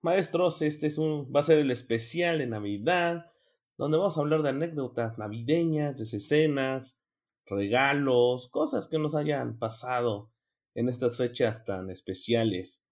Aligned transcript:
Maestros, 0.00 0.62
este 0.62 0.86
es 0.86 0.96
un, 0.96 1.32
va 1.34 1.40
a 1.40 1.42
ser 1.42 1.58
el 1.58 1.72
especial 1.72 2.38
de 2.38 2.46
Navidad, 2.46 3.32
donde 3.76 3.98
vamos 3.98 4.16
a 4.16 4.20
hablar 4.20 4.42
de 4.42 4.50
anécdotas 4.50 5.18
navideñas, 5.18 5.98
de 5.98 6.04
escenas, 6.16 7.02
regalos, 7.46 8.48
cosas 8.48 8.86
que 8.86 8.98
nos 8.98 9.16
hayan 9.16 9.58
pasado 9.58 10.30
en 10.74 10.88
estas 10.88 11.16
fechas 11.16 11.64
tan 11.64 11.90
especiales. 11.90 12.86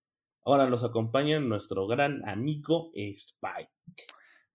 Ahora 0.44 0.68
nos 0.68 0.82
acompaña 0.82 1.38
nuestro 1.38 1.86
gran 1.86 2.28
amigo 2.28 2.90
Spike. 2.94 3.70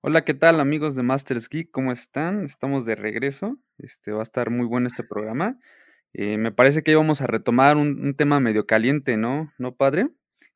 Hola, 0.01 0.25
¿qué 0.25 0.33
tal 0.33 0.59
amigos 0.59 0.95
de 0.95 1.03
Masters 1.03 1.47
Geek? 1.47 1.71
¿Cómo 1.71 1.93
están? 1.93 2.43
Estamos 2.43 2.85
de 2.85 2.95
regreso. 2.95 3.57
Este 3.77 4.11
va 4.11 4.19
a 4.19 4.23
estar 4.23 4.49
muy 4.49 4.65
bueno 4.65 4.87
este 4.87 5.03
programa. 5.03 5.57
Eh, 6.13 6.37
me 6.37 6.51
parece 6.51 6.83
que 6.83 6.91
íbamos 6.91 7.21
a 7.21 7.27
retomar 7.27 7.77
un, 7.77 8.13
tema 8.15 8.41
medio 8.41 8.65
caliente, 8.65 9.15
¿no? 9.15 9.53
¿No, 9.57 9.75
padre? 9.75 10.09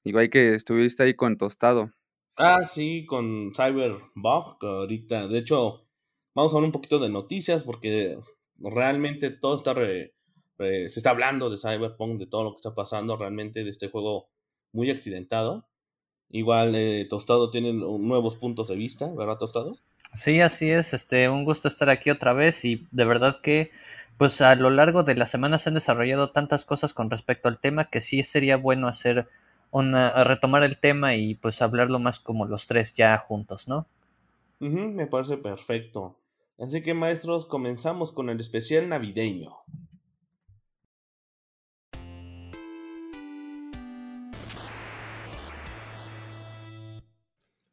Igual 0.03 0.29
que 0.29 0.55
estuviste 0.55 1.03
ahí 1.03 1.13
con 1.13 1.37
Tostado. 1.37 1.91
Ah, 2.37 2.63
sí, 2.65 3.05
con 3.05 3.53
Cyberbug, 3.55 4.57
ahorita, 4.61 5.27
de 5.27 5.37
hecho, 5.37 5.85
vamos 6.33 6.53
a 6.53 6.57
hablar 6.57 6.67
un 6.67 6.71
poquito 6.73 6.99
de 6.99 7.09
noticias 7.09 7.63
porque 7.63 8.17
realmente 8.59 9.29
todo 9.29 9.55
está 9.55 9.73
se 9.73 10.85
está 10.85 11.09
hablando 11.09 11.49
de 11.49 11.57
Cyberpunk, 11.57 12.19
de 12.19 12.27
todo 12.27 12.43
lo 12.43 12.51
que 12.51 12.57
está 12.57 12.73
pasando 12.73 13.17
realmente 13.17 13.63
de 13.63 13.69
este 13.69 13.89
juego 13.89 14.29
muy 14.71 14.89
accidentado. 14.89 15.67
Igual 16.29 16.75
eh, 16.75 17.05
Tostado 17.09 17.49
tiene 17.51 17.73
nuevos 17.73 18.35
puntos 18.35 18.67
de 18.67 18.75
vista, 18.75 19.11
¿verdad 19.15 19.37
Tostado? 19.37 19.77
Sí, 20.13 20.39
así 20.39 20.69
es, 20.69 20.93
este, 20.93 21.29
un 21.29 21.43
gusto 21.43 21.67
estar 21.67 21.89
aquí 21.89 22.09
otra 22.09 22.33
vez 22.33 22.63
y 22.65 22.87
de 22.91 23.05
verdad 23.05 23.41
que 23.41 23.71
pues 24.17 24.39
a 24.39 24.55
lo 24.55 24.69
largo 24.69 25.03
de 25.03 25.15
la 25.15 25.25
semana 25.25 25.59
se 25.59 25.69
han 25.69 25.75
desarrollado 25.75 26.31
tantas 26.31 26.63
cosas 26.63 26.93
con 26.93 27.09
respecto 27.09 27.49
al 27.49 27.59
tema 27.59 27.89
que 27.89 27.99
sí 27.99 28.23
sería 28.23 28.55
bueno 28.55 28.87
hacer 28.87 29.27
una, 29.75 30.23
retomar 30.23 30.63
el 30.63 30.77
tema 30.77 31.15
y 31.15 31.35
pues 31.35 31.61
hablarlo 31.61 31.99
más 31.99 32.21
como 32.21 32.45
los 32.45 32.65
tres 32.65 32.93
ya 32.93 33.17
juntos, 33.17 33.67
¿no? 33.67 33.87
me 34.59 35.05
parece 35.05 35.37
perfecto. 35.37 36.17
Así 36.57 36.81
que 36.81 36.93
maestros, 36.93 37.45
comenzamos 37.45 38.13
con 38.13 38.29
el 38.29 38.39
especial 38.39 38.87
navideño. 38.87 39.57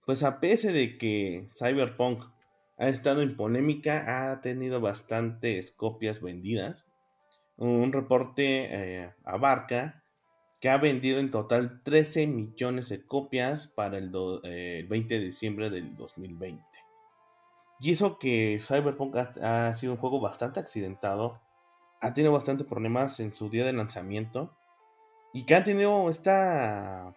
Pues 0.04 0.24
a 0.24 0.40
pesar 0.40 0.72
de 0.72 0.98
que 0.98 1.46
Cyberpunk 1.56 2.24
ha 2.78 2.88
estado 2.88 3.22
en 3.22 3.36
polémica, 3.36 4.32
ha 4.32 4.40
tenido 4.40 4.80
bastantes 4.80 5.70
copias 5.70 6.20
vendidas. 6.20 6.88
Un 7.56 7.92
reporte 7.92 9.04
eh, 9.04 9.14
abarca 9.24 10.01
que 10.62 10.70
ha 10.70 10.78
vendido 10.78 11.18
en 11.18 11.32
total 11.32 11.82
13 11.82 12.28
millones 12.28 12.88
de 12.88 13.04
copias 13.04 13.66
para 13.66 13.98
el, 13.98 14.10
20 14.12 14.44
eh, 14.44 15.18
de 15.18 15.18
diciembre 15.18 15.70
del 15.70 15.96
2020. 15.96 16.64
Y 17.80 17.90
eso 17.90 18.16
que 18.16 18.58
Cyberpunk 18.60 19.16
ha, 19.16 19.74
sido 19.74 19.94
un 19.94 19.98
juego 19.98 20.20
bastante 20.20 20.60
accidentado, 20.60 21.40
ha 22.00 22.14
tenido 22.14 22.32
bastantes 22.32 22.64
problemas 22.64 23.18
en 23.18 23.34
su 23.34 23.50
día 23.50 23.66
de 23.66 23.72
lanzamiento 23.72 24.54
y 25.32 25.46
que 25.46 25.56
ha 25.56 25.64
tenido 25.64 26.08
esta, 26.08 27.12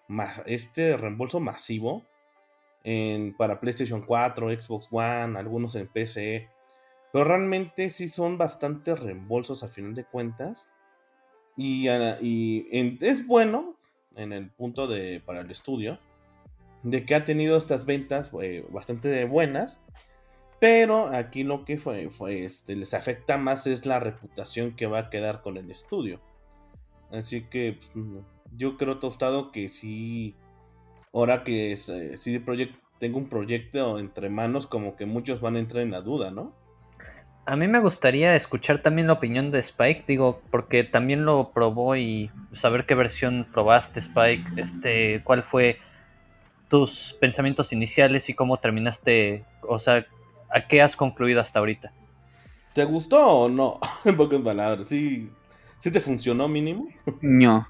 este 0.47 0.97
reembolso 0.97 1.39
masivo 1.39 2.03
para 3.37 3.59
PlayStation 3.59 4.01
4, 4.01 4.59
Xbox 4.59 4.87
One, 4.89 5.37
algunos 5.37 5.75
en 5.75 5.87
PC. 5.87 6.49
Pero 7.13 7.25
realmente 7.25 7.91
sí 7.91 8.07
son 8.07 8.39
bastantes 8.39 8.99
reembolsos 8.99 9.61
a 9.61 9.67
final 9.67 9.93
de 9.93 10.05
cuentas. 10.05 10.71
Y, 11.57 11.87
es 13.01 13.25
bueno 13.25 13.75
en 14.15 14.33
el 14.33 14.49
punto 14.49 14.87
de 14.87 15.21
para 15.25 15.41
el 15.41 15.51
estudio 15.51 15.99
de 16.83 17.05
que 17.05 17.15
ha 17.15 17.25
tenido 17.25 17.57
estas 17.57 17.85
ventas 17.85 18.31
eh, 18.41 18.65
bastante 18.69 19.25
buenas. 19.25 19.81
Pero 20.59 21.07
aquí 21.07 21.43
lo 21.43 21.65
que 21.65 21.79
este, 22.29 22.75
les 22.75 22.93
afecta 22.93 23.37
más 23.37 23.67
es 23.67 23.85
la 23.85 23.99
reputación 23.99 24.75
que 24.75 24.87
va 24.87 24.99
a 24.99 25.09
quedar 25.09 25.41
con 25.41 25.57
el 25.57 25.69
estudio. 25.69 26.21
Así 27.11 27.43
que 27.43 27.77
pues, 27.77 27.91
yo 28.55 28.77
creo 28.77 28.99
tostado 28.99 29.51
que 29.51 29.67
sí 29.67 30.35
ahora 31.15 31.43
que 31.43 31.71
es, 31.71 31.89
eh, 31.89 32.15
tengo 32.99 33.17
un 33.17 33.29
proyecto 33.29 33.99
entre 33.99 34.29
manos, 34.29 34.67
como 34.67 34.95
que 34.95 35.05
muchos 35.05 35.41
van 35.41 35.55
a 35.55 35.59
entrar 35.59 35.83
en 35.83 35.91
la 35.91 36.01
duda, 36.01 36.31
¿no? 36.31 36.53
A 37.47 37.55
mí 37.55 37.67
me 37.67 37.79
gustaría 37.79 38.35
escuchar 38.35 38.81
también 38.81 39.05
la 39.05 39.13
opinión 39.13 39.51
de 39.51 39.59
Spike, 39.59 40.05
digo, 40.07 40.41
porque 40.49 40.83
también 40.83 41.25
lo 41.25 41.51
probó 41.51 41.95
y 41.95 42.31
saber 42.51 42.87
qué 42.87 42.95
versión 42.95 43.47
probaste, 43.53 43.99
Spike, 43.99 44.43
este, 44.57 45.21
cuál 45.23 45.43
fue 45.43 45.77
tus 46.69 47.15
pensamientos 47.19 47.71
iniciales 47.71 48.29
y 48.29 48.33
cómo 48.33 48.57
terminaste, 48.57 49.45
o 49.61 49.77
sea, 49.77 50.07
¿a 50.49 50.67
qué 50.67 50.81
has 50.81 50.95
concluido 50.95 51.39
hasta 51.39 51.59
ahorita? 51.59 51.93
¿Te 52.73 52.83
gustó 52.83 53.23
o 53.23 53.49
no? 53.49 53.79
en 54.05 54.17
pocas 54.17 54.41
palabras, 54.41 54.87
¿sí, 54.87 55.29
¿sí 55.79 55.91
te 55.91 55.99
funcionó 55.99 56.47
mínimo? 56.47 56.87
No. 57.21 57.67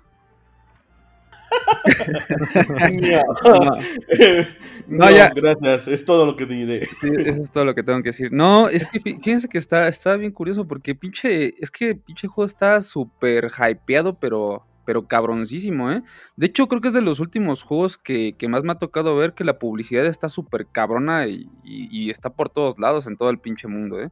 No, 4.88 5.09
ya. 5.09 5.29
gracias, 5.35 5.88
es 5.88 6.06
todo 6.06 6.25
lo 6.25 6.35
que 6.35 6.45
diré. 6.45 6.79
eso 6.79 7.41
es 7.41 7.51
todo 7.51 7.66
lo 7.66 7.75
que 7.75 7.83
tengo 7.83 8.00
que 8.01 8.09
decir. 8.09 8.31
No, 8.31 8.69
es 8.69 8.85
que 8.85 9.00
fíjense 9.00 9.47
que 9.47 9.57
está, 9.57 9.88
está 9.88 10.16
bien 10.16 10.31
curioso 10.31 10.67
porque 10.67 10.95
pinche, 10.95 11.53
es 11.59 11.72
que 11.72 11.95
pinche 11.95 12.28
juego 12.28 12.45
está 12.45 12.81
súper 12.81 13.50
hypeado, 13.57 14.19
pero, 14.19 14.66
pero 14.85 15.07
cabroncísimo, 15.07 15.91
¿eh? 15.91 16.03
De 16.35 16.47
hecho, 16.47 16.67
creo 16.67 16.81
que 16.81 16.89
es 16.89 16.94
de 16.94 17.01
los 17.01 17.19
últimos 17.19 17.63
juegos 17.63 17.97
que, 17.97 18.35
más 18.50 18.63
me 18.63 18.72
ha 18.73 18.78
tocado 18.78 19.16
ver 19.16 19.34
que 19.34 19.44
la 19.44 19.59
publicidad 19.59 20.05
está 20.05 20.29
súper 20.29 20.67
cabrona 20.67 21.28
y, 21.28 21.50
y, 21.63 22.09
está 22.09 22.29
por 22.29 22.50
todos 22.50 22.79
lados 22.79 23.07
en 23.07 23.17
todo 23.17 23.29
el 23.29 23.39
pinche 23.39 23.67
mundo, 23.67 24.01
¿eh? 24.01 24.09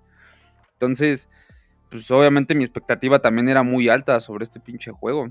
Entonces, 0.74 1.30
pues 1.90 2.10
obviamente 2.12 2.56
mi 2.56 2.64
expectativa 2.64 3.20
también 3.20 3.48
era 3.48 3.64
muy 3.64 3.88
alta 3.88 4.20
sobre 4.20 4.44
este 4.44 4.60
pinche 4.60 4.92
juego. 4.92 5.30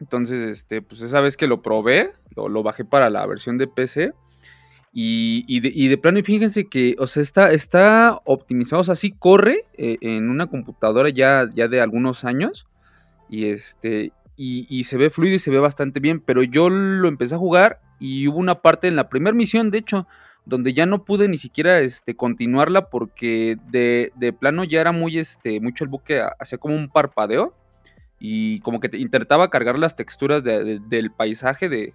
Entonces, 0.00 0.40
este, 0.48 0.82
pues 0.82 1.02
esa 1.02 1.20
vez 1.20 1.36
que 1.36 1.46
lo 1.46 1.62
probé, 1.62 2.12
lo, 2.34 2.62
bajé 2.62 2.84
para 2.84 3.10
la 3.10 3.26
versión 3.26 3.58
de 3.58 3.66
PC. 3.66 4.12
Y, 4.96 5.88
de, 5.88 5.98
plano, 5.98 6.20
y 6.20 6.22
fíjense 6.22 6.68
que, 6.68 6.94
o 6.98 7.06
sea, 7.06 7.22
está, 7.22 7.52
está 7.52 8.20
optimizado, 8.24 8.80
o 8.80 8.84
sea, 8.84 8.94
sí 8.94 9.10
corre 9.10 9.66
eh, 9.76 9.96
en 10.02 10.30
una 10.30 10.46
computadora 10.46 11.08
ya, 11.08 11.48
ya 11.52 11.68
de 11.68 11.80
algunos 11.80 12.24
años. 12.24 12.66
Y 13.28 13.46
este, 13.46 14.12
y, 14.36 14.84
se 14.84 14.96
ve 14.96 15.10
fluido 15.10 15.36
y 15.36 15.38
se 15.38 15.50
ve 15.50 15.58
bastante 15.58 16.00
bien. 16.00 16.20
Pero 16.20 16.42
yo 16.42 16.68
lo 16.70 17.08
empecé 17.08 17.34
a 17.34 17.38
jugar 17.38 17.80
y 17.98 18.28
hubo 18.28 18.38
una 18.38 18.62
parte 18.62 18.86
en 18.86 18.96
la 18.96 19.08
primera 19.08 19.34
misión, 19.34 19.70
de 19.70 19.78
hecho, 19.78 20.06
donde 20.44 20.74
ya 20.74 20.86
no 20.86 21.04
pude 21.04 21.28
ni 21.28 21.38
siquiera 21.38 21.80
este, 21.80 22.14
continuarla 22.14 22.90
porque 22.90 23.56
de, 23.70 24.12
de 24.14 24.32
plano 24.32 24.64
ya 24.64 24.80
era 24.80 24.92
muy, 24.92 25.18
este, 25.18 25.60
mucho 25.60 25.84
el 25.84 25.90
buque, 25.90 26.22
hacía 26.38 26.58
como 26.58 26.76
un 26.76 26.88
parpadeo 26.88 27.54
y 28.18 28.60
como 28.60 28.80
que 28.80 28.88
te 28.88 28.98
intentaba 28.98 29.50
cargar 29.50 29.78
las 29.78 29.96
texturas 29.96 30.42
del 30.44 31.10
paisaje, 31.16 31.68
de, 31.68 31.94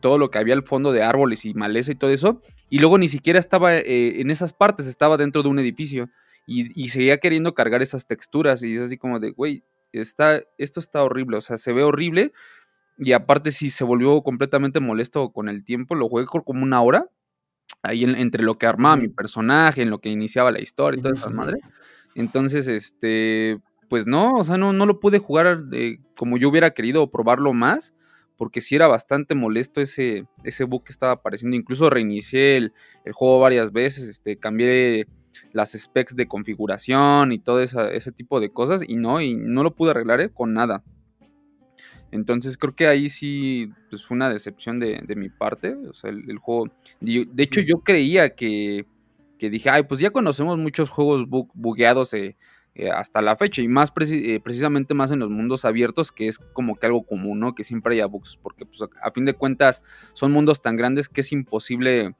todo 0.00 0.18
lo 0.18 0.30
que 0.30 0.38
había 0.38 0.54
al 0.54 0.64
fondo 0.64 0.90
de 0.90 1.02
árboles 1.02 1.44
y 1.44 1.54
maleza 1.54 1.92
y 1.92 1.94
todo 1.94 2.10
eso, 2.10 2.40
y 2.68 2.80
luego 2.80 2.98
ni 2.98 3.08
siquiera 3.08 3.38
estaba 3.38 3.76
eh, 3.76 4.20
en 4.20 4.30
esas 4.30 4.52
partes, 4.52 4.86
estaba 4.88 5.16
dentro 5.16 5.42
de 5.44 5.48
un 5.48 5.60
edificio 5.60 6.08
y, 6.46 6.88
seguía 6.88 7.18
queriendo 7.18 7.54
cargar 7.54 7.82
esas 7.82 8.06
texturas 8.06 8.62
y 8.62 8.74
es 8.74 8.80
así 8.80 8.96
como 8.96 9.18
de, 9.18 9.30
güey, 9.30 9.64
está, 9.92 10.42
esto 10.58 10.80
está 10.80 11.02
horrible, 11.02 11.36
o 11.36 11.40
sea, 11.40 11.56
se 11.56 11.72
ve 11.72 11.82
horrible 11.82 12.32
y 12.98 13.12
aparte 13.12 13.50
si 13.50 13.68
se 13.68 13.84
volvió 13.84 14.22
completamente 14.22 14.80
molesto 14.80 15.30
con 15.32 15.48
el 15.48 15.64
tiempo, 15.64 15.94
lo 15.94 16.08
jugué 16.08 16.24
como 16.26 16.62
una 16.62 16.80
hora, 16.82 17.08
ahí 17.82 18.04
entre 18.04 18.42
lo 18.42 18.58
que 18.58 18.66
armaba 18.66 18.96
mi 18.96 19.08
personaje, 19.08 19.82
en 19.82 19.90
lo 19.90 20.00
que 20.00 20.08
iniciaba 20.08 20.50
la 20.50 20.60
historia 20.60 20.98
y 20.98 21.02
toda 21.02 21.14
esa 21.14 21.30
madre. 21.30 21.60
Entonces, 22.14 22.68
este, 22.68 23.60
pues 23.88 24.06
no, 24.06 24.34
o 24.34 24.44
sea, 24.44 24.56
no, 24.56 24.72
no 24.72 24.86
lo 24.86 25.00
pude 25.00 25.18
jugar 25.18 25.64
como 26.16 26.38
yo 26.38 26.48
hubiera 26.48 26.70
querido 26.70 27.10
probarlo 27.10 27.52
más, 27.52 27.94
porque 28.36 28.60
sí 28.60 28.74
era 28.74 28.86
bastante 28.86 29.34
molesto 29.34 29.80
ese, 29.80 30.26
ese 30.44 30.64
bug 30.64 30.84
que 30.84 30.92
estaba 30.92 31.12
apareciendo. 31.12 31.56
Incluso 31.56 31.90
reinicié 31.90 32.56
el, 32.56 32.72
juego 33.12 33.40
varias 33.40 33.72
veces, 33.72 34.08
este, 34.08 34.36
cambié 34.36 35.06
las 35.52 35.72
specs 35.72 36.14
de 36.16 36.28
configuración 36.28 37.32
y 37.32 37.38
todo 37.38 37.62
ese 37.62 38.12
tipo 38.12 38.40
de 38.40 38.50
cosas, 38.50 38.82
y 38.86 38.96
no, 38.96 39.20
y 39.20 39.34
no 39.36 39.62
lo 39.62 39.74
pude 39.74 39.90
arreglar 39.90 40.20
¿eh? 40.20 40.30
con 40.32 40.52
nada. 40.52 40.82
Entonces 42.12 42.56
creo 42.56 42.74
que 42.74 42.86
ahí 42.86 43.08
sí 43.08 43.70
pues, 43.90 44.04
fue 44.04 44.16
una 44.16 44.30
decepción 44.30 44.78
de, 44.78 45.02
mi 45.16 45.28
parte. 45.28 45.74
O 45.74 45.92
sea, 45.92 46.10
el, 46.10 46.38
juego. 46.38 46.70
De, 47.00 47.42
hecho, 47.42 47.60
yo 47.60 47.80
creía 47.80 48.34
que, 48.34 48.86
que, 49.38 49.50
dije, 49.50 49.70
ay, 49.70 49.82
pues 49.84 50.00
ya 50.00 50.10
conocemos 50.10 50.58
muchos 50.58 50.90
juegos 50.90 51.26
bugueados 51.28 52.14
eh, 52.14 52.36
eh, 52.78 52.90
hasta 52.90 53.22
la 53.22 53.36
fecha 53.36 53.62
y 53.62 53.68
más 53.68 53.90
eh, 54.10 54.38
precisamente 54.44 54.92
más 54.92 55.10
en 55.10 55.18
los 55.18 55.30
mundos 55.30 55.64
abiertos 55.64 56.12
que 56.12 56.28
es 56.28 56.38
como 56.38 56.76
que 56.76 56.84
algo 56.84 57.04
común, 57.04 57.40
¿no? 57.40 57.54
Que 57.54 57.64
siempre 57.64 57.94
haya 57.94 58.04
bugs 58.04 58.36
porque 58.36 58.66
pues, 58.66 58.82
a 59.02 59.10
fin 59.12 59.24
de 59.24 59.32
cuentas 59.32 59.82
son 60.12 60.30
mundos 60.30 60.60
tan 60.60 60.76
grandes 60.76 61.08
que 61.08 61.22
es 61.22 61.32
imposible 61.32 62.14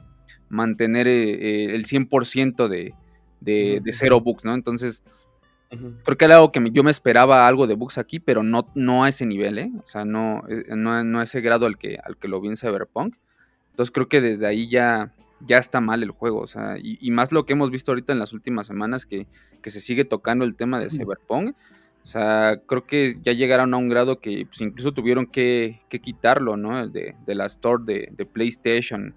mantener 0.49 1.09
eh, 1.09 1.75
el 1.75 1.85
100% 1.85 2.69
de, 2.69 2.95
de, 3.41 3.83
de, 3.85 3.93
cero 3.93 4.23
bugs, 4.23 4.47
¿no? 4.47 4.55
Entonces, 4.55 5.05
creo 6.05 6.17
que 6.17 6.25
era 6.25 6.37
algo 6.37 6.53
que 6.53 6.71
yo 6.73 6.83
me 6.83 6.91
esperaba 6.91 7.47
algo 7.47 7.67
de 7.67 7.75
bugs 7.75 7.99
aquí, 7.99 8.19
pero 8.19 8.43
no, 8.43 8.71
no 8.75 9.05
a 9.05 9.11
ese 9.11 9.27
nivel, 9.27 9.59
¿eh? 9.59 9.71
O 9.85 9.87
sea, 9.87 10.07
no, 10.07 10.43
no, 10.75 11.05
no 11.05 11.21
a 11.21 11.25
ese 11.25 11.43
grado 11.43 11.67
al 11.67 11.77
que, 11.77 11.99
al 12.03 12.17
que 12.17 12.29
lo 12.29 12.41
vi 12.41 12.49
en 12.49 12.57
Cyberpunk. 12.57 13.15
Entonces 13.73 13.93
creo 13.93 14.09
que 14.09 14.23
desde 14.23 14.47
ahí 14.47 14.71
ya, 14.71 15.13
ya 15.41 15.59
está 15.59 15.81
mal 15.81 16.03
el 16.03 16.11
juego. 16.11 16.41
O 16.41 16.47
sea, 16.47 16.77
y, 16.81 17.11
más 17.11 17.33
lo 17.33 17.47
que 17.47 17.53
hemos 17.53 17.71
visto 17.71 17.93
ahorita 17.93 18.13
en 18.13 18.19
las 18.19 18.33
últimas 18.33 18.67
semanas, 18.67 19.07
que, 19.07 19.27
que 19.63 19.71
se 19.71 19.81
sigue 19.81 20.05
tocando 20.05 20.45
el 20.45 20.57
tema 20.57 20.81
de 20.81 20.91
Cyberpunk. 20.91 21.57
O 22.03 22.09
sea, 22.09 22.61
creo 22.67 22.87
que 22.87 23.17
ya 23.21 23.33
llegaron 23.33 23.75
a 23.75 23.79
un 23.79 23.89
grado 23.89 24.21
que 24.21 24.47
pues, 24.47 24.61
incluso 24.61 24.93
tuvieron 24.93 25.27
que, 25.27 25.81
quitarlo, 26.01 26.57
¿no? 26.57 26.87
De, 26.87 27.17
de, 27.27 27.35
la 27.35 27.47
store 27.47 27.83
de, 27.85 28.27
PlayStation. 28.27 29.15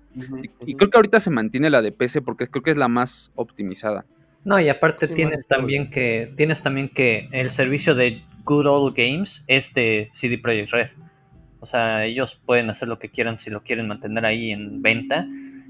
y, 0.65 0.73
creo 0.73 0.89
que 0.89 0.97
ahorita 0.97 1.19
se 1.19 1.29
mantiene 1.29 1.69
la 1.69 1.83
de 1.83 1.91
PC 1.91 2.23
porque 2.23 2.47
creo 2.47 2.63
que 2.63 2.71
es 2.71 2.77
la 2.77 2.87
más 2.87 3.31
optimizada. 3.35 4.05
No, 4.43 4.59
y 4.59 4.69
aparte 4.69 5.07
tienes 5.07 5.47
también 5.47 5.91
que 5.91 6.33
tienes 6.35 6.63
también 6.63 6.89
que 6.89 7.29
el 7.31 7.51
servicio 7.51 7.93
de 7.93 8.23
Good 8.45 8.65
Old 8.65 8.95
Games 8.95 9.43
es 9.47 9.73
de 9.75 10.07
CD 10.11 10.39
Projekt 10.39 10.71
Red. 10.71 10.89
O 11.59 11.67
sea, 11.67 12.05
ellos 12.05 12.41
pueden 12.43 12.71
hacer 12.71 12.87
lo 12.87 12.97
que 12.97 13.09
quieran 13.09 13.37
si 13.37 13.51
lo 13.51 13.61
quieren 13.61 13.87
mantener 13.87 14.25
ahí 14.25 14.51
en 14.51 14.81
venta. 14.81 15.27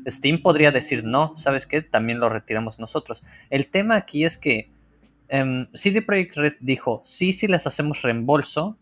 Steam 0.07 0.41
podría 0.41 0.71
decir 0.71 1.03
no, 1.03 1.35
¿sabes 1.37 1.65
qué? 1.65 1.81
También 1.81 2.19
lo 2.19 2.29
retiramos 2.29 2.79
nosotros. 2.79 3.23
El 3.49 3.67
tema 3.67 3.95
aquí 3.95 4.25
es 4.25 4.37
que 4.37 4.71
Em, 5.29 5.67
CD 5.73 6.01
Projekt 6.01 6.35
Red 6.35 6.53
dijo, 6.59 7.01
sí, 7.03 7.33
sí 7.33 7.47
les 7.47 7.67
hacemos 7.67 8.01
reembolso 8.01 8.77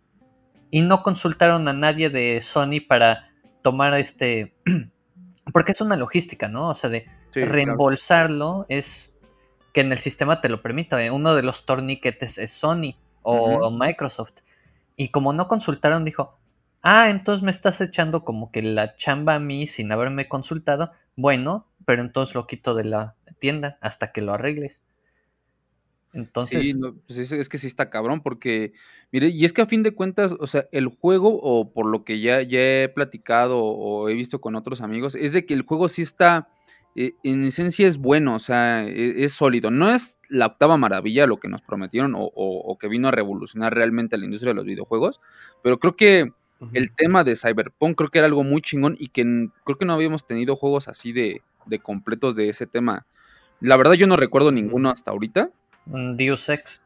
y 0.72 0.82
no 0.82 1.04
consultaron 1.04 1.68
a 1.68 1.74
nadie 1.74 2.10
de 2.10 2.40
Sony 2.42 2.80
para 2.88 3.30
tomar 3.62 3.94
este, 3.96 4.56
porque 5.54 5.74
es 5.74 5.82
una 5.82 5.98
logística, 5.98 6.48
¿no? 6.48 6.70
O 6.70 6.74
sea, 6.74 6.90
de 6.90 7.06
reembolsarlo 7.34 8.66
es 8.70 9.20
que 9.74 9.82
en 9.82 9.92
el 9.92 9.98
sistema 10.00 10.40
te 10.40 10.48
lo 10.48 10.62
permita. 10.62 11.04
¿eh? 11.04 11.12
Uno 11.12 11.36
de 11.36 11.44
los 11.44 11.66
torniquetes 11.66 12.38
es 12.38 12.52
Sony 12.52 12.96
o, 13.22 13.70
Microsoft. 13.70 14.40
Y 14.96 15.10
como 15.10 15.34
no 15.34 15.50
consultaron, 15.50 16.06
dijo, 16.06 16.40
ah, 16.82 17.10
entonces 17.10 17.44
me 17.44 17.52
estás 17.52 17.82
echando 17.82 18.24
como 18.24 18.52
que 18.52 18.62
la 18.62 18.96
chamba 18.96 19.36
a 19.36 19.40
mí 19.40 19.68
sin 19.68 19.92
haberme 19.92 20.30
consultado. 20.30 20.94
Bueno, 21.18 21.68
pero 21.86 22.02
entonces 22.02 22.36
lo 22.36 22.48
quito 22.48 22.76
de 22.76 22.86
la 22.86 23.16
tienda 23.40 23.78
hasta 23.82 24.14
que 24.14 24.22
lo 24.22 24.34
arregles. 24.34 24.84
Entonces. 26.14 26.66
Sí, 26.66 26.74
pues 27.08 27.32
es, 27.32 27.50
que 27.50 27.58
sí 27.58 27.68
está 27.68 27.90
cabrón, 27.90 28.22
porque, 28.22 28.72
mire, 29.12 29.28
y 29.28 29.44
es 29.44 29.52
que 29.52 29.64
a 29.64 29.66
fin 29.66 29.84
de 29.84 29.94
cuentas, 29.94 30.36
o 30.40 30.48
sea, 30.48 30.68
el 30.72 30.88
juego, 30.88 31.40
o 31.42 31.74
por 31.74 31.88
lo 31.88 32.04
que 32.04 32.20
ya, 32.20 32.42
ya 32.44 32.60
he 32.60 32.90
platicado 32.90 33.60
o 33.60 34.08
he 34.10 34.14
visto 34.14 34.40
con 34.40 34.56
otros 34.56 34.82
amigos, 34.82 35.16
es 35.16 35.34
de 35.34 35.46
que 35.46 35.54
el 35.54 35.64
juego 35.64 35.90
sí 35.90 36.04
está, 36.04 36.48
eh, 36.96 37.14
en 37.24 37.46
esencia 37.46 37.86
es 37.88 37.98
bueno, 37.98 38.36
o 38.36 38.40
sea, 38.40 38.84
e, 38.86 39.24
es, 39.24 39.34
sólido. 39.34 39.72
No 39.72 39.94
es 39.94 40.20
la 40.30 40.48
octava 40.48 40.78
maravilla 40.78 41.28
lo 41.28 41.38
que 41.38 41.48
nos 41.48 41.62
prometieron 41.62 42.14
o, 42.16 42.78
que 42.80 42.88
vino 42.88 43.08
a 43.08 43.12
revolucionar 43.12 43.74
realmente 43.74 44.18
la 44.18 44.26
industria 44.26 44.52
de 44.52 44.56
los 44.56 44.66
videojuegos, 44.66 45.20
pero 45.64 45.80
creo 45.80 45.96
que 45.96 46.32
el 46.74 46.94
tema 46.94 47.24
de 47.24 47.36
Cyberpunk 47.36 47.98
creo 47.98 48.10
que 48.10 48.18
era 48.20 48.28
algo 48.28 48.44
muy 48.44 48.62
chingón 48.62 48.96
y 48.98 49.08
que 49.08 49.50
creo 49.64 49.78
que 49.78 49.86
no 49.86 49.94
habíamos 49.94 50.26
tenido 50.26 50.56
juegos 50.56 50.88
así 50.88 51.12
de, 51.12 51.42
de 51.66 51.80
completos 51.80 52.36
de 52.36 52.50
ese 52.50 52.68
tema. 52.68 53.06
La 53.60 53.78
verdad 53.78 53.94
yo 53.94 54.08
no 54.08 54.18
recuerdo 54.18 54.52
ninguno 54.52 54.90
hasta 54.90 55.12
ahorita. 55.12 55.50
Deus 55.86 56.50
Ex. 56.50 56.82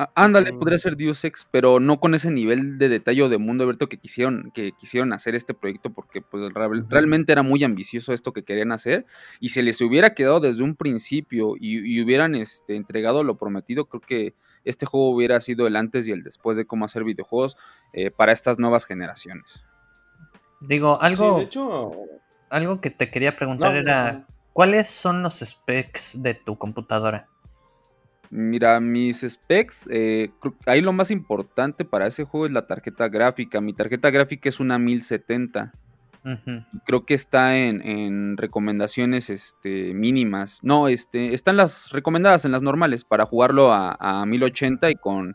Ah, 0.00 0.12
ándale, 0.14 0.52
podría 0.52 0.78
ser 0.78 0.96
Deus 0.96 1.24
Ex, 1.24 1.48
pero 1.50 1.80
no 1.80 1.98
con 1.98 2.14
ese 2.14 2.30
nivel 2.30 2.78
de 2.78 2.88
detalle 2.88 3.20
o 3.24 3.28
de 3.28 3.36
mundo 3.36 3.64
abierto 3.64 3.88
que 3.88 3.96
quisieron, 3.96 4.52
que 4.54 4.70
quisieron 4.70 5.12
hacer 5.12 5.34
este 5.34 5.54
proyecto, 5.54 5.90
porque 5.92 6.22
pues 6.22 6.52
realmente 6.88 7.32
era 7.32 7.42
muy 7.42 7.64
ambicioso 7.64 8.12
esto 8.12 8.32
que 8.32 8.44
querían 8.44 8.70
hacer. 8.70 9.06
Y 9.40 9.48
si 9.48 9.60
les 9.60 9.80
hubiera 9.80 10.14
quedado 10.14 10.38
desde 10.38 10.62
un 10.62 10.76
principio 10.76 11.54
y, 11.58 12.00
hubieran 12.00 12.36
este, 12.36 12.76
entregado 12.76 13.24
lo 13.24 13.38
prometido, 13.38 13.86
creo 13.86 14.00
que 14.00 14.34
este 14.64 14.86
juego 14.86 15.10
hubiera 15.10 15.40
sido 15.40 15.66
el 15.66 15.74
antes 15.74 16.06
y 16.06 16.12
el 16.12 16.22
después 16.22 16.56
de 16.56 16.64
cómo 16.64 16.84
hacer 16.84 17.02
videojuegos 17.02 17.56
eh, 17.92 18.12
para 18.12 18.30
estas 18.30 18.60
nuevas 18.60 18.86
generaciones. 18.86 19.64
Digo, 20.60 21.02
algo. 21.02 21.40
hecho... 21.40 21.90
Algo 22.50 22.80
que 22.80 22.90
te 22.90 23.10
quería 23.10 23.34
preguntar 23.34 23.76
era. 23.76 24.28
¿Cuáles 24.52 24.88
son 24.88 25.24
los 25.24 25.40
specs 25.40 26.22
de 26.22 26.34
tu 26.34 26.56
computadora? 26.56 27.28
Mira, 28.30 28.78
mis 28.80 29.20
specs, 29.20 29.88
eh, 29.90 30.30
ahí 30.66 30.80
lo 30.82 30.92
más 30.92 31.10
importante 31.10 31.84
para 31.84 32.06
ese 32.06 32.24
juego 32.24 32.46
es 32.46 32.52
la 32.52 32.66
tarjeta 32.66 33.08
gráfica. 33.08 33.60
Mi 33.60 33.72
tarjeta 33.72 34.10
gráfica 34.10 34.48
es 34.48 34.60
una 34.60 34.78
1070. 34.78 35.72
Creo 36.84 37.06
que 37.06 37.14
está 37.14 37.56
en, 37.56 38.36
recomendaciones 38.36 39.30
este, 39.30 39.94
mínimas. 39.94 40.60
No, 40.62 40.88
este, 40.88 41.32
están 41.32 41.56
las 41.56 41.90
recomendadas 41.90 42.44
en 42.44 42.52
las 42.52 42.60
normales 42.60 43.04
para 43.04 43.24
jugarlo 43.24 43.72
a, 43.72 44.24
1080 44.26 44.90
y 44.90 44.94
con, 44.96 45.34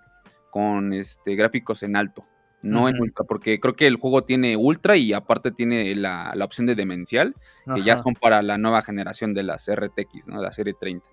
con 0.51 0.94
este, 0.94 1.36
gráficos 1.36 1.81
en 1.81 1.95
alto. 1.95 2.25
No 2.62 2.88
en 2.88 3.01
ultra, 3.01 3.25
porque 3.25 3.60
creo 3.60 3.75
que 3.75 3.88
el 3.88 3.98
juego 3.98 4.24
tiene 4.24 4.56
ultra 4.56 4.95
y 4.95 5.12
aparte 5.12 5.51
tiene 5.51 5.94
la, 5.95 6.34
opción 6.42 6.66
de 6.66 6.75
demencial, 6.75 7.36
que 7.74 7.84
ya 7.84 7.98
son 7.98 8.13
para 8.13 8.42
la 8.42 8.57
nueva 8.57 8.81
generación 8.81 9.34
de 9.34 9.44
las 9.44 9.69
RTX, 9.69 10.30
¿no? 10.30 10.42
La 10.42 10.51
serie 10.51 10.74
30. 10.80 11.10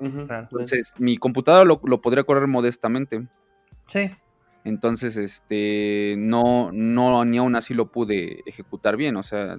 Entonces, 0.00 0.94
mi 0.98 1.16
computadora 1.18 1.64
lo, 1.64 2.00
podría 2.00 2.24
correr 2.24 2.46
modestamente. 2.46 3.28
Sí. 3.86 4.10
Entonces, 4.64 5.16
este, 5.16 6.16
no, 6.18 6.70
no, 6.72 7.24
ni 7.24 7.38
aún 7.38 7.56
así 7.56 7.74
lo 7.74 7.90
pude 7.90 8.42
ejecutar 8.46 8.96
bien, 8.96 9.16
o 9.16 9.22
sea, 9.22 9.56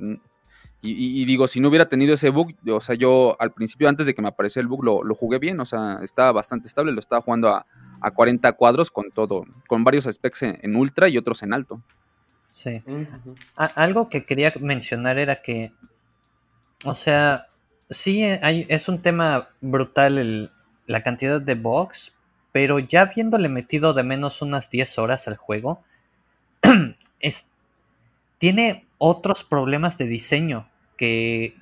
y, 0.84 1.26
digo, 1.26 1.46
si 1.46 1.60
no 1.60 1.70
hubiera 1.70 1.88
tenido 1.90 2.16
ese 2.16 2.32
bug, 2.32 2.56
o 2.68 2.82
sea, 2.82 2.96
yo 2.96 3.36
al 3.40 3.52
principio, 3.54 3.88
antes 3.88 4.08
de 4.08 4.16
que 4.16 4.22
me 4.24 4.30
apareciera 4.30 4.64
el 4.64 4.68
bug, 4.68 4.84
lo, 4.84 5.14
jugué 5.14 5.38
bien, 5.38 5.60
o 5.60 5.66
sea, 5.66 6.00
estaba 6.02 6.32
bastante 6.32 6.68
estable, 6.68 6.92
lo 6.92 7.00
estaba 7.00 7.22
jugando 7.22 7.50
a, 7.50 7.66
40 8.16 8.52
cuadros 8.54 8.90
con 8.90 9.12
todo, 9.12 9.46
con 9.68 9.84
varios 9.84 10.06
specs 10.06 10.42
en, 10.42 10.76
ultra 10.76 11.08
y 11.08 11.20
otros 11.20 11.44
en 11.44 11.54
alto. 11.54 11.84
Sí. 12.50 12.84
algo 13.56 14.10
que 14.10 14.26
quería 14.26 14.52
mencionar 14.60 15.20
era 15.20 15.44
que, 15.44 15.72
o 16.84 16.96
sea, 16.96 17.46
sí, 17.92 18.24
hay, 18.24 18.66
es 18.70 18.90
un 18.90 19.02
tema 19.02 19.50
brutal 19.62 20.52
la 20.88 21.04
cantidad 21.04 21.40
de 21.40 21.56
bugs, 21.56 22.18
pero 22.52 22.80
ya 22.80 23.02
habiéndole 23.02 23.50
metido 23.50 23.94
de 23.94 24.04
menos 24.04 24.42
unas 24.42 24.70
10 24.70 24.98
horas 24.98 25.28
al 25.28 25.38
juego, 25.38 25.84
es, 27.20 27.48
tiene 28.40 28.88
otros 28.98 29.44
problemas 29.44 29.98
de 29.98 30.08
diseño 30.08 30.70
que 30.98 31.56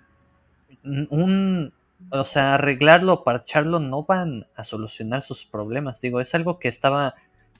un, 0.83 1.73
o 2.09 2.23
sea, 2.23 2.55
arreglarlo 2.55 3.23
parcharlo 3.23 3.79
no 3.79 4.03
van 4.03 4.47
a 4.55 4.63
solucionar 4.63 5.21
sus 5.21 5.45
problemas. 5.45 6.01
Digo, 6.01 6.21
es 6.21 6.33
algo 6.35 6.59
que 6.59 6.67
estaba 6.67 7.15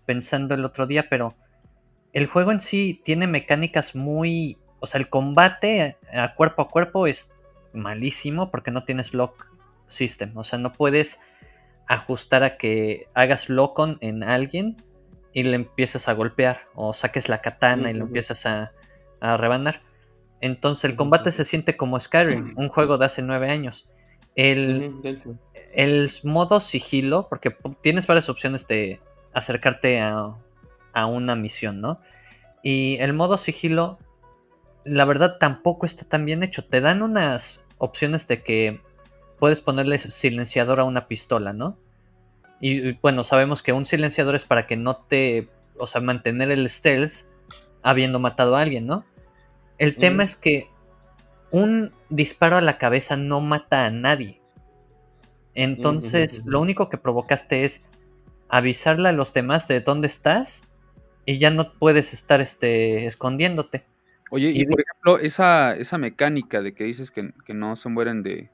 pensando 0.06 0.56
el 0.56 0.66
otro 0.66 0.88
día, 0.88 1.08
pero 1.10 1.36
el 2.14 2.28
juego 2.28 2.52
en 2.52 2.60
sí 2.60 3.02
tiene 3.04 3.28
mecánicas 3.28 3.96
muy, 3.96 4.58
o 4.80 4.88
sea, 4.88 5.00
el 5.00 5.10
combate 5.10 5.98
a 6.12 6.34
cuerpo 6.36 6.64
a 6.64 6.70
cuerpo 6.70 7.08
es 7.08 7.32
malísimo 7.74 8.52
porque 8.52 8.72
no 8.72 8.84
tienes 8.84 9.14
lock 9.14 9.48
system. 9.88 10.36
O 10.38 10.44
sea, 10.44 10.60
no 10.60 10.74
puedes 10.74 11.20
ajustar 11.88 12.44
a 12.44 12.58
que 12.58 13.08
hagas 13.14 13.50
lock 13.50 13.80
on 13.80 13.98
en 14.02 14.24
alguien 14.24 14.78
y 15.34 15.44
le 15.44 15.56
empieces 15.56 16.08
a 16.08 16.14
golpear 16.14 16.62
o 16.76 16.94
saques 16.94 17.30
la 17.30 17.42
katana 17.42 17.92
y 17.92 17.94
lo 17.94 18.06
empiezas 18.06 18.46
a, 18.46 18.72
rebanar. 19.22 19.82
Entonces 20.40 20.86
el 20.86 20.96
combate 20.96 21.32
se 21.34 21.44
siente 21.44 21.76
como 21.76 22.00
Skyrim, 22.00 22.54
un 22.58 22.70
juego 22.70 22.98
de 22.98 23.06
hace 23.06 23.22
nueve 23.22 23.50
años. 23.50 23.90
El, 24.36 24.96
el 25.74 26.12
modo 26.24 26.62
sigilo, 26.62 27.28
porque 27.28 27.54
tienes 27.82 28.08
varias 28.08 28.30
opciones 28.30 28.66
de 28.68 29.02
acercarte 29.34 30.00
a, 30.00 30.36
a 30.94 31.06
una 31.06 31.36
misión, 31.36 31.82
¿no? 31.82 32.00
Y 32.64 32.98
el 33.00 33.14
modo 33.14 33.38
sigilo 33.38 34.00
la 34.84 35.06
verdad 35.06 35.38
tampoco 35.40 35.86
está 35.86 36.06
tan 36.06 36.26
bien 36.26 36.44
hecho. 36.44 36.66
Te 36.66 36.82
dan 36.82 37.02
unas 37.02 37.64
opciones 37.78 38.28
de 38.28 38.44
que 38.44 38.82
puedes 39.40 39.62
ponerle 39.62 40.00
silenciador 40.00 40.80
a 40.80 40.84
una 40.84 41.08
pistola, 41.08 41.54
¿no? 41.54 41.78
Y 42.60 42.94
bueno, 42.94 43.24
sabemos 43.24 43.64
que 43.64 43.72
un 43.72 43.86
silenciador 43.86 44.36
es 44.36 44.46
para 44.46 44.68
que 44.68 44.76
no 44.76 44.98
te, 44.98 45.50
o 45.78 45.88
sea, 45.88 46.02
mantener 46.02 46.52
el 46.52 46.70
stealth 46.70 47.26
habiendo 47.82 48.20
matado 48.20 48.58
a 48.58 48.62
alguien, 48.62 48.86
¿no? 48.86 49.06
El 49.78 49.96
tema 49.96 50.24
es 50.24 50.36
que 50.36 50.70
un 51.52 51.94
disparo 52.10 52.58
a 52.58 52.62
la 52.62 52.78
cabeza 52.78 53.16
no 53.16 53.40
mata 53.40 53.86
a 53.86 53.92
nadie. 53.92 54.42
Entonces, 55.56 56.46
lo 56.46 56.60
único 56.60 56.90
que 56.90 56.98
provocaste 56.98 57.64
es 57.64 57.82
avisarle 58.50 59.10
a 59.10 59.14
los 59.14 59.34
demás 59.34 59.68
de 59.68 59.80
dónde 59.80 60.08
estás 60.08 60.64
y 61.26 61.38
ya 61.38 61.50
no 61.50 61.74
puedes 61.74 62.14
estar 62.14 62.42
este, 62.42 63.06
escondiéndote. 63.06 63.86
Oye, 64.30 64.52
y, 64.52 64.66
por 64.66 64.82
ejemplo, 64.82 65.20
esa, 65.20 65.76
esa 65.76 65.98
mecánica 65.98 66.62
de 66.62 66.74
que 66.74 66.84
dices 66.84 67.12
que, 67.12 67.34
no 67.54 67.76
se 67.76 67.90
mueren 67.90 68.24
de, 68.24 68.50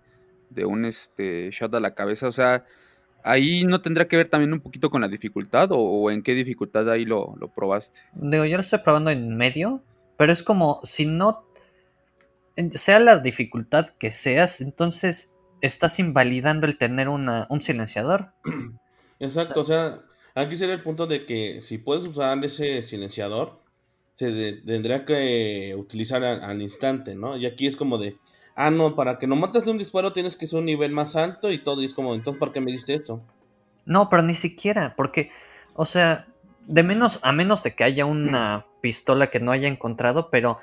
un 0.65 0.86
este, 0.86 1.50
shot 1.51 1.74
a 1.75 1.79
la 1.79 1.94
cabeza, 1.96 2.27
o 2.27 2.32
sea, 2.32 2.65
ahí 3.24 3.65
no 3.65 3.82
tendrá 3.82 4.08
que 4.08 4.15
ver 4.15 4.29
también 4.29 4.53
un 4.53 4.62
poquito 4.62 4.89
con 4.89 5.01
la 5.01 5.08
dificultad 5.08 5.70
o, 5.72 6.10
en 6.12 6.24
qué 6.24 6.34
dificultad 6.34 6.89
ahí 6.89 7.03
lo, 7.03 7.36
probaste. 7.53 8.00
Digo, 8.13 8.46
yo 8.46 8.58
lo 8.58 8.62
estoy 8.62 8.79
probando 8.79 9.12
en 9.12 9.36
medio, 9.36 9.84
pero 10.17 10.32
es 10.32 10.44
como 10.44 10.79
si 10.84 11.05
no, 11.05 11.46
sea 12.72 13.00
la 13.00 13.20
dificultad 13.20 13.89
que 14.00 14.12
seas, 14.12 14.62
entonces 14.62 15.34
estás 15.62 16.00
invalidando 16.00 16.67
el 16.67 16.77
tener 16.77 17.10
una, 17.10 17.48
un 17.50 17.62
silenciador. 17.62 18.32
Exacto, 19.20 19.62
o 19.62 19.65
sea, 19.65 20.01
aquí 20.36 20.55
sería 20.55 20.75
el 20.75 20.84
punto 20.84 21.08
de 21.08 21.25
que 21.25 21.62
si 21.62 21.79
puedes 21.79 22.05
usar 22.05 22.44
ese 22.46 22.82
silenciador, 22.82 23.64
se 24.15 24.53
tendría 24.65 25.05
que 25.05 25.75
utilizar 25.77 26.24
al, 26.24 26.62
instante, 26.62 27.15
¿no? 27.15 27.38
Y 27.38 27.45
aquí 27.45 27.67
es 27.67 27.75
como 27.75 27.98
de, 27.98 28.17
ah, 28.55 28.72
no, 28.72 28.95
para 28.95 29.19
que 29.19 29.27
no 29.27 29.36
mates 29.36 29.65
de 29.65 29.72
un 29.72 29.77
disparo 29.77 30.13
tienes 30.13 30.36
que 30.36 30.48
ser 30.48 30.60
un 30.60 30.65
nivel 30.65 30.91
más 30.91 31.15
alto 31.15 31.51
y 31.51 31.60
todo, 31.60 31.81
y 31.81 31.86
es 31.86 31.93
como, 31.93 32.15
entonces, 32.15 32.39
¿por 32.39 32.51
qué 32.53 32.62
me 32.62 32.72
diste 32.72 32.93
esto? 32.93 33.22
No, 33.86 34.10
pero 34.10 34.24
ni 34.24 34.34
siquiera, 34.34 34.95
porque, 34.95 35.29
o 35.75 35.86
sea, 35.86 36.27
de 36.65 36.81
menos, 36.81 37.19
a 37.22 37.34
menos 37.34 37.62
de 37.62 37.75
que 37.75 37.84
haya 37.84 38.05
una 38.05 38.65
pistola 38.81 39.27
que 39.27 39.39
no 39.39 39.51
haya 39.51 39.67
encontrado, 39.67 40.29
pero 40.31 40.60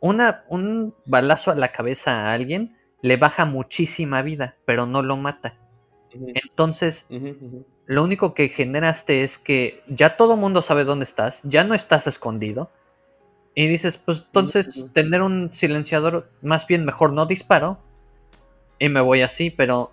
una, 0.00 0.44
un 0.48 0.94
balazo 1.06 1.50
a 1.50 1.54
la 1.54 1.72
cabeza 1.72 2.26
a 2.26 2.32
alguien 2.32 2.76
le 3.00 3.16
baja 3.16 3.44
muchísima 3.44 4.22
vida, 4.22 4.56
pero 4.64 4.86
no 4.86 5.02
lo 5.02 5.16
mata. 5.16 5.56
Entonces, 6.10 7.06
lo 7.86 8.02
único 8.02 8.34
que 8.34 8.48
generaste 8.48 9.22
es 9.22 9.38
que 9.38 9.82
ya 9.88 10.16
todo 10.16 10.36
mundo 10.36 10.62
sabe 10.62 10.84
dónde 10.84 11.04
estás, 11.04 11.42
ya 11.44 11.64
no 11.64 11.74
estás 11.74 12.06
escondido. 12.06 12.70
Y 13.54 13.66
dices, 13.66 13.98
pues 13.98 14.24
entonces 14.26 14.86
tener 14.92 15.22
un 15.22 15.52
silenciador, 15.52 16.30
más 16.42 16.66
bien 16.66 16.84
mejor 16.84 17.12
no 17.12 17.26
disparo. 17.26 17.78
Y 18.78 18.88
me 18.88 19.00
voy 19.00 19.22
así, 19.22 19.50
pero 19.50 19.92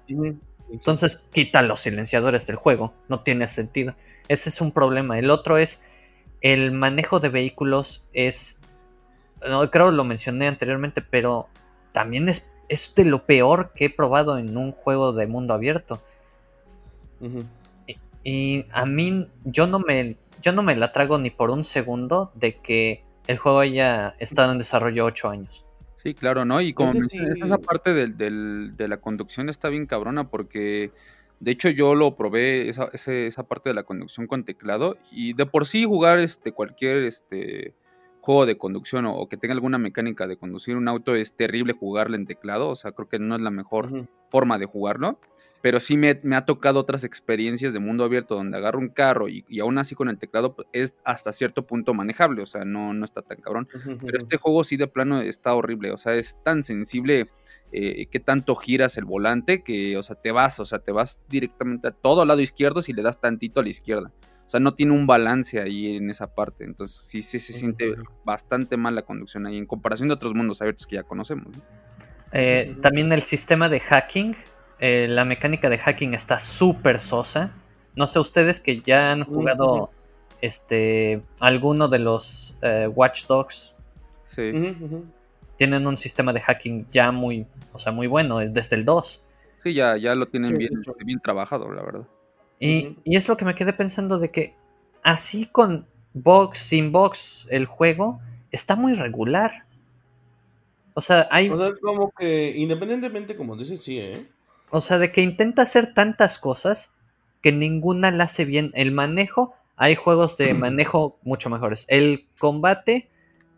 entonces 0.72 1.28
quita 1.32 1.62
los 1.62 1.80
silenciadores 1.80 2.46
del 2.46 2.58
juego. 2.58 2.94
No 3.10 3.22
tiene 3.22 3.48
sentido. 3.48 3.96
Ese 4.28 4.50
es 4.50 4.62
un 4.62 4.72
problema. 4.72 5.18
El 5.18 5.32
otro 5.32 5.58
es 5.58 5.82
el 6.42 6.72
manejo 6.72 7.20
de 7.20 7.30
vehículos 7.30 8.06
es... 8.14 8.60
No, 9.48 9.70
creo 9.72 9.92
lo 9.92 10.04
mencioné 10.04 10.48
anteriormente, 10.48 11.02
pero 11.02 11.48
también 11.92 12.30
es, 12.30 12.48
es 12.70 12.94
de 12.96 13.06
lo 13.06 13.26
peor 13.26 13.72
que 13.74 13.86
he 13.86 13.90
probado 13.90 14.38
en 14.38 14.58
un 14.58 14.72
juego 14.72 15.14
de 15.14 15.28
mundo 15.28 15.54
abierto. 15.54 16.02
y, 18.24 18.66
a 18.72 18.86
mí 18.86 19.28
yo 19.44 19.66
no 19.66 19.80
me 19.80 20.18
yo 20.42 20.52
no 20.52 20.62
me 20.62 20.76
la 20.76 20.92
trago 20.92 21.18
ni 21.18 21.32
por 21.32 21.50
un 21.50 21.64
segundo 21.64 22.32
de 22.36 22.58
que 22.60 23.05
el 23.28 23.38
juego 23.38 23.60
haya 23.60 24.16
estado 24.20 24.52
en 24.52 24.58
desarrollo 24.58 25.06
ocho 25.06 25.30
años. 25.30 25.66
Sí, 25.98 26.14
claro, 26.14 26.46
¿no? 26.46 26.62
Y 26.62 26.74
como 26.74 26.92
esa 27.42 27.58
parte 27.58 27.94
de 27.94 28.88
la 28.88 28.98
conducción 28.98 29.50
está 29.50 29.70
bien 29.70 29.88
cabrona 29.88 30.30
porque 30.30 30.92
de 31.40 31.52
hecho 31.52 31.70
yo 31.70 31.96
lo 31.96 32.16
probé 32.16 32.70
esa, 32.70 32.90
esa, 32.94 33.44
parte 33.44 33.70
de 33.70 33.76
la 33.76 33.84
conducción 33.84 34.28
con 34.28 34.44
teclado 34.44 34.98
y 35.12 35.34
de 35.34 35.46
por 35.46 35.66
sí 35.66 35.86
jugar 35.86 36.20
este 36.20 36.52
cualquier 36.52 37.04
este 37.04 37.74
juego 38.26 38.46
de 38.46 38.58
conducción 38.58 39.06
o, 39.06 39.28
que 39.30 39.38
tenga 39.38 39.54
alguna 39.54 39.78
mecánica 39.78 40.28
de 40.28 40.38
conducir 40.38 40.76
un 40.76 40.88
auto 40.88 41.16
es 41.16 41.36
terrible 41.36 41.74
jugarle 41.74 42.18
en 42.18 42.26
teclado, 42.26 42.70
o 42.70 42.76
sea, 42.76 42.92
creo 42.92 43.08
que 43.08 43.20
no 43.20 43.36
es 43.36 43.42
la 43.42 43.52
mejor 43.52 44.08
forma 44.30 44.58
de 44.58 44.66
jugarlo 44.66 45.20
pero 45.66 45.80
sí 45.80 45.98
me, 45.98 46.20
ha 46.36 46.46
tocado 46.46 46.80
otras 46.80 47.04
experiencias 47.04 47.74
de 47.74 47.80
mundo 47.80 48.04
abierto 48.04 48.36
donde 48.36 48.56
agarro 48.56 48.78
un 48.78 48.90
carro 48.90 49.28
y, 49.28 49.44
aún 49.60 49.80
así 49.80 49.96
con 49.96 50.10
el 50.10 50.20
teclado 50.20 50.56
pues, 50.56 50.68
es 50.74 50.96
hasta 51.04 51.32
cierto 51.32 51.66
punto 51.66 51.96
manejable, 51.96 52.44
o 52.44 52.46
sea, 52.46 52.66
no, 52.66 52.94
no 52.94 53.04
está 53.04 53.24
tan 53.24 53.42
cabrón. 53.42 53.68
Pero 53.84 54.16
este 54.16 54.38
juego 54.38 54.64
sí 54.64 54.78
de 54.78 54.86
plano 54.86 55.22
está 55.22 55.56
horrible, 55.56 55.92
o 55.92 55.98
sea, 55.98 56.14
es 56.14 56.38
tan 56.44 56.62
sensible 56.62 57.32
eh, 57.72 58.06
que 58.12 58.20
tanto 58.20 58.54
giras 58.54 58.98
el 58.98 59.06
volante 59.06 59.64
que, 59.64 59.98
o 59.98 60.04
sea, 60.04 60.16
te 60.16 60.32
vas, 60.32 60.60
o 60.60 60.66
sea, 60.66 60.78
te 60.78 60.92
vas 60.92 61.24
directamente 61.30 61.88
a 61.88 61.92
todo 61.92 62.22
al 62.22 62.28
lado 62.28 62.42
izquierdo 62.42 62.84
si 62.84 62.94
le 62.94 63.02
das 63.02 63.20
tantito 63.20 63.60
a 63.60 63.64
la 63.64 63.70
izquierda. 63.70 64.12
O 64.46 64.50
sea, 64.50 64.60
no 64.60 64.76
tiene 64.76 64.94
un 64.94 65.08
balance 65.08 65.60
ahí 65.60 65.96
en 65.96 66.10
esa 66.10 66.34
parte. 66.34 66.66
Entonces, 66.66 66.96
sí, 66.98 67.22
sí 67.22 67.40
se 67.40 67.54
siente 67.54 67.96
bastante 68.24 68.78
mal 68.78 68.94
la 68.94 69.02
conducción 69.02 69.48
ahí 69.48 69.58
en 69.58 69.66
comparación 69.66 70.08
de 70.08 70.14
otros 70.14 70.36
mundos 70.36 70.62
abiertos 70.62 70.86
que 70.86 70.96
ya 70.96 71.04
conocemos. 71.04 71.48
Eh, 72.32 72.76
también 72.82 73.12
el 73.12 73.22
sistema 73.22 73.70
de 73.70 73.80
hacking 73.80 74.36
eh, 74.80 75.08
la 75.10 75.26
mecánica 75.26 75.70
de 75.70 75.78
hacking 75.78 76.14
está 76.14 76.40
súper 76.40 77.00
sosa. 77.00 77.52
No 77.96 78.08
sé, 78.08 78.20
ustedes 78.20 78.60
que 78.60 78.82
ya 78.82 79.12
han 79.12 79.24
jugado 79.24 79.90
este 80.42 81.24
alguno 81.40 81.88
de 81.88 82.00
los 82.00 82.58
eh, 82.62 82.88
Watch 82.94 83.26
Dogs. 83.28 83.76
Tienen 85.58 85.88
un 85.88 85.96
sistema 85.96 86.34
de 86.34 86.42
hacking 86.42 86.88
ya 86.92 87.12
muy, 87.12 87.48
o 87.72 87.80
sea, 87.80 87.94
muy 87.94 88.08
bueno, 88.08 88.40
desde 88.40 88.76
el 88.76 88.84
2. 88.84 89.24
Sí, 89.64 89.74
ya, 89.74 89.96
ya 89.96 90.14
lo 90.14 90.26
tienen 90.26 90.58
bien, 90.58 90.82
bien 91.06 91.20
trabajado, 91.22 91.72
la 91.72 91.82
verdad. 91.82 92.08
Y, 92.60 92.98
y, 93.04 93.18
es 93.18 93.28
lo 93.28 93.38
que 93.38 93.46
me 93.46 93.56
quedé 93.56 93.74
pensando 93.74 94.18
de 94.18 94.32
que 94.32 94.56
así 95.04 95.46
con 95.46 95.88
box, 96.14 96.60
sin 96.60 96.92
box, 96.92 97.48
el 97.50 97.66
juego 97.66 98.20
está 98.52 98.76
muy 98.76 98.94
regular. 98.94 99.66
O 100.94 101.02
sea, 101.02 101.28
hay. 101.30 101.50
O 101.50 101.58
sea, 101.58 101.74
como 101.82 102.12
que 102.18 102.54
independientemente, 102.56 103.36
como 103.36 103.56
dices, 103.56 103.84
sí, 103.84 104.00
¿eh? 104.00 104.26
O 104.72 104.82
sea, 104.82 104.98
de 104.98 105.12
que 105.12 105.22
intenta 105.22 105.62
hacer 105.62 105.94
tantas 105.94 106.40
cosas 106.40 106.92
que 107.42 107.52
ninguna 107.52 108.12
la 108.12 108.24
hace 108.24 108.46
bien. 108.46 108.72
El 108.74 108.92
manejo, 108.92 109.54
hay 109.76 109.96
juegos 109.96 110.38
de 110.38 110.54
manejo 110.56 111.20
mucho 111.22 111.50
mejores. 111.50 111.86
El 111.90 112.28
combate, 112.40 113.10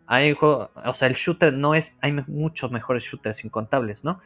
hay 0.06 0.34
juegos, 0.34 0.70
o 0.84 0.92
sea, 0.92 1.08
el 1.08 1.14
shooter 1.14 1.54
no 1.54 1.74
es, 1.74 1.94
hay 2.00 2.12
muchos 2.26 2.70
mejores 2.70 3.04
shooters 3.04 3.44
incontables, 3.44 4.04
¿no? 4.04 4.20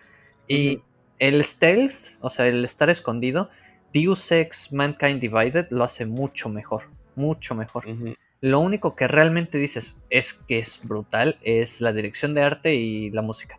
Y 0.49 0.83
el 1.19 1.45
stealth, 1.45 2.17
o 2.21 2.31
sea, 2.31 2.49
el 2.49 2.65
estar 2.65 2.91
escondido, 2.91 3.51
Deus 3.93 4.31
Ex 4.33 4.73
Mankind 4.73 5.21
Divided 5.21 5.67
lo 5.71 5.85
hace 5.85 6.07
mucho 6.07 6.49
mejor, 6.49 6.85
mucho 7.15 7.55
mejor. 7.55 7.85
Lo 8.41 8.61
único 8.61 8.97
que 8.97 9.07
realmente 9.07 9.59
dices 9.59 10.05
es 10.11 10.33
que 10.33 10.59
es 10.59 10.81
brutal 10.83 11.37
es 11.43 11.81
la 11.81 11.93
dirección 11.93 12.35
de 12.35 12.43
arte 12.43 12.75
y 12.75 13.11
la 13.11 13.23
música. 13.23 13.59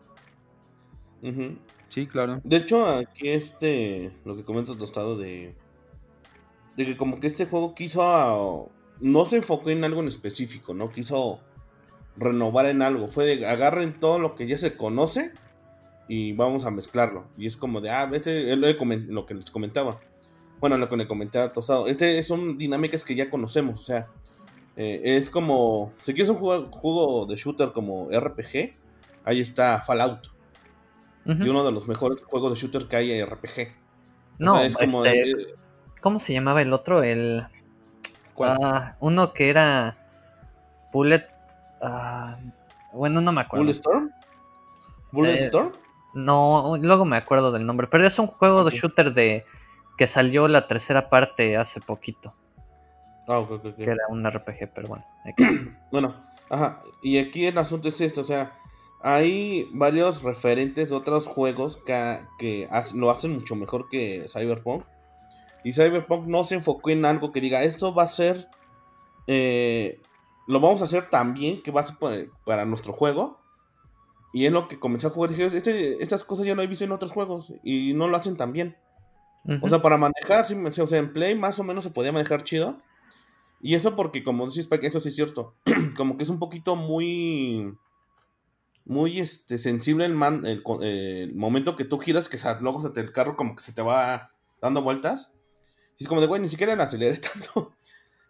Sí, 1.87 2.07
claro. 2.07 2.41
De 2.43 2.57
hecho, 2.57 2.85
aquí 2.85 3.29
este, 3.29 4.11
lo 4.25 4.35
que 4.35 4.43
comenta 4.43 4.75
Tostado 4.75 5.17
de, 5.17 5.55
de 6.75 6.85
que 6.85 6.97
como 6.97 7.19
que 7.19 7.27
este 7.27 7.45
juego 7.45 7.75
quiso, 7.75 8.71
no 8.99 9.25
se 9.25 9.37
enfocó 9.37 9.69
en 9.69 9.83
algo 9.83 10.01
en 10.01 10.07
específico, 10.07 10.73
¿no? 10.73 10.89
Quiso 10.89 11.39
renovar 12.17 12.65
en 12.65 12.81
algo. 12.81 13.07
Fue 13.07 13.25
de 13.25 13.45
agarren 13.45 13.99
todo 13.99 14.19
lo 14.19 14.35
que 14.35 14.47
ya 14.47 14.57
se 14.57 14.75
conoce 14.75 15.31
y 16.07 16.33
vamos 16.33 16.65
a 16.65 16.71
mezclarlo. 16.71 17.25
Y 17.37 17.45
es 17.45 17.55
como 17.55 17.79
de, 17.79 17.89
ah, 17.91 18.09
este 18.11 18.51
es 18.51 18.57
lo 18.57 19.25
que 19.25 19.33
les 19.35 19.49
comentaba. 19.49 20.01
Bueno, 20.63 20.77
lo 20.77 20.87
que 20.87 20.95
le 20.95 21.09
comentaba 21.09 21.51
Tostado. 21.51 21.87
Este 21.87 22.23
son 22.23 22.57
dinámicas 22.57 23.03
que 23.03 23.15
ya 23.15 23.29
conocemos, 23.29 23.81
o 23.81 23.83
sea, 23.83 24.07
eh, 24.77 25.01
es 25.03 25.29
como, 25.29 25.91
si 25.99 26.13
quieres 26.13 26.29
un 26.29 26.37
juego, 26.37 26.71
juego 26.71 27.25
de 27.25 27.35
shooter 27.35 27.73
como 27.73 28.07
RPG, 28.09 28.73
ahí 29.25 29.41
está 29.41 29.81
Fallout 29.81 30.29
y 31.25 31.49
uno 31.49 31.65
de 31.65 31.71
los 31.73 31.85
mejores 31.89 32.23
juegos 32.23 32.53
de 32.53 32.59
shooter 32.61 32.87
que 32.87 32.95
hay 32.95 33.11
en 33.11 33.27
RPG. 33.27 33.73
No, 34.37 34.57
este, 34.61 34.87
¿cómo 35.99 36.19
se 36.19 36.31
llamaba 36.31 36.61
el 36.61 36.71
otro? 36.71 37.03
El 37.03 37.45
ah, 38.39 38.95
uno 39.01 39.33
que 39.33 39.49
era 39.49 39.97
Bullet 40.93 41.27
ah, 41.81 42.39
bueno, 42.93 43.19
no 43.19 43.33
me 43.33 43.41
acuerdo. 43.41 43.63
¿Bullet 43.65 43.75
Storm? 43.75 44.11
¿Bullet 45.11 45.33
eh, 45.33 45.43
Storm? 45.43 45.73
No, 46.13 46.77
luego 46.79 47.03
me 47.03 47.17
acuerdo 47.17 47.51
del 47.51 47.65
nombre, 47.65 47.87
pero 47.87 48.07
es 48.07 48.17
un 48.17 48.27
juego 48.27 48.63
de 48.63 48.71
shooter 48.71 49.13
de 49.13 49.45
que 49.97 50.07
salió 50.07 50.47
la 50.47 50.67
tercera 50.67 51.09
parte 51.09 51.57
hace 51.57 51.81
poquito. 51.81 52.33
Ah, 53.27 53.39
ok, 53.39 53.51
ok, 53.51 53.75
Que 53.75 53.83
era 53.83 54.07
un 54.09 54.29
RPG, 54.29 54.71
pero 54.73 54.87
bueno. 54.87 55.05
bueno, 55.91 56.15
ajá. 56.49 56.81
Y 57.01 57.17
aquí 57.17 57.45
el 57.45 57.57
asunto 57.57 57.87
es 57.87 58.01
esto, 58.01 58.21
o 58.21 58.25
sea, 58.25 58.57
hay 59.03 59.67
varios 59.73 60.23
referentes 60.23 60.89
de 60.89 60.95
otros 60.95 61.27
juegos 61.27 61.77
que, 61.77 62.67
lo 62.95 63.11
hacen 63.11 63.33
mucho 63.33 63.55
mejor 63.55 63.89
que 63.89 64.25
Cyberpunk. 64.29 64.85
Y 65.65 65.73
Cyberpunk 65.73 66.25
no 66.25 66.45
se 66.45 66.55
enfocó 66.55 66.89
en 66.89 67.05
algo 67.05 67.31
que 67.31 67.41
diga, 67.41 67.63
esto 67.63 67.93
va 67.93 68.03
a 68.03 68.07
ser... 68.07 68.47
Eh, 69.27 70.01
lo 70.47 70.59
vamos 70.59 70.81
a 70.81 70.85
hacer 70.85 71.09
tan 71.09 71.33
bien 71.33 71.61
que 71.61 71.71
va 71.71 71.81
a 71.81 71.83
ser 71.83 71.97
para, 72.45 72.65
nuestro 72.65 72.93
juego. 72.93 73.39
Y 74.33 74.45
es 74.45 74.51
lo 74.53 74.69
que 74.69 74.79
comenzó 74.79 75.07
a 75.07 75.11
jugar. 75.11 75.29
Dije, 75.29 75.45
este, 75.45 76.01
estas 76.01 76.23
cosas 76.23 76.45
ya 76.45 76.55
no 76.55 76.61
he 76.61 76.67
visto 76.67 76.85
en 76.85 76.91
otros 76.93 77.11
juegos. 77.11 77.53
Y 77.61 77.93
no 77.93 78.07
lo 78.07 78.15
hacen 78.15 78.37
tan 78.37 78.53
bien. 78.53 78.77
O 79.61 79.67
sea, 79.67 79.81
para 79.81 79.97
manejar, 79.97 80.45
o 80.45 80.87
sea, 80.87 80.99
en 80.99 81.11
Play 81.11 81.35
más 81.35 81.59
o 81.59 81.63
menos 81.63 81.83
se 81.83 81.89
podía 81.89 82.11
manejar 82.11 82.43
chido. 82.43 82.77
Y 83.61 83.75
eso 83.75 83.95
porque, 83.95 84.23
como 84.23 84.47
decís, 84.47 84.67
eso 84.81 84.99
sí 84.99 85.09
es 85.09 85.15
cierto. 85.15 85.55
como 85.97 86.17
que 86.17 86.23
es 86.23 86.29
un 86.29 86.39
poquito 86.39 86.75
muy 86.75 87.75
muy 88.85 89.19
este, 89.19 89.57
sensible 89.57 90.05
el, 90.05 90.13
man, 90.13 90.45
el, 90.45 91.33
momento 91.35 91.75
que 91.75 91.85
tú 91.85 91.99
giras, 91.99 92.27
que 92.27 92.37
luego 92.59 92.81
se 92.81 92.89
te, 92.89 93.01
el 93.01 93.11
carro 93.11 93.35
como 93.35 93.55
que 93.55 93.63
se 93.63 93.73
te 93.73 93.81
va 93.81 94.31
dando 94.61 94.81
vueltas. 94.81 95.33
Y 95.97 96.03
es 96.03 96.07
como 96.07 96.21
de, 96.21 96.27
güey, 96.27 96.41
ni 96.41 96.49
siquiera 96.49 96.75
le 96.75 96.83
aceleré 96.83 97.17
tanto. 97.17 97.73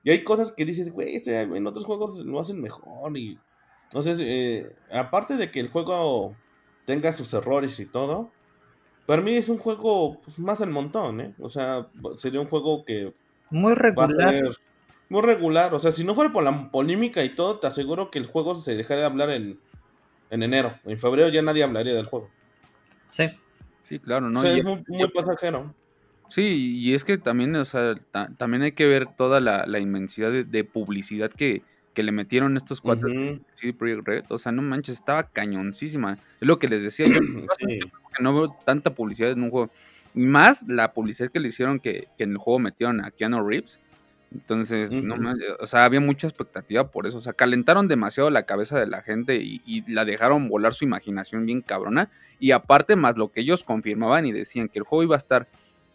Y 0.03 0.11
hay 0.11 0.23
cosas 0.23 0.51
que 0.51 0.65
dices, 0.65 0.91
güey, 0.91 1.15
este, 1.15 1.41
en 1.41 1.65
otros 1.67 1.85
juegos 1.85 2.19
lo 2.19 2.39
hacen 2.39 2.61
mejor. 2.61 3.17
Y 3.17 3.39
entonces, 3.85 4.19
eh, 4.21 4.75
aparte 4.91 5.37
de 5.37 5.49
que 5.49 5.59
el 5.59 5.69
juego 5.69 6.35
tenga 6.85 7.13
sus 7.13 7.33
errores 7.33 7.79
y 7.79 7.85
todo, 7.85 8.31
para 9.05 9.21
mí 9.21 9.35
es 9.35 9.49
un 9.49 9.57
juego 9.57 10.19
pues, 10.21 10.39
más 10.39 10.59
del 10.59 10.69
montón, 10.69 11.21
¿eh? 11.21 11.33
O 11.39 11.49
sea, 11.49 11.87
sería 12.15 12.41
un 12.41 12.47
juego 12.47 12.85
que... 12.85 13.13
Muy 13.49 13.73
regular. 13.75 14.43
muy 15.09 15.21
regular. 15.21 15.73
O 15.73 15.79
sea, 15.79 15.91
si 15.91 16.03
no 16.03 16.15
fuera 16.15 16.31
por 16.31 16.43
la 16.43 16.71
polémica 16.71 17.23
y 17.23 17.35
todo, 17.35 17.59
te 17.59 17.67
aseguro 17.67 18.09
que 18.09 18.19
el 18.19 18.25
juego 18.25 18.55
se 18.55 18.75
dejaría 18.75 19.01
de 19.01 19.07
hablar 19.07 19.29
en 19.29 19.59
en 20.33 20.41
enero. 20.41 20.73
En 20.83 20.97
febrero 20.97 21.29
ya 21.29 21.43
nadie 21.43 21.63
hablaría 21.63 21.93
del 21.93 22.07
juego. 22.07 22.29
Sí. 23.09 23.29
Sí, 23.81 23.99
claro, 23.99 24.29
¿no? 24.29 24.43
es 24.43 24.63
muy, 24.63 25.07
pasajero. 25.13 25.75
Sí, 26.29 26.79
y 26.79 26.93
es 26.93 27.05
que 27.05 27.19
también, 27.19 27.55
o 27.55 27.65
sea, 27.65 27.93
también 28.37 28.63
hay 28.63 28.71
que 28.71 28.87
ver 28.87 29.07
toda 29.07 29.39
la, 29.39 29.79
inmensidad 29.79 30.31
de, 30.31 30.63
publicidad 30.63 31.29
que, 31.29 31.61
que 31.93 32.03
le 32.03 32.11
metieron 32.11 32.57
estos 32.57 32.81
cuatro 32.81 33.09
CD 33.51 33.73
Projekt 33.73 34.07
Red, 34.07 34.23
o 34.29 34.37
sea, 34.37 34.51
no 34.51 34.61
manches, 34.61 34.95
estaba 34.95 35.23
cañoncísima. 35.23 36.17
Es 36.41 36.47
lo 36.47 36.59
que 36.59 36.67
les 36.67 36.81
decía 36.81 37.07
yo, 37.07 37.19
que 37.59 38.23
no 38.23 38.33
veo 38.33 38.55
tanta 38.65 38.93
publicidad 38.93 39.31
en 39.31 39.43
un 39.43 39.51
juego. 39.51 39.71
Y 40.15 40.21
más 40.21 40.67
la 40.67 40.93
publicidad 40.93 41.29
que 41.29 41.39
le 41.39 41.47
hicieron 41.49 41.79
que, 41.79 42.07
en 42.17 42.31
el 42.31 42.37
juego 42.37 42.59
metieron 42.59 43.01
a 43.01 43.11
Keanu 43.11 43.47
Reeves. 43.47 43.79
Entonces, 44.33 44.91
no 44.91 45.15
o 45.59 45.67
sea, 45.67 45.85
había 45.85 45.99
mucha 45.99 46.25
expectativa 46.25 46.89
por 46.89 47.05
eso. 47.05 47.19
O 47.19 47.21
sea, 47.21 47.33
calentaron 47.33 47.87
demasiado 47.87 48.31
la 48.31 48.47
cabeza 48.47 48.79
de 48.79 48.87
la 48.87 49.03
gente 49.03 49.35
y, 49.35 49.61
y, 49.63 49.89
la 49.91 50.05
dejaron 50.05 50.49
volar 50.49 50.73
su 50.73 50.85
imaginación 50.85 51.45
bien 51.45 51.61
cabrona. 51.61 52.09
Y 52.39 52.49
aparte, 52.49 52.95
más 52.95 53.15
lo 53.15 53.31
que 53.31 53.41
ellos 53.41 53.63
confirmaban 53.63 54.25
y 54.25 54.31
decían 54.31 54.69
que 54.69 54.79
el 54.79 54.85
juego 54.85 55.03
iba 55.03 55.15
a 55.15 55.19
estar 55.19 55.47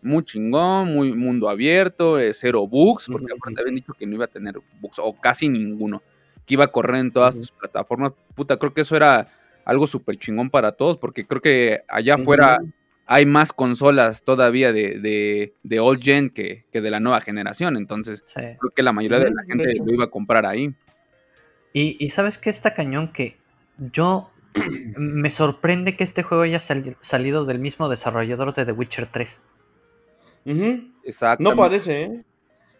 muy 0.03 0.25
chingón, 0.25 0.93
muy 0.93 1.13
mundo 1.13 1.49
abierto, 1.49 2.19
eh, 2.19 2.33
cero 2.33 2.67
bugs, 2.67 3.09
porque 3.11 3.33
aparte 3.33 3.61
habían 3.61 3.77
dicho 3.77 3.93
que 3.95 4.07
no 4.07 4.15
iba 4.15 4.25
a 4.25 4.29
tener 4.29 4.61
bugs 4.81 4.99
o 4.99 5.19
casi 5.19 5.49
ninguno, 5.49 6.03
que 6.47 6.55
iba 6.55 6.65
a 6.65 6.69
correr 6.69 6.97
en 6.97 7.13
todas 7.13 7.35
sus 7.35 7.51
plataformas. 7.51 8.13
Puta, 8.35 8.57
creo 8.57 8.73
que 8.73 8.83
eso 8.83 8.97
era 8.97 9.29
algo 9.65 9.87
súper 9.87 10.17
chingón 10.17 10.51
para 10.51 10.73
todos, 10.73 10.97
porque 10.97 11.27
creo 11.27 11.43
que 11.43 11.83
allá 11.89 12.15
afuera 12.15 12.59
hay 13.07 13.25
más 13.25 13.53
consolas 13.53 14.23
todavía 14.23 14.73
de, 14.73 15.55
de, 15.63 15.81
old 15.81 16.03
gen 16.03 16.31
que, 16.31 16.65
de 16.71 16.91
la 16.91 17.01
nueva 17.01 17.21
generación, 17.23 17.77
entonces 17.77 18.23
creo 18.35 18.71
que 18.75 18.83
la 18.83 18.93
mayoría 18.93 19.19
de 19.19 19.31
la 19.31 19.43
gente 19.45 19.73
lo 19.85 19.93
iba 19.93 20.05
a 20.05 20.11
comprar 20.11 20.45
ahí. 20.47 20.75
Y, 21.73 22.11
sabes 22.11 22.39
que 22.39 22.51
está 22.51 22.75
cañón 22.75 23.13
que 23.13 23.39
yo 23.79 24.31
me 24.97 25.31
sorprende 25.31 25.97
que 25.97 26.05
este 26.05 26.23
juego 26.23 26.43
haya 26.43 26.61
salido 26.61 27.45
del 27.45 27.59
mismo 27.59 27.89
desarrollador 27.89 28.53
de 28.53 28.67
The 28.67 28.73
Witcher 28.73 29.07
3. 29.07 29.43
Exacto. 31.05 31.43
No 31.43 31.55
parece, 31.57 32.03
¿eh? 32.03 32.25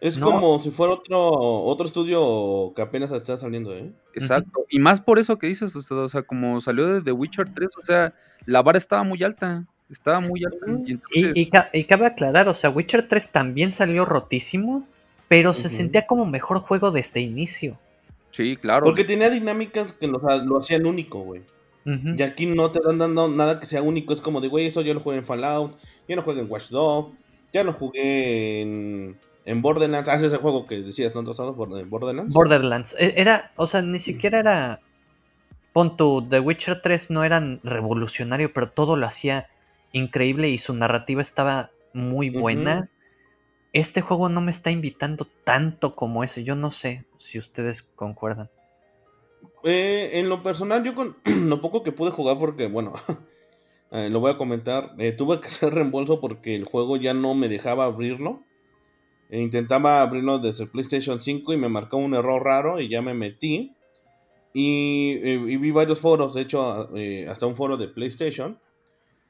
Es 0.01 0.17
como 0.17 0.59
si 0.59 0.71
fuera 0.71 0.93
otro, 0.93 1.19
otro 1.29 1.85
estudio 1.85 2.71
que 2.73 2.81
apenas 2.81 3.11
está 3.11 3.37
saliendo, 3.37 3.75
¿eh? 3.75 3.91
Exacto. 4.13 4.65
Y 4.69 4.79
más 4.79 5.01
por 5.01 5.19
eso 5.19 5.37
que 5.37 5.47
dices, 5.47 5.75
o 5.75 6.07
sea, 6.07 6.21
como 6.21 6.61
salió 6.61 6.87
de 6.87 7.01
The 7.01 7.11
Witcher 7.11 7.49
3, 7.53 7.69
o 7.77 7.83
sea, 7.83 8.13
la 8.45 8.61
vara 8.61 8.77
estaba 8.77 9.03
muy 9.03 9.21
alta. 9.23 9.65
Estaba 9.89 10.21
muy 10.21 10.43
alta. 10.45 10.65
Y, 10.85 10.99
y, 11.41 11.85
cabe 11.85 12.05
aclarar, 12.05 12.47
o 12.47 12.53
sea, 12.53 12.69
Witcher 12.69 13.07
3 13.07 13.29
también 13.29 13.71
salió 13.71 14.05
rotísimo, 14.05 14.87
pero 15.27 15.53
se 15.53 15.69
sentía 15.69 16.07
como 16.07 16.25
mejor 16.25 16.59
juego 16.59 16.91
desde 16.91 17.19
inicio. 17.19 17.77
Sí, 18.31 18.55
claro. 18.55 18.85
Porque 18.85 19.03
tenía 19.03 19.29
dinámicas 19.29 19.91
que 19.91 20.07
lo, 20.07 20.21
lo 20.45 20.59
hacían 20.59 20.85
único, 20.85 21.19
güey. 21.19 21.41
Y 21.85 22.21
aquí 22.21 22.45
no 22.45 22.71
te 22.71 22.79
dan 22.85 22.99
dando 22.99 23.27
nada 23.27 23.59
que 23.59 23.65
sea 23.65 23.81
único. 23.81 24.13
Es 24.13 24.21
como 24.21 24.41
de, 24.41 24.47
güey, 24.47 24.67
esto 24.67 24.81
yo 24.81 24.93
lo 24.93 24.99
jugué 24.99 25.17
en 25.17 25.25
Fallout, 25.25 25.75
yo 26.07 26.15
lo 26.15 26.21
juego 26.21 26.39
en 26.39 26.49
Watch 26.49 26.69
Dogs, 26.69 27.17
ya 27.53 27.63
lo 27.63 27.73
jugué 27.73 28.61
en, 28.61 29.17
en 29.45 29.61
Borderlands. 29.61 30.09
Ah, 30.09 30.15
ese 30.15 30.27
es 30.27 30.33
el 30.33 30.39
juego 30.39 30.67
que 30.67 30.81
decías, 30.81 31.15
¿no? 31.15 31.23
Borderlands. 31.23 32.33
Borderlands. 32.33 32.95
E, 32.99 33.13
era, 33.17 33.51
o 33.55 33.67
sea, 33.67 33.81
ni 33.81 33.99
siquiera 33.99 34.39
era. 34.39 34.81
Pon 35.73 35.97
tu 35.97 36.27
The 36.27 36.39
Witcher 36.39 36.81
3 36.81 37.11
no 37.11 37.23
era 37.23 37.41
revolucionario, 37.63 38.51
pero 38.53 38.69
todo 38.69 38.95
lo 38.95 39.05
hacía 39.05 39.47
increíble 39.91 40.49
y 40.49 40.57
su 40.57 40.73
narrativa 40.73 41.21
estaba 41.21 41.71
muy 41.93 42.29
buena. 42.29 42.89
Este 43.71 44.01
juego 44.01 44.29
no 44.29 44.41
me 44.41 44.49
está 44.49 44.71
invitando 44.71 45.27
tanto 45.43 45.93
como 45.93 46.23
ese. 46.23 46.43
Yo 46.43 46.55
no 46.55 46.71
sé 46.71 47.05
si 47.17 47.37
ustedes 47.37 47.83
concuerdan. 47.83 48.49
Eh, 49.63 50.11
en 50.13 50.29
lo 50.29 50.41
personal, 50.41 50.83
yo 50.83 50.95
con 50.95 51.17
lo 51.25 51.61
poco 51.61 51.83
que 51.83 51.91
pude 51.91 52.11
jugar, 52.11 52.37
porque 52.37 52.67
bueno, 52.67 52.93
Eh, 53.91 54.09
lo 54.09 54.19
voy 54.19 54.31
a 54.31 54.37
comentar. 54.37 54.93
Eh, 54.97 55.11
tuve 55.11 55.39
que 55.41 55.47
hacer 55.47 55.73
reembolso 55.73 56.19
porque 56.19 56.55
el 56.55 56.65
juego 56.65 56.97
ya 56.97 57.13
no 57.13 57.35
me 57.35 57.49
dejaba 57.49 57.85
abrirlo. 57.85 58.43
E 59.29 59.41
intentaba 59.41 60.01
abrirlo 60.01 60.39
desde 60.39 60.65
PlayStation 60.65 61.21
5 61.21 61.53
y 61.53 61.57
me 61.57 61.69
marcó 61.69 61.97
un 61.97 62.15
error 62.15 62.43
raro 62.43 62.79
y 62.79 62.89
ya 62.89 63.01
me 63.01 63.13
metí. 63.13 63.75
Y, 64.53 65.19
eh, 65.21 65.37
vi 65.37 65.71
varios 65.71 65.99
foros, 65.99 66.33
de 66.33 66.41
hecho, 66.41 66.87
hasta 67.29 67.45
un 67.45 67.55
foro 67.55 67.77
de 67.77 67.87
PlayStation. 67.87 68.59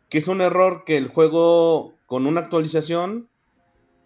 Que 0.07 0.17
es 0.17 0.27
un 0.27 0.41
error 0.41 0.83
que 0.85 0.97
el 0.97 1.07
juego, 1.07 1.95
con 2.05 2.25
una 2.25 2.41
actualización, 2.41 3.29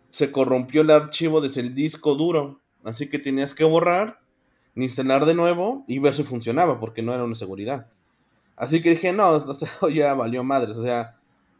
se 0.09 0.31
corrompió 0.31 0.81
el 0.81 0.89
archivo 0.89 1.41
desde 1.41 1.61
el 1.61 1.73
disco 1.75 2.15
duro. 2.15 2.61
Así 2.83 3.09
que 3.09 3.19
tenías 3.19 3.53
que 3.53 3.63
borrar, 3.63 4.19
instalar 4.75 5.25
de 5.25 5.35
nuevo 5.35 5.85
y 5.87 5.99
ver 5.99 6.13
si 6.13 6.23
funcionaba, 6.23 6.79
porque 6.79 7.01
no 7.01 7.13
era 7.13 7.23
una 7.23 7.35
seguridad. 7.35 7.87
Así 8.55 8.81
que 8.81 8.91
dije, 8.91 9.13
no, 9.13 9.35
esto 9.51 9.89
ya 9.89 10.13
valió 10.13 10.43
madres. 10.43 10.77
O 10.77 10.83
sea, 10.83 11.17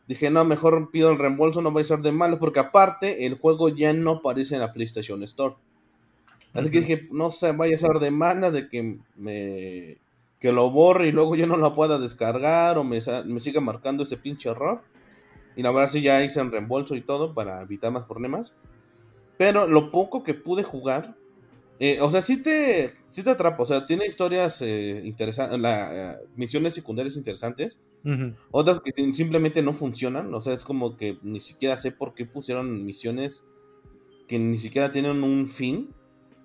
dije, 0.07 0.29
no, 0.29 0.45
mejor 0.45 0.91
pido 0.91 1.09
el 1.09 1.19
reembolso, 1.19 1.61
no 1.61 1.73
va 1.73 1.81
a 1.81 1.83
ser 1.83 1.99
de 1.99 2.11
malo, 2.11 2.39
porque 2.39 2.59
aparte 2.59 3.25
el 3.25 3.37
juego 3.37 3.69
ya 3.69 3.93
no 3.93 4.11
aparece 4.11 4.55
en 4.55 4.61
la 4.61 4.73
PlayStation 4.73 5.21
Store. 5.23 5.55
Así 6.53 6.69
que 6.69 6.81
dije, 6.81 7.07
no 7.11 7.31
sé, 7.31 7.51
vaya 7.51 7.75
a 7.75 7.79
ser 7.79 7.99
de 7.99 8.11
mala 8.11 8.51
de 8.51 8.69
que 8.69 8.99
me 9.15 9.97
que 10.43 10.51
lo 10.51 10.69
borre 10.71 11.07
y 11.07 11.13
luego 11.13 11.37
ya 11.37 11.47
no 11.47 11.55
lo 11.55 11.71
pueda 11.71 11.97
descargar 11.97 12.77
o 12.77 12.83
me, 12.83 12.99
me 13.25 13.39
siga 13.39 13.61
marcando 13.61 14.03
ese 14.03 14.17
pinche 14.17 14.49
error. 14.49 14.81
Y 15.55 15.63
la 15.63 15.71
verdad 15.71 15.89
sí 15.89 16.01
ya 16.01 16.21
hice 16.21 16.41
el 16.41 16.51
reembolso 16.51 16.95
y 16.95 17.01
todo 17.01 17.33
para 17.33 17.61
evitar 17.61 17.93
más 17.93 18.03
problemas. 18.03 18.53
Pero 19.37 19.67
lo 19.67 19.89
poco 19.89 20.23
que 20.23 20.33
pude 20.33 20.63
jugar, 20.63 21.15
eh, 21.79 21.99
o 22.01 22.09
sea, 22.09 22.21
sí 22.21 22.41
te, 22.41 22.93
sí 23.09 23.23
te 23.23 23.29
atrapa, 23.31 23.63
o 23.63 23.65
sea, 23.65 23.85
tiene 23.85 24.05
historias 24.05 24.61
eh, 24.61 25.01
interesantes, 25.03 25.59
eh, 25.63 26.17
misiones 26.35 26.73
secundarias 26.73 27.17
interesantes, 27.17 27.79
otras 28.51 28.81
que 28.81 28.91
simplemente 29.13 29.61
no 29.61 29.73
funcionan, 29.73 30.33
o 30.33 30.41
sea, 30.41 30.53
es 30.53 30.63
como 30.63 30.97
que 30.97 31.17
ni 31.23 31.39
siquiera 31.39 31.77
sé 31.77 31.91
por 31.91 32.13
qué 32.13 32.25
pusieron 32.25 32.85
misiones 32.85 33.45
que 34.27 34.37
ni 34.39 34.57
siquiera 34.57 34.91
tienen 34.91 35.23
un 35.23 35.47
fin, 35.47 35.89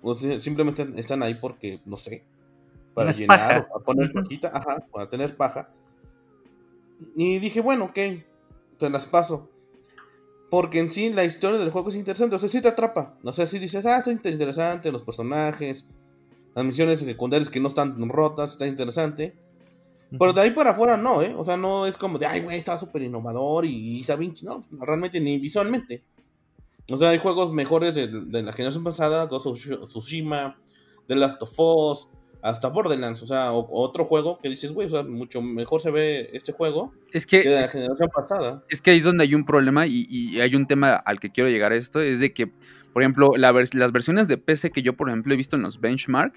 o 0.01 0.15
sea, 0.15 0.39
simplemente 0.39 0.87
están 0.95 1.21
ahí 1.21 1.35
porque, 1.35 1.81
no 1.85 1.97
sé, 1.97 2.23
para 2.93 3.11
llenar 3.11 3.61
o 3.61 3.73
para 3.73 3.85
poner 3.85 4.13
pajita, 4.13 4.51
ajá, 4.53 4.85
para 4.91 5.09
tener 5.09 5.35
paja. 5.35 5.69
Y 7.15 7.39
dije, 7.39 7.61
bueno, 7.61 7.85
ok, 7.85 7.99
te 8.77 8.89
las 8.89 9.05
paso. 9.05 9.49
Porque 10.49 10.79
en 10.79 10.91
sí 10.91 11.13
la 11.13 11.25
historia 11.25 11.59
del 11.59 11.71
juego 11.71 11.89
es 11.89 11.95
interesante, 11.95 12.35
o 12.35 12.39
sea, 12.39 12.49
sí 12.49 12.61
te 12.61 12.67
atrapa. 12.67 13.17
O 13.23 13.33
sea, 13.33 13.45
si 13.45 13.59
dices, 13.59 13.85
ah, 13.85 13.97
está 13.97 14.11
interesante, 14.11 14.91
los 14.91 15.03
personajes, 15.03 15.85
las 16.55 16.65
misiones 16.65 16.99
secundarias 16.99 17.49
que 17.49 17.59
no 17.59 17.67
están 17.67 18.09
rotas, 18.09 18.53
está 18.53 18.65
interesante. 18.65 19.35
Pero 20.17 20.33
de 20.33 20.41
ahí 20.41 20.51
para 20.51 20.71
afuera 20.71 20.97
no, 20.97 21.21
¿eh? 21.21 21.35
O 21.37 21.45
sea, 21.45 21.55
no 21.55 21.85
es 21.85 21.97
como 21.97 22.17
de, 22.17 22.25
ay, 22.25 22.41
güey, 22.41 22.57
está 22.57 22.77
súper 22.77 23.03
innovador 23.03 23.65
y, 23.65 23.99
está 23.99 24.15
bien. 24.15 24.33
No, 24.41 24.65
realmente 24.71 25.19
ni 25.19 25.37
visualmente. 25.37 26.03
O 26.89 26.97
sea, 26.97 27.09
hay 27.09 27.19
juegos 27.19 27.53
mejores 27.53 27.93
de, 27.93 28.07
la 28.07 28.53
generación 28.53 28.83
pasada, 28.83 29.25
Ghost 29.25 29.45
of 29.45 29.59
Tsushima, 29.85 30.59
The 31.07 31.15
Last 31.15 31.41
of 31.43 31.53
Us, 31.59 32.09
hasta 32.41 32.69
Borderlands, 32.69 33.21
o 33.21 33.27
sea, 33.27 33.51
otro 33.51 34.05
juego 34.05 34.39
que 34.39 34.49
dices, 34.49 34.71
güey, 34.71 34.87
o 34.87 34.89
sea, 34.89 35.03
mucho 35.03 35.41
mejor 35.41 35.81
se 35.81 35.91
ve 35.91 36.29
este 36.33 36.53
juego 36.53 36.93
es 37.11 37.25
que, 37.25 37.43
de 37.43 37.61
la 37.61 37.69
generación 37.69 38.09
pasada. 38.13 38.63
Es 38.69 38.81
que 38.81 38.91
ahí 38.91 38.97
es 38.97 39.03
donde 39.03 39.23
hay 39.23 39.35
un 39.35 39.45
problema 39.45 39.85
y, 39.87 40.39
hay 40.39 40.55
un 40.55 40.65
tema 40.65 40.95
al 40.95 41.19
que 41.19 41.31
quiero 41.31 41.49
llegar 41.49 41.71
a 41.73 41.75
esto, 41.75 42.01
es 42.01 42.19
de 42.19 42.33
que, 42.33 42.47
por 42.93 43.03
ejemplo, 43.03 43.31
las 43.35 43.91
versiones 43.91 44.27
de 44.27 44.37
PC 44.37 44.71
que 44.71 44.81
yo, 44.81 44.93
por 44.95 45.09
ejemplo, 45.09 45.33
he 45.33 45.37
visto 45.37 45.55
en 45.55 45.63
los 45.63 45.79
benchmark, 45.79 46.35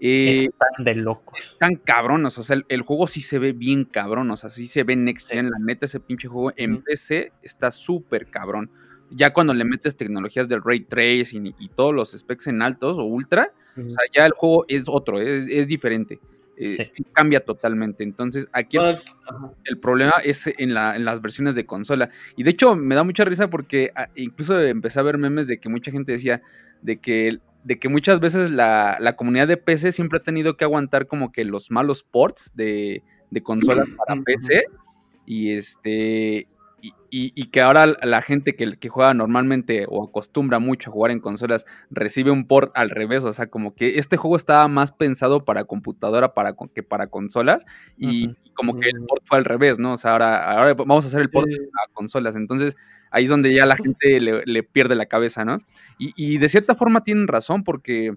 eh, 0.00 0.48
están 0.50 0.84
de 0.84 0.94
locos. 0.96 1.38
Están 1.38 1.76
cabronos, 1.76 2.36
o 2.38 2.42
sea, 2.42 2.58
el, 2.68 2.82
juego 2.82 3.06
sí 3.06 3.20
se 3.20 3.38
ve 3.38 3.52
bien 3.52 3.84
cabrón, 3.84 4.30
o 4.30 4.36
sea, 4.36 4.50
sí 4.50 4.66
se 4.66 4.84
ve 4.84 4.96
next 4.96 5.30
gen, 5.30 5.50
la 5.50 5.58
neta, 5.58 5.86
ese 5.86 6.00
pinche 6.00 6.28
juego 6.28 6.52
en 6.56 6.82
PC 6.82 7.32
está 7.42 7.70
súper 7.70 8.26
cabrón. 8.26 8.70
Ya 9.10 9.32
cuando 9.32 9.54
le 9.54 9.64
metes 9.64 9.96
tecnologías 9.96 10.48
del 10.48 10.62
ray 10.62 10.80
tracing 10.80 11.54
y, 11.58 11.68
todos 11.68 11.94
los 11.94 12.12
specs 12.12 12.48
en 12.48 12.62
altos 12.62 12.98
o 12.98 13.04
ultra, 13.04 13.52
o 13.76 13.90
sea, 13.90 14.02
ya 14.12 14.26
el 14.26 14.32
juego 14.32 14.64
es 14.68 14.84
otro, 14.88 15.20
es, 15.20 15.68
diferente. 15.68 16.18
Eh, 16.58 16.90
cambia 17.12 17.40
totalmente. 17.40 18.02
Entonces, 18.02 18.48
aquí 18.52 18.78
el, 18.78 19.78
problema 19.78 20.14
es 20.24 20.46
en, 20.46 20.72
las 20.74 21.20
versiones 21.20 21.54
de 21.54 21.66
consola. 21.66 22.10
Y 22.36 22.44
de 22.44 22.50
hecho, 22.50 22.74
me 22.74 22.94
da 22.94 23.04
mucha 23.04 23.24
risa 23.24 23.50
porque 23.50 23.90
ah, 23.94 24.08
incluso 24.16 24.58
empecé 24.60 24.98
a 24.98 25.02
ver 25.02 25.18
memes 25.18 25.46
de 25.46 25.58
que 25.58 25.68
mucha 25.68 25.90
gente 25.90 26.12
decía 26.12 26.42
de 26.80 26.98
que, 26.98 27.38
de 27.64 27.78
que 27.78 27.88
muchas 27.88 28.20
veces 28.20 28.50
la, 28.50 29.14
comunidad 29.16 29.48
de 29.48 29.58
PC 29.58 29.92
siempre 29.92 30.18
ha 30.18 30.22
tenido 30.22 30.56
que 30.56 30.64
aguantar 30.64 31.06
como 31.06 31.30
que 31.30 31.44
los 31.44 31.70
malos 31.70 32.02
ports 32.02 32.52
de, 32.54 33.02
de 33.30 33.42
consolas 33.42 33.88
para 33.96 34.20
PC. 34.22 34.64
Y 35.26 35.50
este 35.50 36.48
y, 37.10 37.46
que 37.46 37.60
ahora 37.62 37.86
la 38.02 38.20
gente 38.20 38.56
que, 38.56 38.76
que, 38.76 38.88
juega 38.88 39.14
normalmente 39.14 39.86
o 39.88 40.06
acostumbra 40.06 40.58
mucho 40.58 40.90
a 40.90 40.92
jugar 40.92 41.10
en 41.10 41.20
consolas 41.20 41.64
recibe 41.90 42.30
un 42.30 42.46
port 42.46 42.70
al 42.74 42.90
revés, 42.90 43.24
o 43.24 43.32
sea, 43.32 43.46
como 43.46 43.74
que 43.74 43.98
este 43.98 44.16
juego 44.16 44.36
estaba 44.36 44.68
más 44.68 44.92
pensado 44.92 45.44
para 45.44 45.64
computadora 45.64 46.34
para, 46.34 46.54
que 46.74 46.82
para 46.82 47.06
consolas 47.06 47.64
y, 47.96 48.34
como 48.54 48.78
que 48.78 48.88
el 48.88 49.04
port 49.06 49.22
fue 49.24 49.38
al 49.38 49.44
revés, 49.44 49.78
¿no? 49.78 49.94
O 49.94 49.98
sea, 49.98 50.12
ahora, 50.12 50.50
ahora 50.50 50.74
vamos 50.74 51.04
a 51.04 51.08
hacer 51.08 51.20
el 51.20 51.30
port 51.30 51.48
a 51.48 51.92
consolas, 51.92 52.36
entonces 52.36 52.76
ahí 53.10 53.24
es 53.24 53.30
donde 53.30 53.54
ya 53.54 53.66
la 53.66 53.76
gente 53.76 54.20
le, 54.20 54.62
pierde 54.62 54.94
la 54.94 55.06
cabeza, 55.06 55.44
¿no? 55.44 55.58
Y, 55.98 56.12
y 56.16 56.38
de 56.38 56.48
cierta 56.48 56.74
forma 56.74 57.02
tienen 57.02 57.28
razón 57.28 57.64
porque 57.64 58.14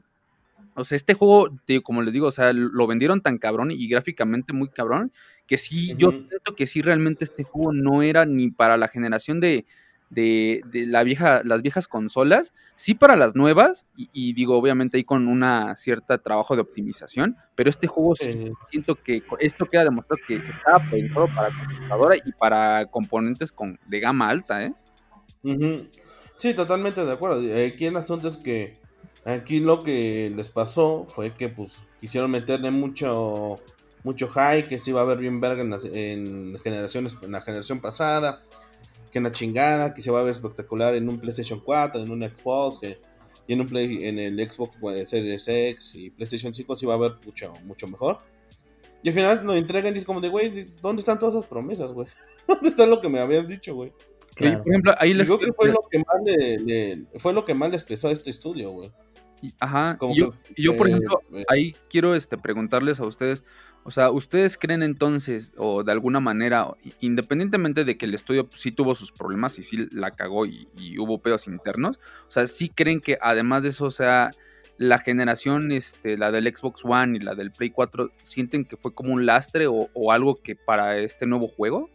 o 0.80 0.86
sea, 0.86 0.96
este 0.96 1.14
juego, 1.14 1.50
como 1.84 2.02
les 2.02 2.14
digo, 2.14 2.28
o 2.28 2.32
sea, 2.32 2.54
lo 2.54 2.88
vendieron 2.88 3.22
tan 3.22 3.38
cabrón 3.38 3.72
y 3.72 3.88
gráficamente 3.90 4.54
muy 4.54 4.70
cabrón, 4.70 5.12
que 5.50 5.58
sí, 5.58 5.96
yo 5.98 6.12
siento 6.12 6.56
que 6.56 6.68
sí 6.68 6.84
realmente 6.84 7.24
este 7.24 7.44
juego 7.44 7.74
no 7.74 8.04
era 8.04 8.24
ni 8.24 8.52
para 8.52 8.78
la 8.78 8.88
generación 8.88 9.40
de, 9.40 9.66
de, 10.12 10.62
de 10.72 10.86
la 10.86 11.02
vieja, 11.02 11.42
las 11.44 11.64
viejas 11.64 11.88
consolas, 11.88 12.54
sí 12.76 12.94
para 12.94 13.16
las 13.16 13.36
nuevas, 13.36 13.88
y, 13.96 14.34
digo, 14.34 14.56
obviamente 14.56 14.98
ahí 14.98 15.04
con 15.04 15.28
una 15.28 15.76
cierta 15.76 16.20
trabajo 16.20 16.54
de 16.54 16.62
optimización, 16.62 17.36
pero 17.56 17.68
este 17.68 17.88
juego 17.88 18.14
sí, 18.14 18.52
siento 18.70 18.94
que 18.94 19.24
esto 19.40 19.66
queda 19.66 19.86
demostrado 19.86 20.22
que 20.28 20.36
estaba 20.36 20.88
pensado 20.88 21.28
para 21.36 21.50
computadora 21.50 22.16
y 22.24 22.32
para 22.34 22.86
componentes 22.86 23.52
con, 23.52 23.80
de 23.88 24.00
gama 24.00 24.30
alta, 24.30 24.64
¿eh? 24.64 24.74
Sí, 26.36 26.54
totalmente 26.54 27.04
de 27.04 27.12
acuerdo. 27.12 27.42
Aquí 27.66 27.88
el 27.88 27.98
asunto 27.98 28.28
es 28.28 28.38
que 28.38 28.78
aquí 29.26 29.62
lo 29.62 29.84
que 29.84 30.32
les 30.36 30.50
pasó 30.50 31.06
fue 31.08 31.34
que 31.34 31.50
pues 31.50 31.88
quisieron 32.00 32.30
meterle 32.30 32.70
mucho 32.70 33.60
mucho 34.04 34.28
hype, 34.28 34.68
que 34.68 34.80
se 34.80 34.92
iba 34.92 35.02
a 35.02 35.06
ver 35.06 35.18
bien 35.18 35.42
verga 35.42 35.62
en, 35.62 35.70
las, 35.70 35.86
en 35.86 36.58
generaciones 36.64 37.18
en 37.22 37.32
la 37.32 37.42
generación 37.42 37.80
pasada 37.80 38.44
que 39.12 39.20
una 39.20 39.32
chingada, 39.32 39.94
que 39.94 40.02
se 40.02 40.12
va 40.12 40.20
a 40.20 40.24
ver 40.24 40.32
espectacular 40.32 40.96
en 40.96 41.10
un 41.10 41.20
PlayStation 41.20 41.60
4, 41.60 42.02
en 42.02 42.12
un 42.12 42.22
Xbox, 42.22 42.80
que, 42.80 42.98
y 43.48 43.54
en 43.54 43.62
un 43.62 43.68
Play, 43.68 44.06
en 44.06 44.20
el 44.20 44.52
Xbox 44.52 44.78
Series 45.10 45.48
X 45.48 45.96
y 45.96 46.10
PlayStation 46.12 46.54
5 46.54 46.76
se 46.76 46.86
va 46.86 46.94
a 46.94 46.98
ver 46.98 47.14
mucho, 47.26 47.54
mucho 47.64 47.88
mejor. 47.88 48.20
Y 49.02 49.10
al 49.10 49.16
final 49.16 49.46
lo 49.46 49.56
entregan 49.56 49.96
y 49.96 50.00
es 50.00 50.06
como 50.06 50.22
de, 50.22 50.30
güey, 50.30 50.68
¿dónde 50.82 51.00
están 51.00 51.18
todas 51.18 51.36
esas 51.36 51.48
promesas, 51.48 51.94
güey? 51.94 52.08
¿Dónde 52.48 52.70
está 52.70 52.86
lo 52.86 53.02
que 53.02 53.10
me 53.10 53.20
habías 53.20 53.48
dicho, 53.48 53.74
güey? 53.76 53.92
por 54.36 54.48
ejemplo, 54.48 54.94
ahí 55.00 55.14
les... 55.14 55.28
Creo 55.28 55.40
que 55.40 55.52
fue 55.52 55.70
lo 55.70 55.82
que 55.92 55.98
más 55.98 56.24
le, 56.24 57.06
fue 57.18 57.34
lo 57.34 57.44
que 57.44 57.54
más 57.54 57.72
les 57.72 57.84
pesó 57.84 58.08
a 58.08 58.12
este 58.12 58.30
estudio, 58.30 58.72
güey. 58.72 58.92
Ajá, 59.60 59.98
y 60.02 60.20
yo, 60.20 60.34
yo, 60.56 60.76
por 60.78 60.88
ejemplo, 60.88 61.22
eh, 61.34 61.44
ahí 61.50 61.76
quiero 61.90 62.16
este, 62.16 62.38
preguntarles 62.38 63.00
a 63.00 63.06
ustedes, 63.06 63.44
o 63.84 63.92
sea, 63.92 64.12
¿ustedes 64.12 64.58
creen 64.58 64.84
entonces, 64.84 65.54
o 65.58 65.84
de 65.84 65.92
alguna 65.92 66.20
manera, 66.20 66.68
independientemente 67.00 67.86
de 67.86 67.98
que 67.98 68.06
el 68.06 68.14
estudio 68.14 68.50
sí 68.54 68.72
tuvo 68.72 68.94
sus 68.96 69.12
problemas 69.12 69.58
y 69.58 69.64
sí 69.64 69.88
la 69.92 70.12
cagó 70.12 70.46
y, 70.46 70.68
hubo 71.00 71.20
pedos 71.20 71.48
internos, 71.48 72.00
o 72.28 72.32
sea, 72.32 72.46
sí 72.46 72.70
creen 72.70 73.00
que 73.00 73.18
además 73.22 73.64
de 73.64 73.70
eso, 73.70 73.86
o 73.86 73.92
sea, 73.92 74.32
la 74.78 74.98
generación, 74.98 75.72
este, 75.72 76.18
la 76.18 76.32
del 76.32 76.54
Xbox 76.56 76.84
One 76.84 77.18
y 77.18 77.20
la 77.20 77.36
del 77.36 77.52
Play 77.52 77.70
4, 77.70 78.12
sienten 78.22 78.66
que 78.66 78.78
fue 78.78 78.94
como 78.94 79.14
un 79.14 79.26
lastre 79.26 79.68
o, 79.68 80.12
algo 80.12 80.36
que 80.42 80.56
para 80.56 80.98
este 80.98 81.26
nuevo 81.26 81.48
juego? 81.48 81.90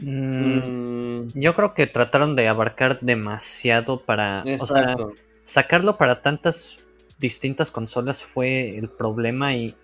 Mm, 0.00 0.58
mm. 0.58 1.32
yo 1.34 1.54
creo 1.54 1.74
que 1.74 1.86
trataron 1.86 2.34
de 2.36 2.48
abarcar 2.48 3.00
demasiado 3.00 4.04
para... 4.04 4.44
O 4.60 4.66
sea, 4.66 4.94
sacarlo 5.44 5.96
para 5.96 6.22
tantas 6.22 6.80
distintas 7.18 7.70
consolas 7.70 8.22
fue 8.22 8.76
el 8.76 8.88
problema 8.88 9.54
y 9.54 9.76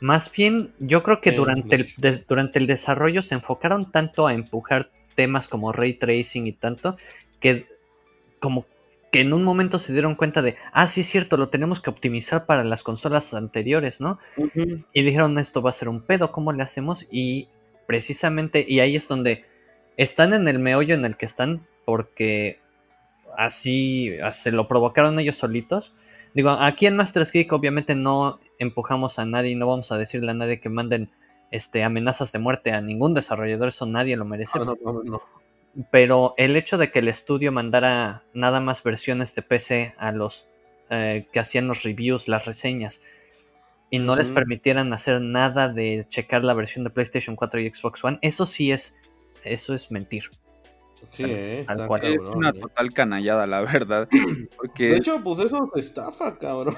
más 0.00 0.30
bien, 0.30 0.74
yo 0.78 1.02
creo 1.02 1.20
que 1.20 1.32
durante, 1.32 1.76
el, 1.76 2.24
durante 2.28 2.58
el 2.58 2.66
desarrollo 2.66 3.22
se 3.22 3.34
enfocaron 3.34 3.90
tanto 3.90 4.26
a 4.26 4.34
empujar 4.34 4.90
temas 5.14 5.48
como 5.48 5.72
ray 5.72 5.94
tracing 5.94 6.46
y 6.46 6.52
tanto, 6.52 6.96
que 7.40 7.66
como 8.38 8.66
que 9.10 9.22
en 9.22 9.32
un 9.32 9.42
momento 9.42 9.78
se 9.78 9.92
dieron 9.92 10.14
cuenta 10.14 10.42
de, 10.42 10.56
ah, 10.72 10.86
sí 10.86 11.00
es 11.00 11.06
cierto, 11.06 11.38
lo 11.38 11.48
tenemos 11.48 11.80
que 11.80 11.88
optimizar 11.88 12.44
para 12.44 12.64
las 12.64 12.82
consolas 12.82 13.32
anteriores, 13.32 14.00
¿no? 14.00 14.18
Y 14.92 15.02
dijeron, 15.02 15.38
esto 15.38 15.62
va 15.62 15.70
a 15.70 15.72
ser 15.72 15.88
un 15.88 16.02
pedo, 16.02 16.32
¿cómo 16.32 16.52
le 16.52 16.62
hacemos? 16.62 17.06
Y 17.10 17.48
precisamente, 17.86 18.66
y 18.68 18.80
ahí 18.80 18.96
es 18.96 19.08
donde 19.08 19.44
están 19.96 20.34
en 20.34 20.48
el 20.48 20.58
meollo 20.58 20.94
en 20.94 21.04
el 21.06 21.16
que 21.16 21.24
están, 21.24 21.66
porque 21.86 22.60
así 23.36 24.12
se 24.32 24.52
lo 24.52 24.68
provocaron 24.68 25.18
ellos 25.18 25.36
solitos. 25.36 25.94
Digo, 26.34 26.50
aquí 26.50 26.86
en 26.86 26.96
Masters 26.96 27.32
Geek 27.32 27.52
obviamente 27.52 27.94
no 27.94 28.40
empujamos 28.58 29.18
a 29.18 29.26
nadie 29.26 29.56
no 29.56 29.66
vamos 29.66 29.92
a 29.92 29.98
decirle 29.98 30.30
a 30.30 30.34
nadie 30.34 30.60
que 30.60 30.68
manden 30.68 31.10
este, 31.50 31.82
amenazas 31.82 32.32
de 32.32 32.38
muerte 32.38 32.72
a 32.72 32.80
ningún 32.80 33.14
desarrollador, 33.14 33.68
eso 33.68 33.86
nadie 33.86 34.16
lo 34.16 34.24
merece. 34.24 34.58
Ah, 34.58 34.74
Pero 35.90 36.34
el 36.36 36.56
hecho 36.56 36.78
de 36.78 36.90
que 36.90 37.00
el 37.00 37.08
estudio 37.08 37.52
mandara 37.52 38.24
nada 38.34 38.60
más 38.60 38.82
versiones 38.82 39.34
de 39.34 39.42
PC 39.42 39.94
a 39.98 40.12
los 40.12 40.48
eh, 40.90 41.26
que 41.32 41.40
hacían 41.40 41.68
los 41.68 41.82
reviews, 41.82 42.28
las 42.28 42.46
reseñas, 42.46 43.00
y 43.88 44.00
no 44.00 44.16
les 44.16 44.30
permitieran 44.30 44.92
hacer 44.92 45.20
nada 45.20 45.68
de 45.68 46.04
checar 46.08 46.42
la 46.42 46.54
versión 46.54 46.84
de 46.84 46.90
PlayStation 46.90 47.36
4 47.36 47.60
y 47.60 47.72
Xbox 47.72 48.04
One, 48.04 48.18
eso 48.20 48.44
sí 48.44 48.72
es, 48.72 48.96
eso 49.44 49.74
es 49.74 49.92
mentir. 49.92 50.30
Sí, 51.08 51.24
eh, 51.26 51.66
es 51.68 52.18
una 52.34 52.50
eh. 52.50 52.52
total 52.60 52.92
canallada, 52.92 53.46
la 53.46 53.60
verdad. 53.60 54.08
Porque... 54.56 54.88
De 54.88 54.96
hecho, 54.96 55.22
pues 55.22 55.40
eso 55.40 55.70
es 55.74 55.86
estafa, 55.86 56.38
cabrón. 56.38 56.74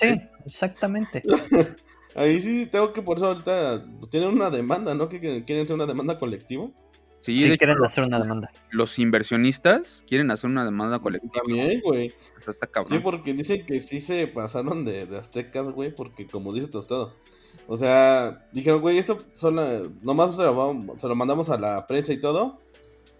Sí, 0.00 0.20
exactamente. 0.44 1.22
Ahí 2.14 2.40
sí 2.40 2.66
tengo 2.66 2.92
que, 2.92 3.02
por 3.02 3.16
eso 3.16 3.26
ahorita 3.26 3.84
tienen 4.10 4.30
una 4.30 4.50
demanda, 4.50 4.94
¿no? 4.94 5.08
Que 5.08 5.20
quieren 5.20 5.64
hacer 5.64 5.74
una 5.74 5.86
demanda 5.86 6.18
colectiva. 6.18 6.68
Sí, 7.20 7.36
quieren 7.56 7.84
hacer 7.84 8.04
una 8.04 8.18
demanda. 8.18 8.50
Los 8.70 8.98
inversionistas 8.98 10.04
quieren 10.06 10.30
hacer 10.30 10.50
una 10.50 10.64
demanda 10.64 11.00
colectiva. 11.00 11.32
También, 11.44 11.80
güey. 11.80 12.14
está 12.46 12.66
cabrón. 12.66 12.96
Sí, 12.96 13.02
porque 13.02 13.34
dicen 13.34 13.66
que 13.66 13.80
sí 13.80 14.00
se 14.00 14.26
pasaron 14.28 14.84
de, 14.84 15.06
de 15.06 15.18
aztecas, 15.18 15.70
güey, 15.70 15.94
porque 15.94 16.26
como 16.26 16.52
dice 16.52 16.68
Tostado. 16.68 17.14
O 17.66 17.76
sea, 17.76 18.46
dijeron, 18.52 18.80
güey, 18.80 18.98
esto 18.98 19.18
son 19.34 19.56
nomás 20.02 20.34
se 20.36 20.42
lo, 20.42 20.96
se 20.96 21.08
lo 21.08 21.14
mandamos 21.14 21.50
a 21.50 21.58
la 21.58 21.86
prensa 21.86 22.12
y 22.12 22.20
todo 22.20 22.60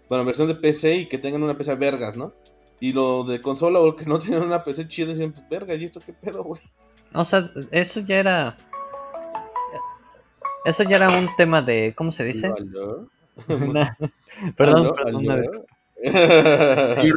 bueno, 0.09 0.25
versión 0.25 0.47
de 0.47 0.55
PC 0.55 0.95
y 0.97 1.05
que 1.05 1.17
tengan 1.17 1.43
una 1.43 1.57
PC 1.57 1.75
vergas, 1.75 2.17
¿no? 2.17 2.33
Y 2.79 2.93
lo 2.93 3.23
de 3.23 3.41
consola 3.41 3.79
o 3.79 3.95
que 3.95 4.05
no 4.05 4.19
tienen 4.19 4.41
una 4.41 4.63
PC 4.63 4.87
chida 4.87 5.07
dicen, 5.07 5.31
pues 5.31 5.47
verga, 5.49 5.75
¿y 5.75 5.85
esto 5.85 6.01
qué 6.03 6.13
pedo, 6.13 6.43
güey? 6.43 6.61
O 7.13 7.23
sea, 7.23 7.51
eso 7.71 7.99
ya 8.01 8.19
era. 8.19 8.57
Eso 10.65 10.83
ya 10.83 10.97
era 10.97 11.09
un 11.09 11.29
tema 11.37 11.61
de. 11.61 11.93
¿Cómo 11.95 12.11
se 12.11 12.23
dice? 12.23 12.51
Perdón, 14.57 14.93
perdón. 14.95 15.25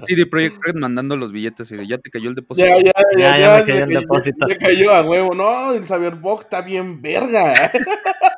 CD 0.06 0.26
Projekt 0.26 0.58
Red 0.64 0.74
mandando 0.74 1.16
los 1.16 1.32
billetes 1.32 1.70
y 1.72 1.76
de 1.76 1.86
ya 1.86 1.98
te 1.98 2.10
cayó 2.10 2.28
el 2.28 2.34
depósito. 2.34 2.66
Ya, 2.66 2.78
ya, 2.78 2.92
ya, 3.16 3.38
ya, 3.38 3.56
me 3.56 3.64
cayó 3.64 3.84
el 3.84 3.90
depósito. 3.90 4.48
Ya, 4.48 4.58
cayó 4.58 4.92
a 4.92 5.02
huevo. 5.02 5.34
No, 5.34 5.72
el 5.72 5.86
Cyberbox 5.86 6.44
está 6.44 6.62
bien 6.62 7.00
verga. 7.00 7.72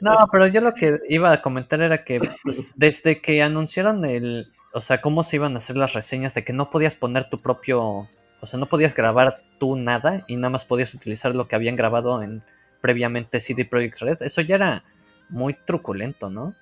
No, 0.00 0.16
pero 0.30 0.46
yo 0.46 0.60
lo 0.60 0.74
que 0.74 1.00
iba 1.08 1.32
a 1.32 1.42
comentar 1.42 1.80
era 1.80 2.04
que 2.04 2.20
pues, 2.42 2.68
desde 2.74 3.20
que 3.20 3.42
anunciaron 3.42 4.04
el, 4.04 4.52
o 4.72 4.80
sea, 4.80 5.00
cómo 5.00 5.22
se 5.22 5.36
iban 5.36 5.54
a 5.54 5.58
hacer 5.58 5.76
las 5.76 5.92
reseñas 5.92 6.34
de 6.34 6.44
que 6.44 6.52
no 6.52 6.70
podías 6.70 6.96
poner 6.96 7.28
tu 7.28 7.40
propio, 7.40 8.08
o 8.40 8.46
sea, 8.46 8.58
no 8.58 8.66
podías 8.66 8.94
grabar 8.94 9.42
tú 9.58 9.76
nada 9.76 10.24
y 10.26 10.36
nada 10.36 10.50
más 10.50 10.64
podías 10.64 10.94
utilizar 10.94 11.34
lo 11.34 11.48
que 11.48 11.56
habían 11.56 11.76
grabado 11.76 12.22
en 12.22 12.42
previamente 12.80 13.40
CD 13.40 13.64
Projekt 13.64 14.00
Red, 14.00 14.22
eso 14.22 14.40
ya 14.40 14.56
era 14.56 14.84
muy 15.28 15.54
truculento, 15.54 16.30
¿no? 16.30 16.54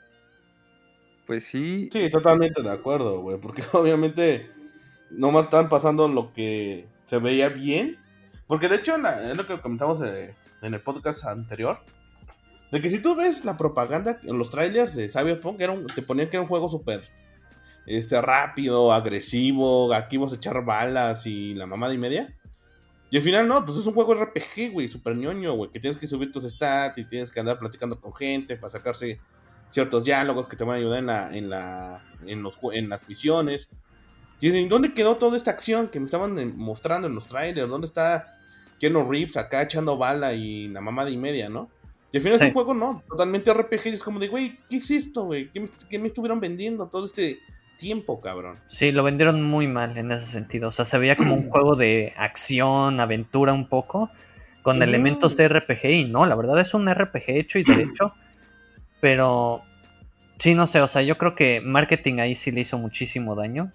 Pues 1.27 1.45
sí. 1.45 1.89
Sí, 1.93 2.11
totalmente 2.11 2.63
de 2.63 2.71
acuerdo, 2.71 3.21
güey, 3.21 3.39
porque 3.39 3.63
obviamente 3.73 4.51
no 5.11 5.31
más 5.31 5.45
están 5.45 5.69
pasando 5.69 6.09
lo 6.09 6.33
que 6.33 6.87
se 7.05 7.19
veía 7.19 7.49
bien, 7.49 7.99
porque 8.47 8.69
de 8.69 8.77
hecho 8.77 8.97
es 8.97 9.37
lo 9.37 9.47
que 9.47 9.61
comentamos 9.61 10.03
eh, 10.03 10.35
en 10.63 10.75
el 10.75 10.81
podcast 10.81 11.25
anterior 11.25 11.81
de 12.71 12.81
que 12.81 12.89
si 12.89 13.01
tú 13.01 13.15
ves 13.15 13.45
la 13.45 13.57
propaganda 13.57 14.21
en 14.23 14.39
los 14.39 14.51
trailers 14.51 14.95
de 14.95 15.09
Cyberpunk, 15.09 15.61
era 15.61 15.77
te 15.95 16.03
ponían 16.03 16.29
que 16.29 16.37
era 16.37 16.43
un 16.43 16.49
juego 16.49 16.69
súper 16.69 17.03
este, 17.87 18.21
rápido, 18.21 18.93
agresivo, 18.93 19.93
aquí 19.93 20.17
vas 20.17 20.33
a 20.33 20.37
echar 20.37 20.65
balas 20.65 21.27
y 21.27 21.55
la 21.55 21.67
mamada 21.67 21.93
y 21.95 21.99
media. 21.99 22.37
Y 23.11 23.17
al 23.17 23.23
final 23.23 23.49
no, 23.49 23.65
pues 23.65 23.79
es 23.79 23.87
un 23.87 23.95
juego 23.95 24.15
RPG, 24.15 24.73
güey, 24.73 24.87
súper 24.87 25.17
ñoño, 25.17 25.55
güey, 25.55 25.71
que 25.73 25.81
tienes 25.81 25.99
que 25.99 26.07
subir 26.07 26.31
tus 26.31 26.45
stats 26.45 26.97
y 26.99 27.05
tienes 27.05 27.33
que 27.33 27.41
andar 27.41 27.59
platicando 27.59 28.01
con 28.01 28.15
gente 28.15 28.57
para 28.57 28.71
sacarse 28.71 29.19
ciertos 29.67 30.05
diálogos 30.05 30.47
que 30.47 30.57
te 30.57 30.63
van 30.63 30.77
a 30.77 30.79
ayudar 30.79 31.01
en, 31.01 31.07
la, 31.07 31.37
en, 31.37 31.51
la, 31.51 32.05
en, 32.27 32.43
los, 32.43 32.57
en 32.73 32.89
las 32.89 33.09
misiones. 33.09 33.69
Y 34.41 34.69
¿dónde 34.69 34.95
quedó 34.95 35.17
toda 35.17 35.37
esta 35.37 35.51
acción 35.51 35.89
que 35.89 35.99
me 35.99 36.07
estaban 36.07 36.57
mostrando 36.57 37.09
en 37.09 37.17
los 37.17 37.27
trailers? 37.27 37.69
¿Dónde 37.69 37.89
está 37.89 38.39
Keanu 38.79 39.11
Reeves 39.11 39.37
acá 39.37 39.63
echando 39.63 39.99
bala 39.99 40.33
y 40.35 40.69
la 40.69 40.81
mamada 40.81 41.11
y 41.11 41.19
media, 41.19 41.49
no? 41.49 41.69
Y 42.13 42.17
al 42.17 42.23
final 42.23 42.37
es 42.41 42.47
un 42.47 42.53
juego, 42.53 42.75
no, 42.75 43.03
totalmente 43.09 43.53
RPG. 43.53 43.87
Es 43.87 44.03
como 44.03 44.19
de, 44.19 44.29
güey, 44.29 44.59
¿qué 44.69 44.77
es 44.77 44.91
esto, 44.91 45.25
güey? 45.25 45.51
¿Qué, 45.89 45.99
me 45.99 46.09
estuvieron 46.09 46.41
vendiendo 46.41 46.89
todo 46.89 47.05
este 47.05 47.39
tiempo, 47.77 48.21
cabrón? 48.21 48.59
Sí, 48.67 48.91
lo 48.91 49.05
vendieron 49.05 49.43
muy 49.43 49.69
mal 49.69 49.97
en 49.97 50.11
ese 50.11 50.27
sentido. 50.27 50.69
O 50.69 50.73
sea, 50.73 50.85
se 50.85 50.99
veía 50.99 51.17
como 51.17 51.35
un 51.35 51.49
juego 51.51 51.77
de 51.77 52.13
acción, 52.17 52.99
aventura 52.99 53.53
un 53.53 53.69
poco, 53.69 54.11
con 54.63 54.83
elementos 54.83 55.37
de 55.37 55.49
RPG. 55.49 55.85
Y 55.85 56.05
no, 56.05 56.27
la 56.27 56.35
verdad 56.35 56.59
es 56.59 56.75
un 56.75 56.93
RPG 56.93 57.25
hecho 57.29 57.59
y 57.59 57.63
derecho. 57.63 58.13
pero 59.01 59.63
sí, 60.39 60.55
no 60.55 60.67
sé, 60.67 60.81
o 60.81 60.89
sea, 60.89 61.03
yo 61.03 61.17
creo 61.17 61.37
que 61.37 61.61
marketing 61.61 62.19
ahí 62.19 62.35
sí 62.35 62.51
le 62.51 62.63
hizo 62.63 62.77
muchísimo 62.77 63.37
daño. 63.37 63.73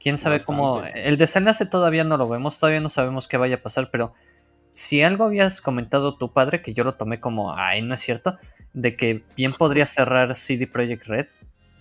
Quién 0.00 0.18
sabe 0.18 0.40
cómo. 0.40 0.82
El 0.94 1.16
desenlace 1.16 1.64
todavía 1.64 2.04
no 2.04 2.16
lo 2.16 2.28
vemos, 2.28 2.58
todavía 2.58 2.80
no 2.80 2.90
sabemos 2.90 3.28
qué 3.28 3.36
vaya 3.36 3.56
a 3.56 3.62
pasar, 3.62 3.90
pero 3.90 4.12
si 4.76 5.02
algo 5.02 5.24
habías 5.24 5.62
comentado 5.62 6.18
tu 6.18 6.34
padre, 6.34 6.60
que 6.60 6.74
yo 6.74 6.84
lo 6.84 6.94
tomé 6.96 7.18
como, 7.18 7.54
ay, 7.56 7.80
no 7.80 7.94
es 7.94 8.00
cierto, 8.00 8.36
de 8.74 8.94
que 8.94 9.24
bien 9.34 9.54
podría 9.54 9.86
cerrar 9.86 10.36
CD 10.36 10.66
Projekt 10.66 11.06
Red, 11.06 11.26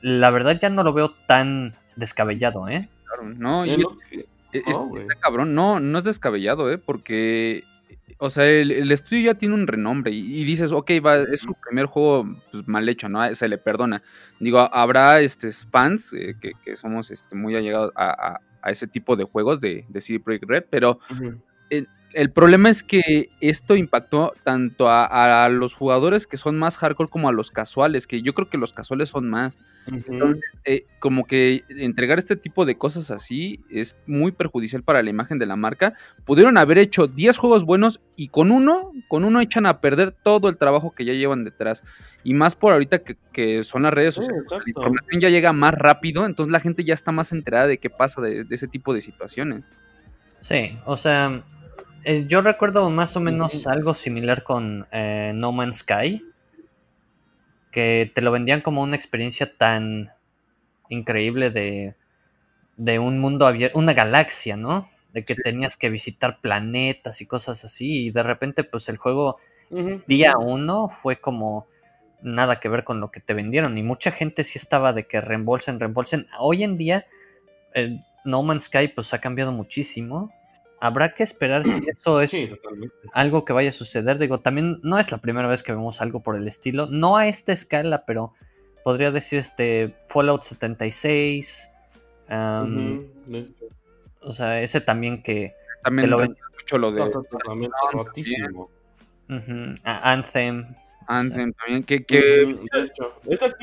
la 0.02 0.32
verdad 0.32 0.58
ya 0.60 0.70
no 0.70 0.82
lo 0.82 0.94
veo 0.94 1.12
tan 1.12 1.76
descabellado, 1.98 2.70
¿eh? 2.70 2.88
Claro, 3.06 3.24
no, 3.38 3.66
y 3.66 3.86
es, 4.54 4.80
cabrón, 5.20 5.54
no, 5.54 5.82
no 5.82 5.98
es 5.98 6.06
descabellado, 6.06 6.72
¿eh? 6.72 6.78
Porque 6.78 7.66
o 8.18 8.30
sea, 8.30 8.46
el, 8.46 8.90
estudio 8.90 9.34
ya 9.34 9.38
tiene 9.38 9.56
un 9.56 9.68
renombre 9.68 10.12
y, 10.12 10.46
dices, 10.46 10.72
ok, 10.72 10.92
va, 11.06 11.18
es 11.18 11.42
su 11.42 11.54
primer 11.54 11.88
juego 11.88 12.26
pues, 12.50 12.66
mal 12.66 12.88
hecho, 12.88 13.10
¿no? 13.10 13.36
Se 13.36 13.50
le 13.50 13.58
perdona. 13.58 14.04
Digo, 14.40 14.60
habrá 14.74 15.20
este, 15.20 15.52
fans 15.52 16.14
eh, 16.14 16.38
que, 16.40 16.78
somos 16.78 17.12
este, 17.12 17.36
muy 17.36 17.58
allegados 17.58 17.92
a, 17.98 18.40
ese 18.68 18.88
tipo 18.88 19.18
de 19.18 19.26
juegos 19.26 19.60
de, 19.60 19.86
de 19.90 20.02
CD 20.02 20.20
Projekt 20.20 20.50
Red, 20.50 20.64
pero 20.70 21.00
el 22.16 22.32
problema 22.32 22.70
es 22.70 22.82
que 22.82 23.30
esto 23.42 23.76
impactó 23.76 24.34
tanto 24.44 24.88
a, 24.90 25.50
los 25.50 25.74
jugadores 25.74 26.28
que 26.28 26.38
son 26.38 26.58
más 26.58 26.78
hardcore 26.78 27.10
como 27.10 27.28
a 27.28 27.34
los 27.34 27.52
casuales, 27.52 28.08
que 28.08 28.22
yo 28.22 28.34
creo 28.34 28.50
que 28.50 28.58
los 28.58 28.72
casuales 28.72 29.10
son 29.10 29.30
más. 29.30 29.60
Entonces, 29.86 30.42
eh, 30.64 30.86
como 31.00 31.26
que 31.26 31.66
entregar 31.68 32.18
este 32.18 32.38
tipo 32.38 32.66
de 32.66 32.78
cosas 32.78 33.12
así 33.12 33.60
es 33.70 33.98
muy 34.08 34.32
perjudicial 34.32 34.82
para 34.82 35.04
la 35.04 35.10
imagen 35.10 35.40
de 35.40 35.46
la 35.46 35.58
marca. 35.58 35.94
Pudieron 36.24 36.58
haber 36.58 36.78
hecho 36.78 37.08
10 37.08 37.38
juegos 37.38 37.66
buenos 37.66 38.00
y 38.16 38.30
con 38.30 38.50
uno, 38.50 38.94
con 39.10 39.26
uno 39.26 39.42
echan 39.42 39.66
a 39.66 39.82
perder 39.82 40.12
todo 40.14 40.48
el 40.48 40.56
trabajo 40.56 40.92
que 40.92 41.04
ya 41.04 41.12
llevan 41.12 41.44
detrás. 41.44 41.84
Y 42.24 42.34
más 42.34 42.56
por 42.56 42.72
ahorita 42.72 43.00
que, 43.00 43.64
son 43.64 43.84
las 43.84 43.94
redes 43.94 44.14
sociales, 44.14 44.46
la 44.50 44.64
información 44.66 45.20
ya 45.20 45.30
llega 45.30 45.52
más 45.52 45.74
rápido, 45.74 46.26
entonces 46.26 46.50
la 46.50 46.62
gente 46.62 46.86
ya 46.86 46.94
está 46.94 47.12
más 47.12 47.34
enterada 47.34 47.68
de 47.68 47.78
qué 47.78 47.90
pasa 47.90 48.22
de 48.22 48.46
ese 48.50 48.70
tipo 48.70 48.94
de 48.94 49.02
situaciones. 49.02 49.66
Sí, 50.40 50.78
o 50.86 50.96
sea, 50.96 51.44
eh, 52.06 52.26
yo 52.28 52.42
recuerdo 52.42 52.90
más 52.90 53.18
o 53.18 53.20
menos 53.20 53.68
algo 53.68 53.94
similar 53.94 54.44
con 54.44 54.88
eh, 54.92 55.32
No 55.36 55.52
Man's 55.52 55.80
Sky, 55.80 56.24
que 57.72 58.12
te 58.14 58.22
lo 58.22 58.32
vendían 58.32 58.62
como 58.62 58.82
una 58.82 58.96
experiencia 58.96 59.58
tan 59.58 60.10
increíble 60.90 61.50
de, 61.50 61.96
de 62.78 63.00
un 63.00 63.20
mundo 63.20 63.48
abierto, 63.48 63.78
una 63.78 63.94
galaxia, 63.94 64.56
¿no? 64.56 64.90
De 65.12 65.26
que 65.26 65.36
tenías 65.36 65.76
que 65.76 65.90
visitar 65.90 66.40
planetas 66.40 67.20
y 67.22 67.26
cosas 67.26 67.66
así, 67.66 68.06
y 68.06 68.12
de 68.12 68.24
repente 68.24 68.64
pues 68.64 68.88
el 68.88 68.98
juego 68.98 69.38
día 70.08 70.38
uno 70.38 70.88
fue 70.88 71.18
como 71.18 71.68
nada 72.22 72.60
que 72.60 72.70
ver 72.70 72.84
con 72.84 73.02
lo 73.02 73.12
que 73.12 73.20
te 73.20 73.34
vendieron, 73.34 73.78
y 73.78 73.84
mucha 73.84 74.12
gente 74.12 74.44
sí 74.44 74.58
estaba 74.58 74.94
de 74.94 75.08
que 75.08 75.20
reembolsen, 75.20 75.80
reembolsen. 75.80 76.28
Hoy 76.40 76.64
en 76.64 76.78
día... 76.78 77.06
Eh, 77.74 78.00
no 78.26 78.42
Man's 78.42 78.64
Sky 78.64 78.90
pues 78.90 79.14
ha 79.14 79.22
cambiado 79.22 79.52
muchísimo 79.52 80.34
habrá 80.80 81.14
que 81.14 81.24
esperar 81.24 81.68
si 81.68 81.84
eso 81.90 82.22
es 82.22 82.50
algo 83.14 83.46
que 83.46 83.54
vaya 83.54 83.70
a 83.70 83.74
suceder. 83.74 84.18
Digo, 84.18 84.40
también 84.40 84.80
no 84.84 85.00
es 85.00 85.12
la 85.12 85.20
primera 85.20 85.48
vez 85.48 85.64
que 85.64 85.72
vemos 85.72 86.02
algo 86.02 86.22
por 86.22 86.36
el 86.36 86.48
estilo. 86.48 86.88
No 86.88 87.18
a 87.18 87.28
esta 87.28 87.54
escala, 87.54 88.06
pero 88.06 88.34
podría 88.84 89.12
decir 89.12 89.40
este 89.40 89.96
Fallout 90.08 90.44
76. 90.44 91.72
O 94.22 94.34
sea, 94.34 94.62
ese 94.62 94.82
también 94.82 95.22
que, 95.22 95.54
también 95.84 96.10
lo 96.10 96.18
ven 96.18 96.36
mucho 96.60 96.78
lo 96.78 96.92
de 96.92 97.02
Anthem. 99.84 100.76
Anthem 101.08 101.54
también 101.54 101.84
que, 101.84 102.04
que... 102.04 102.18
de 102.18 103.34
hecho, 103.34 103.54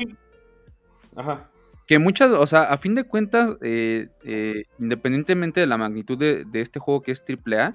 Ajá 1.15 1.49
que 1.85 1.99
muchas, 1.99 2.31
o 2.31 2.47
sea, 2.47 2.63
a 2.63 2.77
fin 2.77 2.95
de 2.95 3.03
cuentas, 3.03 3.55
eh, 3.61 4.07
eh, 4.23 4.63
independientemente 4.79 5.59
de 5.59 5.67
la 5.67 5.77
magnitud 5.77 6.17
de, 6.17 6.45
este 6.53 6.79
juego 6.79 7.01
que 7.01 7.11
es 7.11 7.23
AAA, 7.27 7.73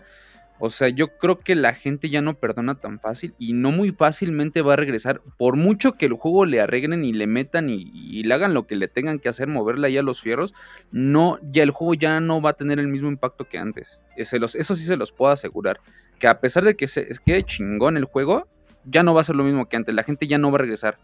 o 0.60 0.70
sea, 0.70 0.88
yo 0.88 1.16
creo 1.18 1.38
que 1.38 1.54
la 1.54 1.72
gente 1.72 2.08
ya 2.08 2.20
no 2.20 2.34
perdona 2.34 2.74
tan 2.74 2.98
fácil 2.98 3.34
y 3.38 3.52
no 3.52 3.70
muy 3.70 3.92
fácilmente 3.92 4.60
va 4.60 4.72
a 4.72 4.76
regresar. 4.76 5.20
Por 5.36 5.54
mucho 5.54 5.92
que 5.92 6.06
el 6.06 6.14
juego 6.14 6.46
le 6.46 6.60
arreglen 6.60 7.04
y 7.04 7.12
le 7.12 7.28
metan 7.28 7.70
y, 7.70 8.22
le 8.24 8.34
hagan 8.34 8.54
lo 8.54 8.66
que 8.66 8.74
le 8.74 8.88
tengan 8.88 9.20
que 9.20 9.28
hacer, 9.28 9.46
moverle 9.46 9.86
ahí 9.86 9.98
a 9.98 10.02
los 10.02 10.20
fierros, 10.20 10.54
no, 10.90 11.38
ya 11.42 11.62
el 11.62 11.70
juego 11.70 11.94
ya 11.94 12.18
no 12.18 12.42
va 12.42 12.50
a 12.50 12.54
tener 12.54 12.80
el 12.80 12.88
mismo 12.88 13.08
impacto 13.08 13.44
que 13.44 13.58
antes. 13.58 14.04
los, 14.16 14.56
eso 14.56 14.74
sí 14.74 14.84
se 14.84 14.96
los 14.96 15.12
puedo 15.12 15.30
asegurar. 15.30 15.80
Que 16.18 16.26
a 16.26 16.40
pesar 16.40 16.64
de 16.64 16.74
que 16.74 16.88
se 16.88 17.08
quede 17.24 17.44
chingón 17.44 17.96
el 17.96 18.04
juego, 18.06 18.48
ya 18.84 19.04
no 19.04 19.14
va 19.14 19.20
a 19.20 19.24
ser 19.24 19.36
lo 19.36 19.44
mismo 19.44 19.68
que 19.68 19.76
antes. 19.76 19.94
La 19.94 20.02
gente 20.02 20.26
ya 20.26 20.38
no 20.38 20.50
va 20.50 20.56
a 20.56 20.62
regresar 20.62 20.98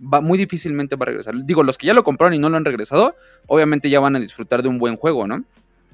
va, 0.00 0.20
muy 0.20 0.38
difícilmente 0.38 0.96
va 0.96 1.04
a 1.04 1.06
regresar. 1.06 1.34
Digo, 1.44 1.62
los 1.62 1.78
que 1.78 1.86
ya 1.86 1.94
lo 1.94 2.04
compraron 2.04 2.34
y 2.34 2.38
no 2.38 2.48
lo 2.48 2.56
han 2.56 2.64
regresado, 2.64 3.16
obviamente 3.46 3.90
ya 3.90 4.00
van 4.00 4.16
a 4.16 4.20
disfrutar 4.20 4.62
de 4.62 4.68
un 4.68 4.78
buen 4.78 4.96
juego, 4.96 5.26
¿no? 5.26 5.44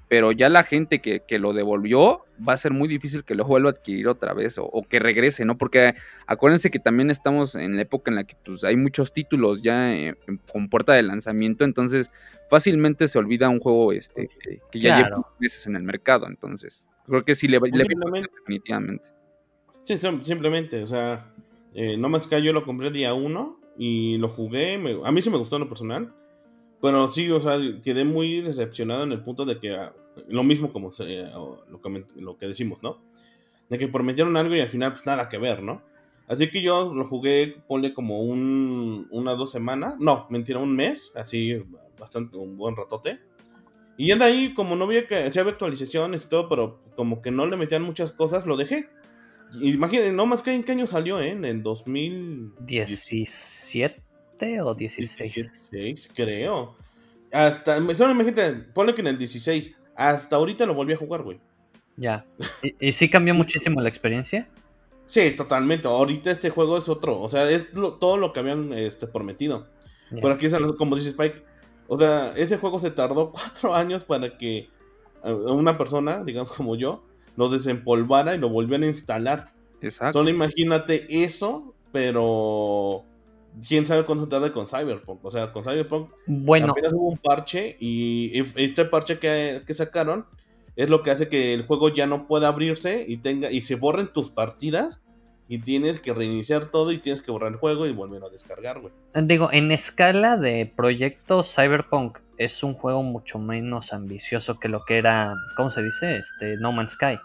Pero 0.08 0.32
ya 0.32 0.48
la 0.48 0.62
gente 0.62 1.00
que, 1.00 1.38
lo 1.38 1.54
devolvió, 1.54 2.24
va 2.46 2.52
a 2.52 2.56
ser 2.56 2.72
muy 2.72 2.88
difícil 2.88 3.24
que 3.24 3.34
lo 3.34 3.44
vuelva 3.44 3.70
a 3.70 3.72
adquirir 3.72 4.06
otra 4.06 4.34
vez 4.34 4.58
o, 4.58 4.86
que 4.88 4.98
regrese, 4.98 5.44
¿no? 5.44 5.56
Porque 5.56 5.94
acuérdense 6.26 6.70
que 6.70 6.78
también 6.78 7.10
estamos 7.10 7.54
en 7.54 7.76
la 7.76 7.82
época 7.82 8.10
en 8.10 8.16
la 8.16 8.24
que 8.24 8.36
pues, 8.44 8.64
hay 8.64 8.76
muchos 8.76 9.12
títulos 9.12 9.62
ya 9.62 10.14
con 10.52 10.68
puerta 10.68 10.92
de 10.92 11.02
lanzamiento, 11.02 11.64
entonces 11.64 12.12
fácilmente 12.50 13.08
se 13.08 13.18
olvida 13.18 13.48
un 13.48 13.60
juego 13.60 13.92
este, 13.92 14.28
que, 14.70 14.78
ya 14.78 14.98
lleva 14.98 15.26
meses 15.40 15.66
en 15.66 15.74
el 15.74 15.82
mercado, 15.82 16.26
entonces 16.26 16.90
creo 17.06 17.24
que 17.24 17.34
sí 17.34 17.48
le, 17.48 17.58
va 17.58 17.68
definitivamente. 17.72 19.06
Sí, 19.84 19.96
simplemente, 19.96 20.82
o 20.82 20.86
sea, 20.86 21.32
eh, 21.74 21.96
no 21.96 22.08
más 22.08 22.26
que 22.26 22.40
yo 22.42 22.52
lo 22.52 22.64
compré 22.64 22.90
día 22.90 23.14
uno 23.14 23.63
y 23.76 24.18
lo 24.18 24.28
jugué. 24.28 24.74
a 25.04 25.12
mí 25.12 25.22
sí 25.22 25.30
me 25.30 25.38
gustó 25.38 25.56
en 25.56 25.62
lo 25.62 25.68
personal. 25.68 26.14
Pero 26.80 27.08
sí, 27.08 27.30
o 27.30 27.40
sea, 27.40 27.58
quedé 27.82 28.04
muy 28.04 28.42
decepcionado 28.42 29.04
en 29.04 29.12
el 29.12 29.22
punto 29.22 29.46
de 29.46 29.58
que 29.58 29.74
ah, 29.74 29.94
lo 30.28 30.44
mismo 30.44 30.72
como 30.72 30.90
lo, 30.90 31.80
que, 31.80 32.04
lo, 32.16 32.36
que, 32.36 32.46
decimos, 32.46 32.82
¿no? 32.82 32.98
De 33.70 33.78
que 33.78 33.88
prometieron 33.88 34.36
algo 34.36 34.54
y 34.54 34.60
al 34.60 34.68
final 34.68 34.92
pues 34.92 35.06
nada 35.06 35.28
que 35.28 35.38
ver, 35.38 35.62
¿no? 35.62 35.82
Así 36.26 36.50
que 36.50 36.62
yo 36.62 36.92
lo 36.92 37.06
jugué, 37.06 37.56
ponle 37.66 37.94
como 37.94 38.20
un, 38.20 39.08
una, 39.10 39.34
dos 39.34 39.50
semanas. 39.50 39.96
No, 39.98 40.26
mentira, 40.30 40.58
un 40.58 40.74
mes, 40.74 41.12
así 41.14 41.58
bastante, 41.98 42.36
un 42.36 42.56
buen 42.56 42.76
ratote. 42.76 43.20
Y 43.96 44.08
ya 44.08 44.16
de 44.16 44.24
ahí, 44.24 44.54
como 44.54 44.76
no 44.76 44.86
veía 44.86 45.06
que 45.06 45.30
se 45.30 45.40
había 45.40 45.52
actualizaciones 45.52 46.24
y 46.24 46.28
todo, 46.28 46.48
pero 46.48 46.80
como 46.96 47.22
que 47.22 47.30
no 47.30 47.46
le 47.46 47.56
metían 47.56 47.82
muchas 47.82 48.12
cosas, 48.12 48.46
lo 48.46 48.56
dejé. 48.56 48.88
Imagínense, 49.60 50.12
no 50.12 50.26
más 50.26 50.42
que 50.42 50.52
en 50.52 50.64
qué 50.64 50.72
año 50.72 50.86
salió, 50.86 51.20
¿eh? 51.20 51.30
En 51.30 51.44
el 51.44 51.62
2017 51.62 54.02
o 54.62 54.74
16. 54.74 55.34
16, 55.34 56.10
creo. 56.14 56.76
Hasta, 57.32 57.76
solo 57.94 58.12
imagínate, 58.12 58.52
ponle 58.72 58.94
que 58.94 59.00
en 59.00 59.08
el 59.08 59.18
16. 59.18 59.74
Hasta 59.96 60.36
ahorita 60.36 60.66
lo 60.66 60.74
volví 60.74 60.92
a 60.92 60.96
jugar, 60.96 61.22
güey. 61.22 61.40
Ya. 61.96 62.26
¿Y, 62.80 62.92
sí 62.92 63.08
cambió 63.08 63.34
muchísimo 63.34 63.80
la 63.80 63.88
experiencia? 63.88 64.48
Sí, 65.06 65.32
totalmente. 65.32 65.88
Ahorita 65.88 66.30
este 66.30 66.50
juego 66.50 66.76
es 66.76 66.88
otro. 66.88 67.20
O 67.20 67.28
sea, 67.28 67.48
es 67.50 67.68
todo 67.72 68.16
lo 68.16 68.32
que 68.32 68.40
habían 68.40 68.72
este, 68.72 69.06
prometido. 69.06 69.68
Pero 70.10 70.32
aquí 70.32 70.46
como 70.78 70.96
dice 70.96 71.10
Spike. 71.10 71.44
O 71.86 71.98
sea, 71.98 72.32
ese 72.36 72.56
juego 72.56 72.78
se 72.78 72.90
tardó 72.90 73.30
cuatro 73.32 73.74
años 73.74 74.04
para 74.04 74.38
que 74.38 74.70
eh, 75.24 75.32
una 75.32 75.76
persona, 75.76 76.24
digamos 76.24 76.52
como 76.52 76.76
yo, 76.76 77.04
lo 77.36 77.48
desempolvara 77.48 78.34
y 78.34 78.38
lo 78.38 78.48
volvían 78.48 78.82
a 78.82 78.86
instalar. 78.86 79.52
Exacto. 79.80 80.20
Solo 80.20 80.30
imagínate 80.30 81.24
eso, 81.24 81.74
pero 81.92 83.04
quién 83.66 83.86
sabe 83.86 84.04
cuánto 84.04 84.28
tarda 84.28 84.52
con 84.52 84.68
Cyberpunk. 84.68 85.24
O 85.24 85.30
sea, 85.30 85.52
con 85.52 85.64
Cyberpunk 85.64 86.10
bueno. 86.26 86.70
apenas 86.70 86.92
hubo 86.92 87.08
un 87.08 87.18
parche 87.18 87.76
y 87.80 88.40
este 88.56 88.84
parche 88.84 89.18
que, 89.18 89.62
sacaron 89.70 90.26
es 90.76 90.90
lo 90.90 91.02
que 91.02 91.10
hace 91.10 91.28
que 91.28 91.54
el 91.54 91.66
juego 91.66 91.88
ya 91.88 92.06
no 92.06 92.26
pueda 92.26 92.48
abrirse 92.48 93.04
y 93.06 93.18
tenga 93.18 93.50
y 93.50 93.60
se 93.60 93.76
borren 93.76 94.12
tus 94.12 94.30
partidas 94.30 95.02
y 95.48 95.58
tienes 95.58 96.00
que 96.00 96.14
reiniciar 96.14 96.66
todo 96.66 96.92
y 96.92 96.98
tienes 96.98 97.20
que 97.20 97.30
borrar 97.30 97.52
el 97.52 97.58
juego 97.58 97.86
y 97.86 97.92
volver 97.92 98.22
a 98.24 98.28
descargar, 98.28 98.80
güey. 98.80 98.92
Digo, 99.14 99.50
en 99.52 99.72
escala 99.72 100.36
de 100.36 100.72
proyecto 100.74 101.42
Cyberpunk 101.42 102.18
es 102.38 102.62
un 102.62 102.74
juego 102.74 103.02
mucho 103.02 103.38
menos 103.38 103.92
ambicioso 103.92 104.58
que 104.58 104.68
lo 104.68 104.84
que 104.84 104.98
era, 104.98 105.34
¿cómo 105.56 105.70
se 105.70 105.82
dice? 105.82 106.16
Este, 106.16 106.56
No 106.56 106.72
Man's 106.72 106.92
Sky. 106.92 107.18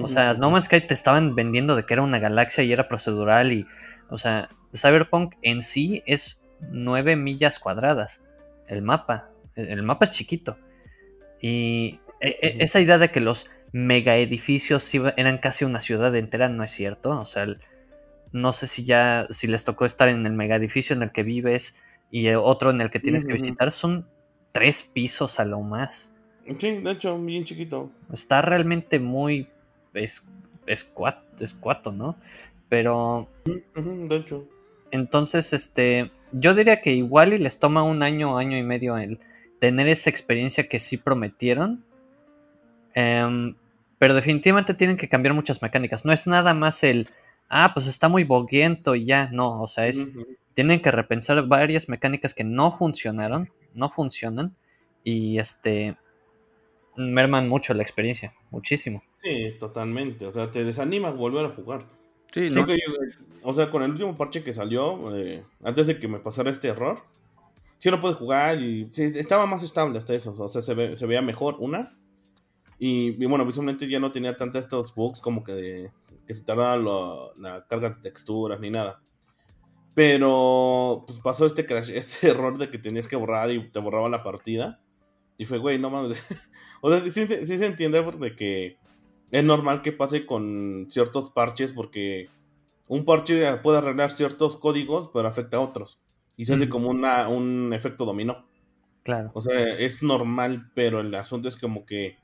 O 0.00 0.08
sea, 0.08 0.34
No 0.34 0.50
Man's 0.50 0.66
Sky 0.66 0.86
te 0.86 0.94
estaban 0.94 1.34
vendiendo 1.34 1.74
de 1.74 1.84
que 1.84 1.94
era 1.94 2.02
una 2.02 2.18
galaxia 2.18 2.64
y 2.64 2.72
era 2.72 2.88
procedural 2.88 3.52
y, 3.52 3.66
o 4.10 4.18
sea, 4.18 4.48
Cyberpunk 4.74 5.34
en 5.42 5.62
sí 5.62 6.02
es 6.06 6.40
9 6.70 7.16
millas 7.16 7.58
cuadradas. 7.58 8.22
El 8.66 8.82
mapa, 8.82 9.30
el 9.56 9.82
mapa 9.82 10.04
es 10.04 10.10
chiquito. 10.10 10.58
Y 11.40 12.00
e, 12.20 12.38
e, 12.42 12.56
esa 12.60 12.80
idea 12.80 12.98
de 12.98 13.10
que 13.10 13.20
los 13.20 13.48
mega 13.72 14.16
edificios 14.16 14.90
eran 15.16 15.38
casi 15.38 15.64
una 15.64 15.80
ciudad 15.80 16.14
entera 16.16 16.48
no 16.48 16.62
es 16.62 16.70
cierto. 16.70 17.10
O 17.10 17.24
sea, 17.24 17.46
no 18.32 18.52
sé 18.52 18.66
si 18.66 18.84
ya, 18.84 19.26
si 19.30 19.46
les 19.46 19.64
tocó 19.64 19.84
estar 19.84 20.08
en 20.08 20.24
el 20.26 20.32
mega 20.32 20.56
edificio 20.56 20.94
en 20.94 21.02
el 21.02 21.12
que 21.12 21.22
vives 21.22 21.76
y 22.10 22.28
otro 22.30 22.70
en 22.70 22.80
el 22.80 22.90
que 22.90 23.00
tienes 23.00 23.24
que 23.24 23.32
visitar, 23.32 23.70
son 23.72 24.06
tres 24.52 24.82
pisos 24.82 25.40
a 25.40 25.44
lo 25.44 25.60
más. 25.60 26.14
Sí, 26.58 26.80
de 26.80 26.90
hecho, 26.90 27.18
bien 27.18 27.44
chiquito. 27.44 27.90
Está 28.12 28.40
realmente 28.42 28.98
muy. 28.98 29.48
Es, 29.92 30.26
es, 30.66 30.84
cuato, 30.84 31.92
¿no? 31.92 32.16
Pero. 32.68 33.28
de 33.44 34.16
hecho. 34.16 34.48
Entonces, 34.90 35.52
este. 35.52 36.10
Yo 36.32 36.54
diría 36.54 36.80
que 36.80 36.92
igual 36.92 37.32
y 37.32 37.38
les 37.38 37.58
toma 37.58 37.82
un 37.82 38.02
año, 38.02 38.36
año 38.36 38.56
y 38.58 38.62
medio 38.62 38.98
el 38.98 39.18
tener 39.60 39.88
esa 39.88 40.10
experiencia 40.10 40.68
que 40.68 40.78
sí 40.78 40.96
prometieron. 40.96 41.84
Em, 43.00 43.54
pero 43.98 44.12
definitivamente 44.14 44.74
tienen 44.74 44.96
que 44.96 45.08
cambiar 45.08 45.34
muchas 45.34 45.62
mecánicas. 45.62 46.04
No 46.04 46.12
es 46.12 46.26
nada 46.26 46.52
más 46.52 46.82
el. 46.82 47.08
Ah, 47.48 47.70
pues 47.72 47.86
está 47.86 48.08
muy 48.08 48.24
boguiento 48.24 48.94
y 48.96 49.04
ya. 49.04 49.28
No, 49.32 49.60
o 49.62 49.66
sea, 49.68 49.86
es. 49.86 50.08
Tienen 50.54 50.80
que 50.82 50.90
repensar 50.90 51.46
varias 51.46 51.88
mecánicas 51.88 52.34
que 52.34 52.42
no 52.42 52.72
funcionaron 52.76 53.50
no 53.74 53.88
funcionan. 53.88 54.56
Y 55.04 55.38
este. 55.38 55.96
merman 56.96 57.48
mucho 57.48 57.74
la 57.74 57.82
experiencia, 57.84 58.32
muchísimo. 58.50 59.02
Sí, 59.22 59.54
totalmente. 59.60 60.26
O 60.26 60.32
sea, 60.32 60.50
te 60.50 60.64
desanima 60.64 61.10
volver 61.10 61.46
a 61.46 61.50
jugar. 61.50 61.84
Sí, 62.32 62.48
¿no? 62.50 62.66
que 62.66 62.74
yo- 62.76 62.92
o 63.42 63.54
sea, 63.54 63.70
con 63.70 63.82
el 63.84 63.92
último 63.92 64.16
parche 64.16 64.42
que 64.42 64.52
salió, 64.52 65.16
eh, 65.16 65.44
antes 65.62 65.86
de 65.86 65.98
que 66.00 66.08
me 66.08 66.18
pasara 66.18 66.50
este 66.50 66.68
error, 66.68 66.98
sí 67.78 67.88
lo 67.90 68.00
pude 68.00 68.14
jugar 68.14 68.60
y 68.60 68.88
sí, 68.90 69.04
estaba 69.04 69.46
más 69.46 69.62
estable 69.62 69.96
hasta 69.98 70.14
eso. 70.14 70.34
O 70.36 70.48
sea, 70.48 70.60
se, 70.60 70.74
ve- 70.74 70.96
se 70.96 71.06
veía 71.06 71.22
mejor, 71.22 71.56
una. 71.60 71.96
Y, 72.78 73.22
y 73.22 73.26
bueno, 73.26 73.44
visualmente 73.44 73.88
ya 73.88 73.98
no 74.00 74.12
tenía 74.12 74.36
tantos 74.36 74.60
estos 74.64 74.94
bugs 74.94 75.20
como 75.20 75.42
que, 75.42 75.52
de- 75.52 75.92
que 76.26 76.34
se 76.34 76.44
tardaba 76.44 76.76
lo- 76.76 77.34
la 77.36 77.66
carga 77.66 77.90
de 77.90 78.00
texturas 78.00 78.60
ni 78.60 78.70
nada. 78.70 79.02
Pero 79.94 81.04
pues 81.06 81.18
pasó 81.20 81.46
este 81.46 81.66
crash, 81.66 81.90
este 81.94 82.28
error 82.28 82.58
de 82.58 82.70
que 82.70 82.78
tenías 82.78 83.08
que 83.08 83.16
borrar 83.16 83.50
y 83.50 83.70
te 83.70 83.78
borraba 83.80 84.08
la 84.08 84.22
partida. 84.22 84.80
Y 85.36 85.44
fue, 85.44 85.58
güey, 85.58 85.78
no 85.78 85.90
mames. 85.90 86.22
o 86.80 86.90
sea, 86.90 87.00
sí, 87.00 87.10
sí- 87.26 87.46
sí 87.46 87.58
se 87.58 87.66
entiende 87.66 88.02
de 88.02 88.36
que 88.36 88.76
es 89.30 89.44
normal 89.44 89.82
que 89.82 89.92
pase 89.92 90.24
con 90.26 90.86
ciertos 90.88 91.30
parches 91.30 91.72
porque 91.72 92.28
un 92.86 93.04
parche 93.04 93.56
puede 93.58 93.78
arreglar 93.78 94.10
ciertos 94.10 94.56
códigos, 94.56 95.10
pero 95.12 95.28
afecta 95.28 95.58
a 95.58 95.60
otros. 95.60 96.00
Y 96.36 96.44
se 96.44 96.54
hace 96.54 96.68
como 96.68 96.88
una, 96.88 97.28
un 97.28 97.72
efecto 97.74 98.04
dominó. 98.04 98.46
Claro. 99.02 99.32
O 99.34 99.40
sea, 99.40 99.60
es 99.76 100.02
normal, 100.02 100.70
pero 100.74 101.00
el 101.00 101.12
asunto 101.16 101.48
es 101.48 101.56
como 101.56 101.84
que 101.84 102.16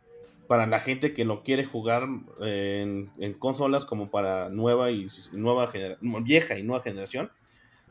para 0.48 0.66
la 0.66 0.80
gente 0.80 1.12
que 1.14 1.24
lo 1.24 1.42
quiere 1.42 1.64
jugar 1.64 2.08
eh, 2.42 2.80
en, 2.82 3.10
en 3.22 3.34
consolas 3.34 3.84
como 3.84 4.10
para 4.10 4.50
nueva 4.50 4.90
y 4.90 5.06
nueva 5.32 5.68
genera- 5.68 5.98
vieja 6.22 6.58
y 6.58 6.62
nueva 6.62 6.82
generación, 6.82 7.30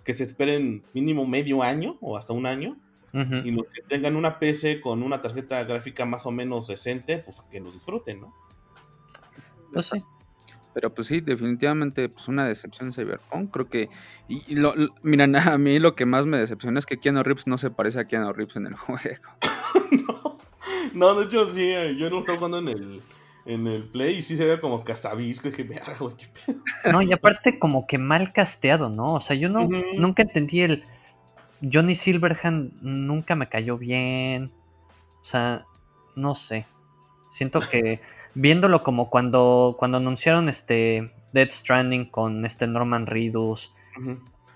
que 0.04 0.14
se 0.14 0.24
esperen 0.24 0.84
mínimo 0.94 1.26
medio 1.26 1.64
año 1.64 1.98
o 2.02 2.18
hasta 2.18 2.34
un 2.34 2.46
año. 2.46 2.78
Y 3.44 3.52
los 3.52 3.68
que 3.68 3.84
tengan 3.88 4.16
una 4.16 4.40
PC 4.40 4.82
con 4.82 5.04
una 5.04 5.22
tarjeta 5.22 5.64
gráfica 5.66 6.04
más 6.04 6.26
o 6.26 6.32
menos 6.32 6.66
decente, 6.68 7.20
pues 7.20 7.44
que 7.52 7.60
lo 7.60 7.72
disfruten, 7.72 8.22
¿no? 8.22 8.34
Pues 9.72 9.86
sí. 9.86 10.04
Pero 10.74 10.92
pues 10.92 11.06
sí, 11.08 11.22
definitivamente 11.22 12.10
pues 12.10 12.28
una 12.28 12.48
decepción 12.48 12.92
Cyberpunk. 12.92 13.52
Creo 13.52 13.70
que. 13.70 13.90
Y, 14.28 14.42
y 14.48 14.56
lo, 14.56 14.76
lo- 14.76 14.96
miren, 15.04 15.36
a 15.36 15.58
mí 15.60 15.78
lo 15.78 15.94
que 15.96 16.08
más 16.08 16.26
me 16.26 16.40
decepciona 16.40 16.80
es 16.80 16.88
que 16.88 16.98
Keanu 16.98 17.22
Reeves 17.22 17.46
no 17.46 17.60
se 17.60 17.70
parece 17.70 18.00
a 18.00 18.06
Keanu 18.06 18.34
Reeves 18.34 18.56
en 18.56 18.66
el 18.66 18.74
juego. 18.78 19.22
no, 20.08 20.40
no, 20.94 21.16
de 21.16 21.26
hecho, 21.26 21.50
sí, 21.50 21.64
eh, 21.64 21.96
yo 21.98 22.10
no 22.10 22.20
estaba 22.20 22.38
jugando 22.38 22.60
en 22.60 22.68
el, 22.68 23.02
en 23.46 23.68
el 23.68 23.84
Play 23.84 24.18
y 24.18 24.22
sí 24.22 24.38
se 24.38 24.46
veía 24.46 24.62
como 24.62 24.84
castavisco. 24.84 25.48
Y 25.48 25.52
dije, 25.52 25.64
verga, 25.64 25.96
güey, 26.00 26.16
qué 26.16 26.28
pedo. 26.28 26.60
No, 26.92 27.02
y 27.02 27.14
aparte 27.14 27.60
como 27.60 27.88
que 27.88 27.98
mal 27.98 28.34
casteado, 28.34 28.90
¿no? 28.90 29.16
O 29.16 29.20
sea, 29.20 29.36
yo 29.36 29.50
no, 29.50 29.68
nunca 29.98 30.24
entendí 30.24 30.62
el... 30.62 30.84
Johnny 31.72 31.96
Silverhand 31.96 32.82
nunca 32.82 33.36
me 33.36 33.48
cayó 33.48 33.78
bien. 33.78 34.52
O 35.22 35.26
sea, 35.26 35.66
no 36.16 36.36
sé. 36.36 36.66
Siento 37.30 37.62
que 37.62 38.02
viéndolo 38.36 38.84
como 38.84 39.10
cuando, 39.10 39.76
cuando 39.80 39.98
anunciaron 39.98 40.50
este 40.50 41.12
Dead 41.32 41.50
Stranding 41.50 42.06
con 42.06 42.46
este 42.46 42.68
Norman 42.68 43.08
Reedus, 43.08 43.74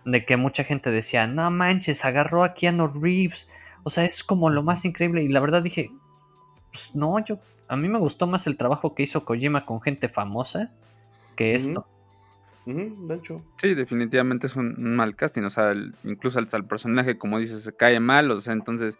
de 0.06 0.26
que 0.26 0.38
mucha 0.38 0.64
gente 0.64 0.92
decía, 0.92 1.28
no 1.28 1.50
manches, 1.52 2.06
agarró 2.06 2.44
a 2.44 2.54
Keanu 2.54 2.88
Reeves. 2.88 3.50
O 3.84 3.90
sea, 3.90 4.06
es 4.06 4.24
como 4.24 4.50
lo 4.50 4.64
más 4.64 4.86
increíble. 4.86 5.24
Y 5.24 5.30
la 5.30 5.40
verdad 5.40 5.64
dije, 5.64 5.92
pues 6.78 6.96
no, 6.96 7.24
yo... 7.24 7.40
A 7.70 7.76
mí 7.76 7.90
me 7.90 8.00
gustó 8.00 8.28
más 8.28 8.48
el 8.48 8.56
trabajo 8.56 8.96
que 8.96 9.04
hizo 9.04 9.26
Kojima 9.26 9.66
con 9.66 9.82
gente 9.82 10.08
famosa 10.08 10.72
que 11.36 11.54
esto. 11.54 11.86
Ujú, 12.66 12.96
de 13.08 13.16
hecho. 13.16 13.42
Sí, 13.58 13.74
definitivamente 13.74 14.48
es 14.48 14.56
un, 14.56 14.76
un 14.78 14.96
mal 14.96 15.16
casting. 15.18 15.42
O 15.44 15.50
sea, 15.50 15.72
el- 15.72 15.94
incluso 16.06 16.40
hasta 16.40 16.56
el 16.56 16.64
personaje, 16.66 17.18
como 17.18 17.40
dices, 17.40 17.64
se 17.64 17.76
cae 17.76 18.00
mal. 18.00 18.32
O 18.32 18.40
sea, 18.40 18.54
entonces 18.54 19.00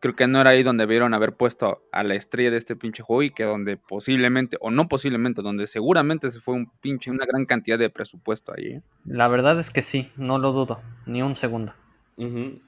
creo 0.00 0.16
que 0.16 0.26
no 0.28 0.40
era 0.40 0.50
ahí 0.50 0.62
donde 0.62 0.86
vieron 0.86 1.12
haber 1.12 1.34
puesto 1.34 1.82
a 1.92 2.02
la 2.04 2.14
estrella 2.14 2.50
de 2.50 2.56
este 2.56 2.74
pinche 2.74 3.02
juego 3.02 3.22
y 3.22 3.30
que 3.30 3.44
donde 3.44 3.76
posiblemente, 3.76 4.56
o 4.62 4.70
no 4.70 4.88
posiblemente, 4.88 5.42
donde 5.42 5.66
seguramente 5.66 6.30
se 6.30 6.40
fue 6.40 6.54
un 6.54 6.70
pinche, 6.80 7.10
una 7.10 7.26
gran 7.26 7.44
cantidad 7.44 7.78
de 7.78 7.90
presupuesto 7.90 8.54
ahí. 8.56 8.66
¿eh? 8.76 8.82
La 9.04 9.28
verdad 9.28 9.58
es 9.60 9.68
que 9.70 9.82
sí, 9.82 10.10
no 10.16 10.38
lo 10.38 10.52
dudo, 10.52 10.80
ni 11.04 11.20
un 11.20 11.34
segundo. 11.34 11.74
Ujú. 12.16 12.60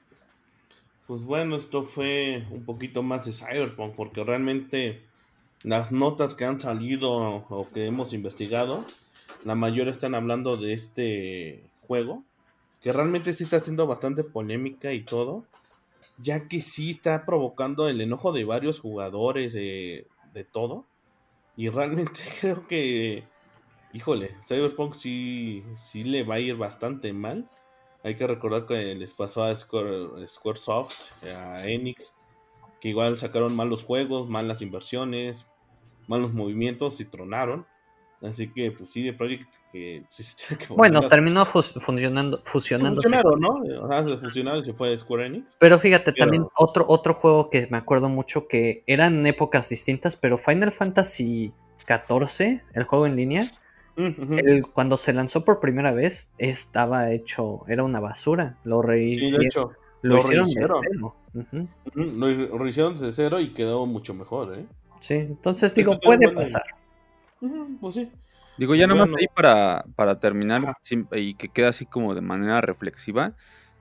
Pues 1.09 1.25
bueno, 1.25 1.57
esto 1.57 1.85
fue 1.85 2.47
un 2.51 2.67
poquito 2.67 3.03
más 3.03 3.25
de 3.25 3.33
Cyberpunk, 3.33 3.95
porque 3.95 4.23
realmente 4.23 5.01
las 5.63 5.91
notas 5.91 6.35
que 6.35 6.45
han 6.45 6.61
salido 6.61 7.11
o 7.11 7.67
que 7.73 7.87
hemos 7.87 8.13
investigado, 8.13 8.85
la 9.43 9.55
mayoría 9.55 9.91
están 9.91 10.15
hablando 10.15 10.59
de 10.59 10.75
este 10.75 11.65
juego, 11.87 12.25
que 12.83 12.93
realmente 12.93 13.33
sí 13.33 13.45
está 13.45 13.59
siendo 13.59 13.87
bastante 13.87 14.23
polémica 14.23 14.93
y 14.93 15.03
todo, 15.03 15.47
ya 16.19 16.47
que 16.47 16.61
sí 16.61 16.91
está 16.91 17.25
provocando 17.25 17.89
el 17.89 18.03
enojo 18.03 18.33
de 18.33 18.45
varios 18.45 18.79
jugadores 18.79 19.55
de, 19.55 20.07
de 20.35 20.45
todo, 20.45 20.85
y 21.57 21.71
realmente 21.71 22.21
creo 22.43 22.67
que, 22.69 23.25
híjole, 23.95 24.37
Cyberpunk 24.47 24.93
sí, 24.93 25.65
sí 25.75 26.05
le 26.05 26.23
va 26.23 26.35
a 26.35 26.41
ir 26.41 26.57
bastante 26.57 27.15
mal. 27.15 27.49
Hay 28.05 28.15
que 28.17 28.27
recordar 28.27 28.67
que 28.67 28.95
les 28.95 29.13
pasó 29.15 29.43
a 29.43 29.55
Square, 29.55 30.27
Squaresoft, 30.29 31.25
a 31.37 31.67
Enix, 31.67 32.17
que 32.81 32.89
igual 32.91 33.19
sacaron 33.19 33.55
malos 33.57 33.83
juegos, 33.83 34.29
malas 34.29 34.63
inversiones, 34.63 35.51
malos 36.07 36.33
movimientos 36.33 37.01
y 37.01 37.05
tronaron. 37.05 37.67
Así 38.21 38.53
que, 38.53 38.73
pues 38.73 38.91
sí, 38.91 39.05
de 39.05 39.13
Project 39.13 39.55
que 39.71 40.05
sí 40.11 40.25
se 40.25 40.37
tiene 40.49 40.65
que 40.67 40.75
Bueno, 40.75 40.99
a- 41.01 41.09
terminó 41.09 41.45
fus- 41.47 41.75
funcionando, 41.81 42.39
se 42.39 42.51
fusionándose. 42.51 43.09
fusionaron, 43.09 43.41
¿no? 43.41 43.85
O 43.85 43.89
sea, 43.89 44.05
se 44.05 44.19
fusionaron 44.19 44.59
y 44.61 44.65
se 44.65 44.73
fue 44.75 44.97
Square 44.97 45.27
Enix. 45.27 45.57
Pero 45.59 45.79
fíjate, 45.79 46.13
Pero- 46.13 46.25
también 46.25 46.47
otro, 46.57 46.85
otro 46.89 47.15
juego 47.15 47.51
que 47.51 47.67
me 47.71 47.79
acuerdo 47.79 48.09
mucho 48.09 48.49
que 48.49 48.83
eran 48.87 49.25
épocas 49.27 49.69
distintas, 49.69 50.17
pero 50.17 50.37
Final 50.39 50.73
Fantasy 50.73 51.53
XIV, 51.87 52.63
el 52.75 52.85
juego 52.85 53.07
en 53.07 53.17
línea, 53.17 53.43
El- 53.99 54.67
cuando 54.73 54.97
se 54.97 55.13
lanzó 55.13 55.45
por 55.45 55.59
primera 55.61 55.91
vez, 55.93 56.31
estaba 56.39 57.11
hecho, 57.11 57.65
era 57.69 57.83
una 57.85 57.99
basura. 58.01 58.57
Lo, 58.65 58.81
Sí, 58.83 58.89
rehici- 58.89 59.37
de 59.39 59.47
hecho, 59.47 59.73
lo 60.03 60.15
lo 60.15 60.19
hicieron 60.21 60.49
de 60.49 60.55
rehicieron. 60.61 61.15
cero. 61.35 61.77
Lo 61.95 62.59
rehicieron 62.59 62.95
desde 62.95 63.13
cero 63.13 63.41
y 63.41 63.49
quedó 63.53 63.87
mucho 63.87 64.15
mejor, 64.15 64.57
¿eh? 64.57 64.67
Sí, 65.01 65.15
entonces 65.15 65.75
digo, 65.75 65.99
puede 66.01 66.31
pasar. 66.33 66.63
Pues 67.81 67.95
sí. 67.95 68.11
Digo, 68.57 68.75
ya 68.75 68.87
nomás 68.87 69.05
Bueno. 69.09 69.17
ahí 69.21 69.27
para, 69.35 69.85
para 69.95 70.19
terminar 70.19 70.63
y 71.13 71.35
que 71.35 71.49
quede 71.49 71.67
así 71.67 71.87
como 71.87 72.15
de 72.15 72.21
manera 72.21 72.61
reflexiva. 72.61 73.35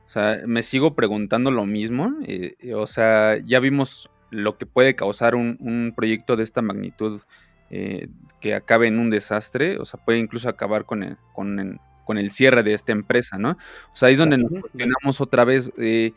O 0.06 0.10
sea, 0.10 0.42
me 0.46 0.62
sigo 0.64 0.96
preguntando 0.96 1.52
lo 1.52 1.66
mismo. 1.66 2.14
eh, 2.26 2.54
eh, 2.60 2.74
o 2.76 2.86
sea, 2.88 3.38
ya 3.44 3.60
vimos 3.60 4.10
lo 4.30 4.58
que 4.58 4.66
puede 4.66 4.96
causar 4.96 5.36
un, 5.36 5.58
un 5.60 5.94
proyecto 5.96 6.36
de 6.36 6.44
esta 6.44 6.62
magnitud 6.62 7.22
eh, 7.70 8.08
que 8.40 8.54
acabe 8.54 8.88
en 8.88 9.00
un 9.00 9.10
desastre. 9.10 9.78
O 9.80 9.86
sea, 9.86 10.00
puede 10.04 10.20
incluso 10.20 10.50
acabar 10.50 10.86
con 10.86 11.04
el, 11.04 11.18
con 11.34 11.60
el, 11.60 11.80
con 12.06 12.18
el 12.18 12.32
cierre 12.32 12.64
de 12.64 12.74
esta 12.74 12.92
empresa, 12.92 13.38
¿no? 13.38 13.52
O 13.52 13.96
sea, 13.96 14.08
ahí 14.08 14.14
es 14.14 14.20
donde 14.20 14.38
nos 14.38 14.52
cuestionamos 14.62 15.22
otra 15.22 15.44
vez. 15.44 15.72
eh, 15.78 16.14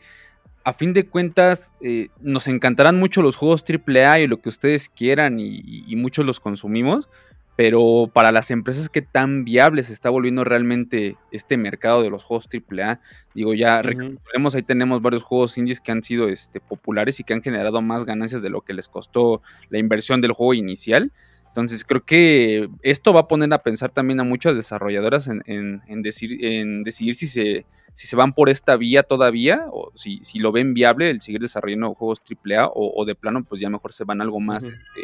a 0.63 0.73
fin 0.73 0.93
de 0.93 1.07
cuentas, 1.07 1.73
eh, 1.81 2.09
nos 2.19 2.47
encantarán 2.47 2.99
mucho 2.99 3.21
los 3.21 3.35
juegos 3.35 3.63
AAA 3.67 4.21
y 4.21 4.27
lo 4.27 4.41
que 4.41 4.49
ustedes 4.49 4.89
quieran 4.89 5.39
y, 5.39 5.95
muchos 5.95 6.25
los 6.25 6.39
consumimos, 6.39 7.09
pero 7.55 8.09
para 8.13 8.31
las 8.31 8.51
empresas, 8.51 8.89
¿qué 8.89 9.01
tan 9.01 9.43
viable 9.43 9.83
se 9.83 9.93
está 9.93 10.09
volviendo 10.09 10.43
realmente 10.43 11.17
este 11.31 11.57
mercado 11.57 12.01
de 12.01 12.09
los 12.09 12.23
juegos 12.23 12.47
AAA? 12.51 12.99
Digo, 13.33 13.53
ya 13.53 13.81
recordemos, 13.81 14.55
ahí 14.55 14.63
tenemos 14.63 15.01
varios 15.01 15.23
juegos 15.23 15.57
indies 15.57 15.81
que 15.81 15.91
han 15.91 16.03
sido 16.03 16.27
este, 16.27 16.59
populares 16.59 17.19
y 17.19 17.23
que 17.23 17.33
han 17.33 17.41
generado 17.41 17.81
más 17.81 18.05
ganancias 18.05 18.41
de 18.41 18.49
lo 18.49 18.61
que 18.61 18.73
les 18.73 18.87
costó 18.87 19.41
la 19.69 19.79
inversión 19.79 20.21
del 20.21 20.31
juego 20.31 20.53
inicial. 20.53 21.11
Entonces 21.51 21.83
creo 21.83 22.03
que 22.05 22.69
esto 22.81 23.11
va 23.11 23.21
a 23.21 23.27
poner 23.27 23.53
a 23.53 23.61
pensar 23.61 23.91
también 23.91 24.21
a 24.21 24.23
muchas 24.23 24.55
desarrolladoras 24.55 25.27
en, 25.27 25.43
en- 25.45 25.81
en 25.87 26.01
decir, 26.01 26.43
en 26.45 26.83
decidir 26.83 27.13
si 27.13 27.27
se, 27.27 27.65
si 27.93 28.07
se 28.07 28.15
van 28.15 28.31
por 28.31 28.47
esta 28.49 28.77
vía 28.77 29.03
todavía 29.03 29.65
o 29.69 29.91
si, 29.93 30.23
si 30.23 30.39
lo 30.39 30.53
ven 30.53 30.73
viable 30.73 31.09
el 31.09 31.19
seguir 31.19 31.41
desarrollando 31.41 31.93
juegos 31.93 32.21
AAA 32.23 32.67
o, 32.67 32.93
o 32.95 33.05
de 33.05 33.15
plano 33.15 33.43
pues 33.43 33.59
ya 33.59 33.69
mejor 33.69 33.91
se 33.91 34.05
van 34.05 34.21
algo 34.21 34.39
más 34.39 34.63
este, 34.63 35.01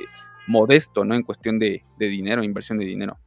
modesto, 0.47 1.03
¿no? 1.03 1.15
En 1.15 1.23
cuestión 1.23 1.59
de, 1.59 1.83
de 1.97 2.07
dinero, 2.07 2.41
inversión 2.45 2.77
de 2.77 2.85
dinero. 2.85 3.17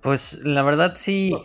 Pues 0.00 0.44
la 0.44 0.62
verdad 0.62 0.94
sí, 0.96 1.36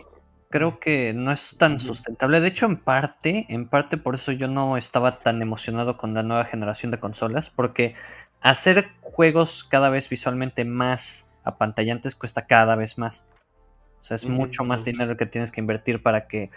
creo 0.50 0.78
que 0.78 1.12
no 1.14 1.32
es 1.32 1.56
tan 1.58 1.78
sustentable. 1.78 2.40
De 2.40 2.48
hecho, 2.48 2.66
en 2.66 2.76
parte, 2.76 3.46
en 3.48 3.68
parte 3.68 3.96
por 3.96 4.14
eso 4.14 4.32
yo 4.32 4.48
no 4.48 4.76
estaba 4.76 5.18
tan 5.20 5.40
emocionado 5.42 5.96
con 5.96 6.14
la 6.14 6.22
nueva 6.22 6.44
generación 6.44 6.90
de 6.92 7.00
consolas, 7.00 7.50
porque 7.50 7.94
hacer 8.42 8.88
juegos 9.00 9.64
cada 9.64 9.90
vez 9.90 10.08
visualmente 10.08 10.64
más 10.64 11.30
apantallantes 11.44 12.14
cuesta 12.14 12.46
cada 12.46 12.76
vez 12.76 12.98
más. 12.98 13.26
O 14.00 14.04
sea, 14.04 14.16
es 14.16 14.26
mucho 14.26 14.64
más 14.64 14.84
dinero 14.84 15.16
que 15.16 15.26
tienes 15.26 15.52
que 15.52 15.60
invertir 15.60 16.02
para 16.02 16.26
que 16.26 16.50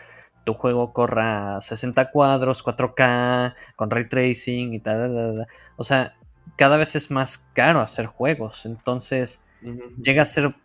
tu 0.46 0.54
juego 0.54 0.94
corra 0.94 1.58
a 1.58 1.62
60 1.62 2.12
cuadros, 2.12 2.64
4K, 2.64 3.56
con 3.76 3.92
ray 3.92 4.10
tracing 4.10 4.74
y 4.74 4.80
tal. 4.80 4.98
tal, 4.98 5.16
tal, 5.16 5.36
tal. 5.38 5.48
O 5.76 5.84
sea, 5.84 6.16
cada 6.56 6.78
vez 6.78 6.96
es 6.96 7.12
más 7.12 7.50
caro 7.54 7.82
hacer 7.82 8.08
juegos. 8.08 8.66
Entonces, 8.66 9.44
llega 10.02 10.24
a 10.24 10.26
ser 10.26 10.56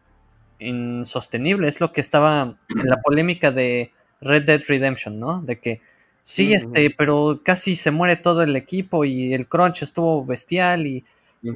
insostenible. 0.58 1.68
Es 1.68 1.80
lo 1.80 1.92
que 1.92 2.00
estaba 2.00 2.56
en 2.68 2.88
la 2.88 3.00
polémica 3.02 3.50
de 3.50 3.92
Red 4.20 4.44
Dead 4.44 4.62
Redemption, 4.66 5.18
¿no? 5.18 5.42
De 5.42 5.60
que 5.60 5.82
sí, 6.22 6.52
este, 6.52 6.90
pero 6.90 7.40
casi 7.44 7.76
se 7.76 7.90
muere 7.90 8.16
todo 8.16 8.42
el 8.42 8.56
equipo 8.56 9.04
y 9.04 9.34
el 9.34 9.46
crunch 9.46 9.82
estuvo 9.82 10.24
bestial 10.24 10.86
y 10.86 11.04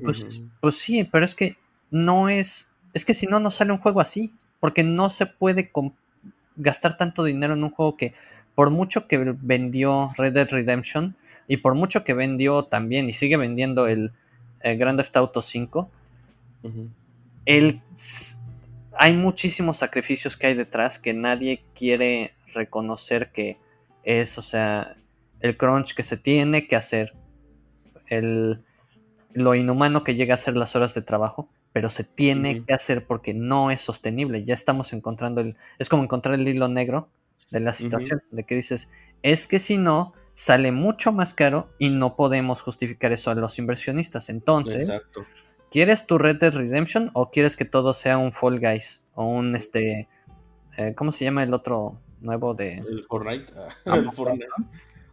Pues, 0.02 0.42
pues 0.60 0.78
sí, 0.78 1.04
pero 1.04 1.24
es 1.24 1.34
que 1.34 1.56
no 1.90 2.28
es. 2.28 2.70
Es 2.92 3.04
que 3.04 3.14
si 3.14 3.26
no, 3.26 3.40
no 3.40 3.50
sale 3.50 3.72
un 3.72 3.78
juego 3.78 4.00
así. 4.00 4.32
Porque 4.60 4.82
no 4.82 5.10
se 5.10 5.26
puede 5.26 5.70
gastar 6.56 6.96
tanto 6.96 7.22
dinero 7.22 7.52
en 7.52 7.64
un 7.64 7.70
juego 7.70 7.98
que, 7.98 8.14
por 8.54 8.70
mucho 8.70 9.06
que 9.06 9.18
vendió 9.18 10.12
Red 10.16 10.32
Dead 10.32 10.48
Redemption, 10.48 11.16
y 11.46 11.58
por 11.58 11.74
mucho 11.74 12.04
que 12.04 12.14
vendió 12.14 12.64
también 12.64 13.08
y 13.08 13.12
sigue 13.12 13.36
vendiendo 13.36 13.86
el, 13.86 14.12
Grand 14.62 14.98
Theft 14.98 15.16
Auto 15.18 15.42
5, 15.42 15.90
hay 18.96 19.12
muchísimos 19.12 19.76
sacrificios 19.76 20.38
que 20.38 20.46
hay 20.46 20.54
detrás 20.54 20.98
que 20.98 21.12
nadie 21.12 21.62
quiere 21.74 22.32
reconocer 22.54 23.30
que 23.30 23.58
es, 24.04 24.38
o 24.38 24.42
sea, 24.42 24.96
el 25.40 25.56
crunch 25.56 25.94
que 25.94 26.02
se 26.02 26.16
tiene 26.16 26.68
que 26.68 26.76
hacer, 26.76 27.14
el, 28.06 28.62
lo 29.32 29.54
inhumano 29.54 30.04
que 30.04 30.14
llega 30.14 30.34
a 30.34 30.38
ser 30.38 30.56
las 30.56 30.76
horas 30.76 30.94
de 30.94 31.02
trabajo, 31.02 31.48
pero 31.72 31.90
se 31.90 32.04
tiene 32.04 32.64
que 32.64 32.72
hacer 32.72 33.04
porque 33.04 33.34
no 33.34 33.72
es 33.72 33.80
sostenible. 33.80 34.44
Ya 34.44 34.54
estamos 34.54 34.92
encontrando 34.92 35.40
el. 35.40 35.56
Es 35.78 35.88
como 35.88 36.04
encontrar 36.04 36.36
el 36.36 36.46
hilo 36.46 36.68
negro 36.68 37.08
de 37.50 37.58
la 37.58 37.72
situación, 37.72 38.22
de 38.30 38.44
que 38.44 38.54
dices, 38.54 38.90
es 39.22 39.48
que 39.48 39.58
si 39.58 39.76
no, 39.76 40.12
sale 40.34 40.70
mucho 40.70 41.12
más 41.12 41.34
caro 41.34 41.68
y 41.78 41.88
no 41.88 42.14
podemos 42.14 42.60
justificar 42.60 43.12
eso 43.12 43.30
a 43.30 43.34
los 43.34 43.58
inversionistas. 43.58 44.28
Entonces, 44.28 44.90
¿quieres 45.70 46.06
tu 46.06 46.18
Red 46.18 46.38
Dead 46.38 46.54
Redemption 46.54 47.10
o 47.12 47.30
quieres 47.30 47.56
que 47.56 47.64
todo 47.64 47.92
sea 47.92 48.18
un 48.18 48.30
Fall 48.30 48.60
Guys 48.60 49.02
o 49.14 49.26
un 49.26 49.56
este. 49.56 50.08
Eh, 50.76 50.94
¿Cómo 50.94 51.10
se 51.12 51.24
llama 51.24 51.42
el 51.42 51.54
otro 51.54 52.00
nuevo 52.24 52.54
de. 52.54 52.78
El 52.78 53.04
Fortnite. 53.04 53.52
Ah, 53.86 53.96
el 53.96 54.10
Fortnite. 54.10 54.46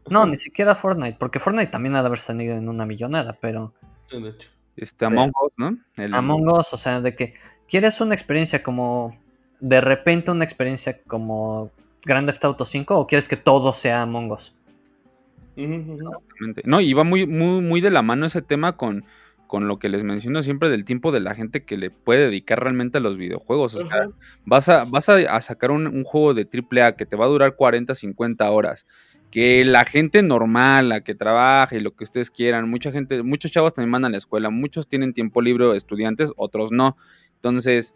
No, 0.10 0.26
ni 0.26 0.38
siquiera 0.38 0.76
Fortnite, 0.76 1.18
porque 1.20 1.40
Fortnite 1.40 1.72
también 1.72 1.96
ha 1.96 2.02
de 2.02 2.08
haber 2.08 2.20
salido 2.20 2.56
en 2.56 2.68
una 2.68 2.86
millonada, 2.86 3.38
pero. 3.40 3.74
de 4.10 4.30
hecho. 4.30 4.50
Este, 4.76 5.06
Among 5.06 5.32
Us, 5.44 5.54
¿no? 5.58 5.78
Among 6.18 6.48
Us, 6.50 6.74
o 6.74 6.78
sea, 6.78 7.02
de 7.02 7.16
que 7.16 7.34
quieres 7.68 8.02
una 8.02 8.16
experiencia 8.16 8.64
como. 8.64 9.16
De 9.60 9.80
repente 9.80 10.32
una 10.32 10.44
experiencia 10.44 11.02
como 11.04 11.70
Grand 12.04 12.28
Theft 12.28 12.46
Auto 12.46 12.66
5 12.66 12.98
o 12.98 13.06
quieres 13.06 13.28
que 13.28 13.38
todo 13.38 13.74
sea 13.74 14.02
Among 14.02 14.32
Us. 14.32 14.56
Exactamente. 15.56 16.62
No, 16.66 16.82
y 16.82 16.94
va 16.94 17.04
muy, 17.04 17.28
muy, 17.28 17.62
muy 17.62 17.82
de 17.82 17.92
la 17.92 18.02
mano 18.02 18.26
ese 18.26 18.42
tema 18.42 18.78
con, 18.78 19.06
con 19.52 19.68
lo 19.68 19.80
que 19.80 19.90
les 19.90 20.06
menciono 20.06 20.42
siempre 20.42 20.70
del 20.70 20.86
tiempo 20.86 21.12
de 21.12 21.20
la 21.20 21.36
gente 21.36 21.66
que 21.66 21.76
le 21.76 21.90
puede 21.90 22.28
dedicar 22.28 22.64
realmente 22.64 23.00
a 23.00 23.02
los 23.02 23.18
videojuegos. 23.18 23.76
O 23.76 23.86
sea, 23.86 24.08
vas 24.46 24.70
a, 24.70 24.86
vas 24.86 25.10
a, 25.10 25.42
sacar 25.42 25.72
un, 25.72 25.88
un, 25.88 26.06
juego 26.06 26.34
de 26.34 26.48
AAA 26.48 26.96
que 26.96 27.06
te 27.06 27.18
va 27.18 27.26
a 27.26 27.28
durar 27.28 27.58
40, 27.58 27.94
50 27.94 28.50
horas 28.50 28.88
que 29.30 29.66
la 29.66 29.84
gente 29.84 30.24
normal, 30.24 30.88
la 30.88 31.02
que 31.02 31.16
trabaja 31.16 31.76
y 31.76 31.82
lo 31.82 31.94
que 31.94 32.06
ustedes 32.06 32.32
quieran, 32.32 32.70
mucha 32.70 32.94
gente, 32.94 33.24
muchos 33.24 33.52
chavos 33.52 33.74
también 33.74 33.92
mandan 33.92 34.12
a 34.12 34.14
la 34.14 34.18
escuela, 34.20 34.50
muchos 34.50 34.88
tienen 34.88 35.12
tiempo 35.12 35.42
libre, 35.42 35.76
estudiantes, 35.76 36.32
otros 36.38 36.72
no. 36.72 36.96
Entonces, 37.36 37.94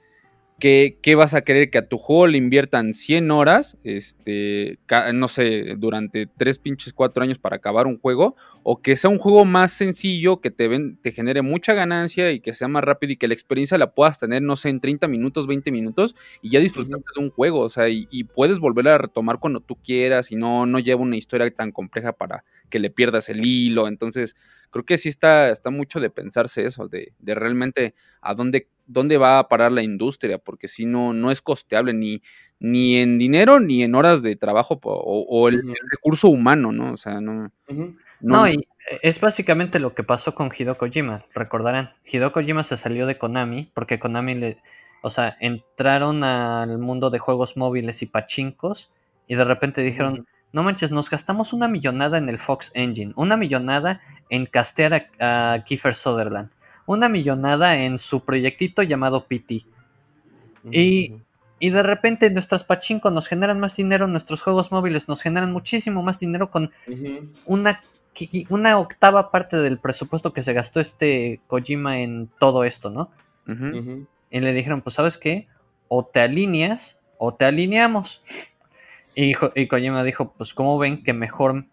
¿Qué, 0.58 1.16
vas 1.18 1.34
a 1.34 1.42
querer? 1.42 1.70
¿Que 1.70 1.80
a 1.80 1.90
tu 1.90 1.98
juego 1.98 2.28
le 2.28 2.38
inviertan 2.38 2.94
100 2.94 3.30
horas, 3.30 3.78
este, 3.84 4.80
no 5.14 5.28
sé, 5.28 5.76
durante 5.78 6.28
3 6.28 6.60
pinches 6.60 6.94
4 6.94 7.24
años 7.24 7.38
para 7.40 7.58
acabar 7.58 7.88
un 7.88 8.00
juego? 8.00 8.38
¿O 8.64 8.82
que 8.82 8.96
sea 8.96 9.10
un 9.10 9.18
juego 9.18 9.44
más 9.44 9.74
sencillo, 9.74 10.40
que 10.40 10.52
te, 10.52 10.70
te 11.02 11.12
genere 11.12 11.42
mucha 11.42 11.74
ganancia 11.74 12.32
y 12.32 12.40
que 12.40 12.54
sea 12.54 12.70
más 12.70 12.86
rápido 12.86 13.12
y 13.12 13.18
que 13.18 13.28
la 13.28 13.34
experiencia 13.34 13.78
la 13.78 13.94
puedas 13.94 14.18
tener, 14.18 14.42
no 14.42 14.56
sé, 14.56 14.70
en 14.70 14.80
30 14.80 15.10
minutos, 15.10 15.46
20 15.46 15.72
minutos 15.72 16.16
y 16.42 16.52
ya 16.52 16.62
disfrutarte 16.62 17.06
de 17.16 17.22
un 17.22 17.32
juego? 17.32 17.60
O 17.60 17.70
sea, 17.70 17.90
y, 17.90 18.24
puedes 18.34 18.60
volver 18.60 18.88
a 18.88 18.98
retomar 18.98 19.40
cuando 19.40 19.60
tú 19.60 19.76
quieras 19.76 20.32
y 20.32 20.36
no, 20.38 20.66
no 20.66 20.80
lleva 20.80 21.02
una 21.02 21.18
historia 21.18 21.50
tan 21.52 21.72
compleja 21.74 22.14
para 22.14 22.46
que 22.70 22.80
le 22.80 22.90
pierdas 22.90 23.28
el 23.28 23.46
hilo. 23.46 23.88
Entonces, 23.88 24.36
creo 24.70 24.86
que 24.86 24.98
sí 24.98 25.10
está, 25.10 25.50
está 25.50 25.70
mucho 25.70 26.00
de 26.00 26.10
pensarse 26.10 26.66
eso, 26.66 26.88
de, 26.88 27.14
de 27.20 27.36
realmente 27.36 27.96
a 28.22 28.34
dónde 28.34 28.68
dónde 28.88 29.18
va 29.18 29.40
a 29.40 29.48
parar 29.48 29.72
la 29.72 29.84
industria, 29.84 30.38
porque 30.38 30.68
si 30.68 30.86
no, 30.86 31.14
no 31.14 31.32
es 31.32 31.42
costeable 31.42 31.94
ni, 31.94 32.22
ni 32.60 32.98
en 32.98 33.18
dinero 33.18 33.60
ni 33.60 33.84
en 33.84 33.96
horas 33.96 34.22
de 34.22 34.36
trabajo 34.36 34.80
o, 34.84 35.50
el, 35.50 35.62
recurso 35.92 36.30
humano, 36.30 36.72
¿no? 36.72 36.94
O 36.94 36.98
sea, 36.98 37.22
no. 37.22 37.52
no, 38.22 38.48
y 38.48 38.68
es 39.02 39.20
básicamente 39.20 39.80
lo 39.80 39.94
que 39.94 40.04
pasó 40.04 40.36
con 40.36 40.52
Hideo 40.56 40.78
Kojima, 40.78 41.24
recordarán. 41.34 41.94
Hideo 42.06 42.32
Kojima 42.32 42.64
se 42.64 42.78
salió 42.78 43.08
de 43.08 43.18
Konami 43.18 43.72
porque 43.74 44.00
Konami 44.00 44.36
le. 44.36 44.58
O 45.02 45.10
sea, 45.12 45.38
entraron 45.40 46.24
al 46.24 46.80
mundo 46.80 47.12
de 47.12 47.20
juegos 47.20 47.58
móviles 47.58 48.02
y 48.02 48.08
pachincos 48.08 48.92
y 49.28 49.36
de 49.36 49.44
repente 49.44 49.82
dijeron. 49.82 50.28
No 50.54 50.64
manches, 50.64 50.90
nos 50.90 51.10
gastamos 51.10 51.52
una 51.52 51.68
millonada 51.68 52.18
en 52.18 52.30
el 52.30 52.40
Fox 52.40 52.72
Engine, 52.76 53.12
una 53.18 53.36
millonada 53.36 54.00
en 54.30 54.46
castear 54.46 55.10
a, 55.20 55.54
a 55.54 55.64
Kiefer 55.64 55.96
Sutherland 55.96 56.50
una 56.86 57.10
millonada 57.10 57.78
en 57.78 57.98
su 57.98 58.24
proyectito 58.24 58.84
llamado 58.84 59.26
PT. 59.26 59.66
Y, 60.72 61.14
de 61.60 61.84
repente 61.84 62.30
nuestras 62.30 62.64
pachinko 62.64 63.10
nos 63.10 63.28
generan 63.28 63.60
más 63.60 63.76
dinero, 63.76 64.08
nuestros 64.08 64.44
juegos 64.44 64.72
móviles 64.72 65.08
nos 65.08 65.24
generan 65.24 65.52
muchísimo 65.52 66.04
más 66.04 66.20
dinero 66.20 66.52
con 66.52 66.72
una, 67.46 67.82
una 68.50 68.78
octava 68.78 69.32
parte 69.32 69.58
del 69.58 69.80
presupuesto 69.80 70.32
que 70.32 70.44
se 70.44 70.54
gastó 70.54 70.80
este 70.80 71.40
Kojima 71.48 72.00
en 72.02 72.30
todo 72.40 72.66
esto, 72.66 72.92
¿no? 72.92 73.10
Y 74.30 74.40
le 74.40 74.54
dijeron, 74.54 74.82
pues 74.82 74.96
sabes 74.96 75.18
qué, 75.18 75.48
o 75.88 76.06
te 76.06 76.20
alineas 76.20 77.00
o 77.18 77.34
te 77.34 77.46
alineamos. 77.46 78.22
Y, 79.18 79.32
y 79.56 79.68
Kojima 79.70 80.04
dijo, 80.04 80.34
pues 80.34 80.54
como 80.54 80.78
ven 80.78 81.02
que 81.02 81.14
mejor 81.14 81.64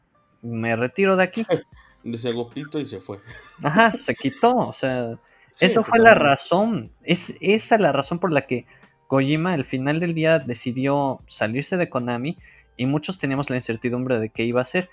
me 0.42 0.76
retiro 0.76 1.16
de 1.16 1.24
aquí. 1.24 1.44
se 2.14 2.32
pito 2.54 2.78
y 2.78 2.86
se 2.86 3.00
fue. 3.00 3.20
Ajá, 3.62 3.92
se 3.92 4.14
quitó. 4.14 4.56
O 4.56 4.72
sea, 4.72 5.18
eso 5.60 5.84
fue 5.84 5.98
la 5.98 6.14
razón. 6.14 6.90
Es 7.02 7.34
esa 7.40 7.78
la 7.78 7.92
razón 7.92 8.18
por 8.18 8.32
la 8.32 8.46
que 8.46 8.66
Kojima 9.06 9.52
al 9.52 9.64
final 9.64 10.00
del 10.00 10.14
día 10.14 10.38
decidió 10.38 11.20
salirse 11.26 11.76
de 11.76 11.88
Konami 11.88 12.38
y 12.76 12.86
muchos 12.86 13.18
teníamos 13.18 13.50
la 13.50 13.56
incertidumbre 13.56 14.18
de 14.18 14.30
qué 14.30 14.44
iba 14.44 14.60
a 14.60 14.62
hacer. 14.62 14.90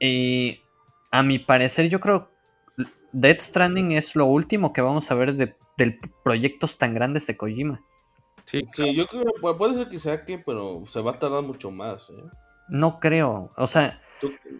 Y 0.00 0.60
a 1.10 1.22
mi 1.22 1.38
parecer, 1.38 1.88
yo 1.88 2.00
creo 2.00 2.30
Dead 3.12 3.38
Stranding 3.38 3.92
es 3.92 4.14
lo 4.16 4.26
último 4.26 4.72
que 4.72 4.80
vamos 4.80 5.10
a 5.10 5.14
ver 5.14 5.34
de, 5.34 5.54
proyectos 6.24 6.78
tan 6.78 6.94
grandes 6.94 7.26
de 7.26 7.36
Kojima. 7.36 7.80
Sí, 8.44 8.62
sí, 8.72 8.94
yo 8.94 9.06
creo 9.06 9.24
que 9.24 9.54
puede 9.54 9.74
ser 9.74 9.88
que 9.88 9.98
saque, 9.98 10.38
pero 10.38 10.82
se 10.86 11.00
va 11.00 11.12
a 11.12 11.18
tardar 11.18 11.42
mucho 11.42 11.70
más. 11.70 12.10
¿eh? 12.10 12.14
No 12.68 12.98
creo. 12.98 13.52
O 13.56 13.66
sea, 13.66 14.00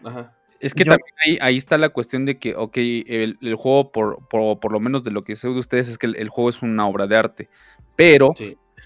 Ajá. 0.04 0.37
Es 0.60 0.74
que 0.74 0.84
también 0.84 1.38
ahí, 1.40 1.56
está 1.56 1.78
la 1.78 1.90
cuestión 1.90 2.24
de 2.24 2.38
que, 2.38 2.54
ok, 2.56 2.76
el, 2.76 3.54
juego, 3.56 3.92
por, 3.92 4.26
por, 4.28 4.72
lo 4.72 4.80
menos 4.80 5.04
de 5.04 5.12
lo 5.12 5.22
que 5.22 5.36
sé 5.36 5.48
de 5.48 5.58
ustedes, 5.58 5.88
es 5.88 5.98
que 5.98 6.06
el, 6.06 6.28
juego 6.28 6.48
es 6.50 6.62
una 6.62 6.86
obra 6.86 7.06
de 7.06 7.16
arte. 7.16 7.48
Pero 7.94 8.34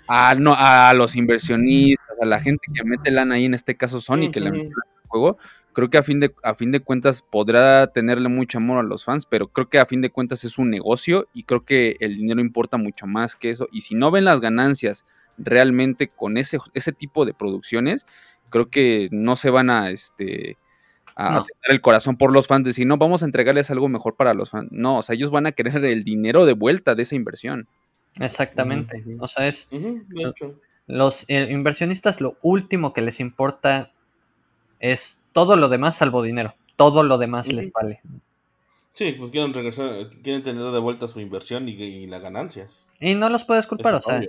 a, 0.08 0.34
no, 0.34 0.54
a 0.56 0.92
los 0.94 1.16
inversionistas, 1.16 2.20
a 2.20 2.26
la 2.26 2.40
gente 2.40 2.66
que 2.74 2.84
mete 2.84 3.10
lana 3.10 3.36
ahí, 3.36 3.46
en 3.46 3.54
este 3.54 3.76
caso 3.76 4.00
Sony, 4.00 4.30
que 4.30 4.40
le 4.40 4.50
mete 4.50 4.66
el 4.66 5.08
juego, 5.08 5.38
creo 5.72 5.88
que 5.88 5.98
a 5.98 6.02
fin, 6.02 6.20
de, 6.20 6.34
a 6.42 6.54
fin 6.54 6.72
de 6.72 6.80
cuentas 6.80 7.22
podrá 7.22 7.86
tenerle 7.88 8.28
mucho 8.28 8.58
amor 8.58 8.78
a 8.78 8.82
los 8.82 9.04
fans, 9.04 9.26
pero 9.26 9.48
creo 9.48 9.68
que 9.68 9.78
a 9.78 9.86
fin 9.86 10.00
de 10.00 10.10
cuentas 10.10 10.44
es 10.44 10.58
un 10.58 10.70
negocio 10.70 11.28
y 11.32 11.44
creo 11.44 11.64
que 11.64 11.96
el 12.00 12.16
dinero 12.16 12.40
importa 12.40 12.76
mucho 12.76 13.06
más 13.06 13.36
que 13.36 13.50
eso. 13.50 13.68
Y 13.72 13.80
si 13.80 13.94
no 13.94 14.10
ven 14.10 14.24
las 14.24 14.40
ganancias 14.40 15.04
realmente 15.38 16.08
con 16.08 16.36
ese, 16.36 16.58
ese 16.74 16.92
tipo 16.92 17.24
de 17.24 17.34
producciones, 17.34 18.06
creo 18.50 18.68
que 18.68 19.08
no 19.10 19.36
se 19.36 19.50
van 19.50 19.70
a, 19.70 19.90
este, 19.90 20.58
a, 21.16 21.44
tener 21.44 21.70
el 21.70 21.80
corazón 21.80 22.16
por 22.16 22.32
los 22.32 22.46
fans, 22.46 22.64
decir, 22.64 22.86
no, 22.86 22.96
vamos 22.96 23.22
a 23.22 23.26
entregarles 23.26 23.70
algo 23.70 23.88
mejor 23.88 24.16
para 24.16 24.34
los 24.34 24.50
fans. 24.50 24.70
No, 24.70 24.98
o 24.98 25.02
sea, 25.02 25.14
ellos 25.14 25.30
van 25.30 25.46
a 25.46 25.52
querer 25.52 25.84
el 25.84 26.04
dinero 26.04 26.46
de 26.46 26.54
vuelta 26.54 26.94
de 26.94 27.02
esa 27.02 27.14
inversión. 27.14 27.68
Exactamente. 28.20 29.02
O 29.18 29.28
sea, 29.28 29.46
es. 29.46 29.68
los 30.86 31.24
eh, 31.28 31.48
inversionistas 31.50 32.20
lo 32.20 32.36
último 32.42 32.92
que 32.92 33.00
les 33.00 33.20
importa 33.20 33.90
es 34.80 35.22
todo 35.32 35.56
lo 35.56 35.68
demás 35.68 35.96
salvo 35.96 36.22
dinero. 36.22 36.54
Todo 36.76 37.02
lo 37.02 37.18
demás 37.18 37.52
les 37.52 37.70
vale. 37.72 38.00
Sí, 38.94 39.12
pues 39.12 39.30
quieren 39.30 39.54
regresar, 39.54 40.10
quieren 40.22 40.42
tener 40.42 40.64
de 40.64 40.78
vuelta 40.78 41.06
su 41.08 41.20
inversión 41.20 41.68
y, 41.68 42.06
las 42.06 42.20
ganancias. 42.20 42.80
Y 43.00 43.14
no 43.14 43.28
los 43.28 43.44
puedes 43.44 43.66
culpar, 43.66 43.94
o 43.94 44.00
sea. 44.00 44.20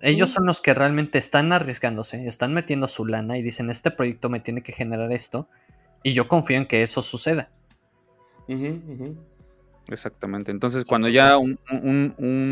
Ellos 0.00 0.30
son 0.30 0.44
los 0.44 0.60
que 0.60 0.74
realmente 0.74 1.18
están 1.18 1.52
arriesgándose, 1.52 2.26
están 2.26 2.52
metiendo 2.52 2.88
su 2.88 3.06
lana 3.06 3.38
y 3.38 3.42
dicen, 3.42 3.70
este 3.70 3.90
proyecto 3.90 4.28
me 4.28 4.40
tiene 4.40 4.62
que 4.62 4.72
generar 4.72 5.10
esto 5.12 5.48
y 6.04 6.12
yo 6.12 6.28
confío 6.28 6.58
en 6.58 6.66
que 6.66 6.82
eso 6.82 7.02
suceda. 7.02 7.50
Exactamente. 9.88 10.50
Entonces, 10.50 10.84
cuando 10.84 11.08
ya 11.08 11.36
un, 11.38 11.58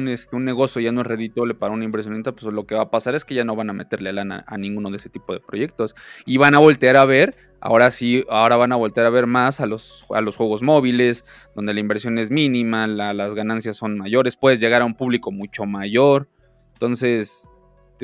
este, 0.09 0.37
un, 0.37 0.45
negocio 0.45 0.81
ya 0.81 0.91
no 0.91 1.03
es 1.03 1.07
redituable 1.07 1.55
para 1.55 1.73
un 1.73 1.83
inversionista, 1.83 2.33
pues 2.33 2.53
lo 2.53 2.67
que 2.67 2.75
va 2.75 2.83
a 2.83 2.91
pasar 2.91 3.15
es 3.15 3.25
que 3.25 3.35
ya 3.35 3.45
no 3.45 3.55
van 3.55 3.71
a 3.71 3.75
meterle 3.75 4.13
lana 4.13 4.43
a 4.47 4.57
ninguno 4.57 4.91
de 4.91 4.97
ese 4.97 5.11
tipo 5.11 5.35
de 5.35 5.41
proyectos. 5.41 5.95
Y 6.25 6.39
van 6.39 6.55
a 6.55 6.59
voltear 6.59 6.97
a 6.97 7.05
ver, 7.05 7.37
ahora 7.61 7.91
sí, 7.91 8.25
ahora 8.31 8.57
van 8.57 8.73
a 8.73 8.77
voltear 8.77 9.07
a 9.07 9.11
ver 9.11 9.27
más 9.27 9.61
a 9.61 9.67
los, 9.67 10.07
a 10.11 10.23
los 10.23 10.37
juegos 10.37 10.63
móviles, 10.63 11.25
donde 11.55 11.75
la 11.75 11.81
inversión 11.81 12.19
es 12.19 12.31
mínima, 12.31 12.87
las 12.87 13.35
ganancias 13.35 13.77
son 13.77 13.99
mayores, 13.99 14.37
puedes 14.37 14.61
llegar 14.61 14.81
a 14.81 14.87
un 14.87 14.95
público 14.95 15.31
mucho 15.31 15.67
mayor. 15.67 16.29
Entonces, 16.73 17.51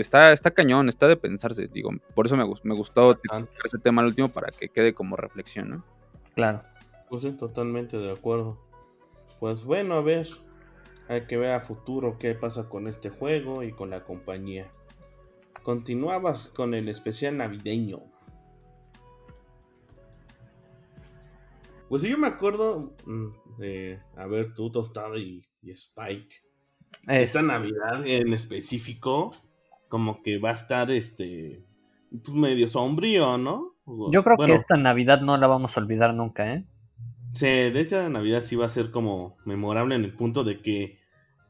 está, 0.00 0.32
está 0.32 0.50
cañón, 0.50 0.88
está 0.88 1.08
de 1.08 1.16
pensarse, 1.16 1.68
digo, 1.68 1.90
por 2.14 2.26
eso 2.26 2.36
me, 2.36 2.44
me 2.62 2.74
gustó 2.74 3.16
ese 3.64 3.78
tema 3.78 4.02
al 4.02 4.08
último 4.08 4.28
para 4.28 4.50
que 4.50 4.68
quede 4.68 4.94
como 4.94 5.16
reflexión, 5.16 5.70
¿no? 5.70 5.84
Claro. 6.34 6.62
Pues 7.08 7.22
sí, 7.22 7.32
totalmente 7.32 7.96
de 7.96 8.12
acuerdo. 8.12 8.58
pues 9.40 9.64
bueno, 9.64 9.94
a 9.94 10.02
ver, 10.02 10.28
hay 11.08 11.26
que 11.26 11.36
ver 11.36 11.52
a 11.52 11.60
futuro 11.60 12.18
qué 12.18 12.34
pasa 12.34 12.68
con 12.68 12.86
este 12.86 13.08
juego 13.08 13.62
y 13.62 13.72
con 13.72 13.90
la 13.90 14.04
compañía. 14.04 14.70
Continuabas 15.62 16.48
con 16.48 16.74
el 16.74 16.88
especial 16.88 17.36
navideño. 17.36 18.02
Pues 21.88 22.02
sí, 22.02 22.10
yo 22.10 22.18
me 22.18 22.26
acuerdo 22.26 22.94
mm, 23.06 23.58
de, 23.58 24.02
a 24.16 24.26
ver, 24.26 24.54
tú, 24.54 24.70
Tostado 24.70 25.16
y, 25.16 25.48
y 25.62 25.70
Spike. 25.70 26.42
Esta 27.06 27.42
Navidad 27.42 28.06
en 28.06 28.32
específico, 28.34 29.32
como 29.88 30.22
que 30.22 30.38
va 30.38 30.50
a 30.50 30.54
estar 30.54 30.90
este, 30.90 31.62
pues 32.10 32.36
medio 32.36 32.68
sombrío, 32.68 33.38
¿no? 33.38 33.74
Yo 34.12 34.22
creo 34.22 34.36
que 34.36 34.52
esta 34.52 34.76
Navidad 34.76 35.20
no 35.22 35.36
la 35.36 35.46
vamos 35.46 35.76
a 35.76 35.80
olvidar 35.80 36.14
nunca, 36.14 36.54
¿eh? 36.54 36.64
Sí, 37.32 37.46
de 37.46 37.80
hecho, 37.80 38.08
Navidad 38.08 38.42
sí 38.42 38.56
va 38.56 38.66
a 38.66 38.70
ser 38.70 38.90
como 38.90 39.36
memorable 39.44 39.94
en 39.94 40.04
el 40.04 40.12
punto 40.12 40.44
de 40.44 40.60
que 40.60 40.98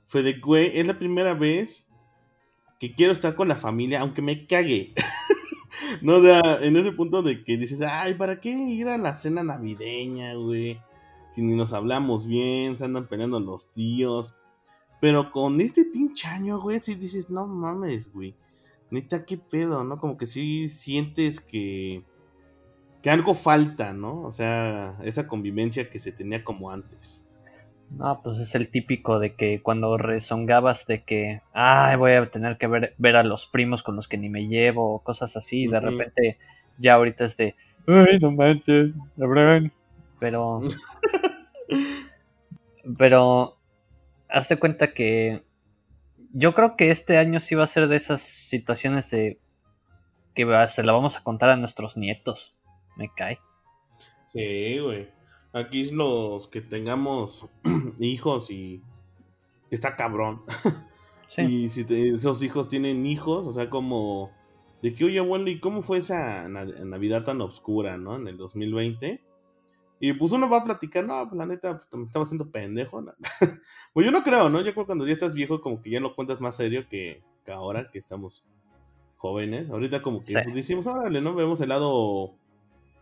fue 0.06 0.22
de, 0.22 0.38
güey, 0.38 0.78
es 0.78 0.86
la 0.86 0.98
primera 0.98 1.34
vez 1.34 1.90
que 2.78 2.94
quiero 2.94 3.12
estar 3.12 3.34
con 3.34 3.48
la 3.48 3.56
familia, 3.56 4.00
aunque 4.00 4.22
me 4.22 4.46
cague. 4.46 4.94
no, 6.02 6.16
o 6.16 6.22
sea, 6.22 6.58
en 6.60 6.76
ese 6.76 6.92
punto 6.92 7.22
de 7.22 7.42
que 7.44 7.56
dices, 7.56 7.80
ay, 7.82 8.14
¿para 8.14 8.40
qué 8.40 8.50
ir 8.50 8.88
a 8.88 8.98
la 8.98 9.14
cena 9.14 9.42
navideña, 9.42 10.34
güey? 10.34 10.80
Si 11.32 11.42
ni 11.42 11.54
nos 11.54 11.72
hablamos 11.72 12.26
bien, 12.26 12.78
se 12.78 12.84
andan 12.84 13.08
peleando 13.08 13.40
los 13.40 13.70
tíos. 13.72 14.34
Pero 15.00 15.30
con 15.30 15.60
este 15.60 15.84
pinche 15.84 16.28
año, 16.28 16.60
güey, 16.60 16.80
si 16.80 16.94
dices, 16.94 17.30
no 17.30 17.46
mames, 17.46 18.12
güey. 18.12 18.34
Neta, 18.90 19.24
qué 19.24 19.36
pedo, 19.36 19.84
¿no? 19.84 19.98
Como 19.98 20.16
que 20.16 20.26
sí 20.26 20.68
sientes 20.68 21.40
que 21.40 22.02
que 23.02 23.10
algo 23.10 23.34
falta, 23.34 23.92
¿no? 23.92 24.22
O 24.22 24.32
sea, 24.32 24.96
esa 25.02 25.28
convivencia 25.28 25.88
que 25.88 25.98
se 25.98 26.12
tenía 26.12 26.44
como 26.44 26.70
antes. 26.70 27.24
No, 27.90 28.20
pues 28.22 28.38
es 28.38 28.54
el 28.54 28.68
típico 28.68 29.18
de 29.18 29.34
que 29.34 29.62
cuando 29.62 29.96
rezongabas 29.96 30.86
de 30.86 31.04
que, 31.04 31.42
ay, 31.52 31.96
voy 31.96 32.12
a 32.12 32.30
tener 32.30 32.58
que 32.58 32.66
ver, 32.66 32.94
ver 32.98 33.16
a 33.16 33.24
los 33.24 33.46
primos 33.46 33.82
con 33.82 33.96
los 33.96 34.08
que 34.08 34.18
ni 34.18 34.28
me 34.28 34.46
llevo, 34.46 34.94
o 34.94 35.02
cosas 35.02 35.36
así, 35.36 35.62
y 35.62 35.68
de 35.68 35.80
repente 35.80 36.38
ya 36.76 36.94
ahorita 36.94 37.24
es 37.24 37.36
de, 37.36 37.56
ay, 37.86 38.18
no 38.20 38.32
manches, 38.32 38.94
Pero, 40.20 40.60
pero, 42.98 43.57
hazte 44.28 44.58
cuenta 44.58 44.92
que 44.92 45.44
yo 46.32 46.54
creo 46.54 46.76
que 46.76 46.90
este 46.90 47.16
año 47.16 47.40
sí 47.40 47.54
va 47.54 47.64
a 47.64 47.68
ser 47.68 47.88
de 47.88 47.96
esas 47.96 48.20
situaciones 48.20 49.10
de 49.10 49.40
que 50.34 50.46
se 50.68 50.82
la 50.82 50.92
vamos 50.92 51.16
a 51.16 51.24
contar 51.24 51.50
a 51.50 51.56
nuestros 51.56 51.96
nietos 51.96 52.58
me 52.98 53.08
cae. 53.14 53.38
Sí, 54.32 54.78
güey. 54.78 55.08
Aquí 55.52 55.90
los 55.90 56.48
que 56.48 56.60
tengamos 56.60 57.48
hijos 57.98 58.50
y 58.50 58.82
está 59.70 59.96
cabrón. 59.96 60.42
Sí. 61.30 61.42
y 61.42 61.68
si 61.68 61.84
esos 61.90 62.42
hijos 62.42 62.70
tienen 62.70 63.04
hijos, 63.04 63.46
o 63.46 63.52
sea, 63.52 63.68
como 63.68 64.32
de 64.80 64.94
que, 64.94 65.04
oye, 65.04 65.20
bueno, 65.20 65.50
¿y 65.50 65.60
cómo 65.60 65.82
fue 65.82 65.98
esa 65.98 66.48
Navidad 66.48 67.24
tan 67.24 67.42
oscura, 67.42 67.98
no? 67.98 68.16
En 68.16 68.28
el 68.28 68.38
2020. 68.38 69.20
Y 70.00 70.12
pues 70.12 70.32
uno 70.32 70.48
va 70.48 70.58
a 70.58 70.64
platicar, 70.64 71.04
no, 71.04 71.28
pues 71.28 71.38
la 71.38 71.46
neta, 71.46 71.76
pues 71.76 71.88
me 71.94 72.04
estaba 72.04 72.22
haciendo 72.22 72.50
pendejo. 72.50 73.04
pues 73.92 74.06
yo 74.06 74.12
no 74.12 74.22
creo, 74.22 74.48
¿no? 74.48 74.58
Yo 74.58 74.72
creo 74.72 74.84
que 74.84 74.86
cuando 74.86 75.06
ya 75.06 75.12
estás 75.12 75.34
viejo, 75.34 75.60
como 75.60 75.82
que 75.82 75.90
ya 75.90 76.00
lo 76.00 76.14
cuentas 76.14 76.40
más 76.40 76.56
serio 76.56 76.86
que, 76.88 77.22
ahora 77.48 77.90
que 77.90 77.98
estamos 77.98 78.44
jóvenes. 79.16 79.70
Ahorita 79.70 80.02
como 80.02 80.22
que 80.22 80.34
pues 80.34 80.54
decimos, 80.54 80.86
órale, 80.86 81.20
¿no? 81.20 81.34
Vemos 81.34 81.60
el 81.60 81.70
lado 81.70 82.34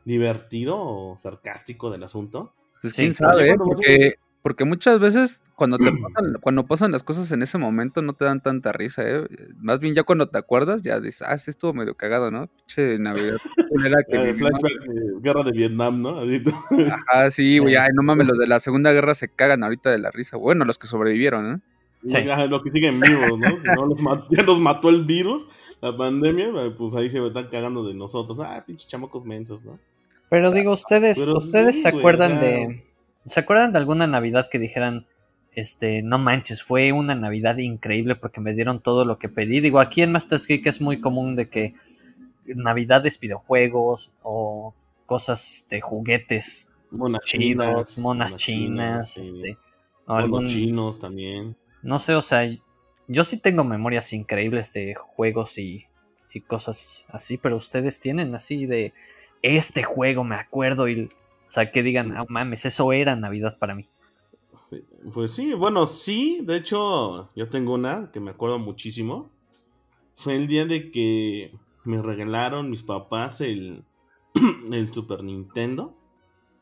divertido 0.04 0.78
o 0.78 1.18
sarcástico 1.22 1.90
del 1.90 2.04
asunto. 2.04 2.54
Pues 2.80 2.94
sí, 2.94 3.12
sabe, 3.12 3.56
porque, 3.56 4.14
porque 4.46 4.64
muchas 4.64 5.00
veces 5.00 5.42
cuando 5.56 5.76
te 5.76 5.90
pasan, 6.14 6.36
cuando 6.40 6.64
pasan 6.68 6.92
las 6.92 7.02
cosas 7.02 7.32
en 7.32 7.42
ese 7.42 7.58
momento 7.58 8.00
no 8.00 8.12
te 8.12 8.26
dan 8.26 8.40
tanta 8.40 8.70
risa, 8.70 9.02
¿eh? 9.04 9.26
Más 9.56 9.80
bien 9.80 9.92
ya 9.92 10.04
cuando 10.04 10.28
te 10.28 10.38
acuerdas 10.38 10.82
ya 10.82 11.00
dices, 11.00 11.22
ah, 11.26 11.36
sí 11.36 11.50
estuvo 11.50 11.72
medio 11.74 11.96
cagado, 11.96 12.30
¿no? 12.30 12.48
Che, 12.68 12.96
Navidad. 13.00 13.38
que 14.08 14.34
flashback, 14.34 15.20
guerra 15.20 15.42
de 15.42 15.50
Vietnam, 15.50 16.00
¿no? 16.00 16.20
Ajá, 16.20 17.28
sí, 17.30 17.58
güey, 17.58 17.74
ay, 17.74 17.88
no 17.92 18.04
mames, 18.04 18.28
los 18.28 18.38
de 18.38 18.46
la 18.46 18.60
Segunda 18.60 18.92
Guerra 18.92 19.14
se 19.14 19.26
cagan 19.26 19.64
ahorita 19.64 19.90
de 19.90 19.98
la 19.98 20.12
risa. 20.12 20.36
Bueno, 20.36 20.64
los 20.64 20.78
que 20.78 20.86
sobrevivieron, 20.86 21.56
¿eh? 21.56 21.60
Sí. 22.06 22.18
Los 22.48 22.62
que 22.62 22.70
siguen 22.70 23.00
vivos, 23.00 23.40
¿no? 23.40 23.48
ya 24.30 24.44
los 24.44 24.60
mató 24.60 24.90
el 24.90 25.04
virus, 25.04 25.48
la 25.80 25.96
pandemia, 25.96 26.52
pues 26.78 26.94
ahí 26.94 27.10
se 27.10 27.18
están 27.26 27.48
cagando 27.48 27.84
de 27.84 27.94
nosotros. 27.94 28.38
Ah, 28.40 28.62
pinches 28.64 28.86
chamacos 28.86 29.24
mensos, 29.24 29.64
¿no? 29.64 29.76
Pero 30.30 30.52
digo, 30.52 30.72
ustedes, 30.72 31.18
ustedes 31.18 31.82
se 31.82 31.88
acuerdan 31.88 32.38
de. 32.38 32.85
¿Se 33.26 33.40
acuerdan 33.40 33.72
de 33.72 33.78
alguna 33.78 34.06
Navidad 34.06 34.48
que 34.50 34.58
dijeran, 34.58 35.06
este, 35.52 36.02
no 36.02 36.18
manches, 36.18 36.62
fue 36.62 36.92
una 36.92 37.14
Navidad 37.14 37.58
increíble 37.58 38.14
porque 38.14 38.40
me 38.40 38.54
dieron 38.54 38.80
todo 38.80 39.04
lo 39.04 39.18
que 39.18 39.28
pedí? 39.28 39.60
Digo, 39.60 39.80
aquí 39.80 40.02
en 40.02 40.12
Masters 40.12 40.46
Geek 40.46 40.66
es 40.66 40.80
muy 40.80 41.00
común 41.00 41.34
de 41.34 41.48
que 41.48 41.74
Navidades 42.46 43.18
videojuegos 43.18 44.14
o 44.22 44.74
cosas 45.06 45.66
de 45.68 45.80
juguetes 45.80 46.72
monas 46.92 47.22
chinas, 47.24 47.98
monas, 47.98 48.36
chinas, 48.36 49.16
este, 49.16 49.58
chinos 50.46 51.00
también. 51.00 51.56
No 51.82 51.98
sé, 51.98 52.14
o 52.14 52.22
sea, 52.22 52.48
yo 53.08 53.24
sí 53.24 53.38
tengo 53.38 53.64
memorias 53.64 54.12
increíbles 54.12 54.72
de 54.72 54.94
juegos 54.94 55.58
y, 55.58 55.86
y 56.32 56.40
cosas 56.42 57.06
así, 57.08 57.38
pero 57.38 57.56
ustedes 57.56 57.98
tienen 57.98 58.34
así 58.36 58.66
de 58.66 58.94
este 59.42 59.82
juego 59.82 60.22
me 60.22 60.36
acuerdo 60.36 60.88
y, 60.88 61.08
o 61.46 61.50
sea, 61.50 61.70
que 61.70 61.82
digan, 61.82 62.16
ah, 62.16 62.26
mames, 62.28 62.64
eso 62.66 62.92
era 62.92 63.16
Navidad 63.16 63.58
para 63.58 63.74
mí. 63.74 63.86
Pues 65.12 65.32
sí, 65.32 65.54
bueno, 65.54 65.86
sí, 65.86 66.40
de 66.42 66.56
hecho, 66.56 67.30
yo 67.36 67.48
tengo 67.48 67.74
una 67.74 68.10
que 68.10 68.20
me 68.20 68.32
acuerdo 68.32 68.58
muchísimo. 68.58 69.30
Fue 70.16 70.34
el 70.34 70.46
día 70.48 70.64
de 70.64 70.90
que 70.90 71.52
me 71.84 72.02
regalaron 72.02 72.70
mis 72.70 72.82
papás 72.82 73.40
el, 73.40 73.84
el 74.72 74.92
Super 74.92 75.22
Nintendo, 75.22 75.94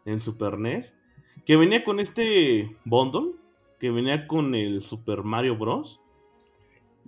el 0.05 0.21
Super 0.21 0.59
NES, 0.59 0.99
que 1.47 1.57
venía 1.57 1.85
con 1.85 1.99
este 1.99 2.77
bundle, 2.85 3.33
que 3.81 3.91
venía 3.91 4.27
con 4.27 4.55
el 4.55 4.83
Super 4.83 5.23
Mario 5.23 5.57
Bros. 5.57 6.01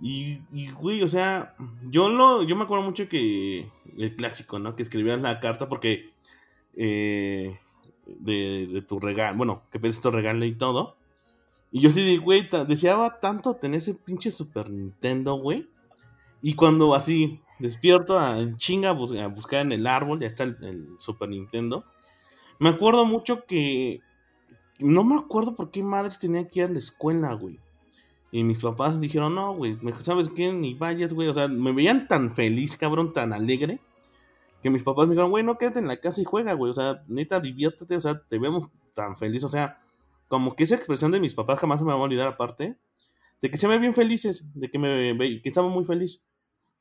Y, 0.01 0.41
y, 0.51 0.71
güey, 0.71 1.03
o 1.03 1.07
sea, 1.07 1.55
yo 1.89 2.09
lo, 2.09 2.43
yo 2.43 2.55
me 2.55 2.63
acuerdo 2.63 2.85
mucho 2.85 3.07
que 3.09 3.69
el 3.97 4.15
clásico, 4.15 4.59
¿no? 4.59 4.75
Que 4.75 4.83
escribías 4.83 5.21
la 5.21 5.39
carta 5.39 5.69
porque 5.69 6.11
eh, 6.75 7.59
de, 8.19 8.83
tu 8.87 8.99
regalo, 8.99 9.37
bueno, 9.37 9.63
que 9.71 9.79
pediste 9.79 10.01
tu 10.01 10.11
regalo 10.11 10.45
y 10.45 10.55
todo. 10.55 10.95
Y 11.71 11.81
yo 11.81 11.89
sí, 11.89 12.17
güey, 12.17 12.47
deseaba 12.67 13.19
tanto 13.19 13.55
tener 13.55 13.77
ese 13.77 13.93
pinche 13.93 14.31
Super 14.31 14.69
Nintendo, 14.69 15.35
güey. 15.35 15.67
Y 16.41 16.53
cuando 16.53 16.95
así 16.95 17.41
despierto 17.59 18.17
a, 18.17 18.37
chinga 18.57 18.89
a, 18.89 19.27
buscar 19.27 19.61
en 19.61 19.71
el 19.71 19.87
árbol, 19.87 20.19
ya 20.21 20.27
está 20.27 20.43
el 20.43 20.95
Super 20.99 21.29
Nintendo. 21.29 21.83
Me 22.59 22.69
acuerdo 22.69 23.05
mucho 23.05 23.45
que 23.45 24.01
no 24.79 25.03
me 25.03 25.15
acuerdo 25.15 25.55
por 25.55 25.71
qué 25.71 25.83
madres 25.83 26.19
tenía 26.19 26.47
que 26.47 26.59
ir 26.59 26.65
a 26.65 26.69
la 26.69 26.77
escuela, 26.77 27.33
güey. 27.33 27.59
Y 28.31 28.43
mis 28.43 28.59
papás 28.59 28.99
dijeron, 28.99 29.35
no, 29.35 29.53
güey, 29.55 29.77
¿sabes 30.01 30.29
qué? 30.29 30.51
Ni 30.51 30.73
vayas, 30.73 31.13
güey. 31.13 31.27
O 31.29 31.33
sea, 31.33 31.47
me 31.47 31.71
veían 31.71 32.07
tan 32.07 32.31
feliz, 32.31 32.75
cabrón, 32.75 33.13
tan 33.13 33.33
alegre. 33.33 33.79
Que 34.61 34.69
mis 34.69 34.83
papás 34.83 35.07
me 35.07 35.13
dijeron, 35.13 35.31
güey, 35.31 35.43
no 35.43 35.57
quédate 35.57 35.79
en 35.79 35.87
la 35.87 35.97
casa 35.97 36.21
y 36.21 36.25
juega, 36.25 36.53
güey. 36.53 36.71
O 36.71 36.75
sea, 36.75 37.03
neta, 37.07 37.39
diviértete. 37.39 37.95
O 37.95 38.01
sea, 38.01 38.21
te 38.27 38.39
vemos 38.39 38.69
tan 38.93 39.17
feliz. 39.17 39.43
O 39.43 39.47
sea, 39.47 39.77
como 40.27 40.55
que 40.55 40.63
esa 40.63 40.75
expresión 40.75 41.11
de 41.11 41.19
mis 41.19 41.33
papás 41.33 41.59
jamás 41.59 41.81
me 41.81 41.91
va 41.91 41.99
a 41.99 42.01
olvidar 42.01 42.27
aparte. 42.27 42.77
De 43.41 43.51
que 43.51 43.57
se 43.57 43.67
ven 43.67 43.81
bien 43.81 43.93
felices. 43.93 44.49
De 44.53 44.69
que 44.69 44.79
me 44.79 45.41
que 45.41 45.49
estaba 45.49 45.69
muy 45.69 45.85
feliz. 45.85 46.25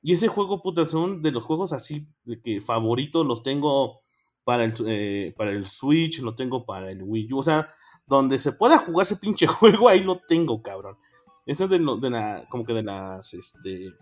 Y 0.03 0.13
ese 0.13 0.29
juego, 0.29 0.63
puta, 0.63 0.87
son 0.87 1.23
de 1.23 1.33
los 1.33 1.45
juegos 1.45 1.73
así 1.73 2.07
de 2.25 2.41
que 2.41 2.61
favoritos. 2.61 3.27
Los 3.27 3.43
tengo 3.43 4.01
para 4.45 4.65
el, 4.65 4.75
eh, 4.87 5.35
para 5.37 5.51
el 5.51 5.67
Switch, 5.67 6.21
lo 6.21 6.35
tengo 6.35 6.65
para 6.65 6.91
el 6.91 7.03
Wii 7.03 7.33
U. 7.33 7.39
O 7.39 7.43
sea, 7.43 7.75
donde 8.07 8.39
se 8.39 8.53
pueda 8.53 8.79
jugar 8.79 9.05
ese 9.05 9.17
pinche 9.17 9.47
juego, 9.49 9.89
ahí 9.89 10.05
lo 10.05 10.21
tengo, 10.21 10.63
cabrón. 10.63 10.97
Eso 11.45 11.65
es 11.65 11.71
de, 11.71 11.79
de 11.79 12.11
la, 12.11 12.47
como 12.49 12.65
que 12.65 12.73
de 12.73 12.83
las, 12.83 13.35
este, 13.35 13.93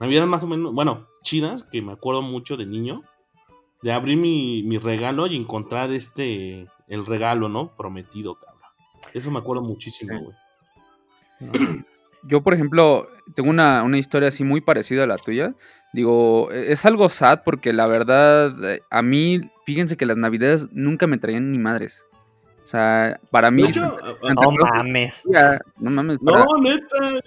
navidades 0.00 0.28
más 0.28 0.42
o 0.42 0.46
menos, 0.46 0.72
bueno, 0.72 1.06
chidas, 1.22 1.62
que 1.64 1.82
me 1.82 1.92
acuerdo 1.92 2.22
mucho 2.22 2.56
de 2.56 2.66
niño, 2.66 3.02
de 3.82 3.92
abrir 3.92 4.16
mi, 4.16 4.62
mi 4.62 4.78
regalo 4.78 5.26
y 5.26 5.36
encontrar 5.36 5.90
este, 5.90 6.66
el 6.88 7.06
regalo, 7.06 7.48
¿no? 7.48 7.76
Prometido, 7.76 8.34
cabrón. 8.36 8.56
Eso 9.14 9.30
me 9.30 9.38
acuerdo 9.38 9.62
muchísimo, 9.62 10.18
güey. 10.20 10.36
Yo, 12.22 12.42
por 12.42 12.54
ejemplo, 12.54 13.08
tengo 13.34 13.50
una, 13.50 13.82
una, 13.82 13.98
historia 13.98 14.28
así 14.28 14.42
muy 14.42 14.60
parecida 14.60 15.04
a 15.04 15.06
la 15.06 15.16
tuya. 15.16 15.54
Digo, 15.92 16.50
e, 16.50 16.72
es 16.72 16.84
algo 16.84 17.08
sad 17.08 17.42
porque 17.44 17.72
la 17.72 17.86
verdad, 17.86 18.52
eh, 18.64 18.80
a 18.90 19.02
mí, 19.02 19.50
fíjense 19.64 19.96
que 19.96 20.06
las 20.06 20.16
navidades 20.16 20.68
nunca 20.72 21.06
me 21.06 21.18
traían 21.18 21.52
ni 21.52 21.58
madres. 21.58 22.06
O 22.64 22.66
sea, 22.66 23.20
para 23.30 23.52
mí. 23.52 23.62
no 23.62 24.50
mames. 24.50 25.24
no 25.78 25.90
mames. 25.90 26.18
No, 26.20 26.44
neta. 26.60 27.20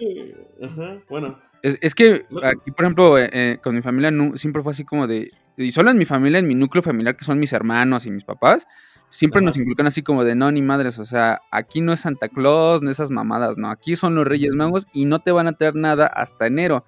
Ajá, 0.62 0.98
bueno. 1.08 1.38
Es, 1.62 1.94
que 1.94 2.26
aquí, 2.42 2.70
por 2.70 2.84
ejemplo, 2.84 3.18
eh, 3.18 3.30
eh, 3.32 3.58
con 3.62 3.74
mi 3.74 3.82
familia 3.82 4.10
siempre 4.34 4.62
fue 4.62 4.70
así 4.70 4.84
como 4.84 5.06
de. 5.06 5.30
Y 5.56 5.70
solo 5.70 5.90
en 5.90 5.98
mi 5.98 6.06
familia, 6.06 6.38
en 6.38 6.48
mi 6.48 6.54
núcleo 6.54 6.82
familiar, 6.82 7.16
que 7.16 7.24
son 7.24 7.38
mis 7.38 7.52
hermanos 7.52 8.06
y 8.06 8.10
mis 8.10 8.24
papás, 8.24 8.66
siempre 9.10 9.42
nos 9.42 9.58
inculcan 9.58 9.86
así 9.86 10.02
como 10.02 10.24
de 10.24 10.34
no, 10.34 10.50
ni 10.50 10.62
madres, 10.62 10.98
o 10.98 11.04
sea, 11.04 11.40
aquí 11.50 11.82
no 11.82 11.92
es 11.92 12.00
Santa 12.00 12.28
Claus, 12.28 12.80
no 12.80 12.90
esas 12.90 13.10
mamadas, 13.10 13.58
no, 13.58 13.68
aquí 13.68 13.96
son 13.96 14.14
los 14.14 14.26
Reyes 14.26 14.54
Magos 14.54 14.86
y 14.94 15.04
no 15.04 15.18
te 15.18 15.32
van 15.32 15.48
a 15.48 15.52
traer 15.52 15.74
nada 15.74 16.06
hasta 16.06 16.46
enero. 16.46 16.86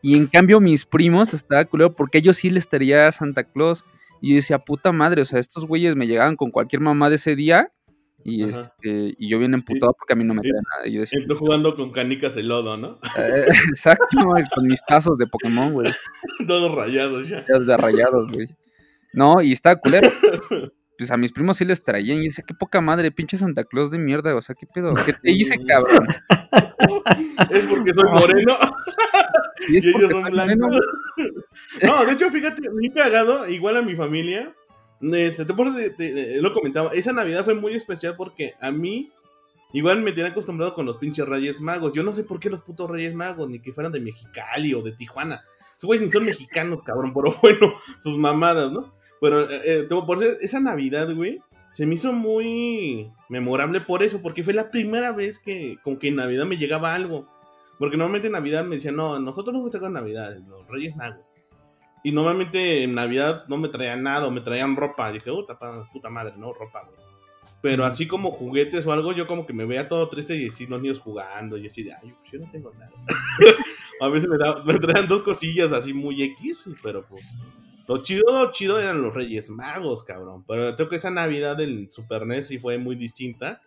Y 0.00 0.16
en 0.16 0.28
cambio 0.28 0.60
mis 0.60 0.86
primos 0.86 1.34
estaba 1.34 1.64
culero 1.64 1.94
porque 1.94 2.18
ellos 2.18 2.36
sí 2.36 2.48
les 2.48 2.68
traía 2.68 3.10
Santa 3.12 3.44
Claus. 3.44 3.84
Y 4.22 4.30
yo 4.30 4.36
decía, 4.36 4.60
puta 4.60 4.92
madre, 4.92 5.20
o 5.20 5.24
sea, 5.26 5.38
estos 5.38 5.66
güeyes 5.66 5.94
me 5.94 6.06
llegaban 6.06 6.36
con 6.36 6.50
cualquier 6.50 6.80
mamá 6.80 7.10
de 7.10 7.16
ese 7.16 7.36
día 7.36 7.70
y, 8.24 8.42
Ajá. 8.48 8.60
este, 8.60 9.14
y 9.18 9.28
yo 9.30 9.38
bien 9.38 9.54
emputado 9.54 9.94
porque 9.98 10.12
a 10.14 10.16
mí 10.16 10.24
no 10.24 10.34
me 10.34 10.40
traen 10.42 10.62
nada. 10.76 10.88
Yo 10.92 11.00
decía, 11.00 11.20
Y 11.22 11.26
tú 11.26 11.36
jugando 11.36 11.76
con 11.76 11.90
canicas 11.92 12.34
de 12.34 12.42
lodo, 12.42 12.76
¿no? 12.76 12.98
"Eh, 13.18 13.46
exacto, 13.68 14.06
con 14.54 14.66
mis 14.66 14.80
tazos 14.86 15.16
de 15.18 15.26
Pokémon, 15.26 15.72
güey, 15.72 15.92
Todos 16.46 16.74
rayados 16.74 17.28
ya. 17.28 17.42
de 17.42 17.76
rayados, 17.76 18.30
güey. 18.32 18.48
No, 19.12 19.40
y 19.42 19.52
estaba 19.52 19.76
culero. 19.76 20.10
Pues 20.98 21.10
a 21.10 21.18
mis 21.18 21.30
primos 21.30 21.58
sí 21.58 21.66
les 21.66 21.84
traían 21.84 22.16
y 22.16 22.20
yo 22.20 22.28
decía, 22.30 22.44
qué 22.48 22.54
poca 22.54 22.80
madre, 22.80 23.10
pinche 23.12 23.36
Santa 23.36 23.64
Claus 23.64 23.90
de 23.90 23.98
mierda, 23.98 24.34
o 24.34 24.40
sea, 24.40 24.54
qué 24.58 24.66
pedo, 24.66 24.94
¿qué 25.04 25.12
te 25.12 25.30
hice, 25.30 25.62
cabrón? 25.68 26.06
Es 27.50 27.66
porque 27.66 27.92
soy 27.92 28.04
moreno 28.10 28.54
Y 29.68 29.76
es 29.76 29.84
y 29.84 29.88
ellos 29.88 29.92
porque 29.92 30.08
son 30.14 30.22
soy 30.22 30.32
moreno, 30.32 30.68
blancos. 30.68 30.86
No, 31.82 32.04
de 32.06 32.12
hecho, 32.12 32.30
fíjate, 32.30 32.70
muy 32.70 32.88
cagado, 32.88 33.46
igual 33.46 33.76
a 33.76 33.82
mi 33.82 33.94
familia. 33.94 34.54
Este, 35.00 36.40
lo 36.40 36.52
comentaba. 36.52 36.90
Esa 36.92 37.12
Navidad 37.12 37.44
fue 37.44 37.54
muy 37.54 37.74
especial 37.74 38.16
porque 38.16 38.54
a 38.60 38.70
mí, 38.70 39.10
igual 39.72 40.02
me 40.02 40.12
tenía 40.12 40.30
acostumbrado 40.30 40.74
con 40.74 40.86
los 40.86 40.96
pinches 40.96 41.28
Reyes 41.28 41.60
Magos. 41.60 41.92
Yo 41.92 42.02
no 42.02 42.12
sé 42.12 42.24
por 42.24 42.40
qué 42.40 42.50
los 42.50 42.62
putos 42.62 42.90
Reyes 42.90 43.14
Magos, 43.14 43.48
ni 43.48 43.60
que 43.60 43.72
fueran 43.72 43.92
de 43.92 44.00
Mexicali 44.00 44.74
o 44.74 44.82
de 44.82 44.92
Tijuana. 44.92 45.42
Esos 45.76 45.88
güeyes 45.88 46.06
ni 46.06 46.12
son 46.12 46.24
mexicanos, 46.24 46.80
cabrón, 46.84 47.12
pero 47.14 47.34
bueno, 47.42 47.74
sus 48.00 48.16
mamadas, 48.16 48.72
¿no? 48.72 48.94
Pero 49.20 49.50
eh, 49.50 49.80
eh, 49.80 49.88
por 49.88 50.22
eso, 50.22 50.36
esa 50.40 50.60
Navidad, 50.60 51.12
güey, 51.14 51.40
se 51.72 51.84
me 51.84 51.94
hizo 51.94 52.12
muy 52.12 53.10
memorable 53.28 53.82
por 53.82 54.02
eso, 54.02 54.22
porque 54.22 54.42
fue 54.42 54.54
la 54.54 54.70
primera 54.70 55.12
vez 55.12 55.38
que, 55.38 55.76
como 55.82 55.98
que 55.98 56.08
en 56.08 56.16
Navidad 56.16 56.46
me 56.46 56.56
llegaba 56.56 56.94
algo. 56.94 57.28
Porque 57.78 57.98
normalmente 57.98 58.28
en 58.28 58.32
Navidad 58.32 58.64
me 58.64 58.76
decían, 58.76 58.96
no, 58.96 59.20
nosotros 59.20 59.54
no 59.54 59.62
festejamos 59.62 59.92
Navidad, 59.92 60.38
los 60.48 60.66
Reyes 60.68 60.96
Magos. 60.96 61.30
Y 62.06 62.12
normalmente 62.12 62.84
en 62.84 62.94
Navidad 62.94 63.46
no 63.48 63.56
me 63.56 63.68
traían 63.68 64.04
nada, 64.04 64.26
o 64.26 64.30
me 64.30 64.40
traían 64.40 64.76
ropa. 64.76 65.10
Dije, 65.10 65.28
puta, 65.32 65.58
pa- 65.58 65.88
puta 65.92 66.08
madre, 66.08 66.34
no, 66.36 66.52
ropa, 66.52 66.84
güey. 66.84 66.96
Pero 67.62 67.84
así 67.84 68.06
como 68.06 68.30
juguetes 68.30 68.86
o 68.86 68.92
algo, 68.92 69.12
yo 69.12 69.26
como 69.26 69.44
que 69.44 69.52
me 69.52 69.64
veía 69.64 69.88
todo 69.88 70.08
triste 70.08 70.36
y 70.36 70.46
así 70.46 70.66
los 70.68 70.80
niños 70.80 71.00
jugando 71.00 71.56
y 71.56 71.66
así 71.66 71.82
de, 71.82 71.92
ay, 71.94 72.14
pues 72.20 72.30
yo 72.30 72.38
no 72.38 72.48
tengo 72.48 72.72
nada. 72.74 72.92
a 74.00 74.08
veces 74.08 74.28
me, 74.28 74.38
da- 74.38 74.62
me 74.64 74.78
traían 74.78 75.08
dos 75.08 75.22
cosillas 75.22 75.72
así 75.72 75.92
muy 75.92 76.22
X, 76.22 76.68
pero 76.80 77.04
pues... 77.06 77.24
Lo 77.88 77.98
chido, 78.02 78.22
lo 78.32 78.52
chido 78.52 78.78
eran 78.80 79.02
los 79.02 79.12
Reyes 79.14 79.50
Magos, 79.50 80.04
cabrón. 80.04 80.44
Pero 80.46 80.76
creo 80.76 80.88
que 80.88 80.96
esa 80.96 81.10
Navidad 81.10 81.56
del 81.56 81.88
Super 81.90 82.24
NES 82.26 82.46
sí 82.48 82.58
fue 82.60 82.78
muy 82.78 82.94
distinta. 82.94 83.60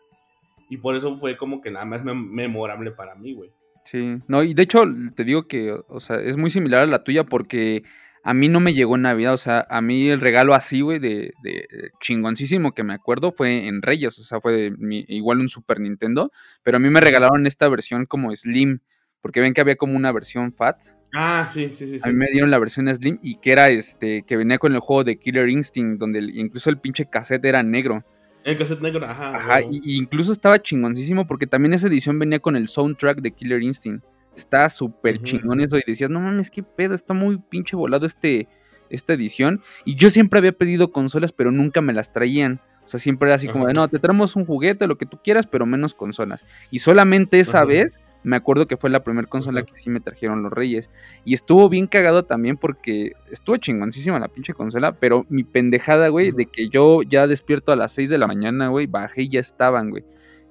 Y 0.69 0.77
por 0.77 0.95
eso 0.95 1.13
fue 1.15 1.35
como 1.35 1.59
que 1.61 1.71
la 1.71 1.83
más 1.83 2.03
mem- 2.05 2.29
memorable 2.29 2.91
para 2.91 3.15
mí, 3.15 3.33
güey. 3.33 3.51
Sí, 3.83 4.17
no, 4.27 4.43
y 4.43 4.53
de 4.53 4.63
hecho 4.63 4.83
te 5.15 5.23
digo 5.25 5.47
que, 5.47 5.71
o 5.87 5.99
sea, 5.99 6.17
es 6.21 6.37
muy 6.37 6.49
similar 6.51 6.83
a 6.83 6.85
la 6.85 7.03
tuya 7.03 7.23
porque 7.25 7.83
a 8.24 8.34
mí 8.34 8.47
no 8.49 8.59
me 8.59 8.74
llegó 8.74 8.95
en 8.95 9.03
Navidad, 9.03 9.34
o 9.34 9.38
sea, 9.38 9.65
a 9.70 9.82
mí 9.82 10.09
el 10.09 10.20
regalo 10.22 10.53
así, 10.53 10.82
güey, 10.82 10.99
de, 10.99 11.34
de 11.43 11.67
chingoncísimo 12.01 12.74
que 12.74 12.84
me 12.84 12.93
acuerdo 12.93 13.32
fue 13.32 13.67
en 13.67 13.82
Reyes, 13.82 14.20
o 14.20 14.24
sea, 14.24 14.41
fue 14.41 14.53
de 14.53 14.72
mi- 14.72 15.05
igual 15.07 15.39
un 15.39 15.47
Super 15.47 15.80
Nintendo, 15.80 16.32
pero 16.63 16.78
a 16.78 16.80
mí 16.80 16.89
me 16.89 17.01
regalaron 17.01 17.45
esta 17.47 17.67
versión 17.70 18.05
como 18.05 18.36
Slim, 18.36 18.80
porque 19.22 19.39
ven 19.41 19.53
que 19.53 19.61
había 19.61 19.76
como 19.76 19.95
una 19.95 20.11
versión 20.11 20.53
Fat, 20.53 20.78
Ah, 21.13 21.47
sí, 21.49 21.70
sí, 21.74 21.88
sí. 21.88 21.95
a 21.95 21.99
sí. 21.99 22.09
mí 22.11 22.15
me 22.15 22.28
dieron 22.32 22.51
la 22.51 22.59
versión 22.59 22.88
Slim 22.93 23.17
y 23.24 23.38
que 23.39 23.51
era 23.51 23.70
este, 23.70 24.22
que 24.28 24.38
venía 24.38 24.59
con 24.59 24.74
el 24.76 24.80
juego 24.80 25.03
de 25.03 25.17
Killer 25.17 25.49
Instinct, 25.49 25.99
donde 25.99 26.20
el- 26.20 26.38
incluso 26.38 26.70
el 26.70 26.78
pinche 26.78 27.05
cassette 27.09 27.45
era 27.45 27.63
negro. 27.63 28.05
El 28.43 28.57
cassette 28.57 28.82
negro, 28.82 29.05
ajá. 29.05 29.36
Ajá, 29.36 29.61
y, 29.61 29.82
y 29.84 29.97
incluso 29.97 30.32
estaba 30.32 30.61
chingoncísimo 30.61 31.26
porque 31.28 31.47
también 31.47 31.74
esa 31.74 31.88
edición 31.88 32.20
venía 32.20 32.39
con 32.39 32.55
el 32.55 32.67
soundtrack 32.67 33.22
de 33.22 33.32
Killer 33.32 33.61
Instinct. 33.63 34.03
Estaba 34.39 34.69
súper 34.69 35.15
Ujú. 35.15 35.25
chingón 35.25 35.61
eso 35.61 35.77
y 35.77 35.83
decías, 35.85 36.09
no 36.09 36.19
mames, 36.19 36.49
qué 36.49 36.63
pedo, 36.63 36.93
está 36.93 37.13
muy 37.13 37.37
pinche 37.37 37.75
volado 37.75 38.05
este, 38.05 38.47
esta 38.89 39.13
edición. 39.13 39.61
Y 39.85 39.95
yo 39.95 40.09
siempre 40.09 40.39
había 40.39 40.51
pedido 40.51 40.91
consolas, 40.91 41.31
pero 41.31 41.51
nunca 41.51 41.81
me 41.81 41.93
las 41.93 42.11
traían. 42.11 42.61
O 42.83 42.87
sea, 42.87 42.99
siempre 42.99 43.27
era 43.27 43.35
así 43.35 43.47
como 43.47 43.67
de, 43.67 43.73
no, 43.73 43.87
te 43.87 43.99
traemos 43.99 44.35
un 44.35 44.45
juguete, 44.45 44.87
lo 44.87 44.97
que 44.97 45.05
tú 45.05 45.19
quieras, 45.23 45.45
pero 45.45 45.65
menos 45.65 45.93
consolas. 45.93 46.45
Y 46.71 46.79
solamente 46.79 47.39
esa 47.39 47.59
Ajá. 47.59 47.65
vez 47.65 47.99
me 48.23 48.35
acuerdo 48.35 48.67
que 48.67 48.77
fue 48.77 48.89
la 48.89 49.03
primera 49.03 49.27
consola 49.27 49.61
Ajá. 49.61 49.67
que 49.67 49.77
sí 49.77 49.89
me 49.89 49.99
trajeron 49.99 50.41
los 50.41 50.51
Reyes. 50.51 50.89
Y 51.23 51.33
estuvo 51.33 51.69
bien 51.69 51.87
cagado 51.87 52.23
también 52.23 52.57
porque 52.57 53.13
estuvo 53.29 53.57
chingoncísima 53.57 54.19
la 54.19 54.27
pinche 54.29 54.53
consola, 54.53 54.93
pero 54.93 55.25
mi 55.29 55.43
pendejada, 55.43 56.07
güey, 56.07 56.31
de 56.31 56.47
que 56.47 56.69
yo 56.69 57.01
ya 57.03 57.27
despierto 57.27 57.71
a 57.71 57.75
las 57.75 57.91
6 57.91 58.09
de 58.09 58.17
la 58.17 58.27
mañana, 58.27 58.69
güey, 58.69 58.87
bajé 58.87 59.23
y 59.23 59.29
ya 59.29 59.39
estaban, 59.39 59.89
güey. 59.89 60.03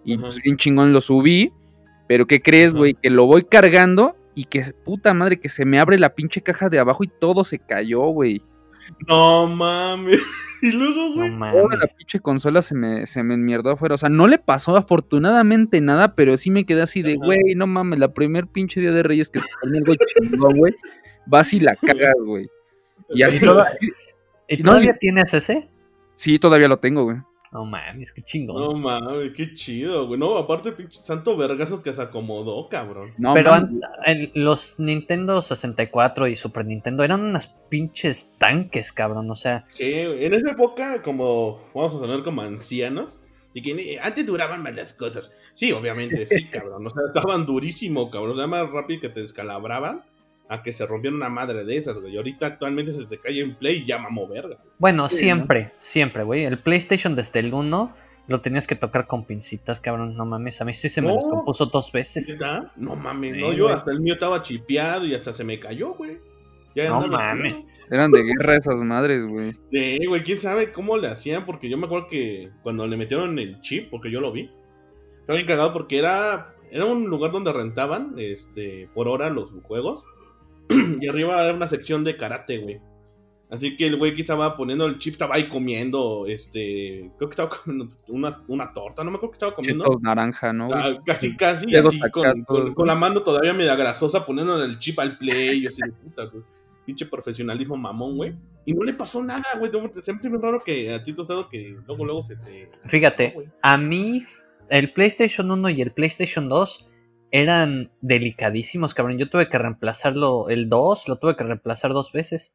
Y 0.04 0.16
pues 0.16 0.40
bien 0.40 0.56
chingón 0.56 0.92
lo 0.92 1.00
subí, 1.00 1.52
pero 2.08 2.26
¿qué 2.26 2.42
crees, 2.42 2.74
güey? 2.74 2.94
Que 2.94 3.10
lo 3.10 3.26
voy 3.26 3.42
cargando 3.44 4.16
y 4.34 4.44
que 4.46 4.64
puta 4.84 5.14
madre 5.14 5.38
que 5.38 5.48
se 5.48 5.64
me 5.64 5.78
abre 5.78 5.98
la 5.98 6.14
pinche 6.14 6.40
caja 6.40 6.68
de 6.68 6.78
abajo 6.80 7.04
y 7.04 7.08
todo 7.08 7.44
se 7.44 7.58
cayó, 7.60 8.00
güey. 8.08 8.42
No 9.06 9.46
mames. 9.46 10.18
Y 10.60 10.72
luego, 10.72 11.10
No 11.10 11.38
güey. 11.38 11.52
Toda 11.52 11.76
la 11.76 11.86
pinche 11.96 12.18
consola 12.18 12.62
se 12.62 12.74
me, 12.74 13.06
se 13.06 13.22
me 13.22 13.34
enmierdó 13.34 13.70
afuera. 13.70 13.94
O 13.94 13.98
sea, 13.98 14.08
no 14.08 14.26
le 14.26 14.38
pasó 14.38 14.76
afortunadamente 14.76 15.80
nada, 15.80 16.16
pero 16.16 16.36
sí 16.36 16.50
me 16.50 16.64
quedé 16.64 16.82
así 16.82 17.00
de, 17.02 17.14
güey, 17.14 17.54
no 17.54 17.68
mames, 17.68 18.00
la 18.00 18.12
primer 18.12 18.48
pinche 18.48 18.80
día 18.80 18.90
de 18.90 19.04
Reyes 19.04 19.30
que 19.30 19.38
te 19.38 19.46
pone 19.62 19.78
algo 19.78 19.94
chingón, 19.94 20.56
güey. 20.58 20.74
Vas 21.26 21.52
y 21.52 21.60
la 21.60 21.76
cagas, 21.80 22.12
güey. 22.24 22.48
Y 23.10 23.22
así. 23.22 23.44
toda- 23.44 23.68
¿Y 24.48 24.56
No, 24.56 24.62
todavía 24.70 24.94
y- 24.96 24.98
tienes 24.98 25.32
ese? 25.32 25.68
Sí, 26.14 26.40
todavía 26.40 26.66
lo 26.66 26.78
tengo, 26.80 27.04
güey. 27.04 27.18
No 27.50 27.64
mames, 27.64 28.12
qué 28.12 28.22
chingón. 28.22 28.56
No 28.56 28.74
mames, 28.74 29.32
qué 29.34 29.54
chido, 29.54 30.06
güey. 30.06 30.20
No, 30.20 30.36
aparte, 30.36 30.72
pinche 30.72 31.00
santo 31.02 31.36
vergazo 31.36 31.82
que 31.82 31.92
se 31.92 32.02
acomodó, 32.02 32.68
cabrón. 32.68 33.12
No, 33.16 33.32
Pero 33.34 33.52
los 34.34 34.78
Nintendo 34.78 35.40
64 35.40 36.28
y 36.28 36.36
Super 36.36 36.66
Nintendo 36.66 37.04
eran 37.04 37.22
unas 37.22 37.46
pinches 37.46 38.34
tanques, 38.38 38.92
cabrón. 38.92 39.30
O 39.30 39.34
sea, 39.36 39.64
Sí. 39.68 39.90
En 39.92 40.34
esa 40.34 40.50
época, 40.50 41.02
como 41.02 41.60
vamos 41.74 41.94
a 41.94 41.98
sonar 41.98 42.22
como 42.22 42.42
ancianos, 42.42 43.18
y 43.54 43.62
que 43.62 43.98
antes 44.02 44.26
duraban 44.26 44.62
más 44.62 44.76
las 44.76 44.92
cosas. 44.92 45.32
Sí, 45.54 45.72
obviamente, 45.72 46.26
sí, 46.26 46.44
cabrón. 46.50 46.86
O 46.86 46.90
sea, 46.90 47.02
estaban 47.08 47.46
durísimo, 47.46 48.10
cabrón. 48.10 48.32
O 48.32 48.34
sea, 48.36 48.46
más 48.46 48.68
rápido 48.70 49.00
que 49.00 49.08
te 49.08 49.20
descalabraban 49.20 50.04
a 50.48 50.62
que 50.62 50.72
se 50.72 50.86
rompieran 50.86 51.16
una 51.16 51.28
madre 51.28 51.64
de 51.64 51.76
esas, 51.76 51.98
güey. 51.98 52.14
Y 52.14 52.16
ahorita 52.16 52.46
actualmente 52.46 52.92
se 52.94 53.04
te 53.06 53.18
cae 53.18 53.40
en 53.40 53.56
play 53.56 53.78
y 53.82 53.86
ya 53.86 53.98
mamó 53.98 54.26
verga. 54.28 54.58
bueno, 54.78 55.08
Sí, 55.08 55.16
siempre, 55.18 55.72
siempre, 55.78 56.22
güey. 56.22 56.44
El 56.44 56.58
PlayStation 56.58 57.14
desde 57.14 57.40
el 57.40 57.52
1 57.52 57.94
lo 58.28 58.40
tenías 58.40 58.66
que 58.66 58.74
tocar 58.74 59.06
con 59.06 59.24
pincitas, 59.24 59.80
cabrón. 59.80 60.16
No 60.16 60.24
mames, 60.26 60.60
a 60.60 60.64
mí 60.64 60.72
sí 60.72 60.88
se 60.88 61.00
me 61.02 61.08
No. 61.08 61.14
descompuso 61.14 61.66
dos 61.66 61.92
veces. 61.92 62.34
No 62.76 62.96
mames, 62.96 63.34
Sí, 63.34 63.40
no, 63.40 63.52
yo 63.52 63.64
güey. 63.64 63.74
hasta 63.76 63.90
el 63.90 64.00
mío 64.00 64.14
estaba 64.14 64.42
chipeado 64.42 65.06
y 65.06 65.14
hasta 65.14 65.32
se 65.32 65.44
me 65.44 65.58
cayó, 65.60 65.94
güey. 65.94 66.18
Ya 66.74 66.90
No 66.90 67.06
mames. 67.08 67.56
eran 67.90 68.10
de 68.10 68.22
guerra 68.22 68.56
esas 68.56 68.80
madres, 68.82 69.26
güey. 69.26 69.52
Sí, 69.70 69.98
güey, 70.06 70.22
quién 70.22 70.38
sabe 70.38 70.72
cómo 70.72 70.96
le 70.98 71.08
hacían, 71.08 71.44
porque 71.46 71.68
yo 71.68 71.76
me 71.78 71.86
acuerdo 71.86 72.06
que 72.08 72.50
cuando 72.62 72.86
le 72.86 72.96
metieron 72.96 73.38
el 73.38 73.60
chip, 73.60 73.90
porque 73.90 74.10
yo 74.10 74.20
lo 74.20 74.30
vi, 74.32 74.50
estaba 75.20 75.36
bien 75.36 75.46
cagado 75.46 75.72
porque 75.72 75.98
era, 75.98 76.52
era 76.70 76.84
un 76.84 77.04
lugar 77.08 77.32
donde 77.32 77.52
rentaban 77.52 78.14
este, 78.18 78.88
por 78.94 79.08
hora 79.08 79.28
los 79.30 79.50
juegos. 79.62 80.04
y 81.00 81.06
arriba 81.08 81.42
era 81.44 81.54
una 81.54 81.68
sección 81.68 82.04
de 82.04 82.16
karate, 82.16 82.58
güey. 82.58 82.80
Así 83.50 83.76
que 83.78 83.86
el 83.86 83.96
güey 83.96 84.12
que 84.12 84.20
estaba 84.20 84.56
poniendo 84.58 84.84
el 84.84 84.98
chip 84.98 85.12
estaba 85.12 85.36
ahí 85.36 85.48
comiendo, 85.48 86.26
este, 86.26 87.10
creo 87.16 87.30
que 87.30 87.32
estaba 87.32 87.48
comiendo 87.48 87.88
una, 88.08 88.42
una 88.46 88.72
torta, 88.74 89.02
no 89.02 89.10
me 89.10 89.16
acuerdo 89.16 89.30
que 89.32 89.36
estaba 89.36 89.54
comiendo. 89.54 89.84
Chetos 89.84 90.02
naranja, 90.02 90.52
¿no? 90.52 90.66
güey? 90.66 90.78
Ah, 90.78 90.98
casi, 91.06 91.34
casi, 91.34 91.74
así, 91.74 91.98
con, 92.10 92.44
todo, 92.44 92.64
con- 92.64 92.74
con 92.74 92.86
la 92.86 92.94
mano 92.94 93.22
todavía 93.22 93.54
media 93.54 93.74
grasosa, 93.74 94.26
poniendo 94.26 94.62
el 94.62 94.78
chip 94.78 94.98
al 95.00 95.16
play, 95.16 95.62
yo 95.62 95.70
así 95.70 95.80
de 95.82 95.92
puta, 95.92 96.24
güey. 96.26 96.44
Pinche 96.84 97.06
profesionalismo 97.06 97.76
mamón, 97.76 98.16
güey. 98.16 98.34
Y 98.66 98.74
no 98.74 98.82
le 98.84 98.92
pasó 98.92 99.22
nada, 99.24 99.44
güey. 99.58 99.70
Siempre 100.02 100.22
se 100.22 100.28
me 100.30 100.36
raro 100.38 100.62
que 100.62 100.92
a 100.92 101.02
ti 101.02 101.14
te 101.14 101.22
ha 101.22 101.24
dado 101.24 101.48
que 101.48 101.74
luego, 101.86 102.04
luego 102.04 102.22
se 102.22 102.36
te. 102.36 102.70
Fíjate, 102.86 103.34
No, 103.34 103.42
a 103.62 103.78
mí 103.78 104.24
el 104.68 104.92
PlayStation 104.92 105.50
1 105.50 105.70
y 105.70 105.80
el 105.82 105.92
PlayStation 105.92 106.48
2 106.50 106.87
eran 107.30 107.90
delicadísimos, 108.00 108.94
cabrón. 108.94 109.18
Yo 109.18 109.28
tuve 109.28 109.48
que 109.48 109.58
reemplazarlo, 109.58 110.48
el 110.48 110.68
2 110.68 111.08
lo 111.08 111.18
tuve 111.18 111.36
que 111.36 111.44
reemplazar 111.44 111.92
dos 111.92 112.12
veces. 112.12 112.54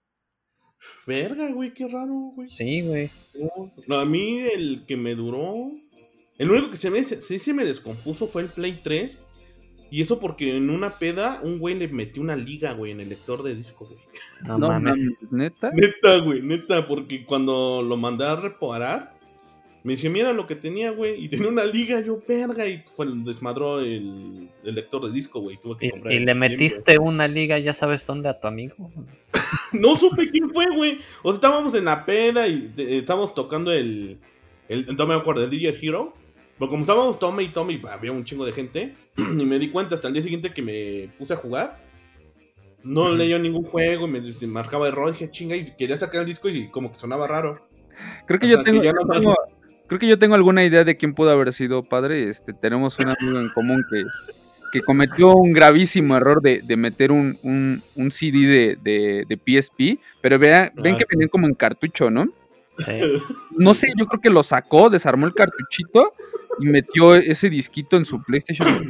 Verga, 1.06 1.52
güey, 1.52 1.74
qué 1.74 1.88
raro, 1.88 2.34
güey. 2.36 2.48
Sí, 2.48 2.82
güey. 2.82 3.10
No, 3.88 4.00
a 4.00 4.06
mí 4.06 4.40
el 4.40 4.84
que 4.88 4.98
me 4.98 5.16
duró. 5.16 5.70
El 6.38 6.52
único 6.52 6.72
que 6.72 6.78
se 6.78 6.90
me, 6.90 7.04
sí 7.04 7.40
se 7.40 7.54
me 7.54 7.66
descompuso 7.66 8.28
fue 8.28 8.42
el 8.44 8.50
Play 8.50 8.80
3. 8.84 9.26
Y 9.92 10.02
eso 10.02 10.20
porque 10.20 10.58
en 10.58 10.72
una 10.72 10.98
peda 10.98 11.40
un 11.44 11.60
güey 11.60 11.76
le 11.76 11.88
metió 11.88 12.24
una 12.24 12.36
liga, 12.36 12.74
güey, 12.74 12.92
en 12.92 13.00
el 13.00 13.10
lector 13.10 13.44
de 13.44 13.54
disco, 13.54 13.86
güey. 13.86 14.00
No, 14.44 14.58
No 14.58 14.68
mames, 14.70 14.98
neta. 15.30 15.72
Neta, 15.72 16.18
güey, 16.18 16.42
neta, 16.42 16.88
porque 16.88 17.24
cuando 17.26 17.84
lo 17.84 17.96
mandé 17.96 18.26
a 18.26 18.36
reparar, 18.36 19.13
me 19.84 19.94
dice, 19.94 20.10
mira 20.10 20.32
lo 20.32 20.48
que 20.48 20.56
tenía, 20.56 20.92
güey, 20.92 21.26
y 21.26 21.28
tenía 21.28 21.50
una 21.50 21.66
liga, 21.66 22.00
yo, 22.00 22.18
verga, 22.26 22.66
y 22.66 22.82
fue, 22.96 23.06
desmadró 23.10 23.82
el, 23.82 24.48
el 24.64 24.76
lector 24.76 25.06
de 25.06 25.12
disco, 25.12 25.42
güey, 25.42 25.58
tuve 25.58 25.78
que 25.78 25.88
Y, 25.88 25.90
comprar 25.90 26.14
y 26.14 26.20
le 26.20 26.34
metiste 26.34 26.98
una 26.98 27.28
liga, 27.28 27.60
ya 27.60 27.74
sabes 27.74 28.06
dónde, 28.06 28.30
a 28.30 28.40
tu 28.40 28.48
amigo. 28.48 28.76
No 29.74 29.96
supe 29.98 30.30
quién 30.30 30.50
fue, 30.52 30.68
güey, 30.76 31.00
o 31.22 31.32
sea, 31.32 31.36
estábamos 31.36 31.74
en 31.76 31.86
la 31.86 32.06
peda 32.06 32.48
y 32.48 32.72
eh, 32.78 33.00
estábamos 33.00 33.34
tocando 33.34 33.72
el, 33.72 34.18
El, 34.70 34.96
no 34.96 35.08
me 35.08 35.16
acuerdo, 35.16 35.44
el 35.44 35.50
DJ 35.50 35.76
Hero. 35.82 36.14
Pero 36.60 36.70
como 36.70 36.82
estábamos 36.82 37.18
tome 37.18 37.44
y 37.44 37.48
tome 37.48 37.74
y 37.74 37.82
había 37.88 38.12
un 38.12 38.24
chingo 38.24 38.46
de 38.46 38.52
gente, 38.52 38.94
y 39.18 39.46
me 39.46 39.60
di 39.60 39.70
cuenta 39.70 39.96
hasta 39.96 40.08
el 40.08 40.14
día 40.14 40.24
siguiente 40.24 40.54
que 40.54 40.62
me 40.62 41.10
puse 41.18 41.34
a 41.34 41.38
jugar, 41.38 41.78
no 42.84 43.10
leía 43.10 43.40
ningún 43.40 43.64
juego, 43.64 44.08
y 44.08 44.12
me, 44.12 44.22
me 44.22 44.48
marcaba 44.48 44.88
error, 44.88 45.12
dije 45.12 45.32
chinga, 45.32 45.56
y 45.56 45.66
quería 45.76 45.98
sacar 45.98 46.22
el 46.22 46.28
disco 46.28 46.50
y 46.50 46.68
como 46.68 46.92
que 46.92 47.00
sonaba 47.00 47.28
raro. 47.28 47.60
Creo 48.26 48.40
que, 48.40 48.48
yo 48.48 48.64
tengo, 48.64 48.82
creo 49.94 50.00
que 50.00 50.08
yo 50.08 50.18
tengo 50.18 50.34
alguna 50.34 50.64
idea 50.66 50.84
de 50.84 50.98
quién 50.98 51.14
pudo 51.14 51.30
haber 51.30 51.54
sido 51.54 51.84
padre. 51.84 52.28
Este, 52.28 52.52
tenemos 52.52 52.98
un 52.98 53.10
amigo 53.10 53.40
en 53.40 53.50
común 53.50 53.86
que, 53.92 54.04
que 54.72 54.82
cometió 54.82 55.36
un 55.36 55.54
gravísimo 55.54 56.18
error 56.18 56.42
de, 56.42 56.64
de 56.64 56.78
meter 56.78 57.12
un, 57.12 57.38
un, 57.44 57.84
un 57.94 58.10
CD 58.10 58.76
de, 58.82 59.26
de, 59.28 59.38
PSP, 59.38 60.00
pero 60.20 60.40
vean, 60.40 60.72
ven 60.76 60.98
que 60.98 61.06
venían 61.08 61.30
como 61.30 61.46
en 61.46 61.54
cartucho, 61.54 62.10
¿no? 62.10 62.28
No 63.52 63.76
sé, 63.76 63.94
yo 63.96 64.08
creo 64.08 64.20
que 64.20 64.32
lo 64.32 64.42
sacó, 64.42 64.90
desarmó 64.90 65.28
el 65.28 65.36
cartuchito 65.36 66.12
y 66.60 66.66
metió 66.66 67.14
ese 67.14 67.52
disquito 67.52 67.96
en 67.96 68.06
su 68.06 68.24
PlayStation. 68.24 68.90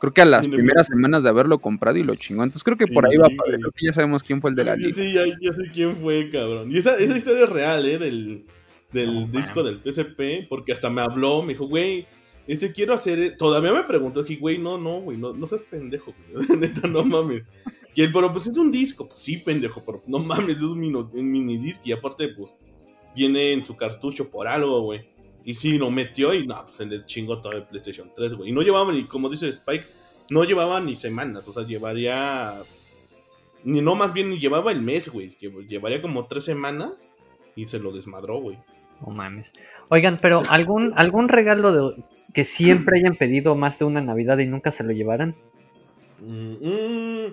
Creo 0.00 0.12
que 0.12 0.22
a 0.22 0.24
las 0.24 0.48
primeras 0.48 0.88
semanas 0.88 1.22
de 1.22 1.28
haberlo 1.28 1.60
comprado 1.60 1.98
y 1.98 2.02
lo 2.02 2.16
chingó. 2.16 2.42
Entonces 2.42 2.64
creo 2.64 2.76
que 2.76 2.88
por 2.88 3.06
ahí 3.06 3.16
va, 3.16 3.28
padre. 3.28 3.58
Creo 3.58 3.70
que 3.70 3.86
ya 3.86 3.92
sabemos 3.92 4.24
quién 4.24 4.40
fue 4.40 4.50
el 4.50 4.56
de 4.56 4.64
la 4.64 4.74
liga. 4.74 4.92
Sí, 4.92 5.12
ya, 5.12 5.22
ya, 5.40 5.52
sé 5.52 5.70
quién 5.72 5.94
fue, 5.94 6.28
cabrón. 6.32 6.72
Y 6.72 6.78
esa, 6.78 6.96
esa 6.96 7.16
historia 7.16 7.44
es 7.44 7.50
real, 7.50 7.86
¿eh? 7.86 7.98
Del, 7.98 8.44
del 8.92 9.30
disco 9.30 9.62
del 9.62 9.80
PSP, 9.80 10.48
porque 10.48 10.72
hasta 10.72 10.90
me 10.90 11.00
habló, 11.00 11.42
me 11.42 11.54
dijo, 11.54 11.66
güey, 11.66 12.06
este 12.46 12.72
quiero 12.72 12.94
hacer. 12.94 13.36
Todavía 13.36 13.72
me 13.72 13.84
preguntó, 13.84 14.22
dije, 14.22 14.40
güey, 14.40 14.58
no, 14.58 14.78
no, 14.78 15.00
güey, 15.00 15.16
no, 15.18 15.32
no 15.32 15.46
seas 15.46 15.62
pendejo, 15.62 16.14
güey. 16.32 16.46
Neta, 16.58 16.88
no 16.88 17.04
mames. 17.04 17.44
Y 17.94 18.02
él, 18.02 18.12
pero 18.12 18.32
pues 18.32 18.46
es 18.46 18.56
un 18.56 18.72
disco, 18.72 19.06
pues 19.06 19.20
sí, 19.20 19.36
pendejo, 19.36 19.82
pero 19.84 20.02
no 20.06 20.18
mames, 20.18 20.56
es 20.56 20.62
un 20.62 20.80
mini, 20.80 20.94
un 20.94 21.30
mini 21.30 21.58
disco. 21.58 21.82
Y 21.84 21.92
aparte, 21.92 22.28
pues, 22.28 22.50
viene 23.14 23.52
en 23.52 23.64
su 23.64 23.76
cartucho 23.76 24.30
por 24.30 24.48
algo, 24.48 24.82
güey. 24.82 25.00
Y 25.44 25.54
sí, 25.54 25.76
lo 25.76 25.90
metió 25.90 26.32
y 26.34 26.46
no, 26.46 26.62
pues 26.64 26.76
se 26.76 26.86
le 26.86 27.04
chingó 27.04 27.38
todo 27.38 27.52
el 27.52 27.64
PlayStation 27.64 28.08
3, 28.14 28.34
güey. 28.34 28.50
Y 28.50 28.52
no 28.52 28.62
llevaba 28.62 28.92
ni, 28.92 29.04
como 29.04 29.28
dice 29.28 29.48
Spike, 29.48 29.84
no 30.30 30.44
llevaba 30.44 30.80
ni 30.80 30.94
semanas, 30.96 31.46
o 31.48 31.52
sea, 31.52 31.64
llevaría. 31.64 32.62
Ni 33.64 33.80
no, 33.80 33.94
más 33.94 34.12
bien 34.12 34.30
ni 34.30 34.38
llevaba 34.38 34.72
el 34.72 34.82
mes, 34.82 35.08
güey. 35.08 35.36
Llevaría 35.68 36.00
como 36.00 36.26
tres 36.26 36.44
semanas 36.44 37.08
y 37.54 37.66
se 37.66 37.78
lo 37.78 37.92
desmadró, 37.92 38.40
güey. 38.40 38.58
No 39.04 39.12
mames. 39.12 39.52
Oigan, 39.88 40.18
pero 40.20 40.42
¿algún, 40.48 40.92
algún 40.96 41.28
regalo 41.28 41.72
de, 41.72 42.04
que 42.32 42.44
siempre 42.44 42.98
hayan 42.98 43.16
pedido 43.16 43.54
más 43.56 43.78
de 43.78 43.84
una 43.84 44.00
Navidad 44.00 44.38
y 44.38 44.46
nunca 44.46 44.70
se 44.70 44.84
lo 44.84 44.92
llevaran? 44.92 45.34
Mm, 46.20 47.26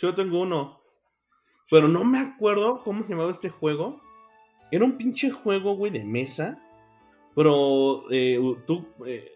yo 0.00 0.14
tengo 0.14 0.40
uno. 0.40 0.80
Pero 1.70 1.88
no 1.88 2.04
me 2.04 2.18
acuerdo 2.18 2.82
cómo 2.82 3.02
se 3.02 3.10
llamaba 3.10 3.30
este 3.30 3.50
juego. 3.50 4.00
Era 4.70 4.84
un 4.84 4.96
pinche 4.96 5.30
juego, 5.30 5.76
güey, 5.76 5.92
de 5.92 6.04
mesa. 6.04 6.58
Pero 7.34 8.04
eh, 8.10 8.38
tú, 8.66 8.88
eh, 9.06 9.32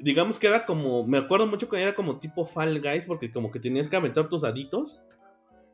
digamos 0.00 0.38
que 0.38 0.48
era 0.48 0.66
como, 0.66 1.06
me 1.06 1.18
acuerdo 1.18 1.46
mucho 1.46 1.68
que 1.68 1.80
era 1.80 1.94
como 1.94 2.18
tipo 2.18 2.44
Fall 2.44 2.80
Guys, 2.80 3.06
porque 3.06 3.32
como 3.32 3.50
que 3.50 3.60
tenías 3.60 3.88
que 3.88 3.96
aventar 3.96 4.28
tus 4.28 4.42
daditos. 4.42 5.00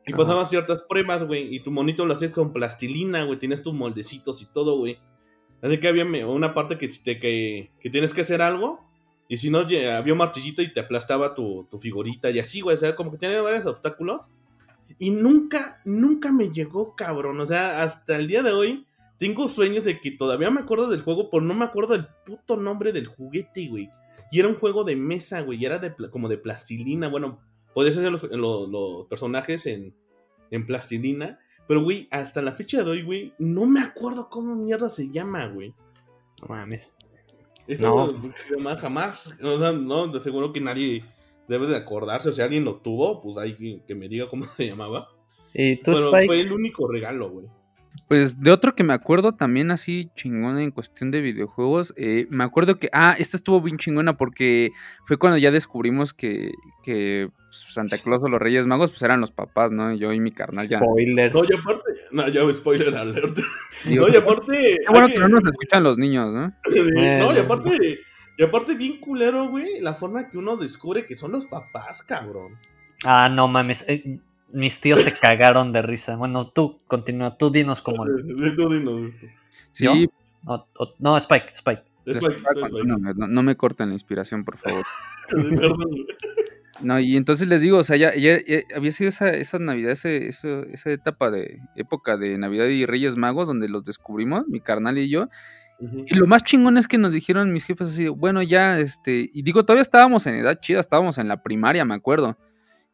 Y 0.07 0.13
pasabas 0.13 0.49
ciertas 0.49 0.83
pruebas, 0.83 1.23
güey. 1.23 1.53
Y 1.55 1.61
tu 1.61 1.71
monito 1.71 2.05
lo 2.05 2.13
hacías 2.13 2.31
con 2.31 2.53
plastilina, 2.53 3.23
güey. 3.23 3.39
Tienes 3.39 3.63
tus 3.63 3.73
moldecitos 3.73 4.41
y 4.41 4.45
todo, 4.45 4.77
güey. 4.77 4.99
Así 5.61 5.79
que 5.79 5.87
había 5.87 6.05
una 6.27 6.53
parte 6.53 6.77
que, 6.77 6.87
te, 6.87 7.19
que, 7.19 7.71
que 7.79 7.89
tienes 7.89 8.13
que 8.13 8.21
hacer 8.21 8.41
algo. 8.41 8.85
Y 9.27 9.37
si 9.37 9.49
no, 9.49 9.59
había 9.59 10.13
un 10.13 10.19
martillito 10.19 10.61
y 10.61 10.71
te 10.71 10.79
aplastaba 10.79 11.33
tu, 11.33 11.67
tu 11.71 11.79
figurita 11.79 12.29
y 12.29 12.39
así, 12.39 12.61
güey. 12.61 12.75
O 12.75 12.79
sea, 12.79 12.95
como 12.95 13.11
que 13.11 13.17
tenía 13.17 13.41
varios 13.41 13.65
obstáculos. 13.65 14.27
Y 14.99 15.09
nunca, 15.09 15.81
nunca 15.85 16.31
me 16.31 16.51
llegó, 16.51 16.95
cabrón. 16.95 17.39
O 17.39 17.47
sea, 17.47 17.81
hasta 17.81 18.17
el 18.17 18.27
día 18.27 18.43
de 18.43 18.51
hoy 18.51 18.85
tengo 19.17 19.47
sueños 19.47 19.83
de 19.83 19.99
que 19.99 20.11
todavía 20.11 20.51
me 20.51 20.61
acuerdo 20.61 20.87
del 20.87 21.01
juego, 21.01 21.29
pero 21.31 21.41
no 21.41 21.55
me 21.55 21.65
acuerdo 21.65 21.93
del 21.93 22.07
puto 22.25 22.57
nombre 22.57 22.91
del 22.91 23.07
juguete, 23.07 23.67
güey. 23.67 23.89
Y 24.31 24.39
era 24.39 24.49
un 24.49 24.55
juego 24.55 24.83
de 24.83 24.95
mesa, 24.95 25.41
güey. 25.41 25.59
Y 25.59 25.65
era 25.65 25.79
de, 25.79 25.95
como 26.11 26.29
de 26.29 26.37
plastilina. 26.37 27.07
Bueno, 27.07 27.39
podías 27.75 27.97
hacer 27.97 28.09
los, 28.09 29.07
personajes 29.07 29.67
en, 29.67 29.93
en 30.49 30.65
plastilina. 30.65 31.39
Pero, 31.67 31.83
güey, 31.83 32.07
hasta 32.09 32.41
la 32.41 32.53
fecha 32.53 32.83
de 32.83 32.89
hoy, 32.89 33.03
güey, 33.03 33.33
no 33.37 33.65
me 33.65 33.81
acuerdo 33.81 34.29
cómo 34.29 34.55
mierda 34.55 34.89
se 34.89 35.11
llama, 35.11 35.45
güey. 35.47 35.75
No 36.41 36.47
mames. 36.47 36.95
Eso 37.67 38.11
no. 38.59 38.75
jamás, 38.77 39.33
o 39.41 39.59
sea, 39.59 39.71
no, 39.71 40.07
de 40.07 40.21
seguro 40.21 40.53
que 40.53 40.61
nadie 40.61 41.03
debe 41.47 41.67
de 41.67 41.75
acordarse. 41.75 42.29
O 42.29 42.31
sea, 42.31 42.45
alguien 42.45 42.63
lo 42.63 42.77
tuvo, 42.77 43.21
pues 43.21 43.37
hay 43.37 43.81
que, 43.85 43.95
me 43.95 44.07
diga 44.07 44.29
cómo 44.29 44.43
se 44.57 44.67
llamaba. 44.67 45.09
¿Y 45.53 45.77
tú, 45.77 45.93
Pero 45.93 46.11
fue 46.11 46.39
el 46.39 46.51
único 46.51 46.87
regalo, 46.87 47.29
güey. 47.29 47.47
Pues 48.07 48.39
de 48.39 48.51
otro 48.51 48.75
que 48.75 48.83
me 48.83 48.93
acuerdo 48.93 49.33
también 49.33 49.71
así 49.71 50.11
chingona 50.15 50.61
en 50.61 50.69
cuestión 50.69 51.09
de 51.09 51.21
videojuegos, 51.21 51.93
eh, 51.97 52.27
me 52.29 52.43
acuerdo 52.43 52.77
que, 52.77 52.87
ah, 52.93 53.15
esta 53.17 53.35
estuvo 53.35 53.59
bien 53.61 53.77
chingona 53.77 54.15
porque 54.15 54.71
fue 55.05 55.17
cuando 55.17 55.39
ya 55.39 55.49
descubrimos 55.49 56.13
que, 56.13 56.51
que 56.83 57.29
pues, 57.45 57.65
Santa 57.73 57.97
Claus 57.97 58.21
o 58.21 58.29
los 58.29 58.39
Reyes 58.39 58.67
Magos 58.67 58.91
pues 58.91 59.01
eran 59.01 59.21
los 59.21 59.31
papás, 59.31 59.71
¿no? 59.71 59.91
Yo 59.95 60.13
y 60.13 60.19
mi 60.19 60.31
carnal 60.31 60.67
ya. 60.67 60.77
Spoilers. 60.77 61.33
No, 61.33 61.43
y 61.43 61.53
aparte, 61.59 61.91
no, 62.11 62.27
ya 62.27 62.53
spoiler 62.53 62.95
alert. 62.95 63.39
no, 63.85 64.07
y 64.07 64.15
aparte... 64.15 64.77
Qué 64.85 64.91
bueno 64.91 65.07
que 65.07 65.19
no 65.19 65.27
nos 65.27 65.45
escuchan 65.45 65.81
los 65.81 65.97
niños, 65.97 66.31
¿no? 66.31 66.53
no, 67.19 67.33
y 67.33 67.37
aparte, 67.39 67.99
y 68.37 68.43
aparte 68.43 68.75
bien 68.75 68.99
culero, 68.99 69.47
güey, 69.47 69.79
la 69.81 69.95
forma 69.95 70.29
que 70.29 70.37
uno 70.37 70.57
descubre 70.57 71.07
que 71.07 71.15
son 71.15 71.31
los 71.31 71.45
papás, 71.45 72.03
cabrón. 72.03 72.53
Ah, 73.03 73.29
no 73.29 73.47
mames. 73.47 73.83
Eh, 73.87 74.19
mis 74.55 74.79
tíos 74.79 75.01
se 75.01 75.11
cagaron 75.11 75.73
de 75.73 75.81
risa. 75.81 76.15
Bueno, 76.15 76.47
tú 76.47 76.79
continúa, 76.87 77.37
tú 77.37 77.51
dinos 77.51 77.81
cómo. 77.81 78.05
Tú 78.55 78.69
dinos. 78.69 79.11
Sí. 79.71 80.09
no, 80.99 81.17
Spike, 81.17 81.51
Spike. 81.53 81.83
No, 83.15 83.43
me 83.43 83.55
corten 83.55 83.89
la 83.89 83.93
inspiración, 83.93 84.45
por 84.45 84.57
favor. 84.57 84.85
no, 86.81 86.99
y 86.99 87.17
entonces 87.17 87.47
les 87.47 87.61
digo, 87.61 87.79
o 87.79 87.83
sea, 87.83 87.97
ya, 87.97 88.13
había 88.75 88.91
sido 88.91 89.09
esa, 89.09 89.29
esa 89.31 89.57
Navidad, 89.59 89.91
ese, 89.91 90.27
esa 90.27 90.91
etapa 90.91 91.31
de 91.31 91.59
época 91.75 92.15
de 92.15 92.37
Navidad 92.37 92.67
y 92.67 92.85
Reyes 92.85 93.17
Magos, 93.17 93.47
donde 93.47 93.67
los 93.67 93.83
descubrimos, 93.83 94.47
mi 94.47 94.61
carnal 94.61 94.97
y 94.97 95.09
yo. 95.09 95.27
Y 95.79 96.15
lo 96.15 96.25
más 96.27 96.43
chingón 96.43 96.77
es 96.77 96.87
que 96.87 96.97
nos 96.97 97.11
dijeron 97.11 97.51
mis 97.51 97.65
jefes 97.65 97.89
así, 97.89 98.07
bueno, 98.07 98.41
ya, 98.41 98.79
este, 98.79 99.29
y 99.33 99.41
digo, 99.41 99.65
todavía 99.65 99.81
estábamos 99.81 100.25
en 100.27 100.35
edad 100.35 100.57
chida, 100.61 100.79
estábamos 100.79 101.17
en 101.17 101.27
la 101.27 101.43
primaria, 101.43 101.83
me 101.83 101.95
acuerdo. 101.95 102.37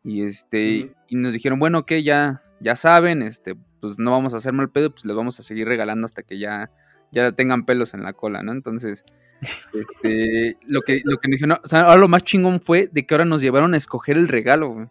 Y 0.03 0.23
este, 0.23 0.93
y 1.07 1.15
nos 1.15 1.33
dijeron, 1.33 1.59
bueno, 1.59 1.85
que 1.85 2.03
ya, 2.03 2.41
ya 2.59 2.75
saben, 2.75 3.21
este, 3.21 3.55
pues 3.79 3.99
no 3.99 4.11
vamos 4.11 4.33
a 4.33 4.37
hacer 4.37 4.53
mal 4.53 4.69
pedo, 4.69 4.91
pues 4.91 5.05
les 5.05 5.15
vamos 5.15 5.39
a 5.39 5.43
seguir 5.43 5.67
regalando 5.67 6.05
hasta 6.05 6.23
que 6.23 6.39
ya, 6.39 6.71
ya 7.11 7.31
tengan 7.33 7.65
pelos 7.65 7.93
en 7.93 8.03
la 8.03 8.13
cola, 8.13 8.41
¿no? 8.41 8.51
Entonces, 8.51 9.05
este, 9.73 10.57
lo 10.65 10.81
que, 10.81 11.01
lo 11.03 11.17
que 11.17 11.27
nos 11.27 11.37
dijeron, 11.37 11.59
o 11.63 11.67
sea, 11.67 11.81
ahora 11.81 11.97
lo 11.97 12.07
más 12.07 12.23
chingón 12.23 12.61
fue 12.61 12.89
de 12.91 13.05
que 13.05 13.13
ahora 13.13 13.25
nos 13.25 13.41
llevaron 13.41 13.73
a 13.73 13.77
escoger 13.77 14.17
el 14.17 14.27
regalo, 14.27 14.89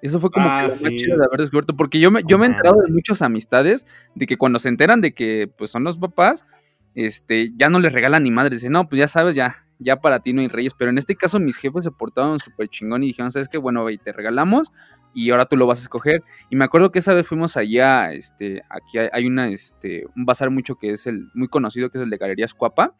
Eso 0.00 0.20
fue 0.20 0.30
como 0.30 0.46
ah, 0.48 0.62
que 0.62 0.76
lo 0.76 0.82
más 0.82 1.00
chido 1.02 1.18
de 1.18 1.24
haber 1.24 1.40
descubierto, 1.40 1.76
porque 1.76 2.00
yo 2.00 2.10
me, 2.10 2.22
yo 2.26 2.38
me 2.38 2.46
he 2.46 2.48
enterado 2.48 2.80
de 2.80 2.92
muchas 2.92 3.20
amistades 3.22 3.86
de 4.14 4.26
que 4.26 4.38
cuando 4.38 4.58
se 4.58 4.68
enteran 4.68 5.00
de 5.00 5.12
que 5.12 5.50
pues 5.58 5.70
son 5.70 5.84
los 5.84 5.98
papás, 5.98 6.46
este, 6.94 7.50
ya 7.56 7.68
no 7.68 7.78
les 7.78 7.92
regalan 7.92 8.22
ni 8.22 8.30
madre, 8.30 8.54
dicen, 8.54 8.72
no, 8.72 8.88
pues 8.88 8.98
ya 8.98 9.08
sabes, 9.08 9.34
ya, 9.34 9.65
ya 9.78 9.96
para 9.96 10.20
ti 10.20 10.32
no 10.32 10.40
hay 10.40 10.48
reyes. 10.48 10.74
Pero 10.74 10.90
en 10.90 10.98
este 10.98 11.16
caso 11.16 11.40
mis 11.40 11.56
jefes 11.56 11.84
se 11.84 11.90
portaban 11.90 12.38
súper 12.38 12.68
chingón 12.68 13.02
y 13.02 13.08
dijeron, 13.08 13.30
¿sabes 13.30 13.48
qué? 13.48 13.58
Bueno, 13.58 13.86
te 14.02 14.12
regalamos 14.12 14.72
y 15.14 15.30
ahora 15.30 15.46
tú 15.46 15.56
lo 15.56 15.66
vas 15.66 15.78
a 15.78 15.82
escoger. 15.82 16.22
Y 16.50 16.56
me 16.56 16.64
acuerdo 16.64 16.92
que 16.92 16.98
esa 16.98 17.14
vez 17.14 17.26
fuimos 17.26 17.56
allá, 17.56 18.12
este, 18.12 18.62
aquí 18.68 18.98
hay, 18.98 19.26
una, 19.26 19.48
este, 19.48 20.06
un 20.14 20.26
bazar 20.26 20.50
mucho 20.50 20.76
que 20.76 20.90
es 20.90 21.06
el, 21.06 21.30
muy 21.34 21.48
conocido, 21.48 21.90
que 21.90 21.98
es 21.98 22.04
el 22.04 22.10
de 22.10 22.18
Galerías 22.18 22.54
Cuapa, 22.54 22.94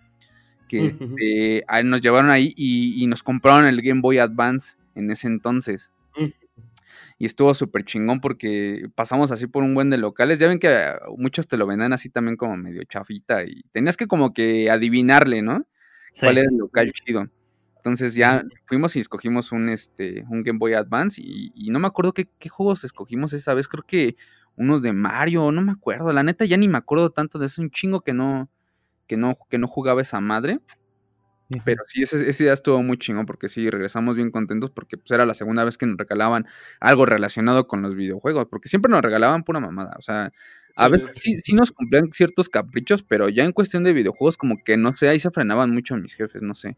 que 0.66 0.86
este, 0.86 1.64
nos 1.84 2.00
llevaron 2.00 2.30
ahí 2.30 2.52
y, 2.56 3.06
nos 3.06 3.22
compraron 3.22 3.66
el 3.66 3.82
Game 3.82 4.00
Boy 4.00 4.18
Advance 4.18 4.76
en 4.94 5.10
ese 5.10 5.26
entonces. 5.28 5.92
Y 7.18 7.24
estuvo 7.24 7.54
súper 7.54 7.84
chingón 7.84 8.20
porque 8.20 8.88
pasamos 8.94 9.32
así 9.32 9.46
por 9.46 9.62
un 9.62 9.74
buen 9.74 9.88
de 9.88 9.96
locales. 9.96 10.38
Ya 10.38 10.48
ven 10.48 10.58
que 10.58 10.92
muchos 11.16 11.46
te 11.46 11.56
lo 11.56 11.66
venden 11.66 11.92
así 11.92 12.10
también 12.10 12.36
como 12.36 12.56
medio 12.56 12.82
chafita 12.84 13.44
y 13.44 13.62
tenías 13.70 13.96
que 13.96 14.06
como 14.06 14.34
que 14.34 14.70
adivinarle, 14.70 15.40
¿no? 15.40 15.66
Cuál 16.20 16.38
era 16.38 16.48
el 16.50 16.56
local 16.56 16.90
chido. 16.92 17.28
Entonces 17.86 18.16
ya 18.16 18.42
fuimos 18.64 18.96
y 18.96 18.98
escogimos 18.98 19.52
un, 19.52 19.68
este, 19.68 20.24
un 20.28 20.42
Game 20.42 20.58
Boy 20.58 20.74
Advance 20.74 21.22
y, 21.24 21.70
no 21.70 21.78
me 21.78 21.86
acuerdo 21.86 22.12
qué, 22.12 22.28
juegos 22.48 22.82
escogimos 22.82 23.32
esa 23.32 23.54
vez, 23.54 23.68
creo 23.68 23.84
que 23.86 24.16
unos 24.56 24.82
de 24.82 24.92
Mario, 24.92 25.52
no 25.52 25.62
me 25.62 25.70
acuerdo, 25.70 26.12
la 26.12 26.24
neta 26.24 26.44
ya 26.44 26.56
ni 26.56 26.66
me 26.66 26.78
acuerdo 26.78 27.10
tanto 27.10 27.38
de 27.38 27.46
eso, 27.46 27.62
un 27.62 27.70
chingo 27.70 28.00
que 28.00 28.12
no, 28.12 28.50
que 29.06 29.16
no, 29.16 29.38
que 29.48 29.58
no 29.58 29.68
jugaba 29.68 30.02
esa 30.02 30.20
madre. 30.20 30.58
Pero 31.64 31.84
sí, 31.86 32.02
ese, 32.02 32.28
ese, 32.28 32.42
día 32.42 32.52
estuvo 32.52 32.82
muy 32.82 32.96
chingón 32.96 33.24
porque 33.24 33.48
sí, 33.48 33.70
regresamos 33.70 34.16
bien 34.16 34.32
contentos 34.32 34.72
porque 34.72 34.96
pues, 34.96 35.12
era 35.12 35.24
la 35.24 35.34
segunda 35.34 35.62
vez 35.62 35.78
que 35.78 35.86
nos 35.86 35.96
regalaban 35.96 36.44
algo 36.80 37.06
relacionado 37.06 37.68
con 37.68 37.82
los 37.82 37.94
videojuegos, 37.94 38.48
porque 38.50 38.68
siempre 38.68 38.90
nos 38.90 39.00
regalaban 39.00 39.44
pura 39.44 39.60
mamada, 39.60 39.94
o 39.96 40.02
sea, 40.02 40.32
a 40.76 40.88
ver, 40.88 41.12
sí, 41.16 41.38
sí 41.38 41.54
nos 41.54 41.72
cumplían 41.72 42.12
ciertos 42.12 42.48
caprichos, 42.48 43.02
pero 43.02 43.28
ya 43.28 43.44
en 43.44 43.52
cuestión 43.52 43.82
de 43.82 43.94
videojuegos, 43.94 44.36
como 44.36 44.56
que 44.62 44.76
no 44.76 44.92
sé, 44.92 45.08
ahí 45.08 45.18
se 45.18 45.30
frenaban 45.30 45.70
mucho 45.70 45.96
mis 45.96 46.14
jefes, 46.14 46.42
no 46.42 46.54
sé. 46.54 46.76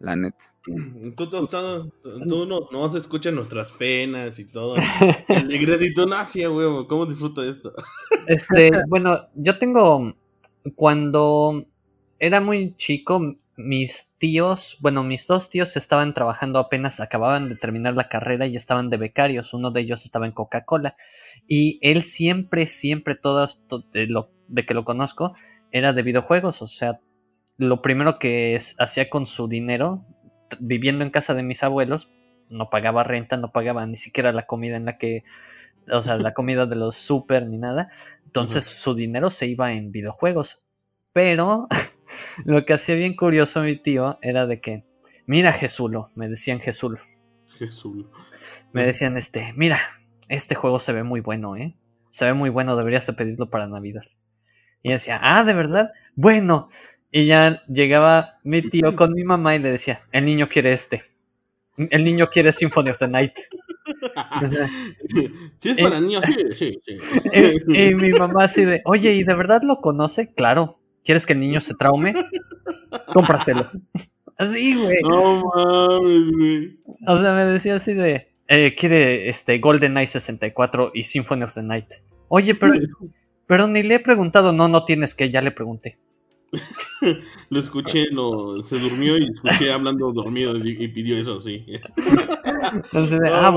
La 0.00 0.16
neta. 0.16 0.46
Tú, 1.16 1.28
tú, 1.28 1.46
tú, 2.28 2.46
no, 2.46 2.68
no 2.70 2.96
escuchas 2.96 3.34
nuestras 3.34 3.72
penas 3.72 4.38
y 4.38 4.46
todo. 4.46 4.76
Alegres 5.28 5.82
y 5.82 5.92
tú, 5.92 6.06
no, 6.06 6.24
sí, 6.26 6.44
güey, 6.44 6.86
¿cómo 6.86 7.06
disfruto 7.06 7.42
esto? 7.42 7.72
Este, 8.26 8.70
bueno, 8.86 9.28
yo 9.34 9.58
tengo. 9.58 10.14
Cuando 10.76 11.66
era 12.18 12.40
muy 12.40 12.76
chico. 12.76 13.36
Mis 13.56 14.14
tíos, 14.16 14.78
bueno, 14.80 15.02
mis 15.02 15.26
dos 15.26 15.50
tíos 15.50 15.76
estaban 15.76 16.14
trabajando 16.14 16.58
apenas, 16.58 16.98
acababan 16.98 17.50
de 17.50 17.56
terminar 17.56 17.94
la 17.94 18.08
carrera 18.08 18.46
y 18.46 18.56
estaban 18.56 18.88
de 18.88 18.96
becarios. 18.96 19.52
Uno 19.52 19.70
de 19.70 19.82
ellos 19.82 20.04
estaba 20.04 20.24
en 20.24 20.32
Coca-Cola. 20.32 20.96
Y 21.52 21.80
él 21.82 22.04
siempre, 22.04 22.68
siempre, 22.68 23.16
todas, 23.16 23.60
de, 23.90 24.06
lo, 24.06 24.30
de 24.46 24.64
que 24.64 24.72
lo 24.72 24.84
conozco, 24.84 25.34
era 25.72 25.92
de 25.92 26.04
videojuegos. 26.04 26.62
O 26.62 26.68
sea, 26.68 27.00
lo 27.56 27.82
primero 27.82 28.20
que 28.20 28.56
hacía 28.78 29.10
con 29.10 29.26
su 29.26 29.48
dinero, 29.48 30.06
viviendo 30.60 31.02
en 31.02 31.10
casa 31.10 31.34
de 31.34 31.42
mis 31.42 31.64
abuelos, 31.64 32.08
no 32.50 32.70
pagaba 32.70 33.02
renta, 33.02 33.36
no 33.36 33.50
pagaba 33.50 33.84
ni 33.84 33.96
siquiera 33.96 34.30
la 34.30 34.46
comida 34.46 34.76
en 34.76 34.84
la 34.84 34.96
que, 34.96 35.24
o 35.90 36.00
sea, 36.00 36.18
la 36.18 36.34
comida 36.34 36.66
de 36.66 36.76
los 36.76 36.94
super 36.94 37.48
ni 37.48 37.58
nada. 37.58 37.90
Entonces 38.26 38.64
su 38.64 38.94
dinero 38.94 39.28
se 39.28 39.48
iba 39.48 39.72
en 39.72 39.90
videojuegos. 39.90 40.62
Pero 41.12 41.66
lo 42.44 42.64
que 42.64 42.74
hacía 42.74 42.94
bien 42.94 43.16
curioso 43.16 43.60
mi 43.62 43.74
tío 43.74 44.20
era 44.22 44.46
de 44.46 44.60
que, 44.60 44.84
mira 45.26 45.52
Jesulo, 45.52 46.10
me 46.14 46.28
decían 46.28 46.60
Jesulo. 46.60 47.00
Jesulo. 47.58 48.08
Me 48.72 48.84
decían 48.86 49.16
este, 49.16 49.52
mira, 49.56 49.99
este 50.30 50.54
juego 50.54 50.78
se 50.78 50.92
ve 50.92 51.02
muy 51.02 51.20
bueno, 51.20 51.56
¿eh? 51.56 51.74
Se 52.08 52.24
ve 52.24 52.34
muy 52.34 52.50
bueno, 52.50 52.76
deberías 52.76 53.06
de 53.06 53.12
pedirlo 53.12 53.50
para 53.50 53.66
Navidad. 53.66 54.04
Y 54.82 54.90
decía, 54.90 55.20
ah, 55.22 55.44
¿de 55.44 55.54
verdad? 55.54 55.92
Bueno. 56.14 56.68
Y 57.12 57.26
ya 57.26 57.60
llegaba 57.64 58.38
mi 58.44 58.62
tío 58.62 58.94
con 58.96 59.12
mi 59.12 59.24
mamá 59.24 59.56
y 59.56 59.58
le 59.58 59.72
decía, 59.72 60.00
el 60.12 60.24
niño 60.24 60.48
quiere 60.48 60.72
este. 60.72 61.02
El 61.76 62.04
niño 62.04 62.28
quiere 62.28 62.52
Symphony 62.52 62.90
of 62.90 62.98
the 62.98 63.08
Night. 63.08 63.32
Si 65.58 65.70
es 65.70 65.78
para 65.78 66.00
niños, 66.00 66.24
sí, 66.24 66.34
sí, 66.54 66.80
sí. 66.84 66.98
Y, 67.68 67.94
mi 67.94 68.10
mamá 68.10 68.44
así 68.44 68.64
de, 68.64 68.82
oye, 68.84 69.14
¿y 69.14 69.24
de 69.24 69.34
verdad 69.34 69.62
lo 69.62 69.76
conoce? 69.80 70.32
Claro. 70.32 70.78
¿Quieres 71.04 71.26
que 71.26 71.32
el 71.32 71.40
niño 71.40 71.60
se 71.60 71.74
traume? 71.74 72.14
Cómpraselo. 73.08 73.68
Así, 74.38 74.74
güey. 74.74 74.96
No 75.02 75.42
mames, 75.44 76.30
güey. 76.30 76.80
O 77.06 77.16
sea, 77.16 77.34
me 77.34 77.44
decía 77.44 77.74
así 77.74 77.92
de, 77.92 78.29
eh, 78.50 78.74
quiere 78.74 79.28
este 79.28 79.58
Golden 79.58 79.96
Eye 79.96 80.08
64 80.08 80.90
y 80.92 81.04
Symphony 81.04 81.44
of 81.44 81.54
the 81.54 81.62
Night. 81.62 81.86
Oye, 82.26 82.56
pero, 82.56 82.74
pero 83.46 83.68
ni 83.68 83.84
le 83.84 83.94
he 83.94 84.00
preguntado, 84.00 84.52
no, 84.52 84.66
no 84.66 84.84
tienes 84.84 85.14
que, 85.14 85.30
ya 85.30 85.40
le 85.40 85.52
pregunté. 85.52 85.98
lo 87.48 87.60
escuché, 87.60 88.06
lo, 88.10 88.60
se 88.64 88.76
durmió 88.76 89.16
y 89.18 89.28
escuché 89.28 89.72
hablando 89.72 90.12
dormido 90.12 90.56
y, 90.56 90.88
pidió 90.88 91.16
eso, 91.16 91.38
sí. 91.38 91.64
Entonces, 92.74 93.20
ah, 93.30 93.54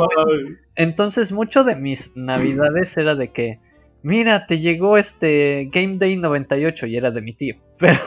Entonces, 0.75 1.31
mucho 1.31 1.63
de 1.63 1.75
mis 1.75 2.15
navidades 2.15 2.95
era 2.95 3.15
de 3.15 3.31
que, 3.31 3.59
mira, 4.03 4.45
te 4.45 4.59
llegó 4.59 4.99
este 4.99 5.69
Game 5.71 5.97
Day 5.97 6.17
98 6.17 6.85
y 6.85 6.97
era 6.97 7.09
de 7.09 7.21
mi 7.23 7.33
tío. 7.33 7.55
Pero 7.79 7.99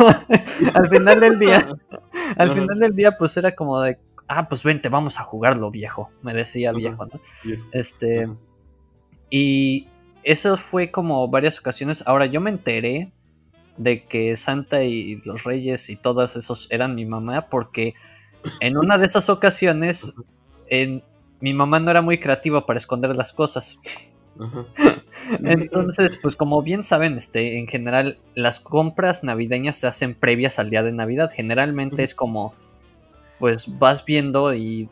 al 0.72 0.88
final 0.88 1.18
del 1.18 1.38
día, 1.40 1.66
al 2.36 2.54
final 2.54 2.78
del 2.78 2.94
día, 2.94 3.16
pues 3.18 3.36
era 3.36 3.56
como 3.56 3.80
de, 3.80 3.98
ah, 4.28 4.48
pues 4.48 4.62
vente, 4.62 4.88
vamos 4.88 5.18
a 5.18 5.22
jugarlo, 5.22 5.70
viejo, 5.70 6.10
me 6.22 6.34
decía 6.34 6.72
viejo, 6.72 7.06
¿no? 7.06 7.20
Este, 7.72 8.28
y 9.30 9.88
eso 10.22 10.56
fue 10.56 10.90
como 10.90 11.28
varias 11.28 11.58
ocasiones. 11.58 12.02
Ahora, 12.06 12.26
yo 12.26 12.40
me 12.40 12.50
enteré 12.50 13.12
de 13.76 14.04
que 14.04 14.36
Santa 14.36 14.82
y 14.82 15.20
los 15.24 15.44
Reyes 15.44 15.90
y 15.90 15.96
todos 15.96 16.36
esos 16.36 16.66
eran 16.70 16.94
mi 16.94 17.06
mamá, 17.06 17.48
porque 17.48 17.94
en 18.60 18.76
una 18.76 18.98
de 18.98 19.06
esas 19.06 19.28
ocasiones 19.28 20.14
en, 20.68 21.02
mi 21.40 21.54
mamá 21.54 21.80
no 21.80 21.90
era 21.90 22.02
muy 22.02 22.18
creativa 22.18 22.66
para 22.66 22.78
esconder 22.78 23.14
las 23.14 23.32
cosas. 23.32 23.78
Entonces, 25.42 26.18
pues 26.20 26.36
como 26.36 26.62
bien 26.62 26.82
saben, 26.82 27.14
este, 27.16 27.58
en 27.58 27.66
general 27.66 28.18
las 28.34 28.60
compras 28.60 29.24
navideñas 29.24 29.76
se 29.76 29.86
hacen 29.86 30.14
previas 30.14 30.58
al 30.58 30.70
día 30.70 30.82
de 30.82 30.92
Navidad. 30.92 31.30
Generalmente 31.34 32.02
es 32.02 32.14
como, 32.14 32.54
pues 33.38 33.78
vas 33.78 34.04
viendo 34.04 34.54
y 34.54 34.88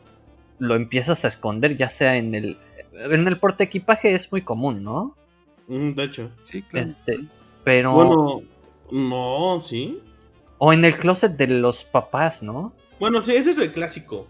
lo 0.59 0.75
empiezas 0.75 1.25
a 1.25 1.27
esconder, 1.27 1.75
ya 1.75 1.89
sea 1.89 2.17
en 2.17 2.35
el, 2.35 2.57
en 2.93 3.27
el 3.27 3.39
porte 3.39 3.63
equipaje 3.63 4.13
es 4.13 4.31
muy 4.31 4.41
común, 4.41 4.83
¿no? 4.83 5.15
de 5.67 6.03
hecho, 6.03 6.31
sí, 6.43 6.61
claro. 6.61 6.87
Este, 6.87 7.25
pero 7.63 7.91
bueno, 7.91 8.43
no, 8.91 9.63
sí. 9.65 9.99
O 10.57 10.71
en 10.71 10.85
el 10.85 10.97
closet 10.97 11.35
de 11.35 11.47
los 11.47 11.83
papás, 11.83 12.43
¿no? 12.43 12.73
Bueno, 12.99 13.21
sí, 13.21 13.33
ese 13.33 13.51
es 13.51 13.57
el 13.57 13.71
clásico. 13.71 14.27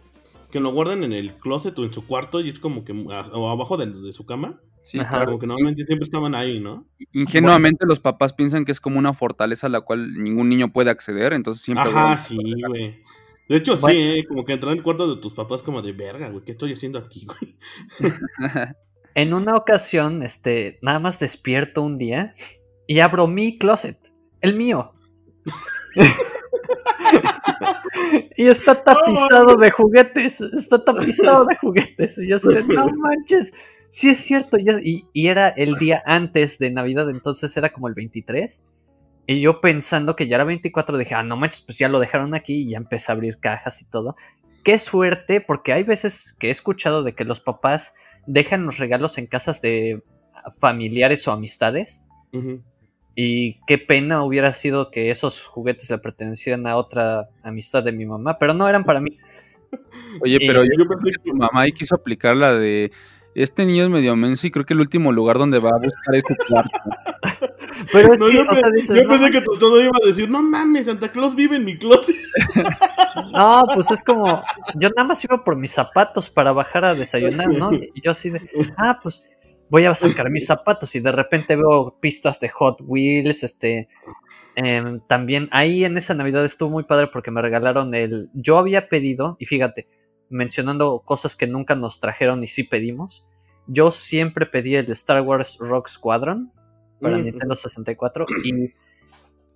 Que 0.52 0.60
lo 0.60 0.72
guardan 0.72 1.04
en 1.04 1.12
el 1.12 1.34
closet 1.34 1.78
o 1.78 1.84
en 1.84 1.94
su 1.94 2.08
cuarto 2.08 2.40
y 2.40 2.50
es 2.50 2.60
como 2.60 2.86
que 2.86 2.94
o 2.94 3.50
abajo 3.50 3.78
de, 3.78 4.12
su 4.14 4.26
cama. 4.26 4.60
Sí, 4.82 5.00
Como 5.00 5.40
que 5.40 5.48
normalmente 5.48 5.84
siempre 5.84 6.04
estaban 6.04 6.36
ahí, 6.36 6.60
¿no? 6.60 6.86
Ingenuamente 7.12 7.86
los 7.88 8.00
papás 8.00 8.34
piensan 8.34 8.66
que 8.66 8.72
es 8.72 8.80
como 8.80 9.00
una 9.00 9.14
fortaleza 9.14 9.68
a 9.68 9.72
la 9.72 9.82
cual 9.82 10.14
ningún 10.24 10.48
niño 10.48 10.72
puede 10.72 10.92
acceder, 10.92 11.34
entonces 11.34 11.64
siempre... 11.64 11.90
Ajá, 11.90 12.18
sí, 12.18 12.38
güey. 12.68 13.02
De 13.48 13.58
hecho, 13.58 13.76
sí, 13.76 13.92
¿eh? 13.92 14.26
como 14.28 14.44
que 14.44 14.54
entrar 14.54 14.72
en 14.72 14.80
el 14.80 14.84
cuarto 14.84 15.14
de 15.14 15.22
tus 15.22 15.34
papás 15.34 15.62
como 15.62 15.82
de 15.82 15.92
verga, 15.92 16.30
güey, 16.30 16.44
¿qué 16.44 16.54
estoy 16.54 16.74
haciendo 16.74 16.98
aquí, 16.98 17.26
güey? 17.26 17.56
en 19.16 19.34
una 19.34 19.56
ocasión, 19.56 20.24
este, 20.24 20.80
nada 20.82 21.00
más 21.00 21.20
despierto 21.20 21.82
un 21.82 21.98
día 21.98 22.34
y 22.88 23.00
abro 23.00 23.28
mi 23.28 23.58
closet. 23.58 23.98
El 24.42 24.56
mío. 24.56 24.94
y 28.36 28.48
está 28.48 28.84
tapizado 28.84 29.56
de 29.58 29.72
juguetes. 29.72 30.42
Está 30.42 30.84
tapizado 30.84 31.46
de 31.46 31.56
juguetes. 31.56 32.18
Y 32.18 32.28
yo 32.28 32.40
sé, 32.40 32.64
no 32.68 32.86
manches. 32.98 33.54
Sí 33.90 34.10
es 34.10 34.18
cierto. 34.20 34.58
Y, 34.58 35.08
y, 35.14 35.28
era 35.28 35.50
el 35.50 35.76
día 35.76 36.04
antes 36.06 36.60
de 36.60 36.70
Navidad, 36.70 37.10
entonces 37.10 37.56
era 37.56 37.72
como 37.72 37.88
el 37.88 37.94
23. 37.94 38.62
Y 39.28 39.42
yo 39.42 39.60
pensando 39.60 40.16
que 40.16 40.28
ya 40.28 40.36
era 40.36 40.44
24, 40.44 40.98
dije, 40.98 41.16
ah, 41.16 41.24
no 41.24 41.38
manches, 41.38 41.62
pues 41.62 41.78
ya 41.78 41.90
lo 41.90 42.00
dejaron 42.00 42.36
aquí 42.36 42.62
y 42.62 42.70
ya 42.72 42.78
empecé 42.78 43.12
a 43.12 43.16
abrir 43.16 43.40
cajas 43.40 43.82
y 43.82 43.86
todo. 43.86 44.16
Qué 44.64 44.78
suerte, 44.80 45.42
porque 45.42 45.74
hay 45.74 45.84
veces 45.84 46.36
que 46.40 46.48
he 46.48 46.52
escuchado 46.52 47.04
de 47.04 47.16
que 47.16 47.26
los 47.26 47.40
papás 47.40 47.94
dejan 48.28 48.66
los 48.66 48.78
regalos 48.78 49.18
en 49.18 49.28
casas 49.28 49.62
de 49.62 50.04
familiares 50.60 51.28
o 51.28 51.32
amistades. 51.32 52.04
Y 53.16 53.62
qué 53.66 53.78
pena 53.78 54.24
hubiera 54.24 54.52
sido 54.54 54.92
que 54.92 55.10
esos 55.10 55.44
juguetes 55.44 55.90
le 55.90 55.98
pertenecieran 56.00 56.68
a 56.68 56.76
otra 56.76 57.30
amistad 57.44 57.82
de 57.84 57.94
mi 57.94 58.06
mamá, 58.06 58.38
pero 58.38 58.54
no 58.54 58.68
eran 58.68 58.84
para 58.84 59.00
mí. 59.00 59.18
Oye, 60.22 60.38
pero 60.40 60.64
yo 60.64 60.88
pensé 60.88 61.12
que 61.12 61.30
tu 61.30 61.36
mamá 61.36 61.62
ahí 61.62 61.72
quiso 61.72 61.96
aplicar 61.96 62.36
la 62.36 62.54
de 62.54 62.92
este 63.36 63.66
niño 63.66 63.84
es 63.84 63.90
medio 63.90 64.16
menso 64.16 64.48
y 64.48 64.52
creo 64.52 64.66
que 64.66 64.74
el 64.74 64.80
último 64.80 65.12
lugar 65.12 65.38
donde 65.38 65.60
va 65.60 65.70
a 65.70 65.78
buscar 65.78 66.16
es 66.16 66.24
tu 66.24 66.36
cuarto. 66.48 66.80
Pero 67.92 68.14
es 68.14 68.20
que, 68.20 68.34
yo, 68.34 69.08
pensé 69.10 69.30
que 69.30 69.42
todo 69.42 69.82
iba 69.82 69.92
a 70.02 70.06
decir, 70.06 70.30
no 70.30 70.42
mames, 70.42 70.86
Santa 70.86 71.12
Claus 71.12 71.36
vive 71.36 71.58
en 71.58 71.66
mi 71.66 71.78
closet. 71.78 72.16
No, 73.32 73.64
pues 73.74 73.92
es 73.92 74.04
como, 74.04 74.44
yo 74.76 74.90
nada 74.90 75.08
más 75.08 75.24
iba 75.24 75.44
por 75.44 75.58
mis 75.58 75.72
zapatos 75.72 76.30
para 76.30 76.52
bajar 76.54 76.86
a 76.86 76.96
desayunar, 76.96 77.48
¿no? 77.48 77.74
Y 77.74 78.02
yo 78.02 78.12
así 78.12 78.30
de, 78.30 78.42
ah, 78.78 79.00
pues 79.02 79.26
voy 79.70 79.86
a 79.86 79.96
sacar 79.96 80.30
mis 80.30 80.46
zapatos 80.46 80.96
y 80.96 81.00
de 81.00 81.12
repente 81.12 81.56
veo 81.56 81.98
pistas 82.00 82.40
de 82.40 82.50
Hot 82.50 82.80
Wheels, 82.82 83.44
este... 83.44 83.90
Em, 84.58 85.02
también 85.06 85.50
ahí 85.52 85.84
en 85.84 85.98
esa 85.98 86.14
Navidad 86.14 86.46
estuvo 86.46 86.70
muy 86.70 86.84
padre 86.84 87.08
porque 87.08 87.32
me 87.32 87.42
regalaron 87.42 87.94
el... 87.94 88.30
Yo 88.34 88.58
había 88.58 88.88
pedido, 88.88 89.36
y 89.38 89.46
fíjate, 89.46 89.88
mencionando 90.30 91.00
cosas 91.00 91.36
que 91.36 91.48
nunca 91.48 91.76
nos 91.76 92.00
trajeron 92.00 92.44
y 92.44 92.48
sí 92.48 92.64
pedimos, 92.64 93.26
yo 93.68 93.92
siempre 93.92 94.46
pedí 94.46 94.76
el 94.76 94.90
Star 94.92 95.22
Wars 95.22 95.58
Rock 95.60 95.88
Squadron 95.88 96.52
para 97.02 97.18
Nintendo 97.18 97.56
64 97.56 98.26
y 98.44 98.74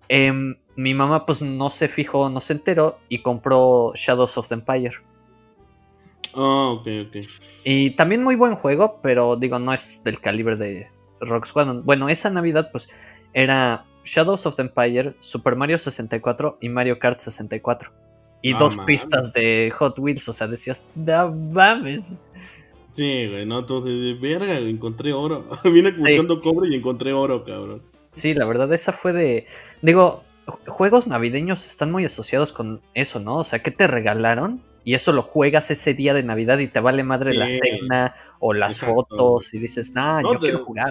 em, 0.08 0.56
mi 0.76 0.94
mamá 0.94 1.26
pues 1.26 1.42
no 1.42 1.70
se 1.70 1.88
fijó, 1.88 2.30
no 2.30 2.42
se 2.42 2.54
enteró 2.54 3.00
y 3.08 3.22
compró 3.22 3.92
Shadows 3.96 4.38
of 4.38 4.48
the 4.48 4.56
Empire. 4.56 4.96
Ah, 6.34 6.76
ok, 6.78 6.88
ok. 7.08 7.16
Y 7.64 7.92
también 7.92 8.24
muy 8.24 8.36
buen 8.36 8.56
juego, 8.56 9.00
pero 9.02 9.36
digo, 9.36 9.60
no 9.60 9.74
es 9.74 10.04
del 10.04 10.20
calibre 10.20 10.56
de 10.56 10.88
Rock 11.22 11.46
Squadron. 11.46 11.84
Bueno, 11.86 12.10
esa 12.10 12.30
Navidad, 12.30 12.70
pues, 12.72 12.90
era 13.34 13.86
Shadows 14.04 14.46
of 14.46 14.56
the 14.56 14.64
Empire, 14.64 15.16
Super 15.20 15.56
Mario 15.56 15.80
64 15.80 16.58
y 16.62 16.70
Mario 16.70 17.00
Kart 17.00 17.20
64. 17.20 17.92
Y 18.42 18.54
dos 18.54 18.78
pistas 18.86 19.34
de 19.34 19.74
Hot 19.78 20.00
Wheels, 20.00 20.30
o 20.30 20.34
sea, 20.34 20.48
decías, 20.48 20.84
no 20.96 21.32
mames. 21.32 22.24
Sí, 22.92 23.28
güey, 23.28 23.46
no, 23.46 23.60
entonces, 23.60 23.92
de 23.92 24.14
verga, 24.14 24.58
encontré 24.58 25.14
oro. 25.14 25.46
Vine 25.64 25.92
buscando 25.92 26.42
cobre 26.42 26.70
y 26.70 26.76
encontré 26.76 27.14
oro, 27.14 27.44
cabrón. 27.44 27.82
Sí, 28.14 28.34
la 28.34 28.46
verdad, 28.46 28.72
esa 28.74 28.94
fue 28.94 29.14
de. 29.14 29.46
Digo, 29.82 30.24
juegos 30.68 31.08
navideños 31.08 31.66
están 31.66 31.92
muy 31.92 32.06
asociados 32.06 32.52
con 32.52 32.82
eso, 32.94 33.20
¿no? 33.20 33.38
O 33.38 33.44
sea, 33.44 33.62
¿qué 33.62 33.72
te 33.72 33.88
regalaron? 33.88 34.62
y 34.84 34.94
eso 34.96 35.12
lo 35.12 35.22
juegas 35.22 35.70
ese 35.72 35.94
día 35.94 36.14
de 36.14 36.24
Navidad 36.24 36.58
y 36.58 36.68
te 36.68 36.80
vale 36.80 37.04
madre 37.04 37.36
la 37.36 37.48
cena 37.48 38.16
o 38.40 38.54
las 38.54 38.80
fotos 38.80 39.54
y 39.54 39.60
dices, 39.60 39.94
nah, 39.94 40.22
yo 40.22 40.40
quiero 40.40 40.66
jugar. 40.66 40.90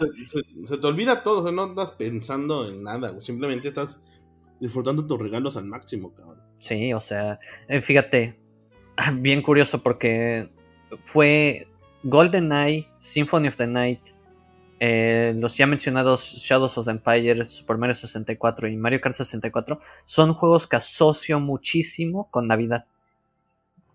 Se, 0.64 0.76
te 0.76 0.86
olvida 0.86 1.22
todo, 1.22 1.40
o 1.40 1.42
sea, 1.42 1.52
no 1.52 1.64
andas 1.64 1.90
pensando 1.92 2.68
en 2.68 2.82
nada, 2.82 3.20
simplemente 3.20 3.66
estás 3.68 4.02
disfrutando 4.60 5.04
tus 5.04 5.18
regalos 5.18 5.56
al 5.56 5.64
máximo, 5.64 6.14
cabrón. 6.14 6.47
Sí, 6.58 6.92
o 6.92 7.00
sea, 7.00 7.38
eh, 7.68 7.80
fíjate, 7.80 8.38
bien 9.14 9.42
curioso 9.42 9.82
porque 9.82 10.48
fue 11.04 11.66
GoldenEye, 12.02 12.88
Symphony 12.98 13.48
of 13.48 13.56
the 13.56 13.66
Night 13.66 14.00
eh, 14.80 15.34
los 15.36 15.56
ya 15.56 15.66
mencionados 15.66 16.22
Shadows 16.36 16.78
of 16.78 16.84
the 16.86 16.92
Empire, 16.92 17.44
Super 17.44 17.76
Mario 17.76 17.96
64 17.96 18.68
y 18.68 18.76
Mario 18.76 19.00
Kart 19.00 19.16
64 19.16 19.80
son 20.04 20.32
juegos 20.34 20.68
que 20.68 20.76
asocio 20.76 21.40
muchísimo 21.40 22.28
con 22.30 22.46
Navidad. 22.46 22.86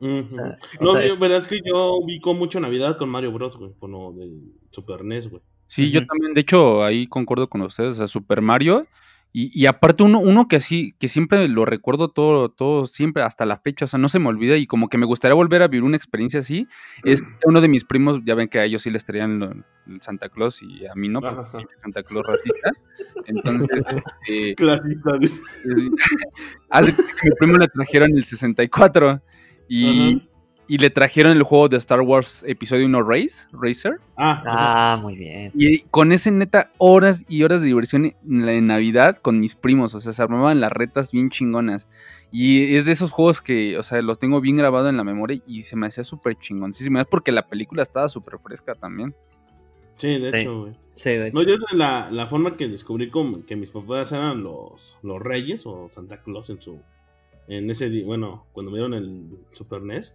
Ujú. 0.02 0.26
O 0.28 0.30
sea, 0.30 0.56
o 0.80 0.84
no, 0.84 0.94
sea, 0.94 1.06
yo- 1.08 1.18
verdad 1.18 1.38
es 1.40 1.48
que 1.48 1.62
yo 1.64 1.94
ubico 1.94 2.34
mucho 2.34 2.60
Navidad 2.60 2.98
con 2.98 3.08
Mario 3.08 3.32
Bros, 3.32 3.56
güey, 3.58 3.72
con 3.80 3.92
lo 3.92 4.12
del 4.12 4.42
Super 4.72 5.06
NES, 5.06 5.30
güey. 5.30 5.42
Sí, 5.68 5.90
yo 5.90 6.06
también, 6.06 6.34
de 6.34 6.42
hecho, 6.42 6.84
ahí 6.84 7.08
concuerdo 7.08 7.48
con 7.48 7.62
ustedes, 7.62 7.92
o 7.92 7.98
sea, 8.00 8.08
Super 8.08 8.42
Mario. 8.42 8.86
Y, 9.36 9.50
y 9.60 9.66
aparte 9.66 10.04
uno, 10.04 10.20
uno 10.20 10.48
que 10.48 10.58
así, 10.58 10.94
que 11.00 11.08
siempre 11.08 11.48
lo 11.48 11.66
recuerdo 11.66 12.10
todo, 12.10 12.50
todo, 12.50 12.86
siempre 12.86 13.24
hasta 13.24 13.46
la 13.46 13.58
fecha, 13.58 13.86
o 13.86 13.88
sea, 13.88 13.98
no 13.98 14.08
se 14.08 14.20
me 14.20 14.28
olvida 14.28 14.58
y 14.58 14.68
como 14.68 14.90
que 14.90 15.00
me 15.00 15.08
gustaría 15.08 15.34
volver 15.34 15.64
a 15.64 15.68
vivir 15.68 15.84
una 15.84 15.98
experiencia 15.98 16.42
así, 16.42 16.68
es 17.04 17.24
que 17.24 17.28
uno 17.46 17.60
de 17.60 17.68
mis 17.68 17.84
primos, 17.84 18.20
ya 18.24 18.36
ven 18.36 18.48
que 18.48 18.60
a 18.60 18.66
ellos 18.66 18.84
sí 18.84 18.92
les 18.92 19.04
traían 19.04 19.66
el 19.88 20.02
Santa 20.02 20.30
Claus 20.30 20.62
y 20.62 20.86
a 20.86 20.94
mí 20.94 21.10
no, 21.10 21.20
porque 21.20 21.66
Santa 21.80 22.04
Claus 22.04 22.28
racista. 22.28 22.70
Entonces, 23.26 23.82
eh, 24.30 24.54
Clasista. 24.54 25.18
mi 25.20 25.30
primo 27.40 27.58
le 27.58 27.68
trajeron 27.70 28.16
el 28.16 28.24
64 28.24 29.20
y, 29.68 30.18
Ajá. 30.18 30.28
Y 30.68 30.78
le 30.78 30.90
trajeron 30.90 31.34
el 31.36 31.44
juego 31.44 31.68
de 31.70 31.78
Star 31.78 32.02
Wars 32.02 32.44
Episodio 32.48 32.86
1 32.86 33.04
Race, 33.04 33.48
Racer. 33.52 34.00
Ah. 34.18 34.44
Ah, 34.46 34.98
muy 35.02 35.16
bien. 35.16 35.52
Y 35.56 35.80
con 35.82 36.12
ese 36.12 36.32
neta, 36.32 36.72
horas 36.78 37.26
y 37.28 37.44
horas 37.44 37.62
de 37.62 37.68
diversión 37.68 38.06
en 38.06 38.46
la 38.46 38.54
en 38.54 38.68
Navidad 38.68 39.18
con 39.18 39.40
mis 39.40 39.56
primos. 39.56 39.94
O 39.94 40.00
sea, 40.00 40.14
se 40.14 40.22
armaban 40.24 40.62
las 40.62 40.72
retas 40.72 41.12
bien 41.12 41.30
chingonas. 41.30 41.88
Y 42.32 42.76
es 42.76 42.86
de 42.86 42.94
esos 42.94 43.12
juegos 43.12 43.42
que, 43.42 43.78
o 43.78 43.84
sea, 43.84 44.02
los 44.02 44.18
tengo 44.20 44.42
bien 44.42 44.58
grabado 44.58 44.90
en 44.90 44.98
la 44.98 45.04
memoria 45.04 45.40
y 45.46 45.62
se 45.64 45.76
me 45.76 45.88
hacía 45.88 46.04
súper 46.04 46.36
chingoncísimo. 46.36 47.00
Es 47.00 47.08
porque 47.08 47.32
la 47.32 47.48
película 47.48 47.84
estaba 47.84 48.08
súper 48.10 48.40
fresca 48.40 48.74
también. 48.74 49.14
Sí, 49.98 50.18
de 50.20 50.32
Sí. 50.32 50.38
hecho, 50.38 50.62
güey. 50.62 50.74
Sí, 50.96 51.10
de 51.12 51.28
hecho. 51.28 51.36
No, 51.36 51.44
yo 51.44 51.56
la, 51.74 52.10
la 52.10 52.26
forma 52.26 52.58
que 52.58 52.68
descubrí 52.68 53.10
como 53.10 53.46
que 53.46 53.56
mis 53.56 53.70
papás 53.70 54.12
eran 54.14 54.42
los, 54.42 54.98
los 55.04 55.22
reyes 55.22 55.66
o 55.66 55.88
Santa 55.90 56.22
Claus 56.24 56.50
en 56.50 56.62
su 56.62 56.80
en 57.48 57.70
ese 57.70 57.90
día, 57.90 58.06
bueno, 58.06 58.46
cuando 58.54 58.72
me 58.72 58.78
dieron 58.78 58.94
el 58.94 59.38
Super 59.52 59.82
NES, 59.82 60.14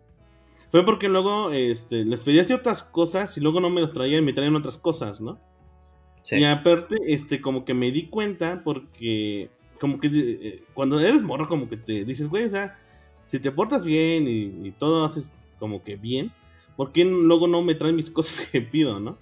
fue 0.70 0.84
porque 0.84 1.08
luego 1.08 1.50
este, 1.52 2.04
les 2.04 2.22
pedía 2.22 2.44
ciertas 2.44 2.82
cosas 2.82 3.36
y 3.36 3.40
luego 3.40 3.60
no 3.60 3.70
me 3.70 3.80
los 3.80 3.92
traían 3.92 4.22
y 4.22 4.26
me 4.26 4.32
traían 4.32 4.56
otras 4.56 4.76
cosas, 4.76 5.20
¿no? 5.20 5.38
Sí. 6.22 6.36
Y 6.36 6.44
aparte, 6.44 6.96
este, 7.06 7.40
como 7.40 7.64
que 7.64 7.72
me 7.74 7.90
di 7.90 8.08
cuenta 8.08 8.62
porque, 8.62 9.50
como 9.80 9.98
que 9.98 10.08
eh, 10.12 10.62
cuando 10.74 11.00
eres 11.00 11.22
morro, 11.22 11.48
como 11.48 11.68
que 11.68 11.76
te 11.78 12.04
dices, 12.04 12.28
güey, 12.28 12.44
o 12.44 12.50
sea, 12.50 12.78
si 13.26 13.38
te 13.40 13.50
portas 13.50 13.84
bien 13.84 14.28
y, 14.28 14.68
y 14.68 14.72
todo 14.72 15.04
haces 15.06 15.32
como 15.58 15.82
que 15.82 15.96
bien, 15.96 16.32
¿por 16.76 16.92
qué 16.92 17.04
luego 17.04 17.48
no 17.48 17.62
me 17.62 17.74
traen 17.74 17.96
mis 17.96 18.10
cosas 18.10 18.46
que 18.50 18.60
pido, 18.60 19.00
no? 19.00 19.16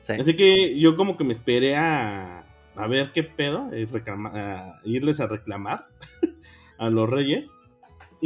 Sí. 0.00 0.14
Así 0.14 0.34
que 0.34 0.78
yo 0.78 0.96
como 0.96 1.16
que 1.18 1.24
me 1.24 1.32
esperé 1.32 1.76
a, 1.76 2.46
a 2.74 2.86
ver 2.86 3.12
qué 3.12 3.22
pedo, 3.22 3.76
y 3.76 3.84
reclama- 3.86 4.30
a 4.34 4.80
irles 4.84 5.20
a 5.20 5.26
reclamar 5.26 5.88
a 6.78 6.88
los 6.88 7.08
reyes. 7.10 7.52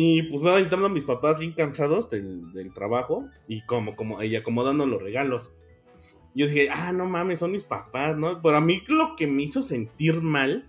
Y 0.03 0.23
pues 0.23 0.41
nada, 0.41 0.59
entrando 0.61 0.89
mis 0.89 1.05
papás 1.05 1.39
bien 1.39 1.53
cansados 1.53 2.09
del, 2.09 2.73
trabajo 2.73 3.29
y 3.47 3.61
como, 3.67 3.97
como, 3.97 4.23
y 4.23 4.35
acomodando 4.35 4.87
los 4.87 5.03
regalos. 5.03 5.51
Yo 6.35 6.47
dije, 6.47 6.71
ah, 6.71 6.91
no 6.95 7.05
mames, 7.05 7.41
son 7.41 7.53
mis 7.53 7.65
papás, 7.65 8.17
¿no? 8.17 8.41
Pero 8.41 8.57
a 8.57 8.63
mí 8.63 8.83
lo 8.89 9.15
que 9.15 9.27
me 9.27 9.43
hizo 9.43 9.61
sentir 9.61 10.23
mal 10.23 10.65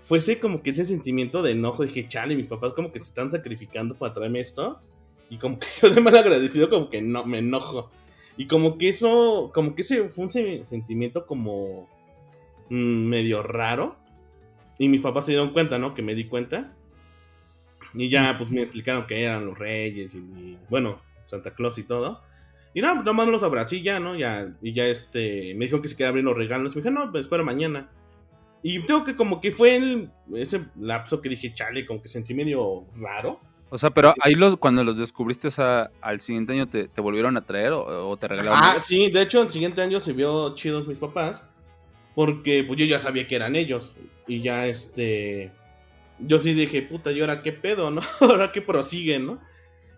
fue 0.00 0.16
ese 0.16 0.40
como 0.40 0.62
que 0.62 0.70
ese 0.70 0.86
sentimiento 0.86 1.42
de 1.42 1.50
enojo. 1.50 1.82
Dije, 1.82 2.08
chale, 2.08 2.34
mis 2.34 2.46
papás 2.46 2.72
como 2.72 2.92
que 2.92 2.98
se 2.98 3.08
están 3.08 3.30
sacrificando 3.30 3.94
para 3.94 4.14
traerme 4.14 4.40
esto. 4.40 4.80
Y 5.28 5.36
como 5.36 5.58
que 5.58 5.66
yo 5.82 5.90
de 5.90 6.00
mal 6.00 6.16
agradecido 6.16 6.70
como 6.70 6.88
que 6.88 7.02
no, 7.02 7.26
me 7.26 7.40
enojo. 7.40 7.90
Y 8.38 8.46
como 8.46 8.78
que 8.78 8.88
eso, 8.88 9.50
como 9.52 9.74
que 9.74 9.82
ese 9.82 10.08
fue 10.08 10.24
un 10.24 10.30
se- 10.30 10.64
sentimiento 10.64 11.26
como 11.26 11.90
mm, 12.70 13.04
medio 13.04 13.42
raro. 13.42 13.96
Y 14.78 14.88
mis 14.88 15.02
papás 15.02 15.26
se 15.26 15.32
dieron 15.32 15.52
cuenta, 15.52 15.78
¿no? 15.78 15.92
Que 15.92 16.00
me 16.00 16.14
di 16.14 16.24
cuenta. 16.24 16.72
Y 17.94 18.08
ya, 18.08 18.36
pues 18.38 18.50
me 18.50 18.62
explicaron 18.62 19.06
que 19.06 19.22
eran 19.22 19.46
los 19.46 19.58
reyes 19.58 20.14
y, 20.14 20.18
y, 20.18 20.58
bueno, 20.70 21.00
Santa 21.26 21.54
Claus 21.54 21.78
y 21.78 21.84
todo. 21.84 22.22
Y 22.74 22.80
nada, 22.80 22.94
pues, 22.94 23.04
nomás 23.04 23.28
los 23.28 23.42
abracé 23.42 23.76
y 23.76 23.82
ya, 23.82 24.00
¿no? 24.00 24.16
Ya, 24.16 24.54
y 24.62 24.72
ya 24.72 24.86
este, 24.86 25.54
me 25.54 25.66
dijo 25.66 25.82
que 25.82 25.88
se 25.88 25.96
quería 25.96 26.08
abrir 26.08 26.24
los 26.24 26.36
regalos. 26.36 26.74
Me 26.74 26.82
dije, 26.82 26.90
no, 26.90 27.10
pues 27.10 27.26
espera 27.26 27.42
mañana. 27.42 27.90
Y 28.62 28.84
tengo 28.86 29.04
que 29.04 29.16
como 29.16 29.40
que 29.40 29.50
fue 29.50 29.76
el, 29.76 30.10
ese 30.34 30.66
lapso 30.78 31.20
que 31.20 31.28
dije, 31.28 31.52
chale, 31.52 31.84
como 31.84 32.00
que 32.00 32.08
sentí 32.08 32.32
medio 32.32 32.86
raro. 32.96 33.40
O 33.70 33.78
sea, 33.78 33.90
pero 33.90 34.14
ahí 34.20 34.34
los, 34.34 34.56
cuando 34.56 34.84
los 34.84 34.98
descubriste, 34.98 35.48
o 35.48 35.50
sea, 35.50 35.90
al 36.00 36.20
siguiente 36.20 36.52
año 36.52 36.68
te, 36.68 36.88
te 36.88 37.00
volvieron 37.00 37.36
a 37.36 37.44
traer 37.44 37.72
o, 37.72 38.10
o 38.10 38.16
te 38.16 38.28
regalaron. 38.28 38.58
Ah, 38.62 38.76
sí, 38.78 39.10
de 39.10 39.22
hecho, 39.22 39.42
el 39.42 39.48
siguiente 39.48 39.82
año 39.82 39.98
se 39.98 40.12
vio 40.12 40.54
chidos 40.54 40.86
mis 40.86 40.98
papás. 40.98 41.48
Porque 42.14 42.64
pues 42.66 42.78
yo 42.78 42.86
ya 42.86 42.98
sabía 42.98 43.26
que 43.26 43.36
eran 43.36 43.56
ellos. 43.56 43.96
Y 44.26 44.42
ya 44.42 44.66
este. 44.66 45.52
Yo 46.26 46.38
sí 46.38 46.54
dije, 46.54 46.82
puta, 46.82 47.12
¿y 47.12 47.20
ahora 47.20 47.42
qué 47.42 47.52
pedo, 47.52 47.90
no? 47.90 48.00
ahora 48.20 48.52
qué 48.52 48.62
prosigue, 48.62 49.18
¿no? 49.18 49.40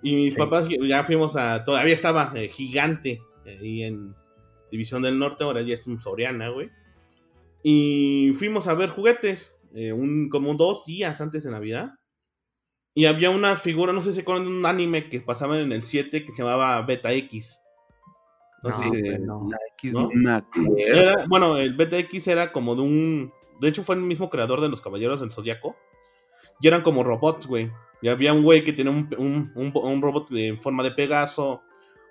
Y 0.03 0.15
mis 0.17 0.33
Sí. 0.35 0.39
papás 0.39 0.69
ya 0.87 1.05
fuimos 1.05 1.37
a. 1.37 1.65
Todavía 1.65 1.95
estaba 1.95 2.33
eh, 2.35 2.49
gigante 2.49 3.21
eh, 3.45 3.59
ahí 3.61 3.83
en 3.83 4.15
División 4.71 5.03
del 5.03 5.19
Norte, 5.19 5.45
ahora 5.45 5.63
ya 5.63 5.75
es 5.75 5.87
un 5.87 6.01
Soriana, 6.03 6.49
güey. 6.51 6.71
Y 7.63 8.33
fuimos 8.35 8.69
a 8.69 8.75
ver 8.75 8.91
juguetes. 8.91 9.57
eh, 9.77 9.93
un, 9.93 10.29
como 10.29 10.55
dos 10.55 10.85
días 10.87 11.21
antes 11.21 11.43
de 11.45 11.51
Navidad. 11.51 11.95
Y 12.95 13.07
había 13.07 13.31
una 13.31 13.57
figura, 13.57 13.93
no 13.93 14.01
sé 14.01 14.11
si 14.11 14.17
se 14.17 14.21
acuerdan 14.21 14.45
de 14.47 14.53
un 14.53 14.65
anime 14.67 15.09
que 15.09 15.21
pasaba 15.21 15.59
en 15.59 15.73
el 15.73 15.83
7 15.83 16.25
que 16.25 16.31
se 16.33 16.43
llamaba 16.45 16.81
Beta 16.83 17.13
X. 17.13 17.61
No, 18.63 18.71
No, 18.71 18.77
sé 18.77 18.85
si. 18.89 19.03
no. 19.19 19.49
La 19.51 19.59
X 19.79 19.93
¿no? 19.95 20.09
Era- 20.79 21.25
bueno, 21.29 21.57
el 21.59 21.75
Beta 21.75 21.99
X 21.99 22.29
era 22.29 22.53
como 22.53 22.77
de 22.77 22.83
un. 22.83 23.33
De 23.61 23.69
hecho, 23.69 23.83
fue 23.83 23.97
el 23.97 24.03
mismo 24.03 24.31
creador 24.31 24.61
de 24.61 24.69
los 24.69 24.81
Caballeros 24.81 25.21
del 25.21 25.33
Zodiaco. 25.33 25.75
Y 26.61 26.69
eran 26.69 26.83
como 26.83 27.03
robots, 27.05 27.47
güey. 27.47 27.71
Y 28.03 28.09
había 28.09 28.33
un 28.33 28.43
güey 28.43 28.63
que 28.65 28.73
tenía 28.73 28.93
un, 28.93 29.09
un- 29.19 29.53
un- 29.55 29.73
un 29.75 30.03
robot 30.03 30.29
de- 30.31 30.49
en 30.49 30.61
forma 30.61 30.83
de 30.83 30.91
Pegaso. 30.93 31.63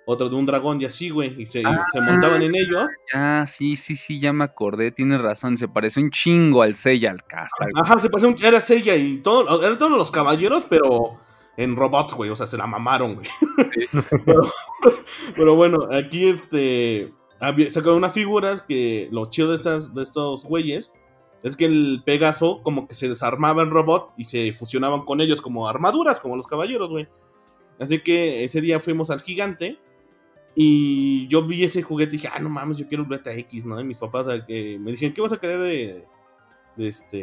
Otro 0.06 0.28
de 0.28 0.36
un 0.36 0.44
dragón 0.44 0.78
y 0.82 0.84
así, 0.84 1.08
güey. 1.08 1.34
Y 1.40 1.46
se, 1.46 1.62
se 1.62 2.00
montaban 2.02 2.42
en 2.42 2.54
ellos. 2.54 2.88
Ah, 3.14 3.44
sí, 3.46 3.74
sí, 3.74 3.96
sí, 3.96 4.20
ya 4.20 4.34
me 4.34 4.44
acordé, 4.44 4.90
tienes 4.90 5.18
razón, 5.22 5.56
se 5.56 5.66
parece 5.66 5.98
un 5.98 6.10
chingo 6.10 6.60
al 6.60 6.74
Seiya, 6.74 7.10
al 7.10 7.24
Castal. 7.24 7.70
Ajá, 7.82 7.98
se 7.98 8.10
pasó 8.10 8.28
un. 8.28 8.36
Era 8.44 8.60
Seiya 8.60 8.96
y 8.96 9.18
todo. 9.22 9.62
Eran 9.64 9.78
todos 9.78 9.92
los 9.96 10.10
caballeros, 10.10 10.66
pero 10.68 11.18
en 11.56 11.74
robots, 11.74 12.12
güey. 12.12 12.28
O 12.28 12.36
sea, 12.36 12.46
se 12.46 12.58
la 12.58 12.66
mamaron, 12.66 13.14
güey. 13.14 13.28
pero, 14.26 14.42
pero 15.34 15.54
bueno, 15.56 15.88
aquí 15.90 16.28
este. 16.28 17.10
había- 17.40 17.70
Sacaron 17.70 17.96
unas 17.96 18.12
figuras 18.12 18.60
que 18.60 19.08
lo 19.10 19.24
chido 19.30 19.48
de, 19.48 19.54
estas, 19.54 19.94
de 19.94 20.02
estos 20.02 20.44
güeyes 20.44 20.92
es 21.44 21.54
que 21.56 21.66
el 21.66 22.02
Pegaso 22.04 22.60
como 22.64 22.88
que 22.88 22.94
se 22.94 23.08
desarmaba 23.08 23.62
en 23.62 23.70
robot 23.70 24.12
y 24.16 24.24
se 24.24 24.52
fusionaban 24.52 25.04
con 25.04 25.20
ellos 25.20 25.40
como 25.40 25.68
armaduras, 25.68 26.18
como 26.18 26.36
los 26.36 26.48
caballeros, 26.48 26.90
güey. 26.90 27.06
Así 27.78 28.00
que 28.00 28.42
ese 28.42 28.60
día 28.60 28.80
fuimos 28.80 29.10
al 29.10 29.20
gigante 29.22 29.78
y 30.56 31.26
yo 31.28 31.46
vi 31.46 31.64
ese 31.64 31.82
juguete 31.82 32.14
y 32.14 32.18
dije, 32.18 32.28
ah, 32.32 32.38
no 32.38 32.48
mames, 32.48 32.78
yo 32.78 32.86
quiero 32.88 33.02
un 33.02 33.08
Beta 33.08 33.32
X, 33.32 33.64
¿no? 33.66 33.80
Y 33.80 33.84
mis 33.84 33.98
papás 33.98 34.26
eh, 34.48 34.78
me 34.80 34.92
dijeron, 34.92 35.12
¿qué 35.14 35.20
vas 35.20 35.32
a 35.32 35.38
querer 35.40 35.60
de, 35.60 36.04
de 36.76 36.88
este... 36.88 37.18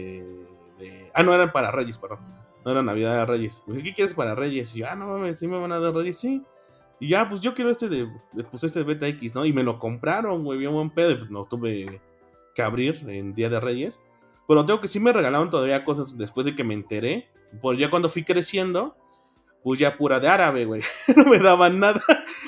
de- 0.77 1.09
Ah, 1.13 1.23
no, 1.23 1.33
eran 1.33 1.51
para 1.51 1.71
Reyes, 1.71 1.97
perdón. 1.97 2.19
No 2.65 2.71
era 2.71 2.83
Navidad, 2.83 3.13
era 3.15 3.25
Reyes. 3.25 3.63
Dije, 3.65 3.83
¿qué 3.83 3.93
quieres 3.93 4.13
para 4.13 4.35
Reyes? 4.35 4.75
Y 4.75 4.79
yo, 4.79 4.87
ah, 4.89 4.95
no 4.95 5.07
mames, 5.07 5.39
¿sí 5.39 5.47
me 5.47 5.57
van 5.57 5.71
a 5.71 5.79
dar 5.79 5.93
Reyes? 5.95 6.19
Sí. 6.19 6.43
Y 6.99 7.07
ya, 7.07 7.27
pues 7.27 7.41
yo 7.41 7.53
quiero 7.55 7.71
este 7.71 7.87
de, 7.89 8.07
de- 8.33 8.43
pues 8.43 8.63
este 8.65 8.83
Beta 8.83 9.07
X, 9.07 9.33
¿no? 9.33 9.45
Y 9.45 9.53
me 9.53 9.63
lo 9.63 9.79
compraron, 9.79 10.43
güey, 10.43 10.59
bien 10.59 10.73
buen 10.73 10.89
pedo. 10.91 11.11
y, 11.11 11.15
Pues 11.15 11.31
no 11.31 11.45
tuve 11.45 12.01
que 12.53 12.61
abrir 12.61 13.03
en 13.07 13.33
Día 13.33 13.49
de 13.49 13.59
Reyes. 13.61 13.99
Pero 14.47 14.65
tengo 14.65 14.81
que 14.81 14.87
sí 14.87 14.99
me 14.99 15.13
regalaron 15.13 15.49
todavía 15.49 15.85
cosas 15.85 16.17
después 16.17 16.45
de 16.45 16.55
que 16.55 16.63
me 16.63 16.73
enteré. 16.73 17.29
Pues 17.61 17.79
ya 17.79 17.89
cuando 17.89 18.09
fui 18.09 18.23
creciendo, 18.23 18.95
pues 19.63 19.79
ya 19.79 19.97
pura 19.97 20.19
de 20.19 20.27
árabe, 20.27 20.65
güey. 20.65 20.81
no 21.15 21.25
me 21.25 21.39
daban 21.39 21.79
nada. 21.79 22.01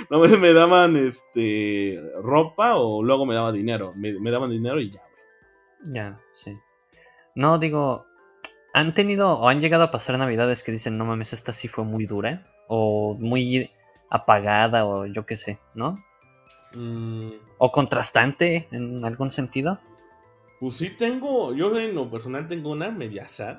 No 0.09 0.19
me, 0.19 0.35
me 0.37 0.53
daban 0.53 0.95
este 0.97 2.01
ropa 2.21 2.75
o 2.75 3.03
luego 3.03 3.25
me 3.25 3.35
daban 3.35 3.53
dinero. 3.53 3.93
Me, 3.95 4.13
me 4.13 4.31
daban 4.31 4.49
dinero 4.49 4.79
y 4.81 4.91
ya, 4.91 5.01
güey. 5.01 5.93
Ya, 5.95 6.19
sí. 6.33 6.57
No, 7.35 7.57
digo, 7.59 8.05
¿han 8.73 8.93
tenido 8.93 9.33
o 9.39 9.47
han 9.47 9.61
llegado 9.61 9.83
a 9.83 9.91
pasar 9.91 10.17
navidades 10.17 10.63
que 10.63 10.71
dicen, 10.71 10.97
no 10.97 11.05
mames, 11.05 11.33
esta 11.33 11.53
sí 11.53 11.67
fue 11.67 11.83
muy 11.83 12.05
dura? 12.05 12.47
O 12.67 13.15
muy 13.19 13.71
apagada, 14.09 14.85
o 14.85 15.05
yo 15.05 15.25
qué 15.25 15.35
sé, 15.35 15.59
¿no? 15.73 16.03
Mm, 16.75 17.31
O 17.57 17.71
contrastante 17.71 18.67
en 18.71 19.03
algún 19.05 19.31
sentido. 19.31 19.79
Pues 20.63 20.75
sí 20.75 20.91
tengo, 20.91 21.53
yo 21.53 21.77
en 21.77 21.93
lo 21.93 22.09
personal 22.09 22.47
tengo 22.47 22.71
una 22.71 22.89
media 22.89 23.27
sad. 23.27 23.57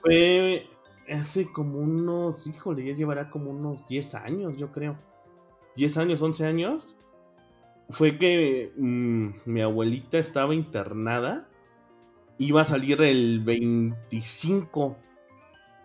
Fue 0.00 0.64
hace 1.06 1.52
como 1.52 1.80
unos, 1.80 2.46
híjole, 2.46 2.86
ya 2.86 2.94
llevará 2.94 3.28
como 3.28 3.50
unos 3.50 3.86
10 3.86 4.14
años, 4.14 4.56
yo 4.56 4.72
creo. 4.72 4.96
10 5.76 5.98
años, 5.98 6.22
11 6.22 6.46
años. 6.46 6.96
Fue 7.90 8.16
que 8.16 8.72
mm, 8.74 9.28
mi 9.44 9.60
abuelita 9.60 10.16
estaba 10.16 10.54
internada. 10.54 11.46
Iba 12.38 12.62
a 12.62 12.64
salir 12.64 13.02
el 13.02 13.40
25. 13.40 14.96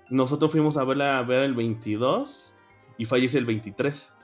Nosotros 0.09 0.51
fuimos 0.51 0.77
a 0.77 0.85
verla 0.85 1.19
a 1.19 1.23
ver 1.23 1.41
el 1.41 1.53
22 1.53 2.55
y 2.97 3.03
fallece 3.03 3.39
el 3.39 3.45
23. 3.45 4.17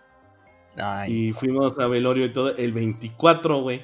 Ay, 0.77 1.11
Y 1.11 1.33
fuimos 1.33 1.77
a 1.77 1.87
velorio 1.87 2.23
y 2.27 2.31
todo 2.31 2.55
el 2.55 2.71
24, 2.71 3.61
güey. 3.63 3.81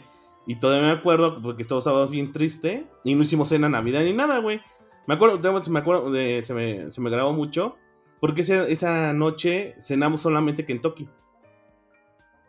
Y 0.48 0.56
todavía 0.56 0.88
me 0.88 0.94
acuerdo 0.94 1.42
porque 1.42 1.66
todos 1.66 1.84
estábamos 1.84 2.10
bien 2.10 2.32
triste 2.32 2.88
y 3.04 3.14
no 3.14 3.22
hicimos 3.22 3.50
cena 3.50 3.68
Navidad 3.68 4.04
ni 4.04 4.14
nada, 4.14 4.40
güey. 4.40 4.62
Me 5.06 5.14
acuerdo, 5.14 5.40
me 5.70 5.80
acuerdo 5.80 6.10
de, 6.10 6.42
se, 6.42 6.54
me, 6.54 6.92
se 6.92 7.02
me 7.02 7.10
grabó 7.10 7.34
mucho 7.34 7.76
porque 8.20 8.42
esa, 8.42 9.14
noche 9.14 9.76
cenamos 9.80 10.22
solamente 10.22 10.66
Kentucky. 10.66 11.08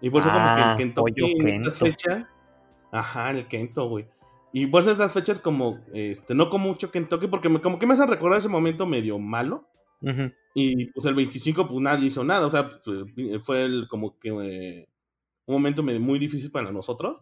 Y 0.00 0.10
por 0.10 0.20
eso 0.20 0.30
como 0.30 0.44
que 0.44 0.60
el 0.60 0.68
ah, 0.68 0.74
Kentucky 0.78 1.32
en 1.38 1.48
estas 1.48 1.78
fechas... 1.78 2.32
Ajá, 2.90 3.30
el 3.30 3.46
Kento, 3.48 3.88
güey. 3.88 4.06
Y 4.52 4.66
por 4.66 4.80
eso 4.80 4.92
esas 4.92 5.12
fechas 5.12 5.40
como, 5.40 5.80
este, 5.92 6.34
no 6.34 6.48
como 6.48 6.68
mucho 6.68 6.90
Kentucky 6.90 7.26
porque 7.26 7.48
me, 7.48 7.60
como 7.60 7.78
que 7.78 7.86
me 7.86 7.92
hacen 7.92 8.08
recordar 8.08 8.38
ese 8.38 8.48
momento 8.48 8.86
medio 8.86 9.18
malo. 9.18 9.68
Y 10.54 10.86
pues 10.86 11.04
el 11.06 11.14
25 11.14 11.66
pues 11.66 11.80
nadie 11.80 12.06
hizo 12.06 12.24
nada, 12.24 12.46
o 12.46 12.50
sea, 12.50 12.68
pues, 12.68 13.04
fue 13.42 13.64
el, 13.64 13.88
como 13.88 14.18
que 14.18 14.28
eh, 14.28 14.88
un 15.46 15.54
momento 15.54 15.82
muy 15.82 16.18
difícil 16.18 16.50
para 16.50 16.70
nosotros. 16.70 17.20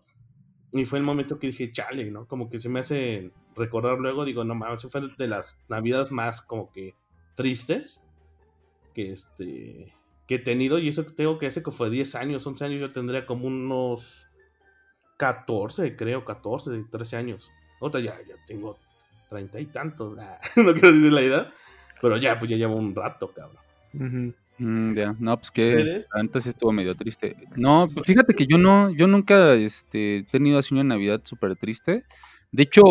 Y 0.72 0.84
fue 0.84 0.98
el 0.98 1.04
momento 1.04 1.38
que 1.38 1.48
dije, 1.48 1.72
chale, 1.72 2.10
¿no? 2.10 2.26
Como 2.26 2.50
que 2.50 2.58
se 2.60 2.68
me 2.68 2.80
hace 2.80 3.30
recordar 3.54 3.98
luego, 3.98 4.24
digo, 4.24 4.44
no 4.44 4.54
mames, 4.54 4.86
fue 4.90 5.00
de 5.16 5.26
las 5.26 5.58
navidades 5.68 6.10
más 6.10 6.40
como 6.40 6.70
que 6.70 6.94
tristes 7.34 8.04
que 8.94 9.12
este 9.12 9.94
que 10.26 10.36
he 10.36 10.38
tenido. 10.38 10.78
Y 10.78 10.88
eso 10.88 11.04
tengo 11.04 11.38
que 11.38 11.46
hace 11.46 11.62
que 11.62 11.70
fue 11.70 11.90
10 11.90 12.14
años, 12.16 12.46
11 12.46 12.64
años, 12.64 12.80
yo 12.80 12.92
tendría 12.92 13.26
como 13.26 13.46
unos 13.46 14.28
14, 15.18 15.96
creo, 15.96 16.24
14, 16.24 16.84
13 16.90 17.16
años. 17.16 17.50
Otra 17.80 18.00
ya, 18.00 18.16
ya 18.26 18.34
tengo 18.46 18.78
30 19.30 19.60
y 19.60 19.66
tantos, 19.66 20.16
no 20.56 20.72
quiero 20.72 20.92
decir 20.92 21.12
la 21.12 21.22
edad, 21.22 21.52
pero 22.00 22.16
ya, 22.16 22.38
pues 22.38 22.50
ya 22.50 22.56
llevo 22.56 22.76
un 22.76 22.94
rato, 22.94 23.32
cabrón. 23.32 24.34
Mm, 24.58 24.94
ya, 24.94 25.14
no, 25.18 25.36
pues 25.36 25.50
que 25.50 25.98
antes 26.12 26.46
estuvo 26.46 26.72
medio 26.72 26.94
triste. 26.94 27.36
No, 27.56 27.88
pues 27.92 28.06
fíjate 28.06 28.34
que 28.34 28.46
yo 28.46 28.56
no, 28.56 28.90
yo 28.90 29.06
nunca 29.06 29.54
este, 29.54 30.18
he 30.18 30.22
tenido 30.24 30.58
así 30.58 30.72
una 30.74 30.84
Navidad 30.84 31.20
súper 31.24 31.56
triste. 31.56 32.04
De 32.52 32.62
hecho, 32.62 32.82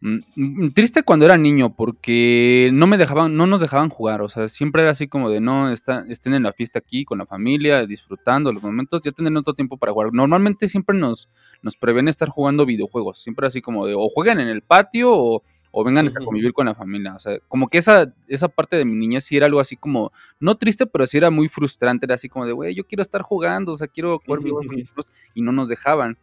mm, 0.00 0.18
mm, 0.36 0.72
triste 0.72 1.02
cuando 1.02 1.26
era 1.26 1.36
niño, 1.36 1.74
porque 1.76 2.70
no 2.72 2.86
me 2.86 2.96
dejaban, 2.96 3.36
no 3.36 3.46
nos 3.46 3.60
dejaban 3.60 3.90
jugar. 3.90 4.22
O 4.22 4.30
sea, 4.30 4.48
siempre 4.48 4.80
era 4.82 4.92
así 4.92 5.08
como 5.08 5.28
de 5.28 5.40
no, 5.42 5.70
está, 5.70 6.04
estén 6.08 6.32
en 6.32 6.44
la 6.44 6.52
fiesta 6.52 6.78
aquí 6.78 7.04
con 7.04 7.18
la 7.18 7.26
familia, 7.26 7.84
disfrutando 7.84 8.52
los 8.52 8.62
momentos, 8.62 9.02
ya 9.02 9.12
tendrán 9.12 9.36
otro 9.36 9.52
tiempo 9.54 9.76
para 9.76 9.92
jugar. 9.92 10.14
Normalmente 10.14 10.68
siempre 10.68 10.96
nos, 10.96 11.28
nos 11.60 11.76
prevén 11.76 12.08
estar 12.08 12.30
jugando 12.30 12.64
videojuegos. 12.64 13.18
Siempre 13.18 13.46
así 13.46 13.60
como 13.60 13.86
de 13.86 13.94
o 13.94 14.08
juegan 14.08 14.40
en 14.40 14.48
el 14.48 14.62
patio 14.62 15.10
o 15.12 15.42
o 15.70 15.84
vengan 15.84 16.06
a 16.06 16.24
convivir 16.24 16.52
con 16.52 16.66
la 16.66 16.74
familia. 16.74 17.14
O 17.14 17.18
sea, 17.18 17.38
como 17.48 17.68
que 17.68 17.78
esa, 17.78 18.12
esa 18.26 18.48
parte 18.48 18.76
de 18.76 18.84
mi 18.84 18.94
niñez 18.94 19.24
sí 19.24 19.36
era 19.36 19.46
algo 19.46 19.60
así 19.60 19.76
como, 19.76 20.12
no 20.40 20.56
triste, 20.56 20.86
pero 20.86 21.06
sí 21.06 21.18
era 21.18 21.30
muy 21.30 21.48
frustrante. 21.48 22.06
Era 22.06 22.14
así 22.14 22.28
como 22.28 22.46
de, 22.46 22.52
güey, 22.52 22.74
yo 22.74 22.84
quiero 22.84 23.02
estar 23.02 23.22
jugando, 23.22 23.72
o 23.72 23.74
sea, 23.74 23.88
quiero 23.88 24.20
jugar 24.24 24.42
videojuegos 24.42 25.12
y 25.34 25.42
no 25.42 25.52
nos 25.52 25.68
dejaban. 25.68 26.16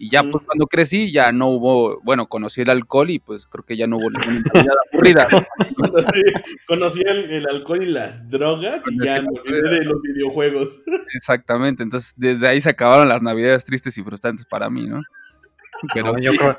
Y 0.00 0.10
ya, 0.10 0.22
pues 0.22 0.44
cuando 0.46 0.66
crecí, 0.68 1.10
ya 1.10 1.32
no 1.32 1.48
hubo, 1.48 2.00
bueno, 2.02 2.28
conocí 2.28 2.60
el 2.60 2.70
alcohol 2.70 3.10
y 3.10 3.18
pues 3.18 3.46
creo 3.46 3.64
que 3.64 3.76
ya 3.76 3.88
no 3.88 3.96
hubo 3.96 4.08
ninguna 4.10 4.42
aburrida. 4.92 5.26
conocí 6.68 7.02
el, 7.04 7.44
alcohol 7.48 7.82
y 7.82 7.86
las 7.86 8.30
drogas 8.30 8.80
y 8.88 9.04
ya 9.04 9.20
no 9.20 9.30
de 9.42 9.84
los 9.84 10.00
videojuegos. 10.00 10.82
Exactamente, 11.14 11.82
entonces 11.82 12.14
desde 12.16 12.46
ahí 12.46 12.60
se 12.60 12.70
acabaron 12.70 13.08
las 13.08 13.22
navidades 13.22 13.64
tristes 13.64 13.98
y 13.98 14.04
frustrantes 14.04 14.46
para 14.46 14.70
mí, 14.70 14.86
¿no? 14.86 15.02
Pero 15.92 16.16
yo 16.20 16.32
creo, 16.32 16.56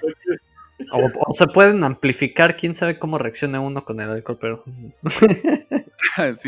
o, 0.91 1.33
se 1.33 1.47
pueden 1.47 1.83
amplificar, 1.83 2.55
quién 2.55 2.73
sabe 2.73 2.99
cómo 2.99 3.17
reacciona 3.17 3.59
uno 3.59 3.83
con 3.83 3.99
el 3.99 4.09
alcohol, 4.09 4.37
pero. 4.39 4.63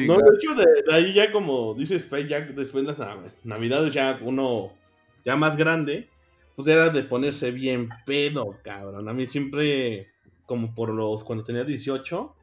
no, 0.08 0.18
de 0.18 0.36
hecho, 0.36 0.56
de, 0.56 0.66
ahí 0.92 1.14
ya 1.14 1.32
como 1.32 1.74
dice 1.74 1.96
Spike, 1.96 2.28
ya 2.28 2.42
después 2.42 2.86
de 2.86 2.94
las 2.94 3.00
navidades, 3.44 3.94
ya 3.94 4.20
uno 4.22 4.72
ya 5.26 5.36
más 5.36 5.58
grande, 5.58 6.10
pues 6.56 6.68
era 6.68 6.90
de 6.90 7.04
ponerse 7.04 7.52
bien 7.52 7.90
pedo, 8.06 8.58
cabrón. 8.64 9.08
A 9.08 9.14
mí 9.14 9.26
siempre, 9.26 10.08
como 10.46 10.74
por 10.74 10.90
los, 10.90 11.24
cuando 11.24 11.44
tenía 11.44 11.64
18, 11.64 12.36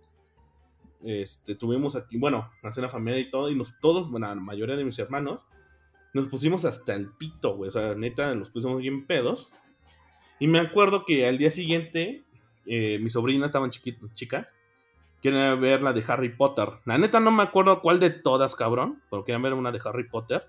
este, 1.04 1.54
tuvimos 1.54 1.96
aquí, 1.96 2.18
bueno, 2.18 2.50
una 2.62 2.72
cena 2.72 2.88
familiar 2.88 3.20
y 3.20 3.30
todo, 3.30 3.50
y 3.50 3.54
nos, 3.54 3.78
todos, 3.80 4.10
bueno, 4.10 4.28
la 4.28 4.34
mayoría 4.34 4.76
de 4.76 4.84
mis 4.84 4.98
hermanos, 4.98 5.44
nos 6.14 6.28
pusimos 6.28 6.64
hasta 6.64 6.94
el 6.94 7.10
pito, 7.10 7.56
güey. 7.56 7.68
O 7.68 7.72
sea, 7.72 7.94
neta, 7.94 8.34
nos 8.34 8.50
pusimos 8.50 8.78
bien 8.78 9.06
pedos. 9.06 9.50
Y 10.38 10.48
me 10.48 10.60
acuerdo 10.60 11.04
que 11.04 11.26
al 11.26 11.38
día 11.38 11.50
siguiente, 11.50 12.24
eh, 12.66 12.98
mis 13.00 13.12
sobrinas 13.12 13.48
estaban 13.48 13.70
chiquitas, 13.70 14.12
chicas, 14.14 14.58
quieren 15.20 15.60
ver 15.60 15.82
la 15.82 15.92
de 15.92 16.04
Harry 16.06 16.30
Potter. 16.30 16.68
La 16.84 16.98
neta 16.98 17.20
no 17.20 17.30
me 17.30 17.42
acuerdo 17.42 17.80
cuál 17.80 17.98
de 18.00 18.10
todas, 18.10 18.54
cabrón, 18.54 19.02
pero 19.10 19.24
querían 19.24 19.42
ver 19.42 19.54
una 19.54 19.72
de 19.72 19.80
Harry 19.84 20.08
Potter. 20.08 20.46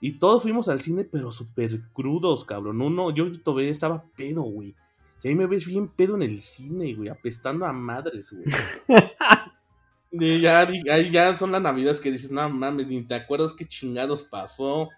Y 0.00 0.12
todos 0.12 0.42
fuimos 0.42 0.68
al 0.68 0.80
cine, 0.80 1.04
pero 1.04 1.30
súper 1.30 1.80
crudos, 1.92 2.44
cabrón. 2.44 2.80
Uno, 2.80 3.10
yo 3.10 3.30
todavía 3.42 3.70
estaba 3.70 4.04
pedo, 4.16 4.42
güey. 4.42 4.74
Y 5.22 5.28
ahí 5.28 5.34
me 5.34 5.46
ves 5.46 5.66
bien 5.66 5.88
pedo 5.88 6.14
en 6.14 6.22
el 6.22 6.40
cine, 6.40 6.94
güey, 6.94 7.08
apestando 7.08 7.66
a 7.66 7.72
madres, 7.72 8.32
güey. 8.32 8.46
y 10.12 10.40
ya, 10.40 10.60
ahí 10.60 11.10
ya 11.10 11.36
son 11.36 11.50
las 11.50 11.60
navidades 11.60 11.98
que 12.00 12.12
dices, 12.12 12.30
no 12.30 12.48
mames, 12.48 12.86
ni 12.86 13.02
te 13.02 13.16
acuerdas 13.16 13.52
qué 13.52 13.64
chingados 13.64 14.22
pasó 14.22 14.88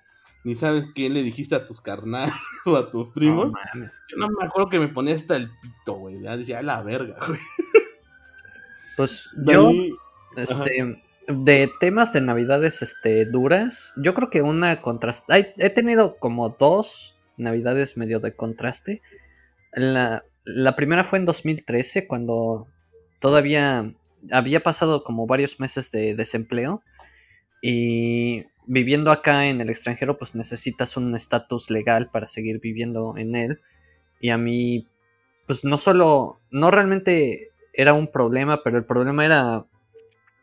ni 0.44 0.54
sabes 0.54 0.86
qué 0.94 1.10
le 1.10 1.22
dijiste 1.22 1.54
a 1.54 1.66
tus 1.66 1.80
carnales 1.80 2.34
o 2.66 2.76
a 2.76 2.90
tus 2.90 3.10
primos. 3.10 3.52
Yo 3.74 4.16
no 4.16 4.28
me 4.28 4.46
acuerdo 4.46 4.70
que 4.70 4.78
me 4.78 4.88
ponía 4.88 5.14
hasta 5.14 5.36
el 5.36 5.50
pito, 5.60 5.94
güey. 5.94 6.20
Ya 6.20 6.36
decía, 6.36 6.62
la 6.62 6.82
verga, 6.82 7.16
güey. 7.26 7.40
Pues 8.96 9.30
yo, 9.46 9.72
este, 10.36 11.02
de 11.26 11.70
temas 11.80 12.12
de 12.12 12.20
navidades 12.20 12.82
este, 12.82 13.24
duras, 13.24 13.94
yo 13.96 14.14
creo 14.14 14.30
que 14.30 14.42
una 14.42 14.82
contraste. 14.82 15.54
He 15.56 15.70
tenido 15.70 16.16
como 16.18 16.50
dos 16.50 17.14
navidades 17.36 17.96
medio 17.96 18.20
de 18.20 18.34
contraste. 18.34 19.00
La, 19.72 20.24
la 20.44 20.76
primera 20.76 21.04
fue 21.04 21.18
en 21.18 21.24
2013, 21.24 22.06
cuando 22.06 22.66
todavía 23.20 23.94
había 24.30 24.62
pasado 24.62 25.02
como 25.04 25.26
varios 25.26 25.60
meses 25.60 25.90
de 25.90 26.14
desempleo. 26.14 26.82
Y 27.62 28.46
viviendo 28.70 29.10
acá 29.10 29.48
en 29.48 29.60
el 29.60 29.68
extranjero, 29.68 30.16
pues 30.16 30.36
necesitas 30.36 30.96
un 30.96 31.12
estatus 31.16 31.70
legal 31.70 32.08
para 32.08 32.28
seguir 32.28 32.60
viviendo 32.60 33.16
en 33.16 33.34
él. 33.34 33.60
Y 34.20 34.30
a 34.30 34.38
mí, 34.38 34.86
pues 35.48 35.64
no 35.64 35.76
solo, 35.76 36.38
no 36.52 36.70
realmente 36.70 37.50
era 37.72 37.94
un 37.94 38.06
problema, 38.06 38.62
pero 38.62 38.78
el 38.78 38.84
problema 38.84 39.26
era 39.26 39.66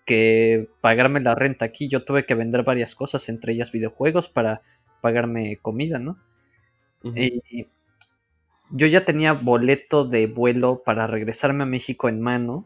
que 0.05 0.67
pagarme 0.81 1.21
la 1.21 1.35
renta 1.35 1.63
aquí. 1.63 1.87
Yo 1.87 2.03
tuve 2.03 2.25
que 2.25 2.35
vender 2.35 2.63
varias 2.63 2.95
cosas, 2.95 3.29
entre 3.29 3.53
ellas 3.53 3.71
videojuegos, 3.71 4.27
para 4.27 4.61
pagarme 4.99 5.57
comida, 5.61 5.97
¿no? 5.97 6.17
Y 7.15 7.67
yo 8.71 8.87
ya 8.87 9.05
tenía 9.05 9.31
boleto 9.31 10.03
de 10.03 10.27
vuelo 10.27 10.83
para 10.83 11.07
regresarme 11.07 11.63
a 11.63 11.67
México 11.67 12.09
en 12.09 12.19
mano 12.19 12.65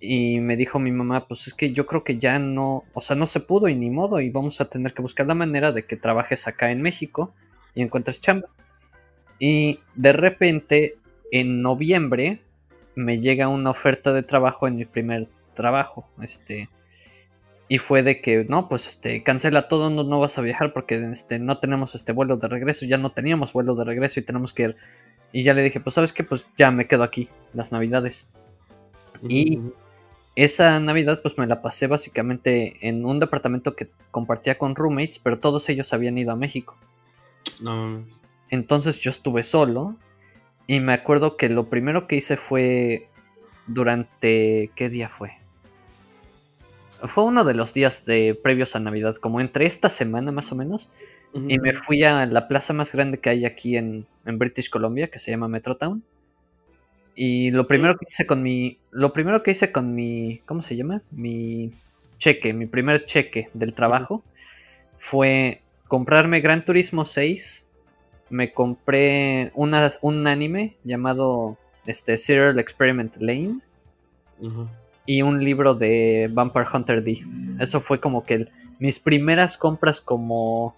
y 0.00 0.40
me 0.40 0.56
dijo 0.56 0.78
mi 0.78 0.92
mamá, 0.92 1.26
pues 1.26 1.46
es 1.48 1.54
que 1.54 1.72
yo 1.72 1.86
creo 1.86 2.04
que 2.04 2.18
ya 2.18 2.38
no, 2.38 2.84
o 2.92 3.00
sea, 3.00 3.16
no 3.16 3.26
se 3.26 3.40
pudo 3.40 3.68
y 3.68 3.74
ni 3.74 3.90
modo, 3.90 4.20
y 4.20 4.30
vamos 4.30 4.60
a 4.60 4.68
tener 4.68 4.94
que 4.94 5.02
buscar 5.02 5.26
la 5.26 5.34
manera 5.34 5.72
de 5.72 5.84
que 5.84 5.96
trabajes 5.96 6.46
acá 6.46 6.70
en 6.70 6.82
México 6.82 7.34
y 7.74 7.82
encuentres 7.82 8.20
chamba. 8.20 8.48
Y 9.38 9.80
de 9.94 10.12
repente, 10.12 10.96
en 11.32 11.62
noviembre, 11.62 12.42
me 12.94 13.20
llega 13.20 13.48
una 13.48 13.70
oferta 13.70 14.12
de 14.12 14.22
trabajo 14.22 14.68
en 14.68 14.76
mi 14.76 14.84
primer 14.84 15.28
trabajo, 15.54 16.08
este, 16.22 16.68
y 17.68 17.78
fue 17.78 18.02
de 18.02 18.20
que, 18.20 18.44
no, 18.48 18.68
pues 18.68 18.88
este, 18.88 19.22
cancela 19.22 19.68
todo, 19.68 19.90
no, 19.90 20.04
no 20.04 20.20
vas 20.20 20.38
a 20.38 20.42
viajar 20.42 20.72
porque 20.72 20.94
este, 21.12 21.38
no 21.38 21.58
tenemos 21.58 21.94
este 21.94 22.12
vuelo 22.12 22.36
de 22.36 22.48
regreso, 22.48 22.86
ya 22.86 22.98
no 22.98 23.10
teníamos 23.12 23.52
vuelo 23.52 23.74
de 23.74 23.84
regreso 23.84 24.20
y 24.20 24.22
tenemos 24.22 24.54
que 24.54 24.62
ir. 24.62 24.76
Y 25.32 25.42
ya 25.42 25.52
le 25.52 25.62
dije, 25.62 25.78
pues 25.80 25.94
sabes 25.94 26.12
que, 26.12 26.24
pues 26.24 26.48
ya 26.56 26.70
me 26.70 26.86
quedo 26.86 27.02
aquí, 27.02 27.28
las 27.52 27.70
navidades. 27.70 28.30
Y 29.28 29.60
esa 30.44 30.78
Navidad 30.78 31.20
pues 31.20 31.36
me 31.36 31.48
la 31.48 31.62
pasé 31.62 31.88
básicamente 31.88 32.88
en 32.88 33.04
un 33.04 33.18
departamento 33.18 33.74
que 33.74 33.90
compartía 34.12 34.56
con 34.56 34.76
roommates, 34.76 35.18
pero 35.18 35.40
todos 35.40 35.68
ellos 35.68 35.92
habían 35.92 36.16
ido 36.16 36.30
a 36.30 36.36
México. 36.36 36.76
No. 37.60 38.04
Entonces 38.48 39.00
yo 39.00 39.10
estuve 39.10 39.42
solo 39.42 39.96
y 40.68 40.78
me 40.78 40.92
acuerdo 40.92 41.36
que 41.36 41.48
lo 41.48 41.68
primero 41.68 42.06
que 42.06 42.14
hice 42.14 42.36
fue 42.36 43.08
durante 43.66 44.70
¿qué 44.76 44.88
día 44.88 45.08
fue? 45.08 45.32
Fue 47.02 47.24
uno 47.24 47.42
de 47.42 47.54
los 47.54 47.74
días 47.74 48.04
de 48.04 48.38
previos 48.40 48.76
a 48.76 48.80
Navidad, 48.80 49.16
como 49.16 49.40
entre 49.40 49.66
esta 49.66 49.88
semana 49.88 50.30
más 50.30 50.52
o 50.52 50.54
menos, 50.54 50.88
y 51.34 51.58
me 51.58 51.74
fui 51.74 52.04
a 52.04 52.26
la 52.26 52.46
plaza 52.46 52.72
más 52.72 52.92
grande 52.92 53.18
que 53.18 53.30
hay 53.30 53.44
aquí 53.44 53.76
en, 53.76 54.06
en 54.24 54.38
British 54.38 54.70
Columbia, 54.70 55.08
que 55.08 55.18
se 55.18 55.32
llama 55.32 55.48
Metrotown. 55.48 56.04
Y 57.20 57.50
lo 57.50 57.66
primero 57.66 57.96
que 57.98 58.06
hice 58.08 58.26
con 58.26 58.44
mi. 58.44 58.78
Lo 58.92 59.12
primero 59.12 59.42
que 59.42 59.50
hice 59.50 59.72
con 59.72 59.92
mi. 59.92 60.40
¿Cómo 60.46 60.62
se 60.62 60.76
llama? 60.76 61.02
Mi 61.10 61.72
cheque, 62.16 62.52
mi 62.52 62.66
primer 62.66 63.06
cheque 63.06 63.50
del 63.54 63.74
trabajo. 63.74 64.22
Fue 65.00 65.62
comprarme 65.88 66.40
Gran 66.40 66.64
Turismo 66.64 67.04
6. 67.04 67.68
Me 68.30 68.52
compré 68.52 69.50
un 69.54 69.74
anime 70.28 70.76
llamado 70.84 71.58
este, 71.86 72.16
Serial 72.18 72.60
Experiment 72.60 73.16
Lane. 73.16 73.58
Y 75.04 75.22
un 75.22 75.42
libro 75.42 75.74
de 75.74 76.30
Vampire 76.32 76.66
Hunter 76.72 77.02
D. 77.02 77.18
Eso 77.58 77.80
fue 77.80 77.98
como 77.98 78.22
que 78.22 78.46
mis 78.78 79.00
primeras 79.00 79.58
compras 79.58 80.00
como 80.00 80.76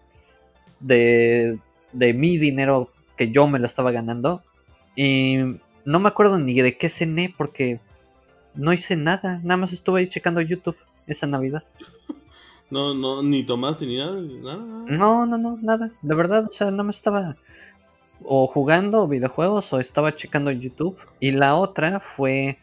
de, 0.78 1.58
de 1.92 2.14
mi 2.14 2.38
dinero 2.38 2.90
que 3.18 3.30
yo 3.30 3.46
me 3.46 3.58
la 3.58 3.66
estaba 3.66 3.90
ganando. 3.90 4.42
Y 4.96 5.58
no 5.84 6.00
me 6.00 6.08
acuerdo 6.08 6.38
ni 6.38 6.60
de 6.60 6.76
qué 6.76 6.88
cené 6.88 7.34
porque 7.36 7.80
no 8.54 8.72
hice 8.72 8.96
nada. 8.96 9.40
Nada 9.42 9.56
más 9.56 9.72
estuve 9.72 10.00
ahí 10.00 10.08
checando 10.08 10.40
YouTube 10.40 10.76
esa 11.06 11.26
Navidad. 11.26 11.62
No, 12.72 12.94
no, 12.94 13.20
ni 13.20 13.42
tomaste 13.42 13.84
ni 13.84 13.98
nada, 13.98 14.20
nada. 14.20 14.84
No, 14.86 15.26
no, 15.26 15.36
no, 15.36 15.58
nada. 15.60 15.90
De 16.02 16.14
verdad, 16.14 16.46
o 16.48 16.52
sea, 16.52 16.70
nada 16.70 16.84
más 16.84 16.94
estaba 16.94 17.36
o 18.24 18.46
jugando 18.46 19.08
videojuegos 19.08 19.72
o 19.72 19.80
estaba 19.80 20.14
checando 20.14 20.50
YouTube. 20.50 20.96
Y 21.18 21.32
la 21.32 21.56
otra 21.56 21.98
fue 21.98 22.58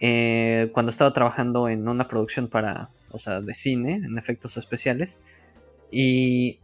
eh, 0.00 0.70
cuando 0.72 0.90
estaba 0.90 1.12
trabajando 1.12 1.68
en 1.68 1.88
una 1.88 2.08
producción 2.08 2.48
para, 2.48 2.88
o 3.10 3.18
sea, 3.18 3.40
de 3.40 3.54
cine, 3.54 3.94
en 3.96 4.16
efectos 4.18 4.56
especiales. 4.56 5.18
Y 5.90 6.58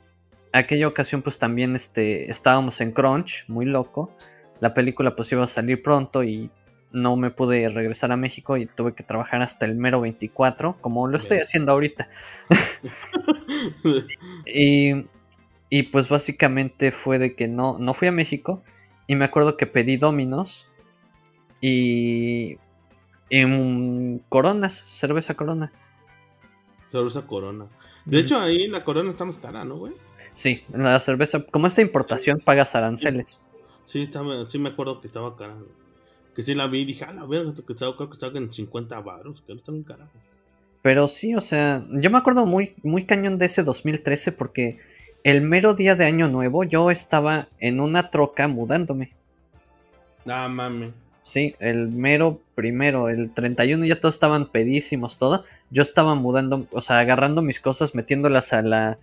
aquella 0.53 0.89
ocasión 0.89 1.23
pues 1.23 1.39
también 1.39 1.75
este, 1.77 2.31
estábamos 2.31 2.81
en 2.81 2.93
Crunch, 2.93 3.45
muy 3.49 3.67
loco. 3.67 4.11
La 4.61 4.75
película 4.75 5.17
pues 5.17 5.31
iba 5.33 5.45
a 5.45 5.49
salir 5.49 5.83
pronto 5.83 6.23
y 6.23 6.51
no 6.95 7.17
me 7.17 7.31
pude 7.31 7.69
regresar 7.69 8.13
a 8.13 8.17
México 8.17 8.57
y 8.57 8.67
tuve 8.67 8.95
que 8.95 9.03
trabajar 9.03 9.43
hasta 9.43 9.67
el 9.67 9.75
mero 9.75 10.01
24, 10.01 10.77
como 10.81 11.09
lo 11.09 11.17
estoy 11.19 11.39
haciendo 11.39 11.73
ahorita. 11.73 12.09
y, 14.47 15.07
y, 15.71 15.83
pues 15.85 16.09
básicamente 16.09 16.93
fue 16.93 17.19
de 17.19 17.35
que 17.35 17.49
no, 17.49 17.79
no 17.79 17.95
fui 17.95 18.09
a 18.09 18.13
México 18.13 18.63
y 19.09 19.17
me 19.17 19.25
acuerdo 19.25 19.57
que 19.57 19.67
pedí 19.67 19.97
Dominos 19.97 20.69
y, 21.61 22.59
y 23.29 24.21
coronas, 24.29 24.75
cerveza 24.87 25.35
corona. 25.35 25.73
Cerveza 26.91 27.27
corona. 27.27 27.67
De 28.05 28.21
hecho 28.21 28.39
ahí 28.39 28.69
la 28.69 28.85
corona 28.85 29.11
está 29.11 29.25
más 29.25 29.39
cara, 29.39 29.65
¿no, 29.65 29.79
güey? 29.79 29.95
Sí, 30.33 30.63
la 30.73 31.01
cerveza, 31.01 31.45
como 31.45 31.67
esta 31.67 31.81
importación 31.81 32.39
pagas 32.39 32.75
aranceles. 32.75 33.41
Sí, 33.85 34.03
estaba, 34.03 34.47
sí 34.49 34.59
me 34.59 34.71
acuerdo 34.71 35.01
que 35.01 35.07
estaba 35.07 35.37
cara 35.37 35.57
que 36.35 36.43
sí 36.43 36.55
la 36.55 36.67
vi 36.67 36.81
y 36.81 36.85
dije, 36.85 37.05
a 37.05 37.13
la 37.13 37.25
verga, 37.25 37.49
esto 37.49 37.65
que 37.65 37.73
estaba, 37.73 37.95
creo 37.97 38.09
que 38.09 38.15
estaba 38.15 38.37
en 38.37 38.51
50 38.51 39.01
baros, 39.01 39.41
que 39.41 39.53
no 39.53 39.59
está 39.59 39.73
bien 39.73 39.85
carajo. 39.85 40.11
Pero 40.83 41.09
sí, 41.09 41.35
o 41.35 41.41
sea, 41.41 41.85
yo 41.91 42.11
me 42.11 42.19
acuerdo 42.19 42.45
muy, 42.45 42.75
muy 42.83 43.05
cañón 43.05 43.39
de 43.39 43.47
ese 43.47 43.63
2013 43.63 44.33
porque 44.33 44.79
el 45.23 45.41
mero 45.41 45.75
día 45.75 45.95
de 45.95 46.05
Año 46.05 46.29
Nuevo 46.29 46.65
yo 46.65 46.91
estaba 46.91 47.49
en 47.59 47.81
una 47.81 48.11
troca 48.11 48.49
mudándome. 48.49 49.13
Ah, 50.27 50.49
mame. 50.49 50.93
Sí, 51.23 51.55
el 51.59 51.89
mero 51.89 52.41
primero, 52.55 53.09
el 53.09 53.33
31 53.33 53.87
ya 53.87 53.99
todos 53.99 54.17
estaban 54.17 54.51
pedísimos, 54.51 55.17
todo. 55.17 55.45
Yo 55.71 55.83
estaba 55.83 56.15
mudando, 56.15 56.67
o 56.71 56.83
sea, 56.83 56.99
agarrando 56.99 57.41
mis 57.41 57.61
cosas, 57.61 57.95
metiéndolas 57.95 58.53
a 58.53 58.61
la, 58.61 58.99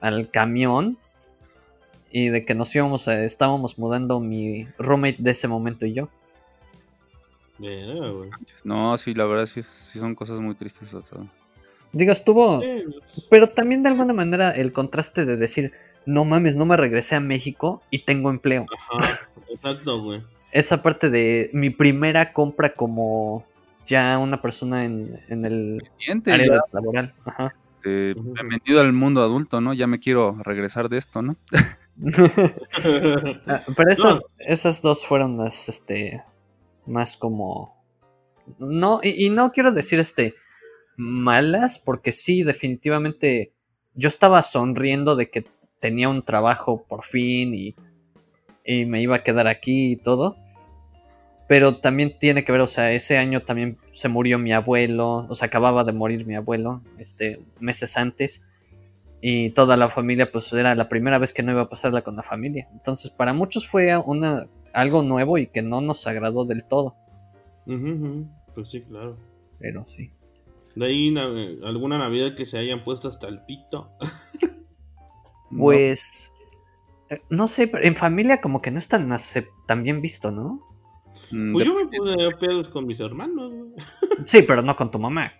al 0.00 0.30
camión. 0.30 0.96
Y 2.18 2.30
de 2.30 2.46
que 2.46 2.54
nos 2.54 2.74
íbamos, 2.74 3.08
a, 3.08 3.24
estábamos 3.24 3.78
mudando 3.78 4.20
mi 4.20 4.66
roommate 4.78 5.18
de 5.18 5.32
ese 5.32 5.48
momento 5.48 5.84
y 5.84 5.92
yo. 5.92 6.08
No, 8.64 8.96
sí, 8.96 9.12
la 9.12 9.26
verdad 9.26 9.44
sí, 9.44 9.62
sí 9.62 9.98
son 9.98 10.14
cosas 10.14 10.40
muy 10.40 10.54
tristes. 10.54 10.96
Digo, 11.92 12.12
estuvo. 12.12 12.62
Pero 13.28 13.50
también 13.50 13.82
de 13.82 13.90
alguna 13.90 14.14
manera 14.14 14.50
el 14.50 14.72
contraste 14.72 15.26
de 15.26 15.36
decir, 15.36 15.72
no 16.06 16.24
mames, 16.24 16.56
no 16.56 16.64
me 16.64 16.78
regresé 16.78 17.16
a 17.16 17.20
México 17.20 17.82
y 17.90 17.98
tengo 17.98 18.30
empleo. 18.30 18.64
Ajá, 18.74 19.28
exacto, 19.50 20.02
güey. 20.02 20.22
Esa 20.52 20.82
parte 20.82 21.10
de 21.10 21.50
mi 21.52 21.68
primera 21.68 22.32
compra 22.32 22.72
como 22.72 23.44
ya 23.84 24.16
una 24.16 24.40
persona 24.40 24.86
en, 24.86 25.20
el 25.28 25.86
área 26.24 26.62
laboral. 26.72 27.12
Ajá. 27.26 27.54
bienvenido 27.84 28.80
al 28.80 28.94
mundo 28.94 29.20
adulto, 29.20 29.60
¿no? 29.60 29.74
Ya 29.74 29.86
me 29.86 30.00
quiero 30.00 30.38
regresar 30.44 30.88
de 30.88 30.96
esto, 30.96 31.20
¿no? 31.20 31.36
Pero 32.82 33.90
esas, 33.90 34.20
esas 34.40 34.82
dos 34.82 35.06
fueron 35.06 35.38
las, 35.38 35.68
este, 35.68 36.22
más 36.86 37.16
como... 37.16 37.74
No, 38.58 39.00
y, 39.02 39.28
no 39.30 39.50
quiero 39.50 39.72
decir 39.72 39.98
este 39.98 40.34
malas, 40.96 41.78
porque 41.78 42.12
sí, 42.12 42.42
definitivamente 42.42 43.52
yo 43.94 44.08
estaba 44.08 44.42
sonriendo 44.42 45.16
de 45.16 45.30
que 45.30 45.44
tenía 45.80 46.08
un 46.08 46.22
trabajo 46.22 46.84
por 46.86 47.02
fin 47.02 47.54
y, 47.54 47.74
y 48.64 48.86
me 48.86 49.02
iba 49.02 49.16
a 49.16 49.22
quedar 49.24 49.48
aquí 49.48 49.92
y 49.92 49.96
todo. 49.96 50.36
Pero 51.48 51.78
también 51.78 52.18
tiene 52.18 52.44
que 52.44 52.52
ver, 52.52 52.60
o 52.60 52.66
sea, 52.66 52.92
ese 52.92 53.18
año 53.18 53.42
también 53.42 53.78
se 53.92 54.08
murió 54.08 54.38
mi 54.38 54.52
abuelo, 54.52 55.26
o 55.28 55.34
sea, 55.34 55.46
acababa 55.46 55.84
de 55.84 55.92
morir 55.92 56.26
mi 56.26 56.34
abuelo, 56.34 56.82
este, 56.98 57.40
meses 57.60 57.96
antes. 57.96 58.45
Y 59.20 59.50
toda 59.50 59.76
la 59.76 59.88
familia, 59.88 60.30
pues 60.30 60.52
era 60.52 60.74
la 60.74 60.88
primera 60.88 61.18
vez 61.18 61.32
que 61.32 61.42
no 61.42 61.52
iba 61.52 61.62
a 61.62 61.68
pasarla 61.68 62.02
con 62.02 62.16
la 62.16 62.22
familia. 62.22 62.68
Entonces, 62.72 63.10
para 63.10 63.32
muchos 63.32 63.66
fue 63.66 63.96
una 63.96 64.46
algo 64.76 65.02
nuevo 65.02 65.38
y 65.38 65.46
que 65.46 65.62
no 65.62 65.80
nos 65.80 66.06
agradó 66.06 66.44
del 66.44 66.64
todo. 66.64 66.96
Pues 68.54 68.68
sí, 68.68 68.82
claro. 68.82 69.16
Pero 69.58 69.84
sí. 69.86 70.10
De 70.74 70.86
ahí 70.86 71.14
alguna 71.64 71.98
Navidad 71.98 72.36
que 72.36 72.44
se 72.44 72.58
hayan 72.58 72.84
puesto 72.84 73.08
hasta 73.08 73.26
el 73.28 73.40
pito. 73.40 73.90
pues 75.56 76.30
eh, 77.08 77.22
no. 77.30 77.48
sé, 77.48 77.66
pero 77.68 77.84
en 77.84 77.96
familia 77.96 78.40
como 78.42 78.60
que 78.60 78.70
no 78.70 78.78
es 78.78 78.88
tan, 78.88 79.10
tan 79.66 79.82
bien 79.82 80.02
visto, 80.02 80.30
¿no? 80.30 80.60
Pues 81.30 81.64
yo 81.64 81.74
me 81.74 81.86
puse 81.86 82.36
pedos 82.38 82.68
con 82.68 82.86
mis 82.86 83.00
hermanos. 83.00 83.52
sí, 84.26 84.42
pero 84.42 84.60
no 84.60 84.76
con 84.76 84.90
tu 84.90 84.98
mamá. 84.98 85.32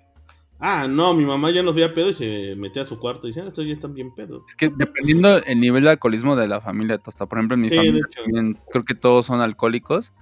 Ah, 0.59 0.87
no, 0.89 1.13
mi 1.15 1.25
mamá 1.25 1.51
ya 1.51 1.63
nos 1.63 1.75
veía 1.75 1.95
pedo 1.95 2.09
y 2.09 2.13
se 2.15 2.55
metía 2.57 2.83
a 2.83 2.87
su 2.87 2.99
cuarto 2.99 3.27
y 3.27 3.31
decía, 3.31 3.45
ah, 3.45 3.49
estos 3.49 3.67
ya 3.67 3.73
están 3.73 3.95
bien 3.95 4.15
pedos. 4.15 4.43
Es 4.49 4.55
que 4.55 4.71
dependiendo 4.71 5.37
el 5.45 5.61
nivel 5.61 5.85
de 5.85 5.91
alcoholismo 5.91 6.35
de 6.35 6.49
la 6.49 6.61
familia 6.61 6.99
Tosta, 6.99 7.27
por 7.27 7.39
ejemplo, 7.39 7.57
en 7.57 7.61
mi 7.61 7.69
familia 7.69 8.03
creo 8.71 8.85
que 8.85 8.95
todos 8.95 9.27
son 9.27 9.41
alcohólicos. 9.41 10.13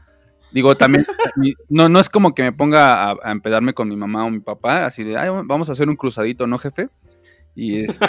Digo, 0.53 0.75
también, 0.75 1.07
no, 1.69 1.89
no 1.89 1.99
es 2.01 2.09
como 2.09 2.35
que 2.35 2.43
me 2.43 2.53
ponga 2.53 3.11
a, 3.11 3.33
empedarme 3.33 3.75
con 3.75 3.89
mi 3.89 3.97
mamá 3.97 4.25
o 4.25 4.31
mi 4.31 4.41
papá, 4.41 4.87
así 4.87 5.05
de, 5.05 5.17
Ay, 5.17 5.31
vamos 5.45 5.69
a 5.69 5.73
hacer 5.73 5.89
un 5.89 5.97
cruzadito, 5.97 6.47
¿no, 6.47 6.59
jefe? 6.59 6.89
Y 7.55 7.85
es, 7.85 8.01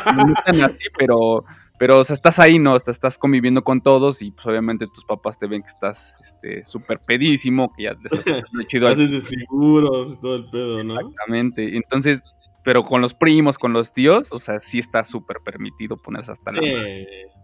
pero 0.97 1.45
pero, 1.77 1.99
o 1.99 2.03
sea, 2.03 2.14
estás 2.14 2.39
ahí, 2.39 2.57
¿no? 2.57 2.76
Estás, 2.76 3.18
conviviendo 3.18 3.64
con 3.64 3.81
todos 3.81 4.22
y, 4.22 4.31
pues, 4.31 4.45
obviamente 4.45 4.88
tus 4.88 5.03
papás 5.03 5.38
te 5.38 5.47
ven 5.47 5.61
que 5.61 5.68
estás, 5.68 6.18
este, 6.22 6.65
súper 6.65 6.99
pedísimo, 7.06 7.69
que 7.76 7.84
ya 7.84 7.95
te 7.95 8.10
chido. 8.68 8.88
Haces 8.88 9.11
desfiguros 9.11 10.14
y 10.14 10.22
todo 10.22 10.35
el 10.38 10.45
pedo, 10.49 10.84
¿no? 10.84 10.99
Exactamente. 10.99 11.76
Entonces, 11.76 12.23
pero 12.64 12.84
con 12.84 13.02
los 13.02 13.14
primos, 13.14 13.57
con 13.57 13.73
los 13.73 13.93
tíos, 13.93 14.31
o 14.31 14.39
sea, 14.39 14.60
sí 14.60 14.80
está 14.80 15.03
súper 15.03 15.38
permitido 15.43 15.97
ponerse 15.97 16.31
hasta 16.31 16.52
la... 16.52 16.61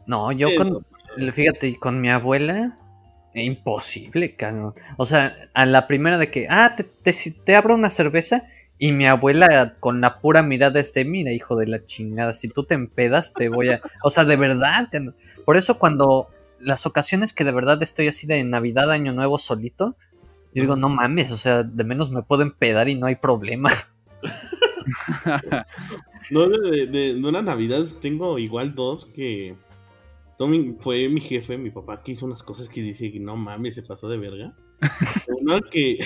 No, 0.07 0.31
yo 0.31 0.49
con, 0.55 0.85
fíjate, 1.33 1.77
con 1.77 2.01
mi 2.01 2.09
abuela, 2.09 2.77
imposible, 3.33 4.35
cabrón. 4.35 4.73
O 4.97 5.05
sea, 5.05 5.35
a 5.53 5.65
la 5.65 5.87
primera 5.87 6.17
de 6.17 6.31
que, 6.31 6.47
ah, 6.49 6.73
te, 6.75 6.83
te, 6.83 7.13
te 7.45 7.55
abro 7.55 7.75
una 7.75 7.89
cerveza 7.89 8.45
y 8.81 8.93
mi 8.93 9.05
abuela 9.05 9.75
con 9.79 10.01
la 10.01 10.19
pura 10.21 10.41
mirada 10.41 10.79
este, 10.79 11.05
mira, 11.05 11.31
hijo 11.31 11.55
de 11.55 11.67
la 11.67 11.85
chingada, 11.85 12.33
si 12.33 12.47
tú 12.47 12.63
te 12.63 12.73
empedas 12.73 13.31
te 13.31 13.47
voy 13.47 13.69
a... 13.69 13.79
O 14.03 14.09
sea, 14.09 14.25
de 14.25 14.35
verdad. 14.37 14.89
Por 15.45 15.55
eso 15.55 15.77
cuando 15.77 16.29
las 16.59 16.87
ocasiones 16.87 17.31
que 17.31 17.43
de 17.43 17.51
verdad 17.51 17.83
estoy 17.83 18.07
así 18.07 18.25
de 18.25 18.43
Navidad, 18.43 18.89
Año 18.89 19.13
Nuevo 19.13 19.37
solito, 19.37 19.95
yo 20.55 20.63
digo, 20.63 20.77
no 20.77 20.89
mames, 20.89 21.31
o 21.31 21.37
sea, 21.37 21.61
de 21.61 21.83
menos 21.83 22.09
me 22.09 22.23
puedo 22.23 22.41
empedar 22.41 22.89
y 22.89 22.95
no 22.95 23.05
hay 23.05 23.17
problema. 23.17 23.69
no, 26.31 26.49
de, 26.49 26.87
de, 26.87 27.13
de 27.13 27.23
unas 27.23 27.43
navidades 27.43 27.99
tengo 27.99 28.39
igual 28.39 28.73
dos 28.73 29.05
que... 29.05 29.55
Tommy 30.39 30.75
fue 30.79 31.07
mi 31.07 31.21
jefe, 31.21 31.55
mi 31.55 31.69
papá, 31.69 32.01
que 32.01 32.13
hizo 32.13 32.25
unas 32.25 32.41
cosas 32.41 32.67
que 32.67 32.81
dice, 32.81 33.11
no 33.19 33.35
mames, 33.35 33.75
se 33.75 33.83
pasó 33.83 34.09
de 34.09 34.17
verga. 34.17 34.55
Una 35.39 35.59
que... 35.69 35.99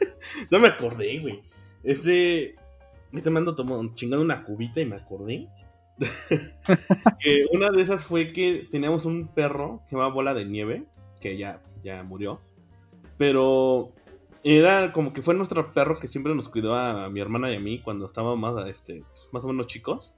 no 0.50 0.60
me 0.60 0.68
acordé, 0.68 1.18
güey. 1.18 1.51
Este. 1.82 2.56
Este 3.12 3.30
mando 3.30 3.54
tomó 3.54 3.94
chingando 3.94 4.24
una 4.24 4.44
cubita 4.44 4.80
y 4.80 4.86
me 4.86 4.96
acordé. 4.96 5.48
que 7.20 7.46
una 7.52 7.70
de 7.70 7.82
esas 7.82 8.04
fue 8.04 8.32
que 8.32 8.66
teníamos 8.70 9.04
un 9.04 9.28
perro 9.28 9.82
que 9.82 9.90
se 9.90 9.96
llamaba 9.96 10.14
Bola 10.14 10.34
de 10.34 10.46
Nieve, 10.46 10.86
que 11.20 11.36
ya, 11.36 11.62
ya 11.84 12.02
murió. 12.02 12.40
Pero 13.18 13.92
era 14.44 14.92
como 14.92 15.12
que 15.12 15.22
fue 15.22 15.34
nuestro 15.34 15.72
perro 15.72 16.00
que 16.00 16.08
siempre 16.08 16.34
nos 16.34 16.48
cuidó 16.48 16.74
a 16.74 17.08
mi 17.08 17.20
hermana 17.20 17.52
y 17.52 17.56
a 17.56 17.60
mí 17.60 17.80
cuando 17.80 18.06
estábamos 18.06 18.38
más, 18.38 18.66
este, 18.68 19.04
más 19.30 19.44
o 19.44 19.48
menos 19.48 19.66
chicos. 19.66 20.12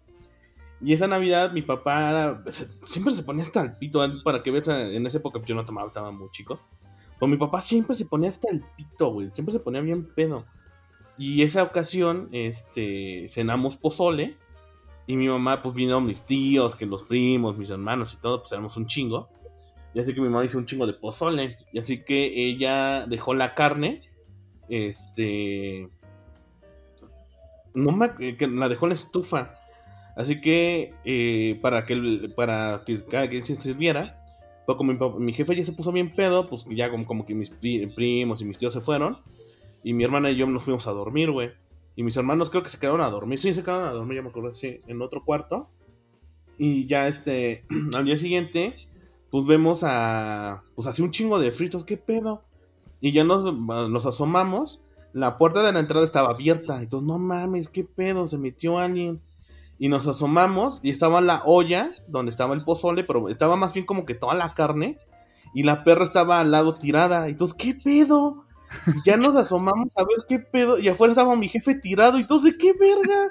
Y 0.81 0.93
esa 0.93 1.07
Navidad 1.07 1.53
mi 1.53 1.63
papá 1.63 2.43
siempre 2.83 3.13
se 3.13 3.23
ponía 3.23 3.43
hasta 3.43 3.63
el 3.63 3.73
pito, 3.73 4.01
para 4.23 4.43
que 4.43 4.51
veas, 4.51 4.69
en 4.69 5.07
esa 5.07 5.19
época 5.19 5.41
yo 5.45 5.55
no 5.55 5.65
tomaba, 5.65 5.89
estaba 5.89 6.11
muy 6.11 6.31
chico. 6.31 6.61
Pero 7.19 7.29
mi 7.29 7.37
papá 7.37 7.61
siempre 7.61 7.95
se 7.95 8.07
ponía 8.07 8.29
hasta 8.29 8.51
el 8.51 8.63
pito, 8.77 9.09
güey, 9.13 9.31
siempre 9.31 9.53
se 9.53 9.61
ponía 9.61 9.81
bien 9.81 10.09
pedo. 10.15 10.45
Y 11.19 11.43
esa 11.43 11.63
ocasión, 11.63 12.29
este, 12.33 13.27
cenamos 13.29 13.77
pozole. 13.77 14.37
Y 15.07 15.17
mi 15.17 15.29
mamá, 15.29 15.61
pues 15.63 15.75
vino 15.75 16.01
mis 16.01 16.23
tíos, 16.23 16.75
que 16.75 16.87
los 16.87 17.03
primos, 17.03 17.57
mis 17.59 17.71
hermanos 17.71 18.15
y 18.15 18.17
todo, 18.23 18.41
pues 18.41 18.53
éramos 18.53 18.77
un 18.77 18.87
chingo. 18.87 19.29
Y 19.93 20.01
así 20.01 20.13
que 20.15 20.21
mi 20.21 20.29
mamá 20.29 20.45
hizo 20.45 20.59
un 20.59 20.67
chingo 20.67 20.87
de 20.87 20.95
pozole. 20.95 21.57
Y 21.73 21.79
así 21.79 22.03
que 22.03 22.49
ella 22.49 23.07
dejó 23.07 23.35
la 23.35 23.55
carne. 23.55 24.03
Este. 24.69 25.89
No 27.75 27.93
me, 27.93 28.15
que 28.15 28.47
la 28.47 28.69
dejó 28.69 28.87
en 28.87 28.91
la 28.91 28.95
estufa. 28.95 29.55
Así 30.17 30.41
que 30.41 30.95
eh, 31.05 31.59
para 31.61 31.85
que 31.85 32.31
para 32.37 32.83
que 32.87 33.05
cada 33.05 33.29
quien 33.29 33.45
se 33.45 33.57
sirviera, 33.61 34.21
Pero 34.67 34.79
como 34.79 34.93
mi, 34.93 35.25
mi 35.25 35.33
jefe 35.33 35.55
ya 35.55 35.65
se 35.65 35.73
puso 35.73 35.93
bien 35.93 36.15
pedo, 36.15 36.49
pues 36.49 36.65
ya 36.71 36.91
como, 36.91 37.05
como 37.05 37.27
que 37.27 37.35
mis 37.35 37.51
pri- 37.51 37.87
primos 37.95 38.41
y 38.41 38.45
mis 38.45 38.57
tíos 38.59 38.73
se 38.73 38.81
fueron. 38.81 39.19
Y 39.85 39.93
mi 39.93 40.03
hermana 40.03 40.31
y 40.31 40.37
yo 40.37 40.47
nos 40.47 40.65
fuimos 40.65 40.87
a 40.89 40.93
dormir, 40.93 41.31
güey. 41.31 41.53
Y 41.95 42.03
mis 42.03 42.17
hermanos 42.17 42.51
creo 42.51 42.63
que 42.63 42.71
se 42.71 42.81
quedaron 42.81 43.03
a 43.03 43.11
dormir. 43.11 43.39
Sí, 43.39 43.55
se 43.55 43.63
quedaron 43.63 43.87
a 43.87 43.93
dormir, 43.93 44.17
ya 44.17 44.23
me 44.23 44.31
acuerdo, 44.31 44.53
sí, 44.55 44.77
en 44.89 45.01
otro 45.03 45.25
cuarto. 45.25 45.69
Y 46.59 46.87
ya 46.87 47.07
este, 47.07 47.65
al 47.95 48.05
día 48.05 48.17
siguiente, 48.17 48.77
pues 49.31 49.45
vemos 49.45 49.83
a, 49.85 50.65
pues 50.75 50.89
así 50.89 51.03
un 51.03 51.11
chingo 51.11 51.39
de 51.39 51.53
fritos, 51.53 51.85
¿qué 51.85 51.97
pedo? 51.97 52.43
Y 53.01 53.13
ya 53.13 53.23
nos, 53.23 53.45
nos 53.55 54.07
asomamos, 54.07 54.81
la 55.13 55.39
puerta 55.39 55.63
de 55.63 55.73
la 55.73 55.81
entrada 55.81 56.05
estaba 56.05 56.31
abierta. 56.31 56.83
Todos, 56.89 57.05
no 57.05 57.19
mames, 57.19 57.69
¿qué 57.69 57.85
pedo? 57.85 58.27
Se 58.27 58.39
metió 58.39 58.79
alguien. 58.79 59.21
Y 59.79 59.89
nos 59.89 60.07
asomamos 60.07 60.81
y 60.83 60.91
estaba 60.91 61.21
la 61.21 61.43
olla 61.45 61.93
donde 62.09 62.31
estaba 62.31 62.55
el 62.55 62.65
pozole, 62.65 63.05
pero 63.05 63.29
estaba 63.29 63.57
más 63.57 63.75
bien 63.75 63.87
como 63.87 64.07
que 64.07 64.15
toda 64.15 64.35
la 64.35 64.55
carne. 64.55 64.99
Y 65.53 65.63
la 65.63 65.85
perra 65.85 66.05
estaba 66.05 66.41
al 66.41 66.51
lado 66.51 66.77
tirada. 66.77 67.29
Y 67.29 67.37
todos, 67.37 67.55
¿qué 67.55 67.75
pedo? 67.75 68.45
Y 68.87 69.03
ya 69.05 69.17
nos 69.17 69.37
asomamos 69.37 69.89
a 69.97 70.03
ver 70.03 70.25
qué 70.29 70.39
pedo. 70.39 70.79
Y 70.79 70.89
afuera 70.89 71.13
estaba 71.13 71.37
mi 71.37 71.49
jefe 71.49 71.75
tirado. 71.75 72.19
Y 72.19 72.25
todos, 72.27 72.45
¿de 72.45 72.57
qué 72.57 72.73
verga? 72.73 73.29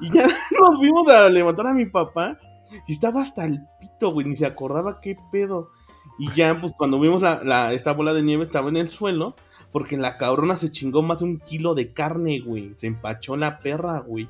Y 0.00 0.10
ya 0.12 0.26
nos 0.60 0.80
vimos 0.80 1.08
a 1.08 1.28
levantar 1.28 1.68
a 1.68 1.74
mi 1.74 1.86
papá. 1.86 2.38
Y 2.86 2.92
estaba 2.92 3.20
hasta 3.22 3.44
el 3.44 3.58
pito, 3.80 4.10
güey. 4.12 4.26
Ni 4.26 4.36
se 4.36 4.46
acordaba 4.46 5.00
qué 5.00 5.16
pedo. 5.32 5.70
Y 6.18 6.30
ya, 6.32 6.60
pues 6.60 6.72
cuando 6.76 7.00
vimos 7.00 7.22
la, 7.22 7.42
la- 7.44 7.72
esta 7.72 7.92
bola 7.92 8.12
de 8.14 8.22
nieve, 8.22 8.44
estaba 8.44 8.68
en 8.68 8.76
el 8.76 8.88
suelo. 8.88 9.34
Porque 9.72 9.96
la 9.96 10.18
cabrona 10.18 10.56
se 10.56 10.72
chingó 10.72 11.00
más 11.02 11.20
de 11.20 11.26
un 11.26 11.38
kilo 11.38 11.74
de 11.76 11.92
carne, 11.92 12.40
güey. 12.40 12.72
Se 12.76 12.88
empachó 12.88 13.36
la 13.36 13.60
perra, 13.60 14.00
güey. 14.00 14.28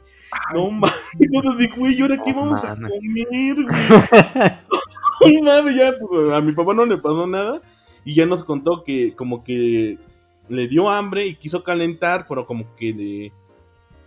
No 0.53 0.71
mames. 0.71 0.95
Entonces 1.19 1.57
dije, 1.59 1.75
güey, 1.79 1.99
¿y 1.99 2.03
ahora 2.03 2.23
qué 2.23 2.33
vamos 2.35 2.63
a 2.65 2.75
comer, 2.77 3.55
güey? 3.55 3.67
No 5.21 5.43
mames, 5.45 5.77
ya, 5.77 5.93
pues, 5.99 6.33
a 6.33 6.41
mi 6.41 6.53
papá 6.53 6.75
no 6.75 6.85
le 6.87 6.97
pasó 6.99 7.27
nada. 7.27 7.61
Y 8.05 8.15
ya 8.15 8.27
nos 8.27 8.43
contó 8.45 8.85
que 8.85 9.15
como 9.15 9.45
que 9.45 9.99
le 10.51 10.69
dio 10.69 10.91
hambre 10.91 11.27
y 11.27 11.37
quiso 11.37 11.65
calentar, 11.65 12.27
pero 12.29 12.47
como 12.47 12.75
que 12.77 13.33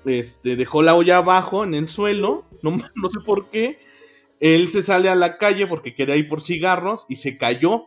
le, 0.05 0.17
este, 0.17 0.55
dejó 0.55 0.81
la 0.83 0.95
olla 0.95 1.17
abajo 1.17 1.63
en 1.63 1.73
el 1.73 1.87
suelo. 1.87 2.45
No, 2.61 2.71
no 2.95 3.09
sé 3.09 3.19
por 3.25 3.49
qué. 3.49 3.79
Él 4.39 4.69
se 4.69 4.81
sale 4.81 5.09
a 5.09 5.15
la 5.15 5.37
calle 5.37 5.67
porque 5.67 5.95
quería 5.95 6.15
ir 6.17 6.27
por 6.27 6.41
cigarros 6.41 7.05
y 7.09 7.15
se 7.15 7.37
cayó. 7.37 7.85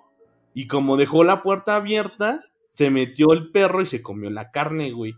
Y 0.54 0.66
como 0.66 0.96
dejó 0.96 1.22
la 1.22 1.42
puerta 1.42 1.76
abierta, 1.76 2.40
se 2.70 2.90
metió 2.90 3.32
el 3.32 3.50
perro 3.50 3.82
y 3.82 3.86
se 3.86 4.02
comió 4.02 4.30
la 4.30 4.50
carne, 4.50 4.90
güey. 4.90 5.14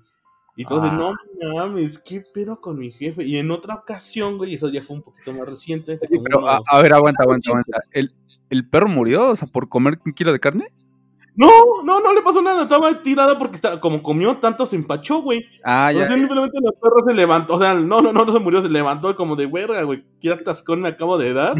Y 0.56 0.62
entonces, 0.62 0.90
Ah. 0.92 0.96
no 0.96 1.54
mames, 1.54 1.98
¿qué 1.98 2.20
pedo 2.34 2.60
con 2.60 2.76
mi 2.76 2.90
jefe? 2.90 3.22
Y 3.24 3.38
en 3.38 3.52
otra 3.52 3.76
ocasión, 3.76 4.36
güey, 4.38 4.54
eso 4.54 4.68
ya 4.68 4.82
fue 4.82 4.96
un 4.96 5.02
poquito 5.02 5.32
más 5.32 5.46
reciente. 5.46 5.96
se 5.96 6.08
comió 6.08 6.24
pero 6.24 6.48
a 6.48 6.82
ver, 6.82 6.92
aguanta, 6.92 7.22
aguanta, 7.22 7.50
aguanta. 7.50 7.80
¿El, 7.92 8.12
¿El 8.50 8.68
perro 8.68 8.88
murió? 8.88 9.28
O 9.30 9.36
sea, 9.36 9.46
por 9.46 9.68
comer 9.68 10.00
un 10.04 10.12
kilo 10.12 10.32
de 10.32 10.40
carne? 10.40 10.72
No, 11.38 11.82
no, 11.84 12.00
no 12.00 12.12
le 12.12 12.20
pasó 12.22 12.42
nada. 12.42 12.62
Estaba 12.64 13.00
tirada 13.00 13.38
porque 13.38 13.54
estaba, 13.54 13.78
como 13.78 14.02
comió 14.02 14.36
tanto, 14.38 14.66
se 14.66 14.74
empachó, 14.74 15.22
güey. 15.22 15.44
Ah, 15.64 15.90
O 15.94 15.96
sea, 15.96 16.08
ya. 16.08 16.14
simplemente 16.14 16.58
el 16.58 16.72
perro 16.72 17.04
se 17.06 17.14
levantó. 17.14 17.54
O 17.54 17.58
sea, 17.60 17.74
no, 17.74 18.00
no, 18.02 18.12
no, 18.12 18.24
no 18.24 18.32
se 18.32 18.40
murió, 18.40 18.60
se 18.60 18.68
levantó 18.68 19.14
como 19.14 19.36
de 19.36 19.46
verga, 19.46 19.82
güey. 19.84 20.04
¿Qué 20.20 20.32
atascón 20.32 20.80
me 20.80 20.88
acabo 20.88 21.16
de 21.16 21.32
dar? 21.32 21.56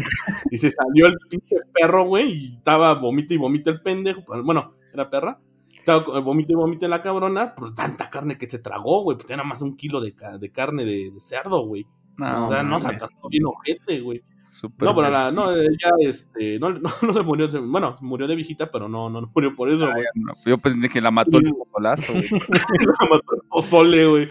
Y 0.51 0.57
se 0.57 0.69
salió 0.69 1.07
el 1.07 1.17
pinche 1.29 1.55
perro, 1.73 2.03
güey. 2.03 2.31
Y 2.33 2.55
estaba 2.57 2.93
vomita 2.95 3.33
y 3.33 3.37
vomita 3.37 3.69
el 3.69 3.81
pendejo. 3.81 4.21
Bueno, 4.43 4.73
era 4.93 5.09
perra. 5.09 5.39
Estaba 5.73 6.19
vomita 6.19 6.51
y 6.51 6.55
vomita 6.55 6.87
la 6.89 7.01
cabrona. 7.01 7.55
Por 7.55 7.73
tanta 7.73 8.09
carne 8.09 8.37
que 8.37 8.49
se 8.49 8.59
tragó, 8.59 9.03
güey. 9.03 9.17
Pues 9.17 9.29
era 9.31 9.45
más 9.45 9.61
un 9.61 9.77
kilo 9.77 10.01
de, 10.01 10.13
de 10.39 10.51
carne 10.51 10.83
de, 10.83 11.09
de 11.11 11.21
cerdo, 11.21 11.65
güey. 11.65 11.87
No, 12.17 12.47
o 12.47 12.49
sea, 12.49 12.63
no 12.63 12.79
se 12.79 12.87
atascó 12.89 13.29
bien 13.29 13.45
ojete, 13.45 14.01
güey. 14.01 14.21
Súper 14.49 14.87
No, 14.87 14.95
pero 14.95 15.09
la, 15.09 15.31
no, 15.31 15.55
ella, 15.55 15.91
este, 15.99 16.59
no, 16.59 16.69
no, 16.79 16.89
no 17.01 17.13
se 17.13 17.21
murió, 17.21 17.47
bueno, 17.67 17.95
murió 18.01 18.27
de 18.27 18.35
viejita, 18.35 18.71
pero 18.71 18.89
no, 18.89 19.09
no, 19.09 19.29
murió 19.33 19.55
por 19.55 19.69
eso, 19.69 19.87
güey. 19.91 20.05
No, 20.15 20.33
yo 20.45 20.57
pensé 20.57 20.89
que 20.89 21.01
la 21.01 21.11
mató 21.11 21.37
el 21.37 21.51
popolazo, 21.51 22.13
güey. 22.13 22.23
La 22.99 23.09
mató 23.09 23.35
el 23.35 23.41
pozole, 23.49 24.05
güey. 24.05 24.27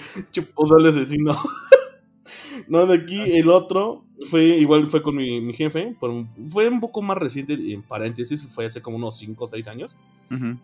Pozole 0.55 0.89
asesino. 0.89 1.35
no, 2.69 2.87
de 2.87 2.97
aquí 2.97 3.21
el 3.21 3.49
otro 3.51 4.05
fue, 4.25 4.45
igual 4.45 4.87
fue 4.87 5.03
con 5.03 5.17
mi, 5.17 5.41
mi 5.41 5.55
jefe, 5.55 5.97
pero 6.01 6.27
fue 6.49 6.69
un 6.69 6.81
poco 6.81 7.03
más 7.03 7.17
reciente, 7.17 7.55
en 7.55 7.83
paréntesis, 7.83 8.43
fue 8.53 8.67
hace 8.67 8.83
como 8.83 8.97
unos 8.97 9.19
5 9.19 9.45
o 9.45 9.49
6 9.49 9.69
años. 9.69 9.95
Ujú. 10.31 10.57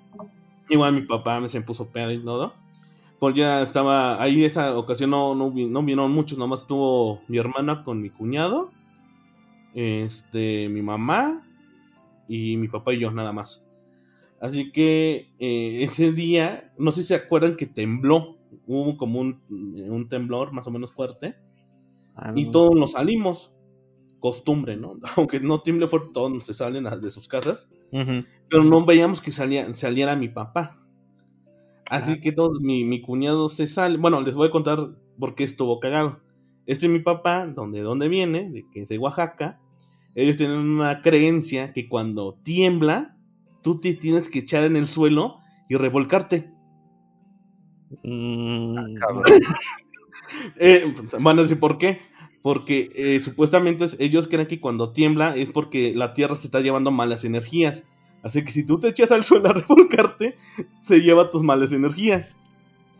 Igual 0.69 0.93
mi 0.95 1.03
papá 1.03 1.41
me 1.41 1.49
se 1.49 1.61
puso 1.61 1.89
pedo 1.89 2.11
y 2.11 2.23
todo. 2.23 2.55
Pues 3.19 3.35
ya 3.35 3.63
estaba, 3.63 4.21
ahí 4.21 4.45
esa 4.45 4.77
ocasión 4.77 5.11
no, 5.11 5.35
no, 5.35 5.47
no 5.47 5.81
vinieron 5.81 6.11
muchos, 6.11 6.37
nomás 6.37 6.63
estuvo 6.63 7.23
mi 7.29 7.39
hermana 7.39 7.83
con 7.83 8.03
mi 8.03 8.11
cuñado, 8.11 8.71
este, 9.75 10.69
mi 10.69 10.83
mamá 10.83 11.43
y 12.29 12.57
mi 12.57 12.69
papá 12.69 12.95
y 12.95 13.01
yo 13.01 13.11
nada 13.11 13.33
más. 13.33 13.69
Así 14.41 14.73
que 14.73 15.33
eh, 15.39 15.83
ese 15.83 16.13
día, 16.13 16.73
no 16.79 16.91
sé 16.93 17.03
si 17.03 17.09
se 17.09 17.15
acuerdan 17.15 17.57
que 17.57 17.67
tembló, 17.67 18.39
hubo 18.67 18.97
como 18.97 19.21
un, 19.21 19.43
un 19.49 20.09
temblor 20.09 20.53
más 20.53 20.67
o 20.67 20.71
menos 20.71 20.93
fuerte 20.93 21.37
Ah, 22.17 22.33
y 22.37 22.51
todos 22.51 22.75
nos 22.77 22.93
salimos, 22.93 23.55
costumbre, 24.21 24.77
¿no? 24.77 24.99
Aunque 25.17 25.41
no 25.41 25.61
tiemble 25.63 25.87
fuerte, 25.89 26.11
todos 26.13 26.45
se 26.45 26.55
salen 26.55 26.85
de 26.85 27.11
sus 27.11 27.29
casas 27.29 27.69
pero 28.51 28.65
no 28.65 28.85
veíamos 28.85 29.21
que 29.21 29.33
salía, 29.33 29.73
saliera 29.75 30.17
mi 30.17 30.29
papá. 30.29 30.81
Así 31.89 32.13
Ah. 32.13 32.21
que 32.21 32.33
todo, 32.33 32.61
mi, 32.61 32.85
mi 32.85 33.01
cuñado 33.01 33.49
se 33.49 33.67
sale. 33.67 33.99
Bueno, 33.99 34.21
les 34.21 34.35
voy 34.35 34.49
a 34.49 34.51
contar 34.51 34.79
por 35.19 35.35
qué 35.35 35.45
estuvo 35.45 35.81
cagado. 35.81 36.21
Este 36.67 36.87
es 36.87 36.93
mi 36.93 36.99
papá, 37.01 37.47
donde, 37.47 37.81
donde 37.83 38.09
viene, 38.09 38.51
de 38.51 38.67
que 38.73 38.81
es 38.81 38.89
de 38.89 38.99
Oaxaca. 38.99 39.61
Ellos 40.15 40.37
tienen 40.37 40.59
una 40.59 41.03
creencia 41.03 41.73
que 41.73 41.89
cuando 41.89 42.39
tiembla, 42.43 43.17
tú 43.63 43.81
te 43.81 43.95
tienes 43.95 44.29
que 44.29 44.41
echar 44.41 44.65
en 44.65 44.77
el 44.77 44.87
suelo 44.87 45.39
y 45.69 45.77
revolcarte. 45.77 46.53
Mm, 48.03 48.95
cabrón. 48.97 49.23
Eh, 50.59 50.93
van 51.21 51.39
a 51.39 51.43
decir 51.43 51.61
por 51.61 51.79
qué. 51.79 52.01
Porque 52.43 52.91
eh, 52.95 53.21
supuestamente 53.21 53.85
es- 53.85 53.97
ellos 54.01 54.27
creen 54.27 54.47
que 54.49 54.61
cuando 54.61 54.93
tiembla 54.93 55.37
es 55.37 55.51
porque 55.51 55.95
la 55.95 56.13
tierra 56.15 56.35
se 56.35 56.47
está 56.49 56.61
llevando 56.61 56.91
malas 56.91 57.25
energías. 57.25 57.85
Así 58.23 58.45
que 58.45 58.51
si 58.51 58.65
tú 58.65 58.81
te 58.81 58.89
echas 58.89 59.13
al 59.13 59.23
suelo 59.25 59.51
a 59.51 59.53
revolcarte, 59.53 60.37
se 60.83 61.01
lleva 61.01 61.31
tus 61.31 61.43
malas 61.43 61.73
energías. 61.73 62.37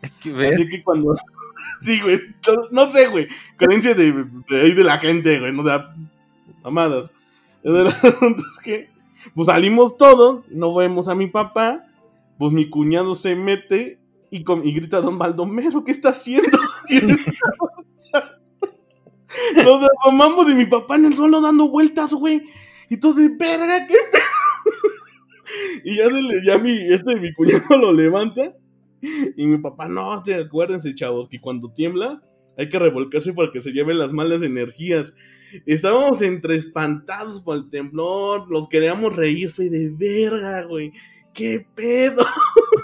Así 0.01 0.67
que 0.69 0.83
cuando. 0.83 1.15
Sí, 1.81 1.99
güey. 2.01 2.19
No, 2.47 2.85
no 2.85 2.91
sé, 2.91 3.07
güey. 3.07 3.27
Creencias 3.57 3.97
de, 3.97 4.11
de 4.49 4.61
ahí 4.61 4.73
de 4.73 4.83
la 4.83 4.97
gente, 4.97 5.39
güey. 5.39 5.51
No 5.51 5.61
o 5.61 5.65
sea, 5.65 5.93
mamadas. 6.63 7.11
Pues 9.33 9.47
salimos 9.47 9.97
todos, 9.97 10.45
no 10.49 10.75
vemos 10.75 11.07
a 11.07 11.15
mi 11.15 11.25
papá. 11.25 11.83
Pues 12.37 12.51
mi 12.51 12.69
cuñado 12.69 13.15
se 13.15 13.35
mete 13.35 13.99
y, 14.29 14.43
con- 14.43 14.61
grita 14.61 15.01
Don 15.01 15.17
Baldomero, 15.17 15.83
¿qué 15.83 15.91
está 15.91 16.09
haciendo? 16.09 16.59
Nos 19.55 19.89
asomamos 19.99 20.47
de 20.47 20.53
mi 20.53 20.65
papá 20.65 20.95
en 20.95 21.05
el 21.05 21.13
suelo 21.13 21.41
dando 21.41 21.69
vueltas, 21.69 22.13
güey. 22.13 22.43
Y 22.89 22.97
de 23.15 23.29
verga, 23.37 23.87
¿qué? 23.87 23.95
y 25.83 25.97
ya 25.97 26.05
se 26.05 26.21
le, 26.21 26.45
ya 26.45 26.57
mi, 26.57 26.77
este, 26.93 27.15
mi 27.15 27.33
cuñado 27.33 27.77
lo 27.77 27.93
levanta. 27.93 28.53
Y 29.01 29.45
mi 29.45 29.57
papá, 29.57 29.87
no, 29.87 30.11
acuérdense, 30.11 30.95
chavos, 30.95 31.27
que 31.27 31.39
cuando 31.39 31.71
tiembla 31.71 32.21
hay 32.57 32.69
que 32.69 32.79
revolcarse 32.79 33.33
para 33.33 33.51
que 33.51 33.59
se 33.59 33.71
lleven 33.71 33.99
las 33.99 34.13
malas 34.13 34.41
energías. 34.41 35.13
Estábamos 35.65 36.21
entre 36.21 36.55
espantados 36.55 37.41
por 37.41 37.57
el 37.57 37.69
temblor, 37.69 38.49
los 38.49 38.67
queríamos 38.67 39.15
reír, 39.15 39.51
fue 39.51 39.69
de 39.69 39.89
verga, 39.89 40.63
güey. 40.63 40.91
¿Qué 41.33 41.65
pedo? 41.75 42.23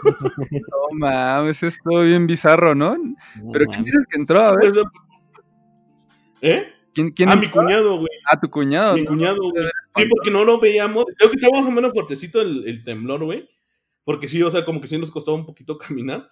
No 0.04 0.98
mames, 0.98 1.62
es 1.62 1.78
todo 1.84 2.02
bien 2.02 2.26
bizarro, 2.26 2.74
¿no? 2.74 2.98
no 2.98 3.52
Pero 3.52 3.66
¿quién 3.66 3.82
mames. 3.82 3.86
dices 3.86 4.06
que 4.10 4.18
entró? 4.18 4.40
A 4.40 4.54
ver, 4.56 4.74
¿Eh? 6.42 6.68
¿quién, 6.94 7.12
quién 7.12 7.30
Ah, 7.30 7.36
mi 7.36 7.50
cuñado, 7.50 7.98
güey. 7.98 8.10
Ah, 8.26 8.40
tu 8.40 8.50
cuñado. 8.50 8.96
Mi 8.96 9.04
¿no? 9.04 9.10
cuñado, 9.10 9.38
güey. 9.52 9.66
Sí, 9.96 10.06
porque 10.10 10.32
no 10.32 10.44
lo 10.44 10.60
veíamos. 10.60 11.06
Creo 11.18 11.30
que 11.30 11.36
estaba 11.36 11.60
más 11.60 11.68
o 11.68 11.72
menos 11.72 11.94
fuertecito 11.94 12.42
el, 12.42 12.68
el 12.68 12.84
temblor, 12.84 13.24
güey. 13.24 13.48
Porque 14.04 14.28
sí, 14.28 14.42
o 14.42 14.50
sea, 14.50 14.66
como 14.66 14.82
que 14.82 14.88
sí 14.88 14.98
nos 14.98 15.12
costaba 15.12 15.38
un 15.38 15.46
poquito 15.46 15.78
caminar. 15.78 16.28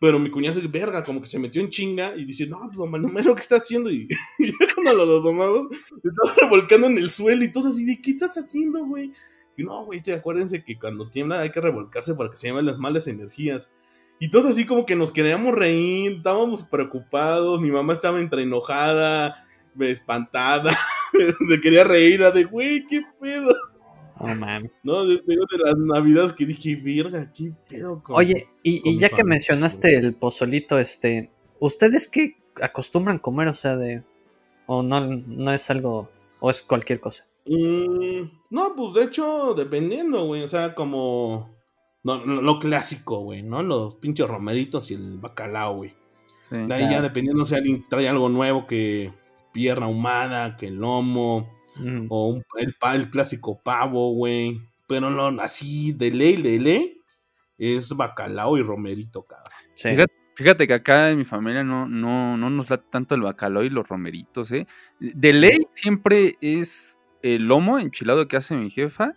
Pero 0.00 0.18
mi 0.18 0.30
cuñado, 0.30 0.60
verga, 0.70 1.04
como 1.04 1.20
que 1.20 1.26
se 1.26 1.38
metió 1.38 1.60
en 1.60 1.68
chinga 1.68 2.16
y 2.16 2.24
dice, 2.24 2.46
no, 2.46 2.58
pues, 2.58 2.76
don 2.76 2.90
Baldomero, 2.90 3.34
¿qué 3.34 3.42
está 3.42 3.56
haciendo? 3.56 3.90
Y, 3.90 4.08
y 4.38 4.46
ya 4.46 4.74
cuando 4.74 4.94
lo 4.94 5.18
asomamos, 5.20 5.66
se 5.70 6.08
estaba 6.08 6.34
revolcando 6.40 6.86
en 6.86 6.96
el 6.96 7.10
suelo 7.10 7.44
y 7.44 7.52
todo 7.52 7.68
así, 7.68 7.84
¿de 7.84 8.00
qué 8.00 8.12
estás 8.12 8.36
haciendo, 8.38 8.84
güey? 8.86 9.12
Y 9.58 9.62
no, 9.62 9.84
güey, 9.84 10.02
te 10.02 10.14
acuérdense 10.14 10.64
que 10.64 10.78
cuando 10.78 11.10
tiembla 11.10 11.40
hay 11.40 11.50
que 11.50 11.60
revolcarse 11.60 12.14
para 12.14 12.30
que 12.30 12.36
se 12.36 12.48
lleven 12.48 12.64
las 12.64 12.78
malas 12.78 13.08
energías. 13.08 13.70
Y 14.18 14.30
todos 14.30 14.46
así 14.46 14.64
como 14.64 14.86
que 14.86 14.96
nos 14.96 15.12
queríamos 15.12 15.54
reír, 15.54 16.12
estábamos 16.12 16.64
preocupados, 16.64 17.60
mi 17.60 17.70
mamá 17.70 17.92
estaba 17.92 18.20
entre 18.20 18.42
enojada, 18.42 19.44
espantada, 19.78 20.74
se 21.48 21.60
quería 21.60 21.84
reír, 21.84 22.14
era 22.14 22.30
de, 22.30 22.44
güey, 22.44 22.86
qué 22.86 23.02
pedo. 23.20 23.54
No 24.20 24.34
mames. 24.34 24.70
No, 24.82 25.06
de, 25.06 25.16
de, 25.16 25.36
de 25.36 25.64
las 25.64 25.76
navidades 25.76 26.32
que 26.32 26.46
dije, 26.46 26.76
virga, 26.76 27.32
qué 27.32 27.52
pedo 27.68 28.02
con... 28.02 28.16
Oye, 28.16 28.48
y, 28.62 28.80
con 28.80 28.92
y 28.92 28.94
mi 28.96 29.00
ya 29.00 29.08
que 29.08 29.24
mencionaste 29.24 29.94
el 29.94 30.14
pozolito, 30.14 30.78
este, 30.78 31.30
¿ustedes 31.58 32.08
qué 32.08 32.36
acostumbran 32.60 33.18
comer? 33.18 33.48
O 33.48 33.54
sea, 33.54 33.76
de. 33.76 34.02
O 34.66 34.82
no, 34.82 35.00
no 35.00 35.52
es 35.52 35.70
algo. 35.70 36.10
O 36.40 36.50
es 36.50 36.62
cualquier 36.62 37.00
cosa. 37.00 37.26
Mm, 37.46 38.30
no, 38.50 38.74
pues 38.76 38.94
de 38.94 39.04
hecho, 39.04 39.54
dependiendo, 39.54 40.26
güey. 40.26 40.42
O 40.42 40.48
sea, 40.48 40.74
como 40.74 41.50
no, 42.02 42.24
lo, 42.24 42.42
lo 42.42 42.58
clásico, 42.58 43.20
güey, 43.20 43.42
¿no? 43.42 43.62
Los 43.62 43.96
pinches 43.96 44.28
romeritos 44.28 44.90
y 44.90 44.94
el 44.94 45.18
bacalao, 45.18 45.76
güey. 45.76 45.90
Sí. 46.48 46.56
De 46.56 46.74
ahí 46.74 46.90
ya 46.90 47.00
dependiendo 47.00 47.44
si 47.44 47.54
alguien 47.54 47.84
trae 47.88 48.08
algo 48.08 48.28
nuevo 48.28 48.66
que 48.66 49.12
pierna 49.52 49.86
ahumada, 49.86 50.56
que 50.56 50.70
lomo, 50.70 51.48
Mm. 51.76 52.06
o 52.08 52.28
un- 52.30 52.44
el, 52.58 53.10
clásico 53.10 53.60
pavo, 53.62 54.12
güey. 54.14 54.60
Pero 54.88 55.10
no, 55.10 55.40
así 55.40 55.92
de 55.92 56.10
ley, 56.10 56.36
de 56.36 56.58
ley, 56.58 57.02
es 57.58 57.90
bacalao 57.96 58.58
y 58.58 58.62
romerito, 58.62 59.22
cabrón. 59.22 59.46
Sí. 59.74 59.88
Fíjate, 59.90 60.12
fíjate 60.34 60.66
que 60.66 60.74
acá 60.74 61.10
en 61.10 61.18
mi 61.18 61.24
familia 61.24 61.62
no, 61.62 61.86
no, 61.86 62.36
no 62.36 62.50
nos 62.50 62.70
late 62.70 62.86
tanto 62.90 63.14
el 63.14 63.20
bacalao 63.22 63.62
y 63.62 63.70
los 63.70 63.88
romeritos, 63.88 64.50
¿eh? 64.52 64.66
De 64.98 65.32
ley 65.32 65.58
siempre 65.70 66.36
es 66.40 67.00
el 67.22 67.46
lomo 67.46 67.78
enchilado 67.78 68.26
que 68.28 68.36
hace 68.36 68.56
mi 68.56 68.70
jefa, 68.70 69.14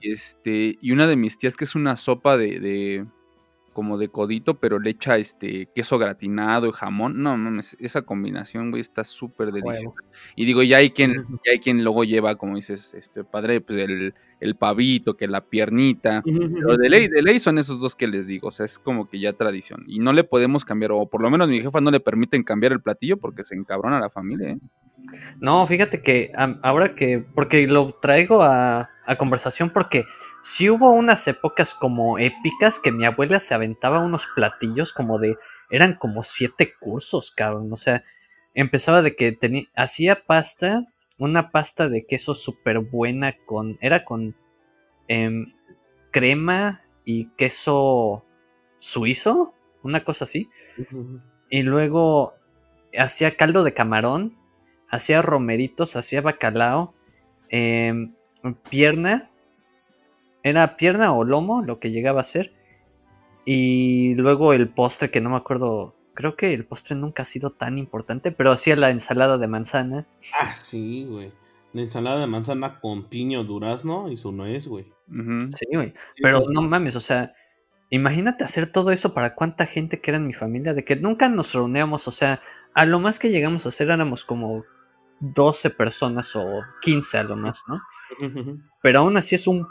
este, 0.00 0.78
y 0.80 0.92
una 0.92 1.06
de 1.06 1.16
mis 1.16 1.36
tías 1.38 1.56
que 1.56 1.64
es 1.64 1.74
una 1.74 1.94
sopa 1.96 2.36
de, 2.36 2.58
de- 2.58 3.06
como 3.78 3.96
de 3.96 4.08
codito, 4.08 4.58
pero 4.58 4.80
le 4.80 4.90
echa 4.90 5.18
este 5.18 5.68
queso 5.72 6.00
gratinado 6.00 6.66
y 6.66 6.72
jamón. 6.72 7.22
No, 7.22 7.36
mames, 7.36 7.76
esa 7.78 8.02
combinación, 8.02 8.72
güey, 8.72 8.80
está 8.80 9.04
súper 9.04 9.52
deliciosa. 9.52 9.94
Y 10.34 10.46
digo, 10.46 10.64
ya 10.64 10.78
hay 10.78 10.90
quien, 10.90 11.12
ya 11.46 11.52
hay 11.52 11.60
quien 11.60 11.84
luego 11.84 12.02
lleva, 12.02 12.34
como 12.34 12.56
dices, 12.56 12.92
este 12.94 13.22
padre, 13.22 13.60
pues 13.60 13.78
el, 13.78 14.14
el 14.40 14.56
pavito, 14.56 15.16
que 15.16 15.28
la 15.28 15.42
piernita. 15.42 16.24
Pero 16.24 16.76
de 16.76 16.88
ley, 16.90 17.06
de 17.06 17.22
ley 17.22 17.38
son 17.38 17.56
esos 17.58 17.78
dos 17.78 17.94
que 17.94 18.08
les 18.08 18.26
digo, 18.26 18.48
o 18.48 18.50
sea, 18.50 18.66
es 18.66 18.80
como 18.80 19.08
que 19.08 19.20
ya 19.20 19.32
tradición. 19.34 19.84
Y 19.86 20.00
no 20.00 20.12
le 20.12 20.24
podemos 20.24 20.64
cambiar, 20.64 20.90
o 20.90 21.06
por 21.06 21.22
lo 21.22 21.30
menos 21.30 21.48
mi 21.48 21.62
jefa 21.62 21.80
no 21.80 21.92
le 21.92 22.00
permiten 22.00 22.42
cambiar 22.42 22.72
el 22.72 22.82
platillo 22.82 23.18
porque 23.18 23.44
se 23.44 23.54
encabrona 23.54 24.00
la 24.00 24.10
familia, 24.10 24.48
¿eh? 24.50 24.58
No, 25.38 25.64
fíjate 25.68 26.02
que 26.02 26.32
ahora 26.62 26.96
que, 26.96 27.20
porque 27.20 27.68
lo 27.68 27.92
traigo 27.92 28.42
a, 28.42 28.90
a 29.06 29.16
conversación 29.16 29.70
porque 29.70 30.04
sí 30.48 30.70
hubo 30.70 30.90
unas 30.92 31.28
épocas 31.28 31.74
como 31.74 32.18
épicas 32.18 32.78
que 32.78 32.90
mi 32.90 33.04
abuela 33.04 33.38
se 33.38 33.52
aventaba 33.52 34.00
unos 34.00 34.26
platillos 34.34 34.94
como 34.94 35.18
de, 35.18 35.36
eran 35.70 35.92
como 35.92 36.22
siete 36.22 36.72
cursos, 36.80 37.30
cabrón, 37.30 37.70
o 37.70 37.76
sea, 37.76 38.02
empezaba 38.54 39.02
de 39.02 39.14
que 39.14 39.32
tenía, 39.32 39.64
hacía 39.76 40.24
pasta, 40.24 40.86
una 41.18 41.50
pasta 41.50 41.90
de 41.90 42.06
queso 42.06 42.32
súper 42.34 42.78
buena 42.78 43.36
con, 43.44 43.76
era 43.82 44.06
con 44.06 44.36
em, 45.06 45.52
crema 46.12 46.80
y 47.04 47.26
queso 47.36 48.24
suizo, 48.78 49.52
una 49.82 50.02
cosa 50.02 50.24
así. 50.24 50.48
Y 51.50 51.62
luego 51.62 52.32
hacía 52.98 53.36
caldo 53.36 53.64
de 53.64 53.74
camarón, 53.74 54.38
hacía 54.88 55.20
romeritos, 55.20 55.94
hacía 55.94 56.22
bacalao, 56.22 56.94
em, 57.50 58.14
pierna, 58.70 59.27
era 60.42 60.76
pierna 60.76 61.12
o 61.12 61.24
lomo 61.24 61.62
lo 61.62 61.78
que 61.78 61.90
llegaba 61.90 62.20
a 62.20 62.24
ser. 62.24 62.54
Y 63.44 64.14
luego 64.16 64.52
el 64.52 64.68
postre, 64.68 65.10
que 65.10 65.20
no 65.20 65.30
me 65.30 65.36
acuerdo, 65.36 65.94
creo 66.14 66.36
que 66.36 66.52
el 66.52 66.66
postre 66.66 66.96
nunca 66.96 67.22
ha 67.22 67.26
sido 67.26 67.50
tan 67.50 67.78
importante, 67.78 68.32
pero 68.32 68.52
hacía 68.52 68.76
la 68.76 68.90
ensalada 68.90 69.38
de 69.38 69.46
manzana. 69.46 70.06
Ah, 70.38 70.52
sí, 70.52 71.06
güey. 71.08 71.32
La 71.72 71.82
ensalada 71.82 72.20
de 72.20 72.26
manzana 72.26 72.80
con 72.80 73.04
piño, 73.04 73.44
durazno 73.44 74.10
y 74.10 74.16
su 74.16 74.32
nuez, 74.32 74.66
güey. 74.66 74.86
Sí, 75.08 75.66
güey. 75.72 75.88
Sí, 75.90 76.22
Pero 76.22 76.40
no 76.50 76.62
mames, 76.62 76.96
o 76.96 77.00
sea, 77.00 77.34
imagínate 77.90 78.44
hacer 78.44 78.70
todo 78.70 78.90
eso 78.90 79.14
para 79.14 79.34
cuánta 79.34 79.66
gente 79.66 80.00
que 80.00 80.10
era 80.10 80.18
en 80.18 80.26
mi 80.26 80.32
familia, 80.32 80.74
de 80.74 80.84
que 80.84 80.96
nunca 80.96 81.28
nos 81.28 81.54
reuníamos, 81.54 82.08
o 82.08 82.10
sea, 82.10 82.40
a 82.74 82.84
lo 82.84 83.00
más 83.00 83.18
que 83.18 83.30
llegamos 83.30 83.66
a 83.66 83.70
hacer 83.70 83.90
éramos 83.90 84.24
como 84.24 84.64
12 85.20 85.70
personas 85.70 86.34
o 86.36 86.44
15 86.80 87.18
a 87.18 87.22
lo 87.24 87.36
más, 87.36 87.62
¿no? 87.66 87.80
Pero 88.82 89.00
aún 89.00 89.16
así 89.16 89.34
es 89.34 89.46
un 89.46 89.66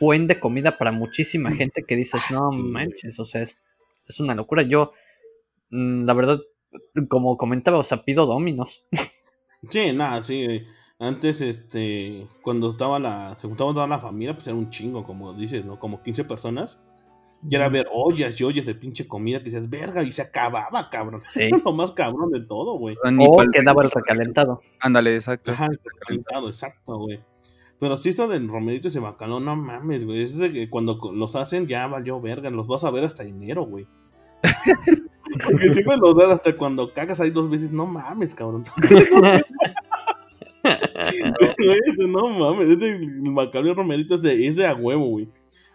buen 0.00 0.26
de 0.26 0.40
comida 0.40 0.78
para 0.78 0.92
muchísima 0.92 1.52
gente 1.52 1.84
que 1.84 1.96
dices, 1.96 2.22
Ah, 2.30 2.34
no 2.34 2.52
manches, 2.52 3.20
o 3.20 3.24
sea, 3.24 3.42
es, 3.42 3.62
es 4.06 4.20
una 4.20 4.34
locura. 4.34 4.62
Yo, 4.62 4.92
mm, 5.70 6.04
la 6.04 6.14
verdad, 6.14 6.40
como 7.08 7.36
comentaba, 7.36 7.78
o 7.78 7.82
sea, 7.82 8.02
pido 8.02 8.26
dominos. 8.26 8.84
Sí, 9.68 9.92
nada, 9.92 10.22
sí. 10.22 10.44
güey. 10.44 10.66
Antes, 10.98 11.40
este, 11.40 12.26
cuando 12.42 12.68
estaba 12.68 12.98
la, 12.98 13.36
se 13.38 13.48
juntaba 13.48 13.72
toda 13.72 13.86
la 13.86 13.98
familia, 13.98 14.34
pues 14.34 14.46
era 14.46 14.56
un 14.56 14.68
chingo, 14.68 15.04
como 15.04 15.32
dices, 15.32 15.64
¿no? 15.64 15.78
Como 15.78 16.02
15 16.02 16.24
personas. 16.24 16.82
Y 17.48 17.54
era 17.54 17.70
ver 17.70 17.86
ollas 17.90 18.38
y 18.38 18.44
ollas 18.44 18.66
de 18.66 18.74
pinche 18.74 19.08
comida 19.08 19.38
que 19.38 19.44
dices, 19.44 19.70
verga, 19.70 20.02
y 20.02 20.12
se 20.12 20.20
acababa, 20.20 20.90
cabrón. 20.90 21.22
Sí. 21.26 21.44
Era 21.44 21.56
lo 21.64 21.72
más 21.72 21.92
cabrón 21.92 22.30
de 22.30 22.40
todo, 22.40 22.74
güey. 22.74 22.96
O 23.02 23.50
quedaba 23.50 23.82
el 23.82 23.90
recalentado. 23.90 24.60
Ándale, 24.78 25.14
exacto. 25.14 25.52
Ajá, 25.52 25.66
el 25.66 25.80
recalentado, 25.82 26.48
exacto, 26.48 26.98
güey. 26.98 27.20
Pero 27.80 27.96
sí, 27.96 28.10
esto 28.10 28.28
del 28.28 28.46
romerito 28.46 28.86
y 28.86 28.90
ese 28.90 29.00
bacalao, 29.00 29.40
no 29.40 29.56
mames, 29.56 30.04
güey. 30.04 30.22
Es 30.22 30.36
de 30.36 30.52
que 30.52 30.68
cuando 30.70 30.98
los 31.14 31.34
hacen 31.34 31.66
ya 31.66 31.86
valió 31.86 32.20
verga. 32.20 32.50
Los 32.50 32.66
vas 32.68 32.84
a 32.84 32.90
ver 32.90 33.04
hasta 33.04 33.24
enero, 33.24 33.64
güey. 33.64 33.86
Porque 35.44 35.68
siempre 35.72 35.96
los 35.96 36.14
das 36.16 36.30
hasta 36.30 36.56
cuando 36.56 36.92
cagas 36.92 37.20
ahí 37.20 37.30
dos 37.30 37.48
veces. 37.48 37.72
No 37.72 37.86
mames, 37.86 38.34
cabrón. 38.34 38.64
No 41.98 42.28
mames. 42.28 42.68
Este 42.70 42.90
el 42.90 43.22
bacalao 43.32 43.66
y 43.66 43.70
el 43.70 43.76
romerito 43.76 44.14
es 44.14 44.22
de, 44.22 44.46
es 44.46 44.56
de 44.56 44.66
a 44.66 44.74
huevo, 44.74 45.06
güey. 45.06 45.26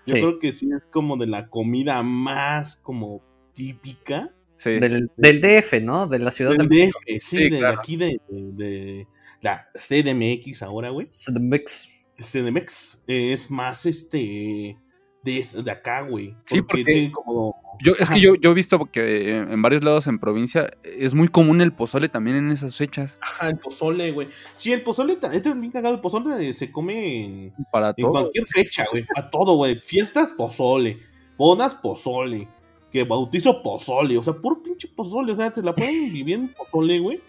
Yo 0.06 0.14
Sí. 0.15 0.22
creo 0.22 0.40
que 0.40 0.52
sí 0.52 0.69
es 0.77 0.90
como 0.91 1.18
de 1.18 1.26
la 1.27 1.48
comida 1.49 2.03
más 2.03 2.76
como 2.76 3.22
típica. 3.53 4.32
Sí. 4.57 4.80
Del, 4.80 5.10
del 5.18 5.41
DF, 5.41 5.82
¿no? 5.82 6.07
De 6.07 6.19
la 6.19 6.32
ciudad 6.32 6.52
Del 6.56 6.68
de 6.69 6.88
DF, 6.88 6.95
sí, 7.07 7.38
Sí, 7.38 7.49
de, 7.49 7.60
claro. 7.60 7.80
aquí 7.80 7.95
de, 7.98 8.22
de- 8.30 8.52
de 8.53 9.07
la 9.41 9.68
CDMX 9.73 10.61
ahora, 10.64 10.90
güey. 10.91 11.07
Mix. 11.40 11.90
CDMX 12.24 13.04
eh, 13.08 13.34
es 13.34 13.50
más 13.52 13.86
este 13.86 14.78
de, 15.24 15.46
de 15.64 15.72
acá, 15.72 16.02
güey. 16.02 16.36
Sí, 16.46 16.62
porque- 16.62 16.84
sí, 16.88 17.12
como 17.12 17.56
Yo, 17.84 17.94
es 18.00 18.10
que 18.10 18.22
yo, 18.22 18.36
yo 18.36 18.52
he 18.52 18.54
visto 18.54 18.86
que 18.86 19.36
en 19.38 19.62
varios 19.62 19.84
lados 19.84 20.08
en 20.08 20.20
provincia 20.20 20.70
es 20.84 21.14
muy 21.16 21.28
común 21.28 21.60
el 21.62 21.74
pozole 21.74 22.08
también 22.10 22.38
en 22.38 22.52
esas 22.52 22.78
fechas. 22.78 23.18
ajá, 23.22 23.50
el 23.50 23.58
pozole, 23.58 24.12
güey. 24.12 24.30
Sí, 24.56 24.72
el 24.72 24.82
pozole, 24.84 25.14
este 25.14 25.50
es 25.50 25.60
bien 25.60 25.72
cagado, 25.72 25.96
el 25.96 26.00
pozole 26.00 26.54
se 26.54 26.72
come 26.72 27.26
en, 27.26 27.54
Para 27.72 27.90
en 27.90 27.96
todo. 27.98 28.12
cualquier 28.12 28.46
fecha, 28.46 28.86
güey. 28.92 29.06
A 29.16 29.30
todo, 29.30 29.56
güey. 29.56 29.80
Fiestas, 29.82 30.32
pozole. 30.34 31.00
Bodas, 31.38 31.76
pozole. 31.76 32.48
Que 32.92 33.04
bautizo, 33.04 33.62
pozole. 33.62 34.18
O 34.18 34.24
sea, 34.24 34.36
puro 34.36 34.64
pinche 34.64 34.88
pozole. 34.88 35.34
O 35.34 35.36
sea, 35.36 35.52
se 35.52 35.62
la 35.62 35.76
pueden 35.76 36.14
vivir 36.14 36.36
en 36.36 36.54
pozole, 36.54 37.00
güey. 37.00 37.20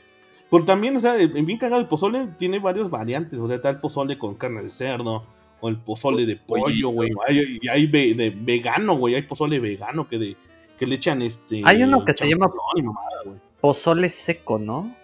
Pero 0.51 0.65
también, 0.65 0.97
o 0.97 1.01
sea, 1.01 1.17
el- 1.17 1.29
bien 1.45 1.59
cagado, 1.59 1.81
el 1.81 1.89
pozole 1.89 2.29
tiene 2.39 2.59
varias 2.59 2.89
variantes. 2.89 3.39
O 3.39 3.47
sea, 3.47 3.57
está 3.57 3.71
el 3.71 3.81
pozole 3.81 4.17
con 4.19 4.35
carne 4.35 4.63
de 4.63 4.71
cerdo. 4.71 5.25
O 5.61 5.69
el 5.69 5.79
pozole 5.79 6.27
de 6.27 6.37
pollo, 6.37 6.91
güey. 6.91 7.11
Hay, 7.27 7.59
y 7.63 7.69
hay 7.69 7.87
ve- 7.87 8.15
de 8.15 8.31
vegano, 8.31 8.97
güey. 8.97 9.15
Hay 9.15 9.23
pozole 9.23 9.59
vegano 9.59 10.07
que, 10.07 10.19
de, 10.19 10.37
que 10.79 10.87
le 10.87 10.97
echan 10.97 11.23
este. 11.23 11.63
Hay 11.65 11.83
uno 11.83 12.05
que 12.05 12.13
se 12.13 12.29
llama- 12.29 12.51
mamada, 12.77 13.07
güey. 13.25 13.37
Pozole 13.61 14.11
seco, 14.11 14.59
¿no? 14.59 14.95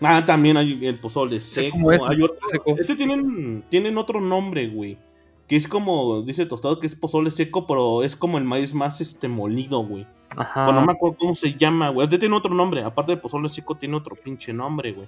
Ah, 0.00 0.24
también 0.24 0.56
hay 0.56 0.86
el 0.86 0.98
pozole 1.00 1.40
seco. 1.40 1.72
cómo 1.72 1.92
es, 1.92 2.00
hay 2.06 2.22
otro, 2.22 2.36
seco. 2.46 2.74
Este 2.78 2.94
tienen, 2.94 3.64
tienen 3.68 3.98
otro 3.98 4.20
nombre, 4.20 4.68
güey. 4.68 4.96
Que 5.46 5.56
es 5.56 5.68
como, 5.68 6.22
dice 6.22 6.46
Tostado, 6.46 6.80
que 6.80 6.86
es 6.86 6.94
pozole 6.94 7.30
seco, 7.30 7.66
pero 7.66 8.02
es 8.02 8.16
como 8.16 8.38
el 8.38 8.44
maíz 8.44 8.72
más 8.74 9.00
este 9.00 9.28
molido, 9.28 9.84
güey. 9.84 10.06
Ajá. 10.36 10.64
Bueno, 10.64 10.80
no 10.80 10.86
me 10.86 10.92
acuerdo 10.92 11.16
cómo 11.18 11.34
se 11.34 11.52
llama, 11.54 11.90
güey. 11.90 12.04
Este 12.06 12.18
tiene 12.18 12.34
otro 12.34 12.54
nombre. 12.54 12.82
Aparte 12.82 13.12
de 13.12 13.18
pozole 13.18 13.48
seco, 13.50 13.76
tiene 13.76 13.96
otro 13.96 14.16
pinche 14.16 14.52
nombre, 14.52 14.92
güey. 14.92 15.06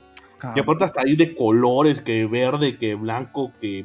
Y 0.55 0.61
aparte 0.61 0.85
hasta 0.85 1.01
ahí 1.01 1.17
de 1.17 1.35
colores, 1.35 2.01
que 2.03 2.27
verde, 2.27 2.77
que 2.77 2.95
blanco, 2.95 3.51
que, 3.61 3.85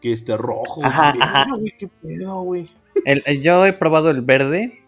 que 0.00 0.12
este 0.12 0.36
rojo. 0.36 0.84
Ajá, 0.84 1.12
güey. 1.12 1.22
ajá. 1.22 1.42
Ah, 1.48 1.54
güey, 1.56 1.72
qué 1.78 1.86
pedo, 1.88 2.40
güey. 2.42 2.68
El- 3.04 3.22
el- 3.26 3.40
yo 3.42 3.64
he 3.64 3.72
probado 3.72 4.10
el 4.10 4.22
verde 4.22 4.82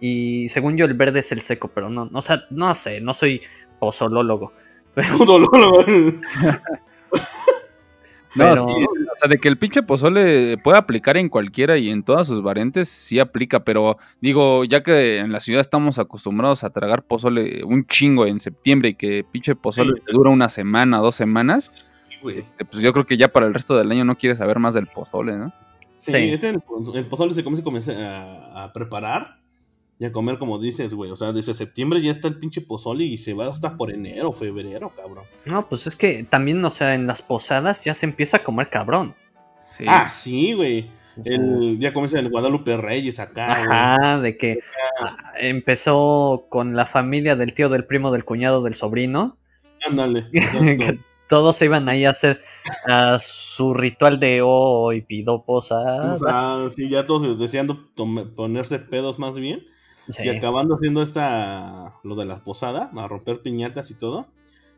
y 0.00 0.48
según 0.48 0.76
yo 0.76 0.84
el 0.86 0.94
verde 0.94 1.20
es 1.20 1.30
el 1.30 1.40
seco, 1.42 1.68
pero 1.72 1.88
no, 1.88 2.06
no, 2.06 2.18
o 2.18 2.22
sea, 2.22 2.42
no 2.50 2.74
sé, 2.74 3.00
no 3.00 3.14
soy 3.14 3.40
pozolólogo. 3.78 4.52
Pero, 4.94 5.16
No, 8.34 8.54
sí, 8.54 8.84
o 8.84 9.16
sea, 9.18 9.28
de 9.28 9.38
que 9.38 9.48
el 9.48 9.58
pinche 9.58 9.82
pozole 9.82 10.56
puede 10.58 10.78
aplicar 10.78 11.16
en 11.18 11.28
cualquiera 11.28 11.76
y 11.76 11.90
en 11.90 12.02
todas 12.02 12.26
sus 12.26 12.42
variantes, 12.42 12.88
sí 12.88 13.18
aplica, 13.18 13.62
pero 13.64 13.98
digo, 14.20 14.64
ya 14.64 14.82
que 14.82 15.18
en 15.18 15.32
la 15.32 15.40
ciudad 15.40 15.60
estamos 15.60 15.98
acostumbrados 15.98 16.64
a 16.64 16.70
tragar 16.70 17.02
pozole 17.02 17.62
un 17.64 17.84
chingo 17.86 18.24
en 18.26 18.40
septiembre 18.40 18.90
y 18.90 18.94
que 18.94 19.24
pinche 19.30 19.54
pozole 19.54 20.00
Sí. 20.06 20.12
dura 20.12 20.30
una 20.30 20.48
semana, 20.48 20.98
dos 20.98 21.14
semanas, 21.14 21.86
Sí, 22.08 22.28
este, 22.38 22.64
pues 22.64 22.80
yo 22.82 22.92
creo 22.92 23.04
que 23.04 23.16
ya 23.16 23.28
para 23.28 23.46
el 23.46 23.52
resto 23.52 23.76
del 23.76 23.90
año 23.90 24.04
no 24.04 24.16
quieres 24.16 24.38
saber 24.38 24.58
más 24.60 24.74
del 24.74 24.86
pozole, 24.86 25.36
¿no? 25.36 25.52
Sí, 25.98 26.12
Sí. 26.12 26.16
este 26.30 26.48
el, 26.50 26.60
poz- 26.60 26.94
el 26.96 27.06
pozole 27.06 27.34
se 27.34 27.44
comienza, 27.44 27.62
comienza 27.62 27.92
a, 27.92 28.64
a 28.64 28.72
preparar 28.72 29.38
y 29.98 30.04
a 30.04 30.12
comer 30.12 30.38
como 30.38 30.58
dices, 30.58 30.94
güey. 30.94 31.10
O 31.10 31.16
sea, 31.16 31.32
desde 31.32 31.54
septiembre 31.54 32.00
ya 32.02 32.10
está 32.10 32.28
el 32.28 32.38
pinche 32.38 32.60
pozole 32.60 33.04
y 33.04 33.18
se 33.18 33.34
va 33.34 33.46
hasta 33.46 33.76
por 33.76 33.92
enero, 33.92 34.32
febrero, 34.32 34.92
cabrón. 34.96 35.24
no, 35.46 35.68
pues 35.68 35.86
es 35.86 35.96
que 35.96 36.24
también, 36.24 36.64
o 36.64 36.70
sea, 36.70 36.94
en 36.94 37.06
las 37.06 37.22
posadas 37.22 37.84
ya 37.84 37.94
se 37.94 38.06
empieza 38.06 38.38
a 38.38 38.44
comer 38.44 38.68
cabrón. 38.68 39.14
Sí. 39.70 39.84
Ah, 39.86 40.10
sí, 40.10 40.52
güey. 40.54 40.90
El, 41.24 41.78
ya 41.78 41.92
comienza 41.92 42.18
el 42.18 42.30
Guadalupe 42.30 42.76
Reyes 42.76 43.20
acá, 43.20 43.64
güey. 43.64 43.68
Ajá, 43.70 44.20
de 44.20 44.36
que 44.36 44.60
ah, 45.00 45.32
empezó 45.38 46.46
con 46.48 46.74
la 46.74 46.86
familia 46.86 47.36
del 47.36 47.52
tío, 47.52 47.68
del 47.68 47.84
primo, 47.84 48.10
del 48.10 48.24
cuñado, 48.24 48.62
del 48.62 48.74
sobrino. 48.74 49.36
Ándale. 49.86 50.28
todos 51.32 51.56
se 51.56 51.64
iban 51.64 51.88
ahí 51.88 52.04
a 52.04 52.10
hacer 52.10 52.42
a 52.86 53.18
su 53.18 53.72
ritual 53.72 54.20
de 54.20 54.42
oh 54.44 54.92
y 54.92 55.00
pido 55.00 55.44
posada. 55.46 56.12
O 56.12 56.16
sea, 56.18 56.70
sí, 56.76 56.90
ya 56.90 57.06
todos 57.06 57.38
deseando 57.38 57.88
ponerse 57.94 58.78
pedos 58.78 59.18
más 59.18 59.34
bien. 59.34 59.64
Sí. 60.08 60.24
Y 60.24 60.28
acabando 60.28 60.74
haciendo 60.74 61.02
esta, 61.02 61.94
lo 62.02 62.14
de 62.16 62.24
la 62.24 62.42
posada, 62.42 62.90
a 62.94 63.08
romper 63.08 63.40
piñatas 63.40 63.90
y 63.90 63.94
todo. 63.94 64.26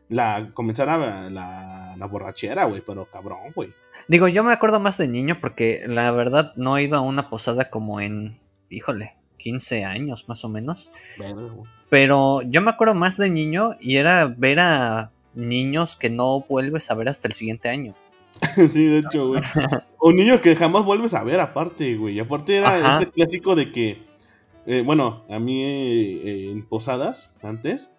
La, 0.07 0.51
comenzar 0.53 0.87
a, 0.89 1.29
la, 1.29 1.95
la 1.97 2.05
borrachera, 2.05 2.65
güey, 2.65 2.81
pero 2.85 3.05
cabrón, 3.05 3.51
güey. 3.55 3.73
Digo, 4.07 4.27
yo 4.27 4.43
me 4.43 4.53
acuerdo 4.53 4.79
más 4.79 4.97
de 4.97 5.07
niño 5.07 5.39
porque 5.41 5.83
la 5.87 6.11
verdad 6.11 6.53
no 6.55 6.77
he 6.77 6.83
ido 6.83 6.97
a 6.97 7.01
una 7.01 7.29
posada 7.29 7.71
como 7.71 8.01
en, 8.01 8.39
híjole, 8.69 9.15
15 9.37 9.83
años 9.83 10.25
más 10.27 10.43
o 10.45 10.49
menos. 10.49 10.89
Pero 11.89 12.41
yo 12.43 12.61
me 12.61 12.71
acuerdo 12.71 12.95
más 12.95 13.17
de 13.17 13.29
niño 13.29 13.71
y 13.79 13.97
era 13.97 14.25
ver 14.25 14.59
a 14.59 15.11
niños 15.33 15.97
que 15.97 16.09
no 16.09 16.41
vuelves 16.41 16.89
a 16.89 16.95
ver 16.95 17.09
hasta 17.09 17.27
el 17.27 17.33
siguiente 17.33 17.69
año. 17.69 17.95
sí, 18.69 18.85
de 18.85 18.99
hecho, 18.99 19.27
güey. 19.27 19.41
O 19.97 20.11
niños 20.11 20.39
que 20.39 20.55
jamás 20.55 20.85
vuelves 20.85 21.15
a 21.15 21.23
ver, 21.23 21.39
aparte, 21.39 21.95
güey. 21.95 22.19
Aparte 22.19 22.57
era 22.57 22.75
Ajá. 22.75 22.99
este 22.99 23.11
clásico 23.11 23.55
de 23.55 23.71
que, 23.71 24.03
eh, 24.65 24.81
bueno, 24.81 25.23
a 25.29 25.39
mí 25.39 25.63
eh, 25.63 26.21
eh, 26.25 26.51
en 26.51 26.65
posadas, 26.67 27.35
antes, 27.43 27.91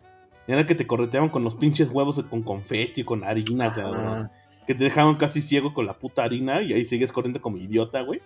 era 0.48 0.66
que 0.66 0.74
te 0.74 0.86
correteaban 0.86 1.28
con 1.28 1.44
los 1.44 1.54
pinches 1.54 1.90
huevos 1.90 2.22
con 2.28 2.42
confeti, 2.42 3.04
con 3.04 3.24
harina, 3.24 3.72
cabrón. 3.72 4.06
Ah, 4.06 4.30
Que 4.66 4.74
te 4.74 4.84
dejaban 4.84 5.16
casi 5.16 5.40
ciego 5.40 5.74
con 5.74 5.86
la 5.86 5.94
puta 5.94 6.24
harina 6.24 6.62
y 6.62 6.72
ahí 6.72 6.84
sigues 6.84 7.12
corriendo 7.12 7.40
como 7.40 7.56
idiota, 7.56 8.00
güey. 8.02 8.20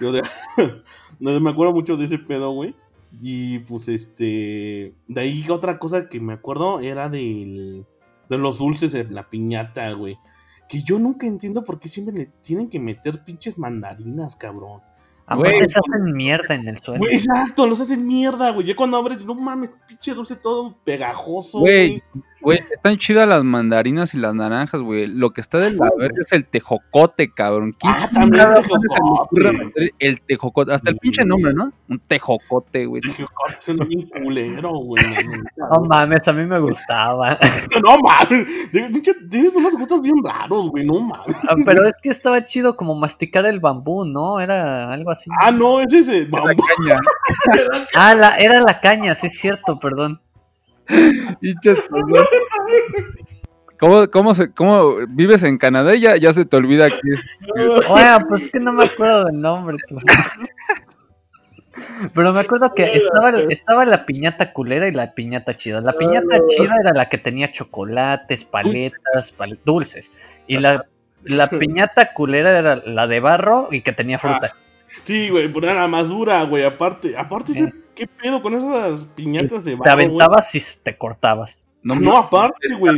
Y, 0.00 0.04
o 0.04 0.12
sea, 0.12 0.22
no, 1.20 1.38
me 1.40 1.50
acuerdo 1.50 1.72
mucho 1.72 1.96
de 1.96 2.04
ese 2.04 2.18
pedo, 2.18 2.50
güey. 2.50 2.74
Y 3.22 3.60
pues 3.60 3.88
este. 3.88 4.94
De 5.08 5.20
ahí 5.20 5.46
otra 5.48 5.78
cosa 5.78 6.08
que 6.08 6.20
me 6.20 6.34
acuerdo 6.34 6.80
era 6.80 7.08
del. 7.08 7.86
De 8.28 8.38
los 8.38 8.58
dulces 8.58 8.92
de 8.92 9.04
la 9.04 9.30
piñata, 9.30 9.90
güey. 9.92 10.18
Que 10.68 10.82
yo 10.82 10.98
nunca 10.98 11.26
entiendo 11.26 11.62
por 11.62 11.78
qué 11.78 11.88
siempre 11.88 12.14
le 12.14 12.26
tienen 12.26 12.68
que 12.68 12.80
meter 12.80 13.24
pinches 13.24 13.56
mandarinas, 13.56 14.34
cabrón. 14.34 14.80
Aparte 15.28 15.56
Güey. 15.56 15.68
se 15.68 15.78
hacen 15.80 16.12
mierda 16.14 16.54
en 16.54 16.68
el 16.68 16.78
suelo. 16.78 17.04
Exacto, 17.10 17.66
los 17.66 17.80
hacen 17.80 18.06
mierda, 18.06 18.50
güey. 18.50 18.66
Ya 18.66 18.76
cuando 18.76 18.96
abres, 18.96 19.24
no 19.24 19.34
mames, 19.34 19.70
pinche 19.88 20.14
dulce 20.14 20.36
todo 20.36 20.76
pegajoso, 20.84 21.58
Güey, 21.60 22.00
güey. 22.40 22.58
Están 22.58 22.96
chidas 22.96 23.26
las 23.28 23.42
mandarinas 23.42 24.14
y 24.14 24.18
las 24.18 24.34
naranjas, 24.34 24.82
güey. 24.82 25.08
Lo 25.08 25.30
que 25.32 25.40
está 25.40 25.58
de 25.58 25.72
la 25.72 25.88
verga 25.98 26.18
es 26.20 26.30
el 26.32 26.46
tejocote, 26.46 27.32
cabrón. 27.32 27.74
¿Quién 27.76 27.92
Ah, 27.96 28.08
también 28.12 28.44
tejocote. 28.54 29.92
El 29.98 30.20
tejocote, 30.20 30.72
hasta 30.74 30.90
el 30.90 30.96
pinche 30.98 31.24
nombre, 31.24 31.52
¿no? 31.54 31.72
Un 31.88 31.98
tejocote, 31.98 32.86
güey. 32.86 33.02
Dije, 33.02 33.24
"Oh, 33.24 33.50
suena 33.58 33.84
bien 33.84 34.08
culero, 34.08 34.70
güey. 34.74 35.02
No 35.56 35.68
güey". 35.78 35.88
mames, 35.88 36.28
a 36.28 36.32
mí 36.32 36.46
me 36.46 36.60
gustaba. 36.60 37.36
No 37.84 37.98
mames, 37.98 38.46
pinche, 38.70 39.12
tienes 39.28 39.54
unos 39.56 39.74
gustos 39.74 40.00
bien 40.02 40.14
raros, 40.24 40.70
güey, 40.70 40.84
no 40.86 41.00
mames. 41.00 41.34
Ah, 41.48 41.56
Pero 41.64 41.86
es 41.88 41.96
que 42.00 42.10
estaba 42.10 42.44
chido 42.46 42.76
como 42.76 42.94
masticar 42.94 43.44
el 43.46 43.58
bambú, 43.60 44.04
¿no? 44.04 44.38
Era 44.40 44.92
algo 44.92 45.10
así. 45.10 45.15
Ah, 45.40 45.50
no, 45.50 45.80
ese 45.80 45.98
es 46.00 46.08
La 46.30 46.42
caña. 46.54 47.00
Ah, 47.94 48.14
la, 48.14 48.36
era 48.38 48.60
la 48.60 48.80
caña, 48.80 49.14
sí 49.14 49.26
es 49.28 49.38
cierto, 49.38 49.78
perdón. 49.78 50.20
¿Cómo, 53.78 54.08
cómo, 54.10 54.34
se, 54.34 54.52
¿Cómo 54.52 54.96
vives 55.08 55.42
en 55.42 55.58
Canadá 55.58 55.94
y 55.94 56.00
ya, 56.00 56.16
ya 56.16 56.32
se 56.32 56.44
te 56.46 56.56
olvida 56.56 56.88
que 56.88 56.96
es 57.12 57.22
Oye, 57.88 58.04
pues 58.28 58.44
es 58.44 58.52
que 58.52 58.60
no 58.60 58.72
me 58.72 58.84
acuerdo 58.84 59.24
del 59.24 59.40
nombre. 59.40 59.76
tú. 59.86 59.98
Pero 62.14 62.32
me 62.32 62.40
acuerdo 62.40 62.72
que 62.72 62.84
estaba, 62.84 63.30
estaba 63.50 63.84
la 63.84 64.06
piñata 64.06 64.54
culera 64.54 64.88
y 64.88 64.92
la 64.92 65.12
piñata 65.12 65.54
chida. 65.58 65.82
La 65.82 65.92
piñata 65.92 66.38
chida 66.46 66.74
era 66.80 66.92
la 66.94 67.10
que 67.10 67.18
tenía 67.18 67.52
chocolates, 67.52 68.44
paletas, 68.44 69.34
pal- 69.36 69.58
dulces. 69.62 70.10
Y 70.46 70.56
la, 70.56 70.86
la 71.24 71.48
piñata 71.50 72.14
culera 72.14 72.58
era 72.58 72.76
la 72.76 73.06
de 73.06 73.20
barro 73.20 73.68
y 73.70 73.82
que 73.82 73.92
tenía 73.92 74.18
fruta. 74.18 74.48
Sí, 75.04 75.28
güey, 75.30 75.50
poner 75.52 75.74
la 75.76 75.88
más 75.88 76.08
dura, 76.08 76.42
güey. 76.44 76.64
Aparte, 76.64 77.16
aparte, 77.16 77.52
ese- 77.52 77.66
Sí. 77.66 77.72
¿qué 77.94 78.06
pedo 78.06 78.42
con 78.42 78.54
esas 78.54 79.04
piñatas 79.14 79.64
de 79.64 79.72
Te 79.72 79.76
barro, 79.76 79.94
güey? 79.94 80.06
aventabas 80.06 80.54
y 80.54 80.60
te 80.82 80.96
cortabas. 80.96 81.58
No, 81.82 81.94
No, 81.94 82.16
aparte, 82.16 82.74
güey. 82.78 82.96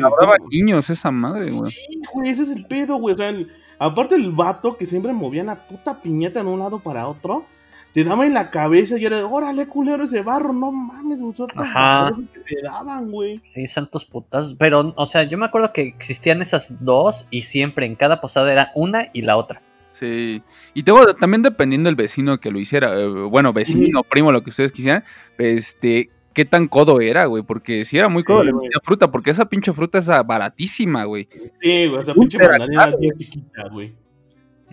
Niños 0.51 0.89
esa 0.91 1.11
madre, 1.11 1.51
güey. 1.51 1.71
Sí, 1.71 2.01
güey, 2.13 2.31
ese 2.31 2.43
es 2.45 2.51
el 2.51 2.67
pedo, 2.67 2.97
güey. 2.97 3.15
O 3.15 3.19
sea, 3.19 3.29
el- 3.29 3.53
aparte 3.79 4.15
el 4.15 4.31
vato 4.33 4.77
que 4.77 4.87
siempre 4.87 5.13
movía 5.13 5.45
la 5.45 5.67
puta 5.69 6.01
piñata 6.01 6.43
de 6.43 6.49
un 6.49 6.59
lado 6.59 6.79
para 6.79 7.07
otro, 7.07 7.45
te 7.93 8.05
daba 8.05 8.27
en 8.27 8.35
la 8.35 8.51
cabeza 8.51 8.97
y 8.99 9.05
era, 9.07 9.27
órale, 9.27 9.67
culero, 9.67 10.05
ese 10.05 10.23
barro, 10.23 10.53
no 10.53 10.71
mames, 10.73 11.21
güey. 11.21 11.35
Ajá. 11.57 12.13
que 12.33 12.41
te 12.57 12.63
daban, 12.63 13.11
güey. 13.11 13.43
Sí, 13.55 13.67
santos 13.67 14.05
putas. 14.05 14.55
Pero, 14.59 14.93
o 14.97 15.07
sea, 15.07 15.23
yo 15.25 15.37
me 15.39 15.47
acuerdo 15.47 15.73
que 15.73 15.83
existían 15.83 16.41
esas 16.43 16.83
dos 16.85 17.27
y 17.31 17.43
siempre 17.43 17.87
en 17.87 17.95
cada 17.97 18.21
posada 18.21 18.51
era 18.53 18.73
una 18.75 19.09
y 19.13 19.23
la 19.23 19.37
otra. 19.37 19.63
Sí. 19.91 20.43
Y 20.75 20.83
tengo 20.85 21.15
también 21.15 21.43
dependiendo 21.43 21.89
del 21.89 21.97
vecino 21.97 22.39
que 22.39 22.51
lo 22.51 22.61
hiciera, 22.61 22.99
eh, 23.01 23.07
bueno, 23.07 23.53
vecino, 23.53 24.03
primo, 24.03 24.31
lo 24.31 24.43
que 24.43 24.51
ustedes 24.51 24.71
quisieran, 24.71 25.05
este, 25.39 26.11
qué 26.33 26.45
tan 26.45 26.69
codo 26.69 27.01
era, 27.01 27.25
güey, 27.27 27.43
porque 27.43 27.85
si 27.85 27.99
era 27.99 28.09
muy 28.09 28.23
codo 28.23 28.41
Sí, 28.43 28.47
le 28.47 28.53
metía 28.53 28.81
fruta, 28.83 29.11
porque 29.11 29.31
esa 29.31 29.49
pinche 29.49 29.73
fruta 29.73 29.99
es 29.99 30.07
baratísima, 30.25 31.05
güey. 31.05 31.29
Sí, 31.61 31.87
güey, 31.87 32.03
esa 32.03 32.15
pinche 32.15 32.39
mandarina 32.39 32.85
acá, 32.85 32.97
bien 32.97 33.19
chiquita, 33.19 33.69
güey. 33.71 33.95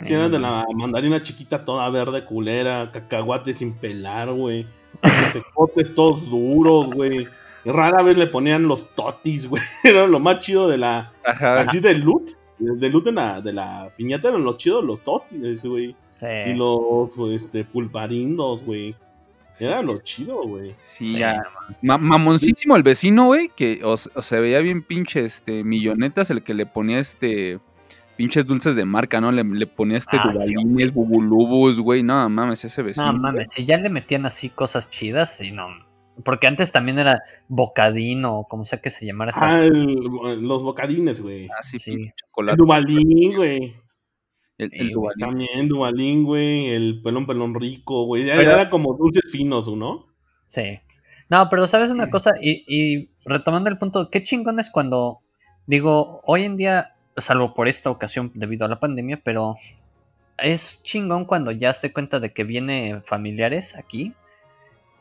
Si 0.02 0.14
Eh, 0.14 0.18
eran 0.18 0.32
de 0.32 0.40
la 0.40 0.66
mandarina 0.76 1.22
chiquita 1.22 1.64
toda 1.64 1.90
verde 1.90 2.26
culera, 2.26 2.92
cacahuates 2.92 3.58
sin 3.58 3.74
pelar, 3.74 4.32
güey. 4.32 4.68
Tecotes 5.34 5.96
todos 5.96 6.30
duros, 6.30 6.90
güey. 6.92 7.28
Rara 7.64 8.04
vez 8.04 8.18
le 8.18 8.28
ponían 8.28 8.68
los 8.68 8.94
totis, 8.94 9.48
güey. 9.48 9.64
Era 9.84 10.06
lo 10.06 10.20
más 10.20 10.40
chido 10.40 10.68
de 10.68 10.78
la. 10.78 11.14
Ajá. 11.26 11.60
Así 11.60 11.80
del 11.80 12.02
loot. 12.02 12.32
Del 12.60 12.92
loot 12.92 13.06
de 13.06 13.12
la, 13.12 13.42
de 13.42 13.52
la 13.54 13.90
piñata 13.98 14.30
eran 14.30 14.44
los 14.44 14.58
chidos 14.58 14.84
los 14.84 15.02
totis, 15.02 15.64
güey. 15.66 15.96
Sí. 16.20 16.26
Y 16.48 16.54
los 16.54 17.10
este, 17.34 17.66
pulparindos, 17.66 18.64
güey. 18.64 18.96
Era 19.60 19.82
lo 19.82 19.98
chido, 20.00 20.44
güey. 20.46 20.76
Sí, 20.82 21.08
Sí, 21.08 21.18
ya. 21.20 21.42
Ma- 21.82 21.98
mamoncísimo 21.98 22.76
el 22.76 22.84
vecino, 22.84 23.26
güey, 23.28 23.50
que 23.56 23.82
o, 23.84 23.96
se- 23.96 24.10
o 24.14 24.22
se 24.22 24.40
veía 24.40 24.60
bien 24.60 24.84
pinche, 24.84 25.24
este, 25.24 25.64
millonetas, 25.64 26.30
el 26.30 26.44
que 26.44 26.54
le 26.54 26.66
ponía, 26.66 27.00
este, 27.00 27.60
pinches 28.18 28.46
dulces 28.46 28.76
de 28.76 28.84
marca, 28.84 29.22
¿no? 29.22 29.32
Le, 29.32 29.44
le 29.46 29.66
ponía, 29.68 29.98
este, 29.98 30.18
Ah, 30.18 30.30
sí, 30.34 30.54
dubalines, 30.54 30.94
bubulubus, 30.94 31.80
güey, 31.80 32.04
no 32.04 32.28
mames, 32.30 32.66
ese 32.66 32.82
vecino. 32.82 33.14
No 33.14 33.20
mames, 33.20 33.48
si 33.52 33.64
ya 33.66 33.78
le 33.78 33.90
metían 33.90 34.26
así 34.26 34.50
cosas 34.50 34.90
chidas, 34.90 35.40
y 35.42 35.52
no. 35.52 35.68
Porque 36.24 36.48
antes 36.48 36.72
también 36.72 37.00
era 37.00 37.24
bocadino, 37.48 38.40
o 38.40 38.48
como 38.48 38.64
sea 38.64 38.80
que 38.82 38.92
se 38.92 39.06
llamara 39.06 39.32
esa. 39.32 39.48
Ah, 39.58 39.66
el- 39.66 39.96
los 40.42 40.64
bocadines, 40.64 41.20
güey. 41.22 41.50
Así, 41.60 41.78
Sí. 41.80 41.94
El 41.94 42.14
chocolate. 42.16 42.58
Dubalín, 42.58 43.36
güey. 43.36 43.76
El, 44.58 44.70
Sí, 44.72 44.78
el. 44.80 44.94
También 45.20 45.68
Dubalín, 45.68 46.24
güey. 46.24 46.70
El 46.70 47.02
pelón 47.04 47.26
pelón 47.28 47.54
rico, 47.56 48.06
güey. 48.06 48.24
Ya, 48.26 48.36
ya 48.36 48.52
era 48.54 48.70
como 48.70 48.94
dulces 48.96 49.30
finos, 49.32 49.68
¿no? 49.76 50.08
Sí. 50.48 50.80
No, 51.30 51.50
pero 51.50 51.66
sabes 51.68 51.90
una 51.90 52.10
cosa, 52.12 52.34
y, 52.40 52.64
y 52.68 53.10
retomando 53.26 53.70
el 53.70 53.80
punto, 53.80 54.10
qué 54.12 54.22
chingón 54.24 54.60
es 54.60 54.70
cuando, 54.70 55.22
digo, 55.66 56.22
hoy 56.24 56.44
en 56.44 56.56
día, 56.56 56.94
salvo 57.18 57.54
por 57.56 57.68
esta 57.68 57.90
ocasión 57.90 58.32
debido 58.36 58.64
a 58.66 58.70
la 58.70 58.80
pandemia, 58.80 59.22
pero 59.24 59.56
es 60.38 60.84
chingón 60.84 61.26
cuando 61.26 61.52
ya 61.52 61.74
te 61.74 61.92
cuenta 61.92 62.20
de 62.20 62.32
que 62.32 62.44
viene 62.44 63.02
familiares 63.06 63.76
aquí 63.76 64.14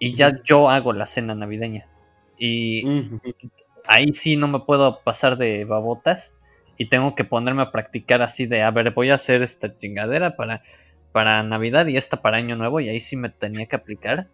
y 0.04 0.14
ya 0.14 0.42
yo 0.42 0.68
hago 0.68 0.92
la 0.92 1.06
cena 1.06 1.34
navideña. 1.34 1.86
Y 2.38 2.84
ahí 3.86 4.12
sí 4.12 4.36
no 4.36 4.48
me 4.48 4.60
puedo 4.60 5.00
pasar 5.02 5.38
de 5.38 5.64
babotas 5.64 6.34
y 6.76 6.88
tengo 6.90 7.14
que 7.14 7.24
ponerme 7.24 7.62
a 7.62 7.70
practicar 7.70 8.20
así 8.20 8.46
de, 8.46 8.62
a 8.62 8.70
ver, 8.70 8.92
voy 8.92 9.10
a 9.10 9.14
hacer 9.14 9.42
esta 9.42 9.76
chingadera 9.76 10.36
para, 10.36 10.62
para 11.12 11.42
Navidad 11.42 11.86
y 11.86 11.96
esta 11.96 12.20
para 12.20 12.36
Año 12.36 12.56
Nuevo 12.56 12.80
y 12.80 12.88
ahí 12.90 13.00
sí 13.00 13.16
me 13.16 13.30
tenía 13.30 13.66
que 13.66 13.76
aplicar. 13.76 14.28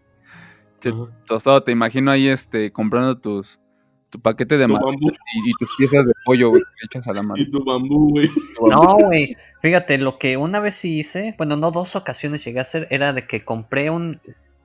Che. 0.81 0.91
Tostado, 1.27 1.63
te 1.63 1.71
imagino 1.73 2.11
ahí, 2.11 2.27
este, 2.27 2.73
comprando 2.73 3.19
tus, 3.19 3.61
tu 4.09 4.21
paquete 4.21 4.59
de 4.59 4.67
Tu 4.67 4.73
bambú. 4.73 5.09
y, 5.09 5.51
y 5.51 5.53
tus 5.59 5.69
piezas 5.77 6.07
de 6.07 6.13
pollo, 6.25 6.51
güey, 6.51 6.63
que 6.63 6.87
echas 6.87 7.07
a 7.07 7.13
la 7.13 7.23
mano. 7.23 7.41
Y 7.41 7.49
tu 7.49 7.63
bambú, 7.65 8.11
güey. 8.11 8.29
No, 8.69 8.97
güey. 8.97 9.37
Fíjate, 9.63 9.99
lo 9.99 10.19
que 10.19 10.37
una 10.37 10.59
vez 10.59 10.75
sí 10.75 10.99
hice, 10.99 11.35
bueno, 11.37 11.57
no 11.57 11.71
dos 11.71 11.95
ocasiones 11.95 12.45
llegué 12.45 12.59
a 12.59 12.63
hacer, 12.63 12.89
era 12.91 13.13
de 13.13 13.27
que 13.27 13.45
compré 13.45 13.91
un, 13.91 14.21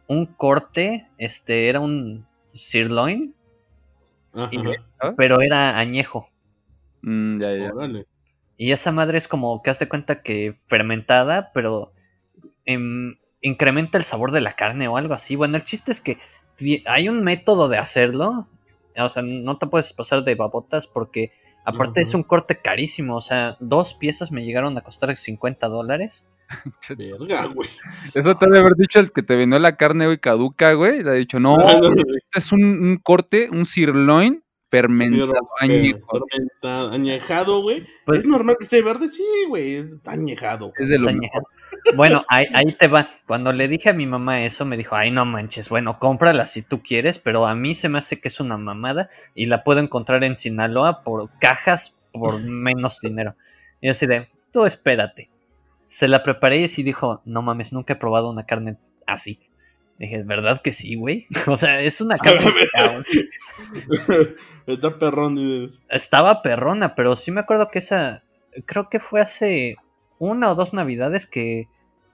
un 0.08 0.26
corte, 0.26 1.08
este, 1.18 1.70
era 1.70 1.80
un 1.80 2.26
sirloin, 2.54 3.34
Ajá. 4.34 4.52
pero 5.18 5.42
era 5.42 5.78
añejo. 5.78 6.30
Mm, 7.02 7.40
ya, 7.40 7.56
ya. 7.56 7.74
Órale. 7.74 8.06
Y 8.58 8.72
esa 8.72 8.92
madre 8.92 9.18
es 9.18 9.28
como 9.28 9.62
que 9.62 9.70
hazte 9.70 9.90
cuenta 9.90 10.22
que 10.22 10.56
fermentada, 10.68 11.52
pero 11.54 11.92
em, 12.66 13.18
incrementa 13.42 13.98
el 13.98 14.04
sabor 14.04 14.32
de 14.32 14.42
la 14.42 14.56
carne 14.56 14.88
o 14.88 14.98
algo 14.98 15.14
así. 15.14 15.36
Bueno, 15.36 15.58
el 15.58 15.66
chiste 15.66 15.92
es 15.92 16.02
que 16.02 16.20
hay 16.86 17.10
un 17.10 17.24
método 17.24 17.68
de 17.68 17.78
hacerlo. 17.78 18.48
O 18.98 19.10
sea, 19.10 19.24
no 19.24 19.58
te 19.58 19.68
puedes 19.68 19.92
pasar 19.92 20.24
de 20.24 20.36
babotas 20.36 20.88
porque 20.88 21.34
aparte 21.66 22.00
es 22.00 22.14
un 22.14 22.24
corte 22.24 22.62
carísimo. 22.62 23.18
O 23.18 23.22
sea, 23.22 23.58
dos 23.60 23.94
piezas 23.94 24.32
me 24.32 24.46
llegaron 24.46 24.78
a 24.78 24.82
costar 24.82 25.16
50 25.16 25.68
dólares. 25.68 26.26
Verga, 26.98 27.46
güey. 27.48 27.70
Eso 28.14 28.36
te 28.36 28.46
debe 28.46 28.60
haber 28.60 28.76
dicho 28.78 29.00
el 29.00 29.12
que 29.12 29.24
te 29.24 29.36
vendió 29.36 29.60
la 29.60 29.76
carne, 29.78 30.06
güey, 30.06 30.18
caduca, 30.20 30.74
güey. 30.74 31.04
Le 31.04 31.10
ha 31.10 31.14
dicho, 31.14 31.40
no, 31.40 31.56
Ah, 31.56 31.78
no, 31.82 31.90
este 31.94 32.40
es 32.40 32.52
un, 32.52 32.64
un 32.64 32.98
corte, 32.98 33.50
un 33.52 33.66
sirloin 33.66 34.44
Fermentado, 34.70 35.34
añejo. 35.60 36.20
Fermentado, 36.30 36.92
añejado, 36.92 37.62
güey. 37.62 37.86
Pues- 38.06 38.20
¿Es 38.20 38.26
normal 38.26 38.56
que 38.58 38.64
esté 38.66 38.82
verde? 38.82 39.08
Sí, 39.08 39.24
güey, 39.48 39.76
está 39.76 40.12
añejado. 40.12 40.74
Es 40.78 40.90
de 40.90 40.98
lo 41.00 41.14
mejor. 41.14 41.44
Bueno, 41.96 42.26
ahí, 42.30 42.48
ahí 42.54 42.74
te 42.74 42.88
va. 42.88 43.08
Cuando 43.28 43.54
le 43.54 43.68
dije 43.68 43.90
a 43.90 43.94
mi 43.94 44.08
mamá 44.08 44.44
eso, 44.44 44.66
me 44.66 44.76
dijo, 44.76 44.96
ay, 44.96 45.12
no 45.12 45.24
manches, 45.24 45.70
bueno, 45.70 46.00
cómprala 46.00 46.48
si 46.48 46.62
tú 46.64 46.82
quieres, 46.82 47.20
pero 47.20 47.46
a 47.46 47.54
mí 47.56 47.76
se 47.76 47.90
me 47.90 48.00
hace 48.00 48.20
que 48.20 48.28
es 48.28 48.40
una 48.40 48.58
mamada 48.58 49.10
y 49.36 49.46
la 49.46 49.64
puedo 49.64 49.80
encontrar 49.80 50.24
en 50.24 50.36
Sinaloa 50.36 51.04
por 51.04 51.30
cajas 51.40 51.98
por 52.12 52.42
menos 52.42 53.00
dinero. 53.02 53.36
Y 53.82 53.88
yo 53.88 53.92
así 53.92 54.08
de, 54.08 54.28
tú 54.52 54.66
espérate. 54.66 55.30
Se 55.96 56.10
la 56.10 56.24
preparé 56.24 56.58
y 56.58 56.68
sí 56.68 56.84
dijo, 56.84 57.22
no 57.24 57.42
mames, 57.42 57.72
nunca 57.72 57.94
he 57.94 57.96
probado 57.96 58.30
una 58.30 58.46
carne 58.46 58.76
así. 59.08 59.40
Dije, 59.98 60.24
¿verdad 60.24 60.62
que 60.62 60.74
sí, 60.74 60.96
güey? 60.96 61.26
O 61.48 61.56
sea, 61.56 61.80
es 61.80 62.02
una 62.02 62.18
carne... 62.18 62.42
está 64.68 65.00
perrón, 65.00 65.36
dices. 65.36 65.86
Estaba 65.88 66.42
perrona, 66.42 66.96
pero 66.96 67.16
sí 67.16 67.32
me 67.32 67.40
acuerdo 67.40 67.70
que 67.70 67.80
esa, 67.80 68.24
creo 68.66 68.90
que 68.90 69.00
fue 69.00 69.22
hace 69.22 69.78
una 70.20 70.52
o 70.52 70.56
dos 70.56 70.74
navidades 70.74 71.26
que 71.26 71.70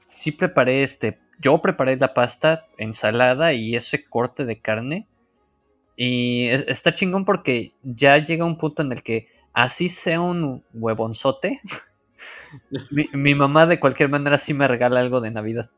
sí 0.07 0.31
preparé 0.31 0.83
este, 0.83 1.17
yo 1.39 1.59
preparé 1.59 1.97
la 1.97 2.13
pasta, 2.13 2.67
ensalada 2.77 3.53
y 3.53 3.75
ese 3.75 4.05
corte 4.05 4.45
de 4.45 4.59
carne. 4.59 5.07
Y 5.95 6.49
es- 6.49 6.65
está 6.67 6.93
chingón 6.93 7.25
porque 7.25 7.73
ya 7.81 8.19
llega 8.19 8.45
un 8.45 8.59
punto 8.59 8.83
en 8.83 8.91
el 8.91 9.01
que 9.01 9.27
así 9.53 9.89
sea 9.89 10.21
un 10.21 10.63
huevonzote, 10.71 11.61
mi, 12.89 13.09
mi 13.13 13.35
mamá 13.35 13.65
de 13.65 13.79
cualquier 13.79 14.09
manera 14.09 14.37
sí 14.37 14.53
me 14.53 14.67
regala 14.67 14.99
algo 14.99 15.21
de 15.21 15.31
Navidad. 15.31 15.69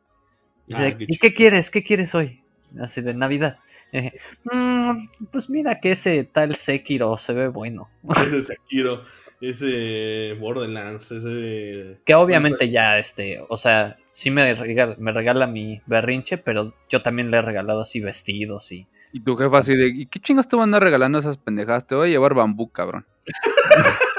Ah, 0.74 0.91
¿Y 0.98 1.18
qué 1.18 1.34
quieres? 1.34 1.70
¿Qué 1.70 1.84
quieres 1.84 2.15
hoy? 2.15 2.41
Así 2.80 3.02
de 3.02 3.14
Navidad. 3.14 3.60
Y 3.91 3.98
dije, 3.98 4.20
"Mm, 4.45 5.28
pues 5.32 5.49
mira 5.49 5.80
que 5.80 5.91
ese 5.91 6.24
tal 6.24 6.56
Sekiro 6.56 7.18
se 7.18 7.34
ve 7.34 7.48
bueno. 7.48 7.90
Ese 8.10 8.41
Sekiro, 8.41 9.03
ese 9.41 10.36
Borderlands, 10.40 11.11
ese. 11.11 11.99
Que 12.06 12.15
obviamente 12.15 12.70
ya, 12.70 12.98
este, 12.98 13.44
o 13.49 13.57
sea, 13.57 13.98
sí 14.11 14.32
me 14.32 14.53
regala, 14.53 14.95
me 14.98 15.11
regala 15.11 15.48
mi 15.48 15.82
berrinche, 15.86 16.38
pero 16.38 16.74
yo 16.90 17.02
también 17.02 17.30
le 17.30 17.38
he 17.38 17.41
regalado 17.41 17.82
así 17.82 17.99
vestidos 17.99 18.72
y... 18.72 18.88
Y 19.11 19.20
tu 19.20 19.36
jefa 19.36 19.60
así 19.60 19.76
de, 19.76 19.90
¿y 19.90 20.06
qué 20.07 20.20
chingas 20.20 20.48
te 20.48 20.56
van 20.56 20.61
a 20.61 20.65
andar 20.65 20.84
regalando 20.84 21.20
esas 21.20 21.38
pendejadas? 21.38 21.86
Te 21.86 21.94
voy 21.94 22.07
a 22.07 22.11
llevar 22.11 22.34
bambú, 22.34 22.72
cabrón. 22.72 23.06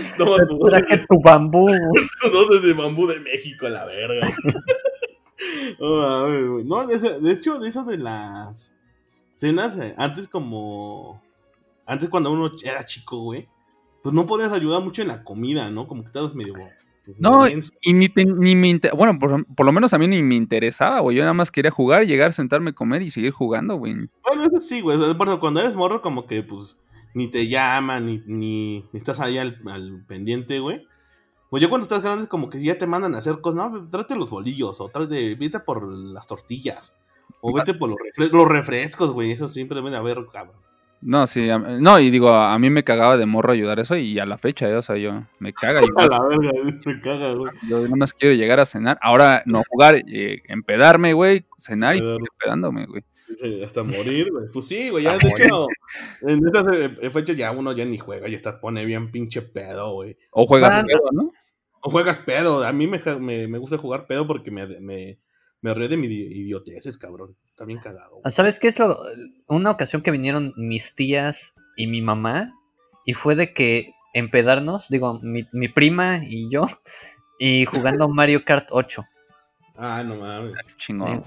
No, 0.18 0.36
tu 0.46 0.58
Traje 0.58 0.98
tu 1.08 1.20
bambú. 1.22 1.68
dos 2.32 2.62
de 2.62 2.72
bambú 2.72 3.06
de 3.06 3.20
México, 3.20 3.68
la 3.68 3.84
verga. 3.84 4.28
No. 5.80 6.28
No, 6.64 6.86
de, 6.86 7.32
hecho, 7.32 7.58
de 7.58 7.68
esas 7.68 7.86
de 7.86 7.96
las 7.98 8.74
cenas, 9.36 9.78
eh, 9.78 9.94
antes 9.96 10.28
como. 10.28 11.22
Antes 11.86 12.08
cuando 12.08 12.30
uno 12.30 12.50
era 12.62 12.84
chico, 12.84 13.20
güey, 13.22 13.48
pues 14.02 14.14
no 14.14 14.26
podías 14.26 14.52
ayudar 14.52 14.82
mucho 14.82 15.02
en 15.02 15.08
la 15.08 15.24
comida, 15.24 15.70
¿no? 15.70 15.88
Como 15.88 16.02
que 16.02 16.06
estabas 16.08 16.34
medio. 16.34 16.52
pues, 16.54 17.16
No. 17.18 17.48
Y 17.48 17.92
ni, 17.94 18.08
te- 18.08 18.24
ni 18.26 18.54
me 18.54 18.68
inter- 18.68 18.92
Bueno, 18.94 19.18
por, 19.18 19.44
por 19.54 19.66
lo 19.66 19.72
menos 19.72 19.92
a 19.94 19.98
mí 19.98 20.06
ni 20.06 20.22
me 20.22 20.34
interesaba, 20.36 21.00
güey. 21.00 21.16
Yo 21.16 21.22
nada 21.22 21.32
más 21.34 21.50
quería 21.50 21.70
jugar, 21.70 22.06
llegar, 22.06 22.32
sentarme, 22.32 22.74
comer 22.74 23.02
y 23.02 23.10
seguir 23.10 23.32
jugando, 23.32 23.76
güey. 23.76 23.94
Bueno, 24.22 24.44
eso 24.44 24.60
sí, 24.60 24.82
güey. 24.82 24.98
Bueno, 25.14 25.40
cuando 25.40 25.60
eres 25.60 25.74
morro, 25.74 26.00
como 26.02 26.26
que, 26.26 26.42
pues, 26.42 26.80
ni 27.14 27.28
te 27.28 27.48
llaman, 27.48 28.06
ni, 28.06 28.22
ni, 28.26 28.80
ni 28.92 28.98
estás 28.98 29.20
ahí 29.20 29.38
al, 29.38 29.60
al 29.66 30.04
pendiente, 30.06 30.58
güey. 30.60 30.86
Pues 31.50 31.60
ya 31.62 31.68
cuando 31.68 31.82
estás 31.82 32.02
grande, 32.02 32.22
es 32.22 32.28
como 32.28 32.48
que 32.48 32.62
ya 32.62 32.78
te 32.78 32.86
mandan 32.86 33.14
a 33.14 33.18
hacer 33.18 33.40
cosas. 33.40 33.72
No, 33.72 33.88
tráete 33.90 34.14
los 34.14 34.30
bolillos, 34.30 34.80
o 34.80 34.88
tráete, 34.88 35.34
vete 35.34 35.58
por 35.60 35.82
las 35.92 36.26
tortillas. 36.26 36.96
O 37.40 37.52
vete 37.52 37.74
por 37.74 37.88
los, 37.90 37.98
refre- 37.98 38.30
los 38.30 38.46
refrescos, 38.48 39.10
güey. 39.12 39.32
Eso 39.32 39.48
siempre 39.48 39.76
debe 39.76 39.90
de 39.90 39.96
haber, 39.96 40.18
cabrón. 40.32 40.54
No, 41.02 41.26
sí, 41.26 41.48
a- 41.48 41.58
no, 41.58 41.98
y 41.98 42.10
digo, 42.10 42.28
a, 42.28 42.52
a 42.52 42.58
mí 42.58 42.68
me 42.70 42.84
cagaba 42.84 43.16
de 43.16 43.24
morro 43.26 43.52
ayudar 43.52 43.80
eso 43.80 43.96
y 43.96 44.18
a 44.18 44.26
la 44.26 44.36
fecha, 44.38 44.68
eh, 44.68 44.74
o 44.76 44.82
sea, 44.82 44.96
yo 44.96 45.24
me 45.38 45.52
caga. 45.54 45.80
A 45.96 46.06
la 46.06 46.20
verga, 46.28 46.50
me 46.84 47.00
caga, 47.00 47.32
güey. 47.32 47.52
Yo 47.68 47.80
nada 47.80 47.96
más 47.96 48.12
quiero 48.12 48.34
llegar 48.36 48.60
a 48.60 48.66
cenar. 48.66 48.98
Ahora 49.00 49.42
no 49.46 49.62
jugar, 49.68 49.94
eh, 50.06 50.42
empedarme, 50.46 51.14
güey, 51.14 51.46
cenar 51.56 51.96
y 51.96 52.00
seguir 52.00 52.20
empedándome, 52.32 52.84
güey. 52.86 53.02
Hasta 53.64 53.82
morir, 53.82 54.30
güey. 54.32 54.46
Pues 54.52 54.66
sí, 54.66 54.90
güey. 54.90 55.04
Ya, 55.04 55.16
de 55.18 55.28
hecho, 55.28 55.66
en 56.22 56.44
estas 56.46 56.66
eh, 56.72 57.10
fechas 57.10 57.36
ya 57.36 57.50
uno 57.52 57.72
ya 57.72 57.84
ni 57.84 57.98
juega, 57.98 58.28
ya 58.28 58.36
está, 58.36 58.60
pone 58.60 58.84
bien 58.84 59.10
pinche 59.10 59.42
pedo, 59.42 59.92
güey. 59.94 60.16
O 60.30 60.46
juegas 60.46 60.84
pedo, 60.84 61.02
¿no? 61.12 61.32
O 61.82 61.90
juegas 61.90 62.18
pedo. 62.18 62.64
A 62.64 62.72
mí 62.72 62.86
me, 62.86 63.00
me, 63.20 63.48
me 63.48 63.58
gusta 63.58 63.78
jugar 63.78 64.06
pedo 64.06 64.26
porque 64.26 64.50
me, 64.50 64.66
me, 64.80 65.18
me 65.62 65.74
río 65.74 65.88
de 65.88 65.96
mi 65.96 66.08
idi- 66.08 66.30
idioteces, 66.36 66.98
cabrón. 66.98 67.36
Está 67.48 67.64
bien 67.64 67.78
cagado. 67.78 68.16
güey. 68.20 68.30
¿Sabes 68.32 68.58
qué 68.60 68.68
es 68.68 68.78
lo? 68.78 68.98
Una 69.46 69.70
ocasión 69.70 70.02
que 70.02 70.10
vinieron 70.10 70.52
mis 70.56 70.94
tías 70.94 71.54
y 71.76 71.86
mi 71.86 72.02
mamá 72.02 72.52
y 73.06 73.14
fue 73.14 73.34
de 73.34 73.54
que 73.54 73.92
empedarnos, 74.12 74.88
digo, 74.90 75.18
mi, 75.22 75.46
mi 75.52 75.68
prima 75.68 76.20
y 76.22 76.50
yo, 76.50 76.66
y 77.38 77.64
jugando 77.64 78.08
Mario 78.08 78.44
Kart 78.44 78.68
8. 78.70 79.04
Ah, 79.76 80.02
no 80.04 80.16
mames. 80.16 80.52
Chingón. 80.76 81.24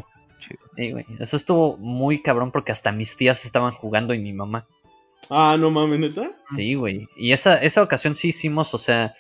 Sí. 0.76 0.91
güey, 0.91 1.06
eso 1.20 1.38
estuvo 1.38 1.78
muy 1.78 2.22
cabrón 2.22 2.52
porque 2.52 2.72
hasta 2.72 2.91
mis 2.91 3.16
tías 3.16 3.45
estaban 3.45 3.72
jugando 3.72 4.14
y 4.14 4.20
mi 4.20 4.34
mamá. 4.34 4.68
Ah, 5.30 5.56
no 5.60 5.72
mames, 5.72 6.00
neta. 6.00 6.32
Sí, 6.56 6.76
güey. 6.76 7.08
Y 7.16 7.32
esa, 7.32 7.58
esa 7.58 7.82
ocasión 7.82 8.14
sí 8.16 8.30
hicimos, 8.30 8.74
o 8.74 8.78
sea, 8.78 9.16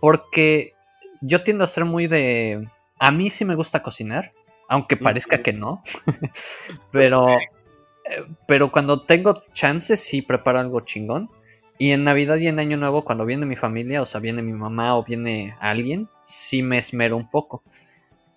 porque 0.00 0.74
yo 1.20 1.42
tiendo 1.42 1.64
a 1.64 1.68
ser 1.68 1.84
muy 1.84 2.06
de... 2.06 2.68
A 2.98 3.10
mí 3.10 3.30
sí 3.30 3.44
me 3.44 3.54
gusta 3.54 3.82
cocinar, 3.82 4.32
aunque 4.68 4.96
parezca 4.96 5.42
que 5.42 5.52
no. 5.52 5.82
pero, 6.92 7.38
eh, 7.38 8.24
pero 8.46 8.70
cuando 8.70 9.02
tengo 9.02 9.42
chances 9.54 10.00
sí 10.00 10.22
preparo 10.22 10.60
algo 10.60 10.80
chingón. 10.80 11.30
Y 11.78 11.90
en 11.90 12.04
Navidad 12.04 12.36
y 12.36 12.46
en 12.46 12.60
Año 12.60 12.76
Nuevo, 12.76 13.04
cuando 13.04 13.24
viene 13.24 13.46
mi 13.46 13.56
familia, 13.56 14.02
o 14.02 14.06
sea, 14.06 14.20
viene 14.20 14.42
mi 14.42 14.52
mamá 14.52 14.96
o 14.96 15.02
viene 15.02 15.56
alguien, 15.58 16.08
sí 16.22 16.62
me 16.62 16.78
esmero 16.78 17.16
un 17.16 17.28
poco. 17.28 17.64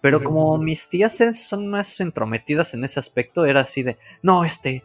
Pero 0.06 0.24
como 0.24 0.60
mis 0.60 0.88
tías 0.88 1.20
son 1.34 1.66
más 1.66 2.00
entrometidas 2.00 2.76
en 2.76 2.84
ese 2.84 3.00
aspecto, 3.00 3.44
era 3.48 3.62
así 3.62 3.82
de, 3.82 3.98
no, 4.22 4.46
este, 4.46 4.84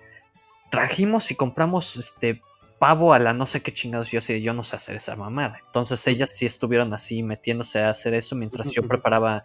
trajimos 0.71 1.31
y 1.31 1.35
compramos 1.35 1.99
este 1.99 2.41
pavo 2.79 3.13
a 3.13 3.19
la 3.19 3.35
no 3.35 3.45
sé 3.45 3.61
qué 3.61 3.71
chingados. 3.71 4.11
Yo 4.11 4.21
así 4.21 4.33
de, 4.33 4.41
yo 4.41 4.55
no 4.55 4.65
sé 4.65 4.77
hacer 4.77 4.97
esa 4.97 5.17
mamada. 5.17 5.61
Entonces 5.67 6.07
ellas 6.07 6.31
sí 6.35 6.47
estuvieron 6.47 6.95
así 6.95 7.23
metiéndose 7.23 7.81
a 7.81 7.91
hacer 7.91 8.15
eso 8.15 8.35
mientras 8.35 8.71
yo 8.71 8.89
preparaba 8.89 9.45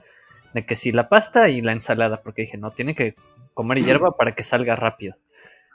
de 0.53 0.65
que 0.65 0.77
sí 0.77 0.93
la 0.93 1.09
pasta 1.09 1.49
y 1.49 1.59
la 1.59 1.73
ensalada, 1.73 2.21
porque 2.21 2.43
dije, 2.43 2.57
no, 2.57 2.71
tiene 2.71 2.95
que 2.95 3.15
comer 3.53 3.83
hierba 3.83 4.15
para 4.15 4.33
que 4.33 4.43
salga 4.43 4.77
rápido. 4.77 5.17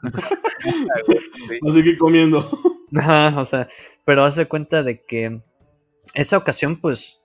Así 1.68 1.84
que 1.84 1.98
comiendo. 1.98 2.48
Ajá, 2.96 3.38
o 3.38 3.44
sea, 3.44 3.68
pero 4.06 4.24
haz 4.24 4.36
de 4.36 4.46
cuenta 4.46 4.82
de 4.82 5.02
que 5.02 5.42
esa 6.14 6.38
ocasión, 6.38 6.80
pues, 6.80 7.19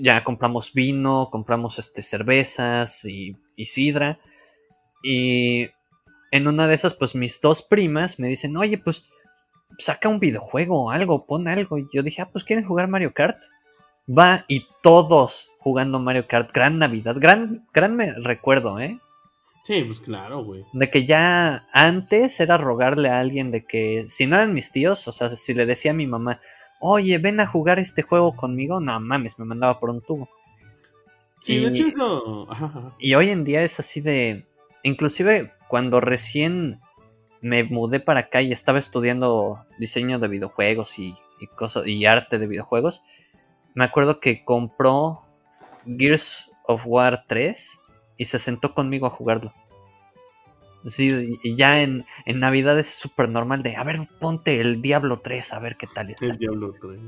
ya 0.00 0.24
compramos 0.24 0.72
vino, 0.72 1.28
compramos 1.30 1.78
este 1.78 2.02
cervezas 2.02 3.04
y, 3.04 3.36
y 3.56 3.66
sidra. 3.66 4.18
Y 5.02 5.68
en 6.30 6.48
una 6.48 6.66
de 6.66 6.74
esas, 6.74 6.94
pues 6.94 7.14
mis 7.14 7.40
dos 7.40 7.62
primas 7.62 8.18
me 8.18 8.28
dicen, 8.28 8.56
oye, 8.56 8.78
pues 8.78 9.04
saca 9.78 10.08
un 10.08 10.20
videojuego 10.20 10.84
o 10.84 10.90
algo, 10.90 11.26
pon 11.26 11.48
algo. 11.48 11.78
Y 11.78 11.86
yo 11.92 12.02
dije, 12.02 12.22
ah, 12.22 12.28
pues 12.30 12.44
quieren 12.44 12.64
jugar 12.64 12.88
Mario 12.88 13.12
Kart. 13.14 13.38
Va, 14.08 14.44
y 14.48 14.66
todos 14.82 15.50
jugando 15.58 15.98
Mario 15.98 16.26
Kart. 16.26 16.52
Gran 16.52 16.78
Navidad, 16.78 17.16
gran, 17.18 17.66
gran 17.72 17.94
me 17.94 18.12
recuerdo, 18.14 18.80
¿eh? 18.80 18.98
Sí, 19.64 19.82
pues 19.84 20.00
claro, 20.00 20.44
güey. 20.44 20.64
De 20.72 20.90
que 20.90 21.04
ya 21.04 21.68
antes 21.72 22.40
era 22.40 22.56
rogarle 22.56 23.10
a 23.10 23.20
alguien 23.20 23.50
de 23.50 23.66
que 23.66 24.06
si 24.08 24.26
no 24.26 24.36
eran 24.36 24.54
mis 24.54 24.72
tíos, 24.72 25.06
o 25.08 25.12
sea, 25.12 25.28
si 25.28 25.52
le 25.52 25.66
decía 25.66 25.90
a 25.90 25.94
mi 25.94 26.06
mamá, 26.06 26.40
oye, 26.80 27.18
ven 27.18 27.40
a 27.40 27.46
jugar 27.46 27.78
este 27.78 28.02
juego 28.02 28.34
conmigo, 28.36 28.80
no 28.80 28.98
mames, 29.00 29.38
me 29.38 29.44
mandaba 29.44 29.78
por 29.80 29.90
un 29.90 30.00
tubo. 30.00 30.28
Sí, 31.40 31.56
de 31.58 31.62
Y- 31.62 31.66
hecho 31.66 31.86
eso. 31.86 32.46
Ajá, 32.50 32.66
ajá. 32.66 32.94
Y 32.98 33.14
hoy 33.14 33.30
en 33.30 33.44
día 33.44 33.62
es 33.62 33.78
así 33.80 34.00
de. 34.00 34.46
Inclusive 34.82 35.52
cuando 35.68 36.00
recién 36.00 36.80
me 37.40 37.62
mudé 37.64 38.00
para 38.00 38.20
acá 38.20 38.42
y 38.42 38.52
estaba 38.52 38.78
estudiando 38.78 39.64
diseño 39.78 40.18
de 40.18 40.28
videojuegos 40.28 40.98
y, 40.98 41.14
y 41.40 41.46
cosas 41.48 41.86
y 41.86 42.04
arte 42.06 42.38
de 42.38 42.46
videojuegos, 42.46 43.02
me 43.74 43.84
acuerdo 43.84 44.18
que 44.18 44.44
compró 44.44 45.22
Gears 45.86 46.50
of 46.66 46.82
War 46.86 47.24
3 47.28 47.78
y 48.16 48.24
se 48.24 48.38
sentó 48.38 48.74
conmigo 48.74 49.06
a 49.06 49.10
jugarlo. 49.10 49.52
Sí, 50.84 51.38
y 51.42 51.56
ya 51.56 51.82
en, 51.82 52.06
en 52.24 52.40
Navidad 52.40 52.78
es 52.78 52.86
súper 52.88 53.28
normal 53.28 53.62
de, 53.62 53.76
a 53.76 53.84
ver, 53.84 54.08
ponte 54.20 54.60
el 54.60 54.80
Diablo 54.80 55.18
3, 55.18 55.52
a 55.52 55.58
ver 55.58 55.76
qué 55.76 55.86
tal 55.86 56.10
está. 56.10 56.26
El 56.26 56.38
diablo 56.38 56.72
trae. 56.80 56.98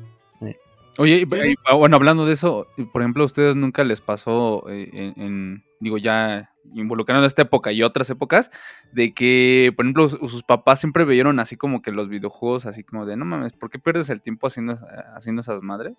Oye, 0.98 1.22
y- 1.22 1.30
Sí. 1.30 1.38
y- 1.52 1.54
ah, 1.66 1.76
bueno, 1.76 1.96
hablando 1.96 2.26
de 2.26 2.32
eso, 2.32 2.66
por 2.92 3.00
ejemplo, 3.00 3.22
¿a 3.22 3.26
ustedes 3.26 3.56
nunca 3.56 3.84
les 3.84 4.00
pasó 4.00 4.68
eh, 4.68 4.90
en, 4.92 5.22
en- 5.22 5.64
digo, 5.78 5.98
ya 5.98 6.52
involucrando 6.74 7.26
esta 7.26 7.42
época 7.42 7.72
y 7.72 7.82
otras 7.82 8.10
épocas, 8.10 8.50
de 8.92 9.14
que, 9.14 9.72
por 9.76 9.86
ejemplo, 9.86 10.08
sus, 10.08 10.42
papás 10.42 10.80
siempre 10.80 11.04
veyeron 11.04 11.40
así 11.40 11.56
como 11.56 11.80
que 11.80 11.90
los 11.92 12.08
videojuegos, 12.08 12.66
así 12.66 12.82
como 12.82 13.06
de, 13.06 13.16
no 13.16 13.24
mames, 13.24 13.52
¿por 13.54 13.70
qué 13.70 13.78
pierdes 13.78 14.10
el 14.10 14.20
tiempo 14.20 14.46
haciendo, 14.46 14.76
haciendo 15.16 15.40
esas 15.40 15.62
madres? 15.62 15.94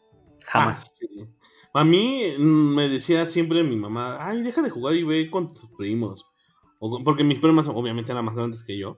Jamás. 0.45 0.77
Ah, 0.79 0.85
sí. 0.93 1.07
A 1.73 1.83
mí 1.83 2.23
mm, 2.37 2.75
me 2.75 2.89
decía 2.89 3.25
siempre 3.25 3.63
mi 3.63 3.77
mamá, 3.77 4.17
ay, 4.27 4.43
deja 4.43 4.61
de 4.61 4.69
jugar 4.69 4.93
y 4.95 5.03
ve 5.03 5.29
con 5.31 5.53
tus 5.53 5.67
primos. 5.77 6.25
O 6.83 7.03
porque 7.03 7.23
mis 7.23 7.37
primas 7.37 7.67
obviamente 7.67 8.11
eran 8.11 8.25
más 8.25 8.35
grandes 8.35 8.63
que 8.63 8.75
yo. 8.75 8.97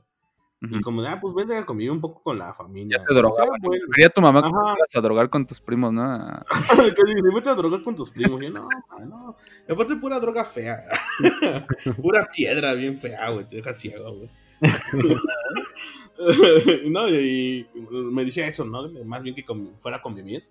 Y 0.62 0.80
como 0.80 1.02
de, 1.02 1.10
ah, 1.10 1.20
pues 1.20 1.36
vente 1.36 1.58
a 1.58 1.66
convivir 1.66 1.92
un 1.92 2.00
poco 2.00 2.24
con 2.24 2.40
la 2.40 2.54
familia. 2.54 2.98
Ya 2.98 3.04
te 3.04 3.14
drogaba. 3.14 3.30
O 3.30 3.36
sea, 3.36 3.46
bueno. 3.46 3.70
Quería 3.94 4.10
tu 4.10 4.22
mamá 4.22 4.42
que 4.42 4.98
a 4.98 5.02
drogar 5.02 5.30
con 5.30 5.46
tus 5.46 5.60
primos, 5.60 5.92
¿no? 5.92 6.02
que 6.96 7.02
dice, 7.06 7.20
vete 7.36 7.50
a 7.50 7.56
drogar 7.56 7.84
con 7.84 7.94
tus 7.94 8.10
primos. 8.12 8.42
Y 8.42 8.46
yo, 8.46 8.52
no, 8.52 8.70
no. 9.06 9.36
Y 9.68 9.74
aparte, 9.74 9.98
pura 9.98 10.18
droga 10.22 10.46
fea. 10.46 10.86
pura 12.02 12.30
piedra 12.34 12.74
bien 12.76 12.96
fea, 12.96 13.30
güey. 13.32 13.46
Te 13.50 13.58
deja 13.58 13.74
ciego, 13.74 14.16
güey. 14.16 14.30
no, 16.90 17.10
y, 17.10 17.68
me 17.92 18.24
decía 18.24 18.48
eso, 18.48 18.64
¿no? 18.64 18.90
Más 19.04 19.22
bien 19.22 19.36
que 19.36 19.44
fuera 19.78 19.98
a 19.98 20.02
convivir. 20.02 20.48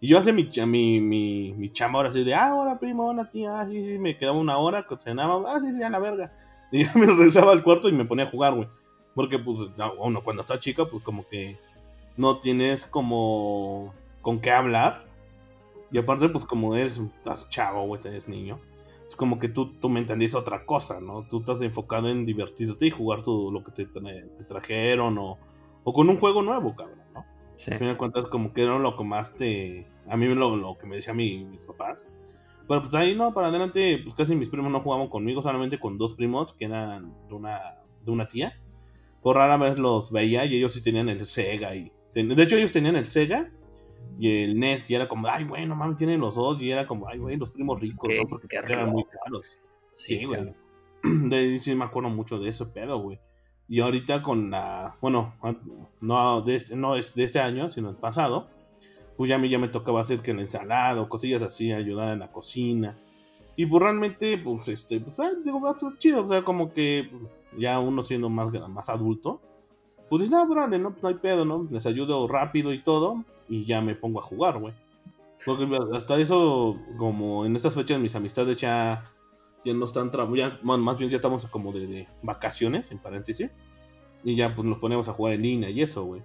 Y 0.00 0.08
yo 0.08 0.16
hace 0.16 0.32
mi, 0.32 0.48
mi, 0.66 1.00
mi, 1.02 1.52
mi 1.52 1.70
chamba 1.70 1.98
ahora 1.98 2.08
así 2.08 2.24
de, 2.24 2.32
ah, 2.32 2.54
hola 2.54 2.78
primo, 2.78 3.08
hola 3.08 3.28
tía, 3.28 3.60
ah, 3.60 3.66
sí, 3.66 3.84
sí, 3.84 3.98
me 3.98 4.16
quedaba 4.16 4.38
una 4.38 4.56
hora, 4.56 4.86
cenaba, 4.98 5.42
ah, 5.46 5.60
sí, 5.60 5.74
sí, 5.74 5.82
a 5.82 5.90
la 5.90 5.98
verga. 5.98 6.32
Y 6.72 6.84
ya 6.84 6.92
me 6.94 7.06
regresaba 7.06 7.52
al 7.52 7.62
cuarto 7.62 7.88
y 7.88 7.92
me 7.92 8.04
ponía 8.04 8.26
a 8.26 8.30
jugar, 8.30 8.54
güey. 8.54 8.68
Porque, 9.14 9.38
pues, 9.38 9.62
no, 9.76 9.92
uno 9.94 10.22
cuando 10.22 10.42
está 10.42 10.58
chica, 10.60 10.84
pues 10.86 11.02
como 11.02 11.26
que 11.28 11.56
no 12.16 12.38
tienes 12.38 12.84
como 12.84 13.92
con 14.22 14.40
qué 14.40 14.50
hablar. 14.50 15.04
Y 15.90 15.98
aparte, 15.98 16.28
pues 16.28 16.44
como 16.44 16.76
eres, 16.76 16.98
estás 16.98 17.48
chavo, 17.48 17.86
güey, 17.86 18.00
eres 18.04 18.28
niño. 18.28 18.60
Es 19.08 19.16
como 19.16 19.40
que 19.40 19.48
tú, 19.48 19.72
tu 19.80 19.88
mentalidad 19.88 20.26
es 20.28 20.34
otra 20.36 20.64
cosa, 20.64 21.00
¿no? 21.00 21.26
Tú 21.28 21.38
estás 21.40 21.60
enfocado 21.62 22.08
en 22.08 22.24
divertirte 22.24 22.86
y 22.86 22.90
jugar 22.90 23.22
tu, 23.22 23.50
lo 23.50 23.64
que 23.64 23.72
te, 23.72 23.86
te 23.86 24.44
trajeron 24.44 25.18
o, 25.18 25.36
o 25.82 25.92
con 25.92 26.08
un 26.08 26.18
juego 26.18 26.42
nuevo, 26.42 26.76
cabrón, 26.76 27.00
¿no? 27.12 27.24
Sí. 27.56 27.72
Al 27.72 27.78
final 27.78 27.94
de 27.94 27.98
cuentas, 27.98 28.26
como 28.26 28.52
que 28.52 28.62
era 28.62 28.78
lo 28.78 28.96
que 28.96 29.02
más 29.02 29.34
te... 29.34 29.88
A 30.08 30.16
mí 30.16 30.26
lo, 30.26 30.54
lo 30.54 30.78
que 30.78 30.86
me 30.86 30.94
decían 30.96 31.16
mi- 31.16 31.44
mis 31.44 31.64
papás. 31.66 32.06
Pero 32.70 32.82
pues 32.82 32.94
ahí 32.94 33.16
no, 33.16 33.34
para 33.34 33.48
adelante, 33.48 33.98
pues 34.04 34.14
casi 34.14 34.36
mis 34.36 34.48
primos 34.48 34.70
no 34.70 34.80
jugaban 34.80 35.08
conmigo, 35.08 35.42
solamente 35.42 35.80
con 35.80 35.98
dos 35.98 36.14
primos 36.14 36.52
que 36.52 36.66
eran 36.66 37.12
de 37.28 37.34
una, 37.34 37.58
de 38.04 38.10
una 38.12 38.28
tía. 38.28 38.56
Por 39.22 39.34
rara 39.36 39.56
vez 39.56 39.76
los 39.76 40.12
veía 40.12 40.44
y 40.44 40.54
ellos 40.54 40.72
sí 40.72 40.80
tenían 40.80 41.08
el 41.08 41.24
Sega. 41.26 41.74
y 41.74 41.90
ten- 42.12 42.28
De 42.28 42.40
hecho, 42.42 42.54
ellos 42.56 42.70
tenían 42.70 42.94
el 42.94 43.06
Sega 43.06 43.50
y 44.20 44.44
el 44.44 44.56
NES 44.60 44.88
y 44.88 44.94
era 44.94 45.08
como, 45.08 45.26
ay, 45.26 45.44
güey, 45.44 45.66
no 45.66 45.74
mames, 45.74 45.96
tienen 45.96 46.20
los 46.20 46.36
dos. 46.36 46.62
Y 46.62 46.70
era 46.70 46.86
como, 46.86 47.08
ay, 47.08 47.18
güey, 47.18 47.36
los 47.36 47.50
primos 47.50 47.80
ricos, 47.80 48.08
¿no? 48.22 48.28
Porque 48.28 48.46
eran 48.56 48.90
muy 48.92 49.04
caros. 49.04 49.58
Sí, 49.96 50.24
güey. 50.24 50.40
claro. 50.40 50.56
De 51.28 51.36
ahí 51.36 51.58
sí 51.58 51.74
me 51.74 51.84
acuerdo 51.84 52.08
mucho 52.10 52.38
de 52.38 52.50
ese 52.50 52.66
pedo, 52.66 53.00
güey. 53.00 53.18
Y 53.68 53.80
ahorita 53.80 54.22
con 54.22 54.50
la. 54.50 54.96
Bueno, 55.00 55.34
no 56.00 56.42
de 56.42 56.54
este, 56.56 56.76
no 56.76 56.94
es 56.96 57.14
de 57.14 57.24
este 57.24 57.40
año, 57.40 57.68
sino 57.68 57.90
el 57.90 57.96
pasado. 57.96 58.48
Pues 59.20 59.28
ya 59.28 59.36
a 59.36 59.38
mí 59.38 59.50
ya 59.50 59.58
me 59.58 59.68
tocaba 59.68 60.00
hacer 60.00 60.22
que 60.22 60.32
la 60.32 60.40
ensalada 60.40 60.98
o 60.98 61.06
cosillas 61.06 61.42
así, 61.42 61.70
ayudar 61.70 62.14
en 62.14 62.20
la 62.20 62.32
cocina. 62.32 62.96
Y 63.54 63.66
pues 63.66 63.82
realmente, 63.82 64.38
pues 64.38 64.66
este, 64.68 64.98
pues 64.98 65.20
ah, 65.20 65.32
digo, 65.44 65.60
ah, 65.68 65.76
pues, 65.78 65.98
chido, 65.98 66.24
o 66.24 66.26
sea, 66.26 66.42
como 66.42 66.72
que 66.72 67.10
ya 67.58 67.80
uno 67.80 68.00
siendo 68.00 68.30
más, 68.30 68.50
más 68.70 68.88
adulto, 68.88 69.42
pues 70.08 70.20
dices, 70.20 70.32
no, 70.32 70.48
grande, 70.48 70.78
no, 70.78 70.92
pues 70.92 71.02
no 71.02 71.10
hay 71.10 71.16
pedo, 71.16 71.44
¿no? 71.44 71.68
Les 71.70 71.84
ayudo 71.84 72.26
rápido 72.28 72.72
y 72.72 72.82
todo, 72.82 73.22
y 73.46 73.66
ya 73.66 73.82
me 73.82 73.94
pongo 73.94 74.20
a 74.20 74.22
jugar, 74.22 74.58
güey. 74.58 74.72
Porque 75.44 75.68
hasta 75.92 76.18
eso, 76.18 76.78
como 76.96 77.44
en 77.44 77.54
estas 77.56 77.74
fechas 77.74 78.00
mis 78.00 78.16
amistades 78.16 78.56
ya, 78.56 79.04
ya 79.66 79.74
no 79.74 79.84
están, 79.84 80.10
ya, 80.34 80.58
más 80.62 80.98
bien 80.98 81.10
ya 81.10 81.16
estamos 81.16 81.44
como 81.44 81.72
de, 81.72 81.86
de 81.86 82.08
vacaciones, 82.22 82.90
en 82.90 82.98
paréntesis, 83.00 83.50
y 84.24 84.34
ya 84.34 84.54
pues 84.54 84.66
nos 84.66 84.78
ponemos 84.78 85.10
a 85.10 85.12
jugar 85.12 85.34
en 85.34 85.42
línea 85.42 85.68
y 85.68 85.82
eso, 85.82 86.04
güey. 86.04 86.22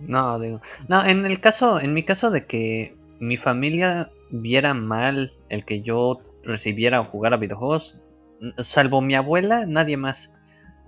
No, 0.00 0.38
digo. 0.38 0.60
No, 0.88 1.04
en 1.04 1.24
el 1.26 1.40
caso, 1.40 1.80
en 1.80 1.92
mi 1.94 2.02
caso 2.02 2.30
de 2.30 2.46
que 2.46 2.96
mi 3.18 3.36
familia 3.36 4.10
viera 4.30 4.74
mal 4.74 5.32
el 5.48 5.64
que 5.64 5.82
yo 5.82 6.20
recibiera 6.42 7.00
o 7.00 7.04
jugara 7.04 7.36
videojuegos, 7.36 8.00
salvo 8.58 9.00
mi 9.00 9.14
abuela, 9.14 9.66
nadie 9.66 9.96
más. 9.96 10.34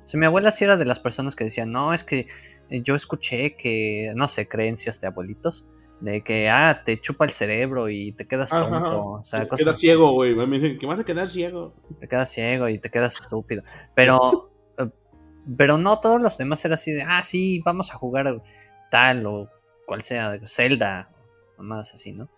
O 0.05 0.09
sea, 0.09 0.20
mi 0.20 0.26
abuela 0.26 0.51
sí 0.51 0.64
era 0.64 0.76
de 0.76 0.85
las 0.85 1.01
personas 1.01 1.36
que 1.36 1.44
decían, 1.44 1.72
no, 1.72 1.93
es 1.93 2.05
que 2.05 2.28
yo 2.70 2.94
escuché 2.94 3.56
que, 3.56 4.12
no 4.14 4.28
sé, 4.28 4.48
creencias 4.48 5.01
de 5.01 5.06
abuelitos, 5.06 5.66
de 6.01 6.22
que, 6.22 6.48
ah, 6.48 6.82
te 6.85 7.01
chupa 7.01 7.24
el 7.24 7.30
cerebro 7.30 7.89
y 7.89 8.12
te 8.12 8.26
quedas 8.26 8.52
Ajá, 8.52 8.68
tonto, 8.68 9.06
o 9.06 9.24
sea, 9.24 9.40
Te 9.40 9.48
cosas 9.48 9.64
quedas 9.64 9.78
ciego, 9.78 10.12
güey. 10.12 10.35
Me 10.35 10.59
dicen 10.59 10.78
que 10.78 10.86
vas 10.86 11.01
a 11.01 11.05
quedar 11.05 11.28
ciego. 11.28 11.74
te 11.98 12.09
quedas 12.09 12.30
ciego 12.30 12.68
y 12.68 12.78
te 12.78 12.90
quedas 12.90 13.18
estúpido. 13.18 13.62
Pero, 13.94 14.51
eh, 14.78 14.89
pero 15.56 15.78
no 15.78 15.98
todos 15.98 16.22
los 16.22 16.39
demás 16.39 16.64
era 16.64 16.76
así 16.76 16.93
de, 16.93 17.02
ah, 17.02 17.22
sí, 17.24 17.60
vamos 17.64 17.90
a 17.93 17.97
jugar 17.97 18.40
tal 18.90 19.27
o 19.27 19.48
cual 19.86 20.02
sea, 20.02 20.39
Zelda, 20.47 21.10
o 21.56 21.62
más 21.62 21.94
así, 21.94 22.12
¿no? 22.12 22.28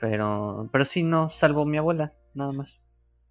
Pero, 0.00 0.68
pero 0.72 0.84
sí, 0.84 1.02
no, 1.02 1.30
salvo 1.30 1.64
mi 1.64 1.78
abuela, 1.78 2.12
nada 2.34 2.52
más. 2.52 2.80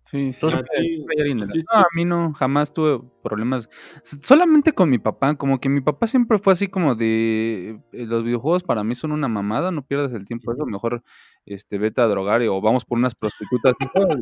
Sí, 0.06 0.32
a 0.56 0.64
ti- 0.64 1.06
a 1.44 1.48
ti- 1.54 1.60
No, 1.74 1.80
a 1.80 1.88
mí 1.94 2.06
no, 2.06 2.34
jamás 2.34 2.72
tuve 2.74 3.02
problemas. 3.28 3.70
Solamente 4.04 4.72
con 4.72 4.90
mi 4.90 4.98
papá, 5.00 5.36
como 5.36 5.60
que 5.60 5.68
mi 5.70 5.82
papá 5.82 6.08
siempre 6.08 6.38
fue 6.38 6.54
así 6.54 6.68
como 6.68 6.96
de 6.96 7.80
eh, 7.92 8.06
los 8.06 8.24
videojuegos 8.24 8.64
para 8.64 8.84
mí 8.84 8.96
son 8.96 9.12
una 9.12 9.28
mamada, 9.28 9.72
no 9.72 9.82
pierdas 9.86 10.14
el 10.14 10.26
tiempo 10.26 10.54
eso, 10.54 10.66
mejor 10.66 11.04
este 11.46 11.78
vete 11.78 12.02
a 12.02 12.06
drogar 12.08 12.42
y- 12.42 12.48
o 12.48 12.60
vamos 12.62 12.84
por 12.86 12.98
unas 12.98 13.16
prostitutas 13.16 13.74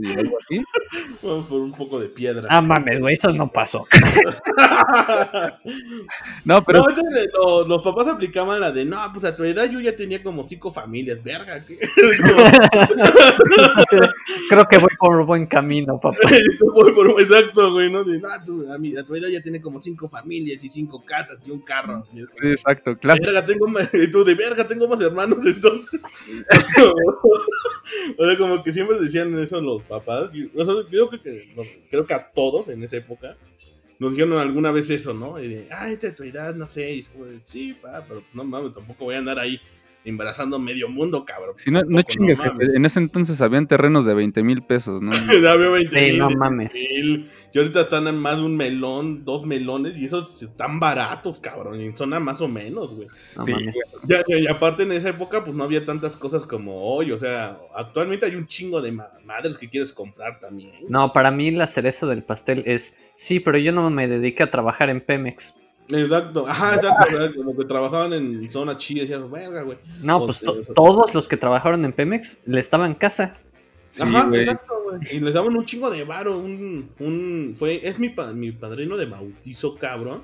y 0.02 0.20
algo 0.20 0.38
así. 0.40 0.64
Vamos 1.24 1.46
por 1.48 1.60
un 1.62 1.72
poco 1.72 2.00
de 2.00 2.08
piedra. 2.10 2.48
Ah, 2.52 2.62
mames, 2.62 3.00
güey, 3.00 3.14
eso 3.14 3.32
no 3.32 3.48
pasó. 3.48 3.86
No, 6.46 6.64
pero 6.64 6.80
no, 6.84 6.90
entonces, 6.90 7.28
lo- 7.34 7.68
los 7.68 7.82
papás 7.82 8.08
aplicaban 8.08 8.60
la 8.60 8.72
de, 8.72 8.86
no, 8.86 8.98
pues 9.12 9.26
a 9.26 9.36
tu 9.36 9.44
edad 9.44 9.66
yo 9.70 9.80
ya 9.80 9.96
tenía 9.96 10.22
como 10.22 10.44
cinco 10.44 10.70
familias, 10.72 11.24
verga. 11.24 11.60
Creo 14.50 14.66
que 14.66 14.78
voy 14.78 14.90
por 15.00 15.26
buen 15.26 15.48
camino, 15.48 16.00
papá. 16.00 16.18
Tú 16.60 16.72
voy 16.74 16.92
por- 16.94 17.20
exacto, 17.22 17.72
güey, 17.74 17.92
¿no? 17.92 18.04
De, 18.04 18.20
no, 18.20 18.28
tú, 18.46 18.66
a, 18.72 18.78
mi- 18.78 18.95
a 18.98 19.04
tu 19.04 19.16
edad 19.16 19.28
ya 19.28 19.42
tiene 19.42 19.62
como 19.62 19.82
cinco 19.82 20.08
familias 20.08 20.64
y 20.64 20.70
cinco 20.70 21.04
casas 21.04 21.44
y 21.46 21.52
un 21.52 21.60
carro. 21.60 22.06
Y 22.14 22.22
es 22.22 22.30
sí, 22.40 22.48
exacto, 22.48 22.98
claro. 22.98 23.22
Verga, 23.24 23.46
tengo 23.46 23.68
más, 23.68 23.90
y 23.94 24.10
tú 24.12 24.24
de 24.24 24.36
verga, 24.36 24.68
tengo 24.68 24.88
más 24.88 25.02
hermanos 25.02 25.40
entonces. 25.46 26.00
o 28.18 28.26
sea, 28.26 28.38
como 28.38 28.64
que 28.64 28.74
siempre 28.74 29.00
decían 29.00 29.38
eso 29.40 29.62
los 29.62 29.84
papás. 29.84 30.30
O 30.56 30.66
sea, 30.66 30.74
creo 30.90 31.10
que, 31.10 31.48
no, 31.56 31.64
creo 31.90 32.06
que 32.06 32.14
a 32.14 32.32
todos 32.32 32.70
en 32.70 32.84
esa 32.84 32.98
época 32.98 33.36
nos 34.00 34.12
dijeron 34.12 34.38
alguna 34.38 34.72
vez 34.72 34.90
eso, 34.90 35.14
¿no? 35.14 35.40
Y 35.40 35.48
de, 35.48 35.68
ay, 35.72 35.96
de 35.96 36.12
tu 36.12 36.24
edad, 36.24 36.54
no 36.56 36.68
sé. 36.68 36.94
Y 36.94 37.00
es 37.00 37.10
como, 37.10 37.26
de, 37.26 37.40
sí, 37.46 37.76
pa, 37.82 38.04
pero 38.08 38.22
no 38.34 38.44
mames, 38.44 38.74
tampoco 38.74 39.06
voy 39.06 39.16
a 39.16 39.20
andar 39.20 39.40
ahí 39.40 39.60
embarazando 40.06 40.60
medio 40.60 40.88
mundo, 40.90 41.26
cabrón. 41.26 41.56
Si 41.58 41.72
no, 41.72 41.82
no 41.84 42.02
chingues, 42.04 42.40
en 42.60 42.86
ese 42.86 43.00
entonces 43.00 43.42
habían 43.42 43.68
terrenos 43.68 44.06
de 44.06 44.14
20 44.14 44.44
mil 44.44 44.62
pesos, 44.62 45.02
¿no? 45.02 45.12
Ya 45.44 45.56
veo 45.56 45.72
20 45.74 46.00
Sí, 46.00 46.06
mil, 46.06 46.18
no 46.20 46.28
10 46.28 46.38
mames. 46.40 46.74
mil. 46.74 47.30
Y 47.54 47.58
ahorita 47.58 47.82
están 47.82 48.06
en 48.08 48.18
más 48.18 48.36
de 48.36 48.44
un 48.44 48.58
melón, 48.58 49.24
dos 49.24 49.46
melones, 49.46 49.98
y 49.98 50.04
esos 50.06 50.44
están 50.44 50.78
baratos, 50.82 51.40
cabrón. 51.40 51.80
Y 51.80 51.92
son 51.94 52.14
a 52.14 52.20
más 52.20 52.42
o 52.42 52.50
menos, 52.50 52.94
güey. 52.94 53.08
No 53.08 53.14
Sí, 53.46 53.52
mames. 53.52 53.78
Ya, 54.04 54.24
ya, 54.28 54.38
y 54.38 54.48
aparte 54.48 54.84
en 54.84 54.92
esa 54.92 55.10
época, 55.10 55.42
pues 55.44 55.56
no 55.56 55.64
había 55.64 55.86
tantas 55.86 56.18
cosas 56.18 56.46
como 56.46 56.82
hoy. 56.84 57.14
O 57.14 57.18
sea, 57.18 57.58
actualmente 57.74 58.26
hay 58.26 58.36
un 58.36 58.46
chingo 58.46 58.82
de 58.82 58.92
ma- 58.92 59.08
madres 59.26 59.58
que 59.58 59.70
quieres 59.70 59.94
comprar 59.94 60.38
también. 60.40 60.72
No, 60.90 61.14
para 61.14 61.32
mí 61.32 61.50
la 61.52 61.66
cereza 61.68 62.06
del 62.08 62.24
pastel 62.24 62.62
es, 62.66 62.94
sí, 63.16 63.40
pero 63.40 63.58
yo 63.58 63.72
no 63.72 63.90
me 63.90 64.10
dediqué 64.10 64.44
a 64.44 64.52
trabajar 64.52 64.90
en 64.90 65.00
Pemex. 65.00 65.54
Exacto, 65.90 66.48
ajá, 66.48 66.76
exacto. 66.76 67.06
sea, 67.18 67.32
como 67.34 67.56
que 67.56 67.66
trabajaban 67.66 68.14
en 68.14 68.52
zona 68.52 68.78
chida 68.78 69.02
decían, 69.02 69.30
verga, 69.32 69.62
güey. 69.62 69.78
No, 70.02 70.26
pues 70.26 70.38
sea, 70.38 70.50
to- 70.52 70.60
eso- 70.60 70.74
todos 70.74 71.14
los 71.14 71.28
que 71.28 71.38
trabajaron 71.38 71.86
en 71.86 71.94
Pemex 71.94 72.40
le 72.46 72.60
estaban 72.60 72.92
en 72.92 72.96
casa. 72.96 73.36
Sí, 73.92 74.04
Ajá, 74.04 74.26
güey. 74.26 74.42
exacto, 74.42 74.74
güey. 74.84 75.00
Y 75.12 75.20
les 75.20 75.34
daban 75.36 75.56
un 75.56 75.66
chingo 75.66 75.90
de 75.92 76.04
varo. 76.04 76.38
Un, 76.40 76.90
un, 77.00 77.56
fue, 77.58 77.88
es 77.88 78.00
mi, 78.00 78.10
pa- 78.10 78.32
mi 78.34 78.52
padrino 78.52 78.98
de 78.98 79.06
bautizo, 79.06 79.76
cabrón. 79.78 80.22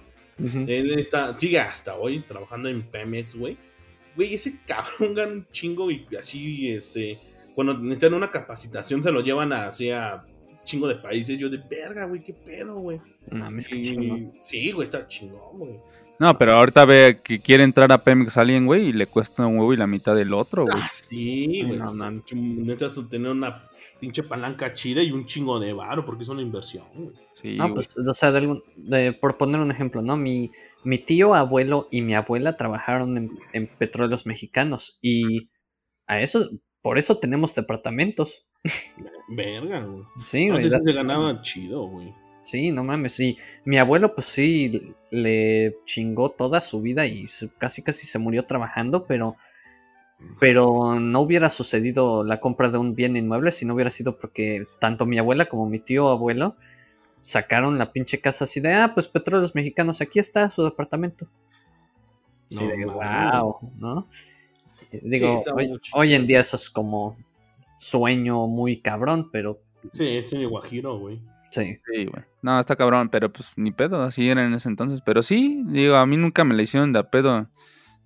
Él 0.67 0.97
está, 0.97 1.37
sigue 1.37 1.59
hasta 1.59 1.95
hoy 1.95 2.21
trabajando 2.21 2.67
en 2.67 2.81
Pemex, 2.81 3.35
güey. 3.35 3.55
Güey, 4.15 4.33
ese 4.33 4.55
cabrón 4.65 5.13
gana 5.13 5.31
un 5.33 5.45
chingo 5.51 5.91
y 5.91 6.03
así, 6.19 6.71
este, 6.71 7.19
cuando 7.53 7.75
necesitan 7.77 8.15
una 8.15 8.31
capacitación 8.31 9.03
se 9.03 9.11
lo 9.11 9.21
llevan 9.21 9.53
a, 9.53 9.67
así 9.67 9.91
a 9.91 10.23
chingo 10.71 10.87
de 10.87 10.95
países. 10.95 11.39
Yo 11.39 11.49
de 11.49 11.57
verga, 11.69 12.05
güey, 12.05 12.21
qué 12.23 12.33
pedo, 12.33 12.75
güey. 12.75 12.99
No 13.29 13.39
mames, 13.39 13.67
qué 13.67 13.81
chingón. 13.81 14.31
Sí, 14.41 14.71
güey, 14.71 14.85
está 14.85 15.07
chingón, 15.07 15.57
güey. 15.57 15.75
No, 16.19 16.37
pero 16.37 16.53
ahorita 16.53 16.85
ve 16.85 17.19
que 17.23 17.39
quiere 17.39 17.63
entrar 17.63 17.91
a 17.91 17.97
Pemex 17.97 18.37
alguien, 18.37 18.67
güey, 18.67 18.89
y 18.89 18.93
le 18.93 19.07
cuesta 19.07 19.45
un 19.47 19.57
huevo 19.57 19.73
y 19.73 19.77
la 19.77 19.87
mitad 19.87 20.15
del 20.15 20.33
otro, 20.35 20.65
güey. 20.65 20.75
Ah, 20.79 20.87
sí, 20.91 21.63
güey. 21.65 21.79
No, 21.79 21.91
chum- 21.93 22.63
Necesitas 22.63 23.09
tener 23.09 23.31
una 23.31 23.63
pinche 23.99 24.21
palanca 24.21 24.71
chida 24.75 25.01
y 25.01 25.11
un 25.11 25.25
chingo 25.25 25.59
de 25.59 25.73
varo 25.73 26.05
porque 26.05 26.21
es 26.21 26.29
una 26.29 26.43
inversión, 26.43 26.85
güey. 26.93 27.09
Sí, 27.33 27.55
No, 27.57 27.73
pues, 27.73 27.89
o 27.97 28.13
sea, 28.13 28.31
de 28.31 28.37
algún- 28.37 28.61
de- 28.77 29.13
por 29.13 29.35
poner 29.37 29.61
un 29.61 29.71
ejemplo, 29.71 30.03
¿no? 30.03 30.15
Mi, 30.15 30.51
mi 30.83 30.99
tío, 30.99 31.33
abuelo 31.33 31.87
y 31.89 32.01
mi 32.01 32.13
abuela 32.13 32.55
trabajaron 32.55 33.17
en, 33.17 33.31
en 33.53 33.65
petróleos 33.65 34.27
mexicanos 34.27 34.99
y 35.01 35.49
a 36.05 36.21
eso, 36.21 36.51
por 36.83 36.99
eso 36.99 37.17
tenemos 37.17 37.55
departamentos. 37.55 38.45
Verga, 39.29 39.83
güey. 39.83 40.03
Sí, 40.23 40.49
güey, 40.49 40.63
Antes 40.63 40.73
se 40.83 40.93
ganaba 40.93 41.41
chido, 41.41 41.83
güey. 41.87 42.13
sí, 42.43 42.71
no 42.71 42.83
mames, 42.83 43.13
sí. 43.13 43.37
Mi 43.65 43.77
abuelo, 43.77 44.13
pues 44.13 44.27
sí, 44.27 44.93
le 45.09 45.77
chingó 45.85 46.29
toda 46.31 46.61
su 46.61 46.81
vida 46.81 47.05
y 47.05 47.27
casi 47.57 47.81
casi 47.81 48.05
se 48.05 48.19
murió 48.19 48.45
trabajando, 48.45 49.05
pero, 49.05 49.35
pero 50.39 50.99
no 50.99 51.21
hubiera 51.21 51.49
sucedido 51.49 52.23
la 52.23 52.39
compra 52.39 52.69
de 52.69 52.77
un 52.77 52.95
bien 52.95 53.15
inmueble 53.15 53.51
si 53.51 53.65
no 53.65 53.73
hubiera 53.73 53.91
sido 53.91 54.17
porque 54.19 54.67
tanto 54.79 55.05
mi 55.05 55.17
abuela 55.17 55.47
como 55.47 55.67
mi 55.67 55.79
tío 55.79 56.09
abuelo 56.09 56.55
sacaron 57.21 57.77
la 57.77 57.91
pinche 57.91 58.19
casa 58.19 58.45
así 58.45 58.59
de, 58.59 58.73
ah, 58.73 58.93
pues 58.93 59.07
petróleos 59.07 59.55
mexicanos, 59.55 60.01
aquí 60.01 60.19
está 60.19 60.49
su 60.49 60.63
departamento. 60.63 61.27
Sí, 62.49 62.63
No 62.63 62.69
de, 62.69 62.85
wow, 62.85 63.59
¿no? 63.77 64.07
Digo, 64.91 65.41
hoy 65.93 66.13
en 66.13 66.27
día 66.27 66.41
eso 66.41 66.57
es 66.57 66.69
como 66.69 67.15
sueño 67.81 68.47
muy 68.47 68.81
cabrón, 68.81 69.29
pero 69.31 69.59
Sí, 69.91 70.07
este 70.07 70.41
es 70.41 70.47
Guajiro, 70.47 70.99
güey. 70.99 71.19
sí. 71.49 71.77
Sí, 71.91 72.05
güey. 72.05 72.23
No, 72.43 72.59
está 72.59 72.75
cabrón, 72.75 73.09
pero 73.09 73.31
pues 73.33 73.57
ni 73.57 73.71
pedo, 73.71 74.03
así 74.03 74.29
era 74.29 74.45
en 74.45 74.53
ese 74.53 74.69
entonces. 74.69 75.01
Pero 75.01 75.21
sí, 75.23 75.63
digo, 75.67 75.95
a 75.95 76.05
mí 76.05 76.15
nunca 76.17 76.43
me 76.43 76.53
la 76.53 76.61
hicieron 76.61 76.93
de 76.93 76.99
a 76.99 77.09
pedo 77.09 77.47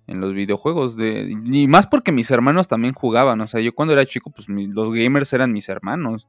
en 0.06 0.20
los 0.20 0.32
videojuegos. 0.32 0.96
De, 0.96 1.34
ni 1.42 1.68
más 1.68 1.86
porque 1.86 2.12
mis 2.12 2.30
hermanos 2.30 2.66
también 2.68 2.94
jugaban. 2.94 3.40
O 3.42 3.46
sea, 3.46 3.60
yo 3.60 3.74
cuando 3.74 3.92
era 3.92 4.04
chico, 4.06 4.30
pues 4.30 4.48
mi- 4.48 4.68
los 4.68 4.90
gamers 4.90 5.32
eran 5.34 5.52
mis 5.52 5.68
hermanos. 5.68 6.26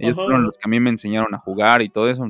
Ellos 0.00 0.14
Ajá. 0.18 0.24
fueron 0.24 0.42
los 0.44 0.56
que 0.58 0.68
a 0.68 0.70
mí 0.70 0.80
me 0.80 0.90
enseñaron 0.90 1.32
a 1.34 1.38
jugar 1.38 1.82
y 1.82 1.88
todo 1.90 2.08
eso. 2.10 2.28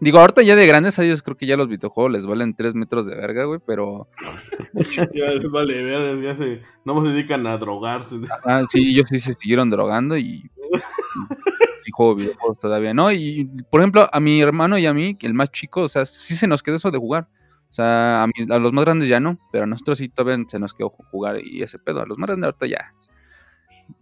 Digo, 0.00 0.18
ahorita 0.18 0.42
ya 0.42 0.56
de 0.56 0.66
grandes 0.66 0.98
a 0.98 1.04
ellos 1.04 1.22
creo 1.22 1.36
que 1.36 1.46
ya 1.46 1.56
los 1.56 1.68
videojuegos 1.68 2.12
les 2.12 2.26
valen 2.26 2.54
tres 2.54 2.74
metros 2.74 3.06
de 3.06 3.14
verga, 3.14 3.44
güey, 3.44 3.60
pero... 3.64 4.08
Ya, 5.14 5.30
vale, 5.50 5.82
vean, 5.82 6.20
ya 6.22 6.34
se, 6.34 6.60
no 6.84 7.00
se 7.04 7.12
dedican 7.12 7.46
a 7.46 7.56
drogarse. 7.58 8.16
Ah, 8.44 8.62
sí, 8.68 8.80
ellos 8.90 9.06
sí 9.08 9.18
se 9.18 9.34
siguieron 9.34 9.70
drogando 9.70 10.16
y... 10.16 10.22
y 10.22 10.50
sí 11.82 11.90
juego 11.92 12.16
videojuegos 12.16 12.58
todavía, 12.58 12.92
¿no? 12.92 13.12
Y, 13.12 13.48
por 13.70 13.80
ejemplo, 13.80 14.08
a 14.12 14.20
mi 14.20 14.40
hermano 14.40 14.78
y 14.78 14.86
a 14.86 14.92
mí, 14.94 15.16
el 15.22 15.34
más 15.34 15.50
chico, 15.50 15.82
o 15.82 15.88
sea, 15.88 16.04
sí 16.04 16.34
se 16.34 16.46
nos 16.48 16.62
quedó 16.62 16.76
eso 16.76 16.90
de 16.90 16.98
jugar. 16.98 17.28
O 17.68 17.72
sea, 17.74 18.22
a, 18.22 18.26
mis- 18.26 18.50
a 18.50 18.58
los 18.58 18.72
más 18.72 18.84
grandes 18.84 19.08
ya 19.08 19.20
no, 19.20 19.38
pero 19.52 19.64
a 19.64 19.66
nosotros 19.66 19.98
sí 19.98 20.08
todavía 20.08 20.44
se 20.48 20.58
nos 20.58 20.74
quedó 20.74 20.88
jugar 20.90 21.38
y 21.44 21.62
ese 21.62 21.78
pedo. 21.78 22.00
A 22.02 22.06
los 22.06 22.18
más 22.18 22.28
grandes 22.28 22.46
ahorita 22.46 22.66
ya. 22.66 22.94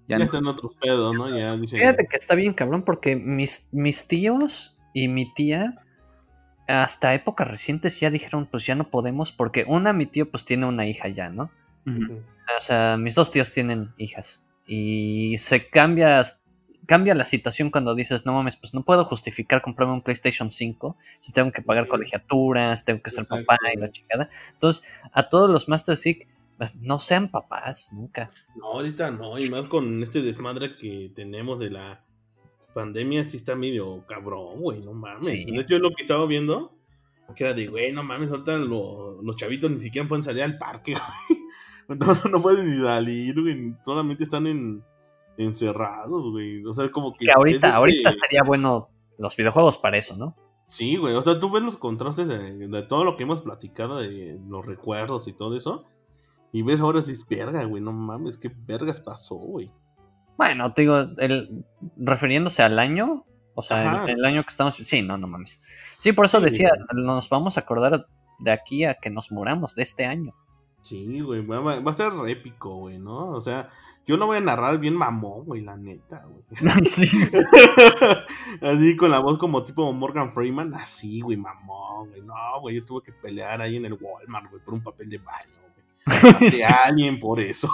Ya, 0.06 0.16
Ya 0.16 0.19
no. 0.19 0.24
están 0.24 0.47
otros 0.47 0.74
pedos, 0.81 1.14
¿no? 1.14 1.28
Ya 1.36 1.56
dicen. 1.56 1.78
Fíjate 1.81 2.06
que 2.10 2.16
está 2.16 2.35
bien 2.35 2.52
cabrón 2.55 2.82
porque 2.85 3.16
mis, 3.16 3.69
mis 3.73 4.06
tíos 4.06 4.71
y 4.93 5.09
mi 5.09 5.32
tía 5.32 5.74
hasta 6.69 7.14
épocas 7.14 7.48
recientes 7.48 7.98
ya 8.01 8.10
dijeron 8.10 8.47
pues 8.47 8.64
ya 8.64 8.74
no 8.74 8.90
podemos 8.90 9.32
porque 9.32 9.64
una 9.66 9.93
mi 9.93 10.06
tío 10.06 10.31
pues 10.31 10.44
tiene 10.44 10.66
una 10.66 10.86
hija 10.86 11.09
ya, 11.09 11.28
¿no? 11.28 11.51
O 11.85 12.60
sea, 12.60 12.97
mis 12.97 13.14
dos 13.14 13.31
tíos 13.31 13.51
tienen 13.51 13.93
hijas 13.97 14.43
y 14.66 15.36
se 15.39 15.69
cambia 15.69 16.24
cambia 16.86 17.14
la 17.14 17.24
situación 17.24 17.70
cuando 17.70 17.94
dices, 17.94 18.27
no 18.27 18.32
mames, 18.32 18.56
pues 18.56 18.74
no 18.74 18.82
puedo 18.82 19.05
justificar 19.05 19.62
comprarme 19.62 19.94
un 19.94 20.02
PlayStation 20.02 20.51
5 20.51 20.97
si 21.20 21.32
tengo 21.32 21.52
que 21.52 21.62
pagar 21.62 21.89
colegiaturas, 21.89 22.85
tengo 22.85 23.02
que 23.02 23.10
ser 23.10 23.23
Exacto, 23.23 23.47
papá 23.47 23.73
y 23.73 23.78
la 23.78 23.90
chingada. 23.90 24.28
Entonces, 24.52 24.82
a 25.12 25.28
todos 25.28 25.51
los 25.51 25.69
Master 25.69 25.97
Sick, 25.97 26.27
pues, 26.59 26.74
no 26.77 26.98
sean 26.98 27.31
papás, 27.31 27.90
nunca. 27.93 28.31
No, 28.56 28.66
ahorita 28.66 29.10
no, 29.10 29.39
y 29.39 29.48
más 29.51 29.66
con 29.66 30.02
este 30.02 30.23
desmadre 30.23 30.77
que 30.77 31.10
tenemos 31.14 31.59
de 31.59 31.70
la 31.70 32.05
pandemia, 32.72 33.24
sí 33.24 33.36
está 33.36 33.54
medio 33.56 34.04
cabrón, 34.06 34.60
güey, 34.60 34.80
no 34.80 34.92
mames. 34.94 35.26
Sí. 35.26 35.44
Hecho, 35.58 35.78
lo 35.78 35.90
que 35.90 36.02
estaba 36.02 36.26
viendo, 36.26 36.72
que 37.36 37.44
era 37.44 37.54
de, 37.54 37.66
güey, 37.68 37.92
no 37.92 38.02
mames, 38.02 38.30
ahorita 38.30 38.58
lo- 38.58 39.20
los 39.22 39.36
chavitos 39.36 39.70
ni 39.70 39.78
siquiera 39.78 40.06
pueden 40.08 40.22
salir 40.22 40.42
al 40.42 40.58
parque, 40.58 40.94
güey. 41.88 41.98
No, 41.98 42.06
no 42.30 42.40
pueden 42.42 42.70
ni 42.70 42.76
salir, 42.82 43.40
güey, 43.40 43.74
solamente 43.84 44.24
están 44.24 44.46
en, 44.46 44.82
encerrados, 45.36 46.30
güey. 46.30 46.64
O 46.64 46.74
sea, 46.74 46.90
como 46.90 47.12
que... 47.14 47.24
Que 47.26 47.32
ahorita, 47.32 47.74
ahorita 47.74 48.10
que- 48.10 48.16
estaría 48.16 48.42
bueno 48.42 48.88
los 49.18 49.36
videojuegos 49.36 49.78
para 49.78 49.98
eso, 49.98 50.16
¿no? 50.16 50.36
Sí, 50.66 50.96
güey, 50.96 51.14
o 51.14 51.20
sea, 51.20 51.38
tú 51.38 51.50
ves 51.50 51.62
los 51.62 51.76
contrastes 51.76 52.26
de, 52.28 52.68
de 52.68 52.82
todo 52.82 53.04
lo 53.04 53.16
que 53.16 53.24
hemos 53.24 53.42
platicado, 53.42 53.98
de 53.98 54.38
los 54.48 54.64
recuerdos 54.64 55.28
y 55.28 55.34
todo 55.34 55.54
eso, 55.56 55.84
y 56.50 56.62
ves 56.62 56.80
ahora 56.80 57.02
si 57.02 57.12
es 57.12 57.26
verga, 57.28 57.62
güey, 57.64 57.82
no 57.82 57.92
mames, 57.92 58.38
qué 58.38 58.50
vergas 58.66 59.00
pasó, 59.00 59.34
güey. 59.34 59.70
Bueno, 60.36 60.72
te 60.72 60.82
digo, 60.82 60.98
el, 61.18 61.64
refiriéndose 61.96 62.62
al 62.62 62.78
año, 62.78 63.24
o 63.54 63.62
sea, 63.62 64.04
el, 64.04 64.18
el 64.18 64.24
año 64.24 64.42
que 64.42 64.50
estamos. 64.50 64.74
Sí, 64.76 65.02
no, 65.02 65.18
no 65.18 65.26
mames. 65.26 65.60
Sí, 65.98 66.12
por 66.12 66.24
eso 66.24 66.38
Sí, 66.38 66.44
decía, 66.44 66.70
güey. 66.92 67.04
nos 67.06 67.28
vamos 67.28 67.56
a 67.56 67.60
acordar 67.60 68.06
de 68.38 68.50
aquí 68.50 68.84
a 68.84 68.94
que 68.94 69.10
nos 69.10 69.30
muramos, 69.30 69.74
de 69.74 69.82
este 69.82 70.04
año. 70.04 70.34
Sí, 70.82 71.20
güey, 71.20 71.46
va, 71.46 71.74
a 71.78 71.92
ser 71.92 72.12
épico, 72.26 72.74
güey, 72.74 72.98
¿no? 72.98 73.30
O 73.30 73.40
sea, 73.40 73.70
yo 74.04 74.16
no 74.16 74.26
voy 74.26 74.38
a 74.38 74.40
narrar 74.40 74.78
bien 74.78 74.94
mamón, 74.94 75.44
güey, 75.44 75.62
la 75.62 75.76
neta, 75.76 76.26
güey. 76.26 76.42
sí. 76.86 77.06
así 78.60 78.96
con 78.96 79.12
la 79.12 79.20
voz 79.20 79.38
como 79.38 79.62
tipo 79.62 79.92
Morgan 79.92 80.32
Freeman, 80.32 80.74
así, 80.74 81.20
güey, 81.20 81.36
mamón, 81.36 82.09
güey. 82.09 82.22
No, 82.22 82.34
güey, 82.60 82.76
yo 82.76 82.84
tuve 82.84 83.02
que 83.04 83.12
pelear 83.12 83.62
ahí 83.62 83.76
en 83.76 83.86
el 83.86 83.92
Walmart, 83.94 84.50
güey, 84.50 84.62
por 84.64 84.74
un 84.74 84.82
papel 84.82 85.09
de 85.09 85.18
baño, 85.18 85.54
güey. 85.72 86.32
Maté 86.32 86.64
a 86.64 86.82
alguien 86.86 87.20
por 87.20 87.38
eso. 87.38 87.68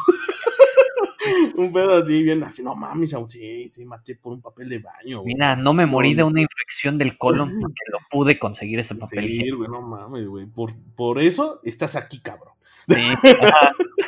un 1.57 1.73
pedo 1.73 1.97
así, 1.97 2.23
bien 2.23 2.43
así, 2.43 2.63
no 2.63 2.75
mames, 2.75 3.15
aún 3.15 3.29
sí, 3.29 3.69
sí, 3.73 3.85
maté 3.85 4.17
por 4.17 4.33
un 4.33 4.41
papel 4.41 4.69
de 4.69 4.79
baño, 4.79 5.21
güey. 5.21 5.35
Mira, 5.35 5.57
no 5.57 5.73
me 5.75 5.87
morí 5.87 6.15
de 6.15 6.23
una 6.23 6.41
infección 6.41 6.99
del 6.99 7.17
colon 7.19 7.59
porque 7.61 7.83
lo 7.91 7.99
pude 8.11 8.39
conseguir 8.39 8.79
ese 8.79 8.95
papel. 8.95 9.25
Sí, 9.25 9.31
higiénico. 9.31 9.59
güey, 9.59 9.69
no 9.71 9.83
mames, 9.83 10.27
güey. 10.27 10.47
Por, 10.47 10.73
por 10.97 11.19
eso 11.19 11.61
estás 11.65 11.97
aquí, 11.97 12.21
cabrón. 12.21 12.55
Sí. 12.89 12.97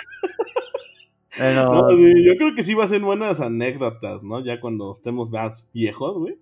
Pero 1.37 1.73
No, 1.73 1.89
sí, 1.91 2.25
yo 2.25 2.37
creo 2.37 2.55
que 2.55 2.63
sí 2.63 2.75
va 2.75 2.85
a 2.85 2.89
ser 2.89 3.01
buenas 3.01 3.41
anécdotas, 3.41 4.23
¿no? 4.23 4.45
Ya 4.45 4.61
cuando 4.61 4.93
estemos 4.93 5.31
más 5.31 5.69
viejos, 5.73 6.19
güey. 6.19 6.39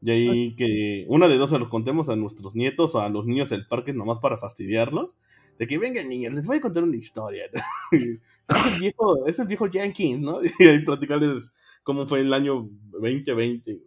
Y 0.00 0.10
ahí 0.10 0.56
que 0.56 1.06
una 1.08 1.26
de 1.26 1.36
dos 1.36 1.50
se 1.50 1.58
los 1.58 1.68
contemos 1.68 2.08
a 2.08 2.16
nuestros 2.16 2.54
nietos 2.54 2.94
o 2.94 3.00
a 3.00 3.08
los 3.08 3.26
niños 3.26 3.50
del 3.50 3.66
parque 3.66 3.92
nomás 3.92 4.20
para 4.20 4.36
fastidiarlos. 4.36 5.16
De 5.58 5.66
que 5.66 5.76
vengan 5.78 6.08
niños, 6.08 6.32
les 6.34 6.46
voy 6.46 6.58
a 6.58 6.60
contar 6.60 6.82
una 6.84 6.96
historia. 6.96 7.44
¿no? 7.52 7.60
es, 7.98 8.74
el 8.74 8.80
viejo, 8.80 9.26
es 9.26 9.38
el 9.38 9.46
viejo 9.48 9.68
Jenkins, 9.70 10.20
¿no? 10.20 10.38
Y 10.58 10.64
ahí 10.66 10.84
platicarles 10.84 11.54
cómo 11.82 12.06
fue 12.06 12.20
el 12.20 12.32
año 12.32 12.68
2020. 12.92 13.72
güey. 13.72 13.82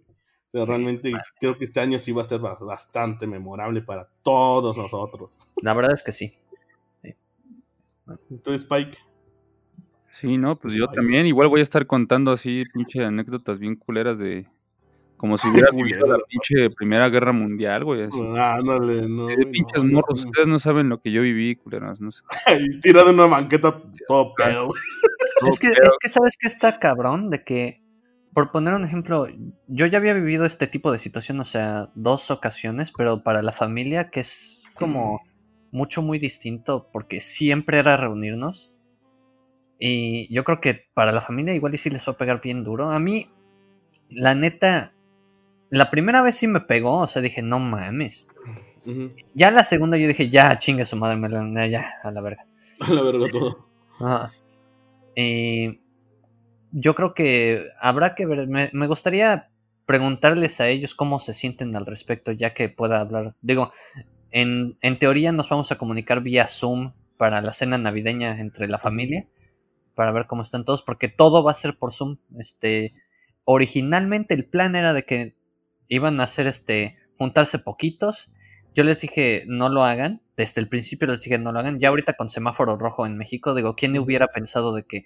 O 0.53 0.57
sea, 0.57 0.65
realmente 0.65 1.13
creo 1.39 1.57
que 1.57 1.63
este 1.63 1.79
año 1.79 1.97
sí 1.97 2.11
va 2.11 2.23
a 2.23 2.25
ser 2.25 2.39
ba- 2.41 2.57
bastante 2.59 3.25
memorable 3.25 3.81
para 3.81 4.09
todos 4.21 4.75
nosotros. 4.75 5.47
la 5.61 5.73
verdad 5.73 5.93
es 5.93 6.03
que 6.03 6.11
sí. 6.11 6.33
Entonces, 8.29 8.63
Spike, 8.63 8.97
Sí, 10.07 10.37
no, 10.37 10.57
pues 10.57 10.73
yo 10.73 10.87
también 10.87 11.25
igual 11.25 11.47
voy 11.47 11.61
a 11.61 11.63
estar 11.63 11.87
contando 11.87 12.31
así 12.31 12.63
pinche 12.73 13.01
anécdotas 13.05 13.59
bien 13.59 13.77
culeras 13.77 14.19
de 14.19 14.45
como 15.21 15.37
si 15.37 15.47
hubiera 15.49 15.69
vivido 15.71 16.07
la 16.07 16.17
pinche 16.27 16.71
Primera 16.71 17.07
Guerra 17.07 17.31
Mundial, 17.31 17.83
güey, 17.83 18.01
así. 18.01 18.19
ándale, 18.19 19.07
no. 19.07 19.27
de 19.27 19.45
pinches 19.45 19.83
no, 19.83 19.93
morros, 19.93 20.25
ustedes 20.25 20.47
no 20.47 20.57
saben 20.57 20.89
lo 20.89 20.99
que 20.99 21.11
yo 21.11 21.21
viví, 21.21 21.55
culeros, 21.55 22.01
no 22.01 22.09
sé. 22.09 22.23
Y 22.59 22.79
tirado 22.81 23.09
en 23.09 23.15
una 23.15 23.27
banqueta 23.27 23.79
todo 24.07 24.33
pedo, 24.33 24.65
güey. 24.65 24.81
Es 25.47 25.59
que, 25.59 25.67
es 25.67 25.97
que 25.99 26.09
sabes 26.09 26.37
que 26.37 26.47
está 26.47 26.79
cabrón 26.79 27.29
de 27.29 27.43
que, 27.43 27.83
por 28.33 28.51
poner 28.51 28.73
un 28.73 28.83
ejemplo, 28.83 29.27
yo 29.67 29.85
ya 29.85 29.99
había 29.99 30.15
vivido 30.15 30.45
este 30.45 30.65
tipo 30.65 30.91
de 30.91 30.97
situación, 30.97 31.39
o 31.39 31.45
sea, 31.45 31.89
dos 31.93 32.31
ocasiones, 32.31 32.91
pero 32.91 33.23
para 33.23 33.43
la 33.43 33.51
familia 33.51 34.09
que 34.09 34.21
es 34.21 34.63
como 34.73 35.21
mucho, 35.71 36.01
muy 36.01 36.17
distinto, 36.17 36.89
porque 36.91 37.21
siempre 37.21 37.77
era 37.77 37.95
reunirnos. 37.95 38.73
Y 39.79 40.33
yo 40.33 40.43
creo 40.43 40.59
que 40.61 40.85
para 40.95 41.11
la 41.11 41.21
familia 41.21 41.53
igual 41.53 41.75
y 41.75 41.77
sí 41.77 41.91
les 41.91 42.07
va 42.07 42.13
a 42.13 42.17
pegar 42.17 42.41
bien 42.41 42.63
duro. 42.63 42.89
A 42.89 42.99
mí, 42.99 43.29
la 44.09 44.35
neta, 44.35 44.93
la 45.71 45.89
primera 45.89 46.21
vez 46.21 46.35
sí 46.35 46.47
me 46.47 46.61
pegó, 46.61 46.99
o 46.99 47.07
sea, 47.07 47.21
dije, 47.23 47.41
no 47.41 47.57
mames. 47.57 48.27
Ya 49.33 49.51
la 49.51 49.63
segunda 49.63 49.97
yo 49.97 50.07
dije, 50.07 50.29
ya, 50.29 50.57
chingue 50.59 50.85
su 50.85 50.95
madre, 50.97 51.17
me 51.17 51.29
la- 51.29 51.67
ya, 51.67 51.95
a 52.03 52.11
la 52.11 52.21
verga. 52.21 52.45
A 52.79 52.93
la 52.93 53.01
verga 53.03 53.27
todo. 53.31 53.67
Ajá. 53.99 54.31
Eh, 55.15 55.79
yo 56.71 56.95
creo 56.95 57.13
que 57.13 57.67
habrá 57.79 58.15
que 58.15 58.25
ver. 58.25 58.47
Me, 58.47 58.69
me 58.73 58.87
gustaría 58.87 59.49
preguntarles 59.85 60.59
a 60.61 60.67
ellos 60.69 60.95
cómo 60.95 61.19
se 61.19 61.33
sienten 61.33 61.75
al 61.75 61.85
respecto, 61.85 62.31
ya 62.31 62.53
que 62.53 62.69
pueda 62.69 62.99
hablar. 63.01 63.35
Digo, 63.41 63.71
en, 64.31 64.77
en 64.81 64.97
teoría 64.97 65.31
nos 65.31 65.49
vamos 65.49 65.71
a 65.71 65.77
comunicar 65.77 66.21
vía 66.21 66.47
Zoom 66.47 66.93
para 67.17 67.41
la 67.41 67.53
cena 67.53 67.77
navideña 67.77 68.39
entre 68.39 68.67
la 68.67 68.79
familia, 68.79 69.27
para 69.93 70.11
ver 70.11 70.25
cómo 70.25 70.41
están 70.41 70.65
todos, 70.65 70.81
porque 70.81 71.07
todo 71.07 71.43
va 71.43 71.51
a 71.51 71.55
ser 71.55 71.77
por 71.77 71.91
Zoom. 71.93 72.17
Este, 72.39 72.93
originalmente 73.43 74.33
el 74.33 74.45
plan 74.45 74.75
era 74.75 74.93
de 74.93 75.03
que 75.03 75.35
iban 75.91 76.19
a 76.19 76.23
hacer 76.23 76.47
este, 76.47 76.97
juntarse 77.17 77.59
poquitos. 77.59 78.31
Yo 78.73 78.83
les 78.83 79.01
dije, 79.01 79.43
no 79.47 79.69
lo 79.69 79.83
hagan. 79.83 80.21
Desde 80.37 80.61
el 80.61 80.69
principio 80.69 81.07
les 81.07 81.21
dije, 81.21 81.37
no 81.37 81.51
lo 81.51 81.59
hagan. 81.59 81.79
Ya 81.79 81.89
ahorita 81.89 82.13
con 82.13 82.29
semáforo 82.29 82.77
rojo 82.77 83.05
en 83.05 83.17
México, 83.17 83.53
digo, 83.53 83.75
¿quién 83.75 83.97
hubiera 83.99 84.27
pensado 84.27 84.73
de 84.73 84.83
que 84.83 85.05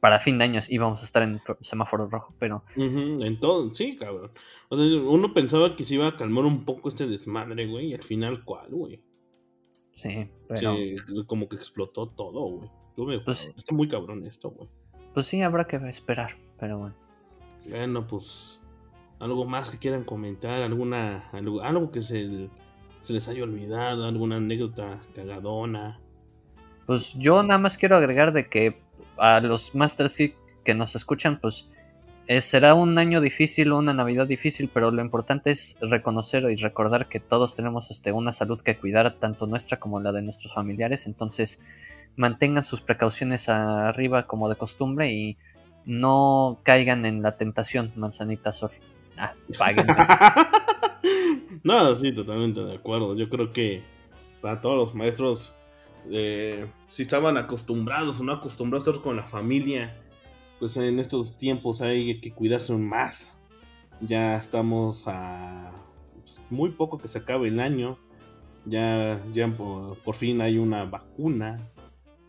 para 0.00 0.18
fin 0.20 0.38
de 0.38 0.44
años 0.44 0.70
íbamos 0.70 1.02
a 1.02 1.04
estar 1.04 1.22
en 1.22 1.40
semáforo 1.60 2.08
rojo? 2.08 2.34
Pero 2.38 2.64
Ujú, 2.76 3.22
En 3.22 3.38
todo, 3.38 3.70
sí, 3.70 3.96
cabrón. 3.96 4.30
O 4.70 4.76
sea, 4.76 4.86
uno 5.02 5.34
pensaba 5.34 5.76
que 5.76 5.84
se 5.84 5.94
iba 5.94 6.08
a 6.08 6.16
calmar 6.16 6.44
un 6.46 6.64
poco 6.64 6.88
este 6.88 7.06
desmadre, 7.06 7.66
güey, 7.66 7.88
y 7.88 7.94
al 7.94 8.02
final, 8.02 8.42
¿cuál, 8.44 8.70
güey? 8.70 9.02
sí, 9.94 10.28
pero 10.48 10.74
Se- 10.74 10.96
como 11.26 11.48
que 11.48 11.56
explotó 11.56 12.08
todo, 12.08 12.40
güey. 12.50 12.70
Me- 13.18 13.20
Pues- 13.20 13.52
Está 13.56 13.74
muy 13.74 13.88
cabrón 13.88 14.24
esto, 14.26 14.50
güey. 14.50 14.68
pues 15.14 15.26
sí, 15.26 15.42
habrá 15.42 15.66
que 15.66 15.76
esperar. 15.88 16.30
Pero 16.58 16.78
bueno. 16.78 16.94
Bueno, 17.68 18.06
pues, 18.06 18.55
algo 19.18 19.46
más 19.46 19.70
que 19.70 19.78
quieran 19.78 20.04
comentar, 20.04 20.62
alguna, 20.62 21.28
algo, 21.30 21.90
que 21.90 22.02
se, 22.02 22.50
les 23.08 23.28
haya 23.28 23.42
olvidado, 23.42 24.06
alguna 24.06 24.36
anécdota 24.36 25.00
cagadona. 25.14 26.00
Pues 26.86 27.14
yo 27.14 27.42
nada 27.42 27.58
más 27.58 27.76
quiero 27.76 27.96
agregar 27.96 28.32
de 28.32 28.48
que 28.48 28.80
a 29.16 29.40
los 29.40 29.74
Masters 29.74 30.16
Geek 30.16 30.36
que 30.64 30.74
nos 30.74 30.94
escuchan, 30.94 31.40
pues 31.40 31.70
será 32.40 32.74
un 32.74 32.98
año 32.98 33.20
difícil, 33.20 33.72
una 33.72 33.94
Navidad 33.94 34.26
difícil, 34.26 34.68
pero 34.72 34.90
lo 34.90 35.00
importante 35.00 35.50
es 35.50 35.78
reconocer 35.80 36.44
y 36.50 36.56
recordar 36.56 37.08
que 37.08 37.20
todos 37.20 37.54
tenemos 37.54 37.90
este, 37.90 38.12
una 38.12 38.32
salud 38.32 38.60
que 38.60 38.76
cuidar, 38.76 39.14
tanto 39.18 39.46
nuestra 39.46 39.78
como 39.78 40.00
la 40.00 40.12
de 40.12 40.22
nuestros 40.22 40.52
familiares. 40.52 41.06
Entonces, 41.06 41.62
mantengan 42.16 42.64
sus 42.64 42.80
precauciones 42.80 43.48
arriba 43.48 44.26
como 44.26 44.48
de 44.48 44.56
costumbre 44.56 45.12
y 45.12 45.38
no 45.84 46.58
caigan 46.64 47.06
en 47.06 47.22
la 47.22 47.36
tentación, 47.36 47.92
manzanita 47.94 48.52
sol. 48.52 48.72
Ah, 49.16 49.34
paguen. 49.58 49.86
no, 51.64 51.96
sí, 51.96 52.12
totalmente 52.12 52.64
de 52.64 52.74
acuerdo. 52.74 53.14
Yo 53.14 53.28
creo 53.28 53.52
que 53.52 53.82
para 54.40 54.60
todos 54.60 54.76
los 54.76 54.94
maestros, 54.94 55.56
eh, 56.10 56.66
si 56.86 57.02
estaban 57.02 57.36
acostumbrados 57.36 58.20
o 58.20 58.24
no 58.24 58.32
acostumbrados 58.32 58.86
a 58.86 58.90
estar 58.90 59.02
con 59.02 59.16
la 59.16 59.24
familia, 59.24 59.96
pues 60.58 60.76
en 60.76 60.98
estos 60.98 61.36
tiempos 61.36 61.82
hay 61.82 62.20
que 62.20 62.32
cuidarse 62.32 62.74
más. 62.76 63.36
Ya 64.00 64.36
estamos 64.36 65.08
a 65.08 65.72
pues, 66.22 66.40
muy 66.50 66.70
poco 66.70 66.98
que 66.98 67.08
se 67.08 67.18
acabe 67.18 67.48
el 67.48 67.60
año. 67.60 67.98
Ya, 68.64 69.22
ya 69.32 69.48
por, 69.56 70.14
fin 70.14 70.40
hay 70.40 70.58
una 70.58 70.84
vacuna. 70.84 71.70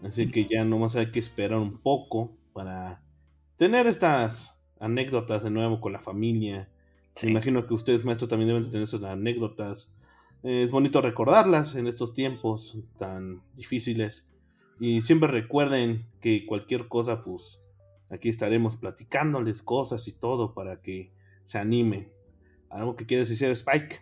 Así 0.03 0.29
que 0.29 0.45
ya 0.45 0.63
nomás 0.63 0.95
hay 0.95 1.11
que 1.11 1.19
esperar 1.19 1.57
un 1.57 1.79
poco 1.79 2.31
para 2.53 3.01
tener 3.57 3.87
estas 3.87 4.71
anécdotas 4.79 5.43
de 5.43 5.49
nuevo 5.49 5.81
con 5.81 5.93
la 5.93 5.99
familia. 5.99 6.69
Me 7.23 7.31
imagino 7.31 7.65
que 7.65 7.73
ustedes, 7.73 8.05
maestros, 8.05 8.29
también 8.29 8.49
deben 8.49 8.63
tener 8.65 8.83
esas 8.83 9.03
anécdotas. 9.03 9.93
Es 10.43 10.71
bonito 10.71 11.01
recordarlas 11.01 11.75
en 11.75 11.87
estos 11.87 12.13
tiempos 12.13 12.79
tan 12.97 13.41
difíciles. 13.55 14.29
Y 14.79 15.01
siempre 15.01 15.29
recuerden 15.29 16.05
que 16.21 16.45
cualquier 16.45 16.87
cosa, 16.87 17.23
pues 17.23 17.59
Aquí 18.09 18.29
estaremos 18.29 18.77
platicándoles 18.77 19.61
cosas 19.61 20.07
y 20.07 20.13
todo 20.13 20.53
para 20.53 20.81
que 20.81 21.11
se 21.43 21.57
animen. 21.57 22.09
¿Algo 22.69 22.95
que 22.95 23.05
quieres 23.05 23.29
decir, 23.29 23.49
Spike? 23.49 24.01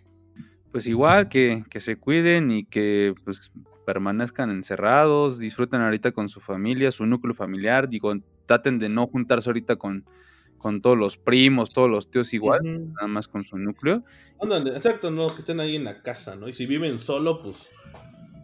Pues 0.72 0.88
igual 0.88 1.30
que, 1.30 1.64
que 1.70 1.80
se 1.80 1.98
cuiden 1.98 2.52
y 2.52 2.66
que 2.66 3.16
pues 3.24 3.52
permanezcan 3.86 4.52
encerrados, 4.52 5.40
disfruten 5.40 5.82
ahorita 5.82 6.12
con 6.12 6.30
su 6.30 6.40
familia, 6.40 6.92
su 6.92 7.06
núcleo 7.06 7.34
familiar, 7.34 7.88
digo, 7.88 8.14
traten 8.46 8.80
de 8.80 8.90
no 8.90 9.08
juntarse 9.08 9.50
ahorita 9.50 9.76
con, 9.76 10.06
con 10.58 10.82
todos 10.82 10.98
los 10.98 11.18
primos, 11.18 11.72
todos 11.72 11.90
los 11.90 12.10
tíos 12.10 12.34
igual, 12.34 12.62
nada 12.94 13.08
más 13.08 13.28
con 13.28 13.44
su 13.44 13.58
núcleo. 13.58 14.04
Ándale, 14.42 14.72
exacto, 14.72 15.12
no, 15.12 15.28
que 15.28 15.40
estén 15.40 15.60
ahí 15.60 15.76
en 15.76 15.84
la 15.84 16.02
casa, 16.02 16.36
¿no? 16.36 16.48
Y 16.48 16.54
si 16.54 16.66
viven 16.66 17.00
solo, 17.00 17.42
pues, 17.42 17.70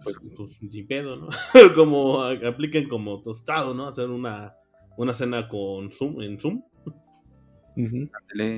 pues, 0.04 0.18
pues 0.36 0.62
ni 0.62 0.84
pedo, 0.84 1.16
¿no? 1.16 1.28
como 1.76 2.22
apliquen 2.24 2.88
como 2.88 3.22
tostado, 3.22 3.74
¿no? 3.74 3.88
Hacer 3.88 4.10
una 4.10 4.56
una 4.98 5.14
cena 5.14 5.48
con 5.48 5.92
Zoom, 5.92 6.22
en 6.22 6.40
Zoom. 6.40 6.64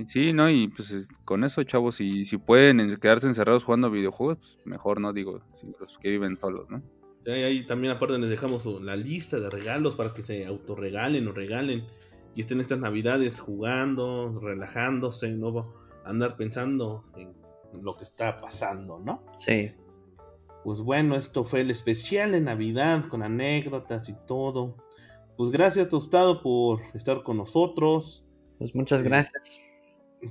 Sí, 0.07 0.34
¿no? 0.34 0.49
Y 0.49 0.67
pues 0.67 1.07
con 1.23 1.43
eso, 1.43 1.63
chavos, 1.63 1.95
si, 1.95 2.25
si 2.25 2.38
pueden 2.38 2.95
quedarse 2.97 3.27
encerrados 3.27 3.63
jugando 3.63 3.91
videojuegos, 3.91 4.38
pues 4.39 4.59
mejor, 4.65 4.99
¿no? 4.99 5.13
Digo, 5.13 5.41
los 5.80 5.97
que 5.99 6.09
viven 6.09 6.38
solos, 6.38 6.69
¿no? 6.69 6.84
Ahí 7.25 7.65
también 7.65 7.93
aparte 7.93 8.17
les 8.17 8.30
dejamos 8.30 8.65
la 8.81 8.97
lista 8.97 9.39
de 9.39 9.49
regalos 9.49 9.95
para 9.95 10.13
que 10.13 10.21
se 10.21 10.45
autorregalen 10.45 11.25
o 11.27 11.31
regalen 11.31 11.85
y 12.35 12.41
estén 12.41 12.61
estas 12.61 12.80
navidades 12.80 13.39
jugando, 13.39 14.39
relajándose, 14.39 15.30
no 15.31 15.73
andar 16.05 16.35
pensando 16.35 17.05
en 17.15 17.34
lo 17.81 17.95
que 17.95 18.03
está 18.03 18.39
pasando, 18.41 18.99
¿no? 18.99 19.23
Sí. 19.38 19.72
Pues 20.64 20.80
bueno, 20.80 21.15
esto 21.15 21.43
fue 21.43 21.61
el 21.61 21.72
especial 21.72 22.31
de 22.31 22.41
Navidad 22.41 23.07
con 23.10 23.22
anécdotas 23.22 24.07
y 24.10 24.15
todo. 24.26 24.77
Pues 25.35 25.49
gracias, 25.49 25.89
Tostado, 25.89 26.41
por 26.41 26.81
estar 26.93 27.23
con 27.23 27.38
nosotros. 27.38 28.26
Pues 28.60 28.73
muchas 28.73 29.01
eh, 29.01 29.05
gracias. 29.05 29.60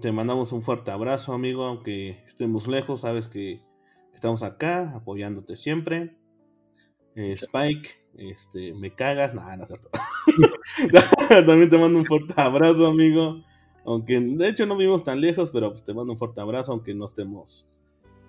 Te 0.00 0.10
mandamos 0.10 0.52
un 0.52 0.62
fuerte 0.62 0.90
abrazo, 0.90 1.34
amigo, 1.34 1.64
aunque 1.64 2.22
estemos 2.24 2.66
lejos, 2.66 3.02
sabes 3.02 3.26
que 3.26 3.62
estamos 4.14 4.42
acá 4.42 4.94
apoyándote 4.96 5.54
siempre. 5.54 6.16
Eh, 7.14 7.32
Spike, 7.32 7.90
este, 8.16 8.72
me 8.72 8.94
cagas, 8.94 9.34
nada, 9.34 9.56
no 9.56 9.64
es 9.64 9.68
cierto. 9.68 9.90
También 11.46 11.68
te 11.68 11.78
mando 11.78 11.98
un 11.98 12.04
fuerte 12.04 12.34
abrazo, 12.36 12.86
amigo. 12.86 13.42
Aunque 13.84 14.20
de 14.20 14.48
hecho 14.48 14.66
no 14.66 14.76
vivimos 14.76 15.02
tan 15.02 15.20
lejos, 15.20 15.50
pero 15.50 15.70
pues, 15.70 15.82
te 15.82 15.92
mando 15.92 16.12
un 16.12 16.18
fuerte 16.18 16.40
abrazo, 16.40 16.72
aunque 16.72 16.94
no 16.94 17.06
estemos, 17.06 17.68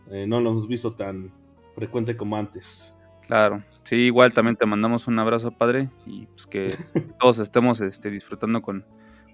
eh, 0.09 0.25
no 0.27 0.41
lo 0.41 0.51
hemos 0.51 0.67
visto 0.67 0.91
tan 0.91 1.31
frecuente 1.75 2.17
como 2.17 2.37
antes. 2.37 2.99
Claro, 3.27 3.63
sí, 3.83 3.95
igual 3.95 4.33
también 4.33 4.55
te 4.55 4.65
mandamos 4.65 5.07
un 5.07 5.19
abrazo, 5.19 5.51
padre, 5.51 5.89
y 6.05 6.25
pues 6.25 6.47
que 6.47 6.67
todos 7.19 7.39
estemos 7.39 7.81
este, 7.81 8.09
disfrutando 8.09 8.61
con, 8.61 8.85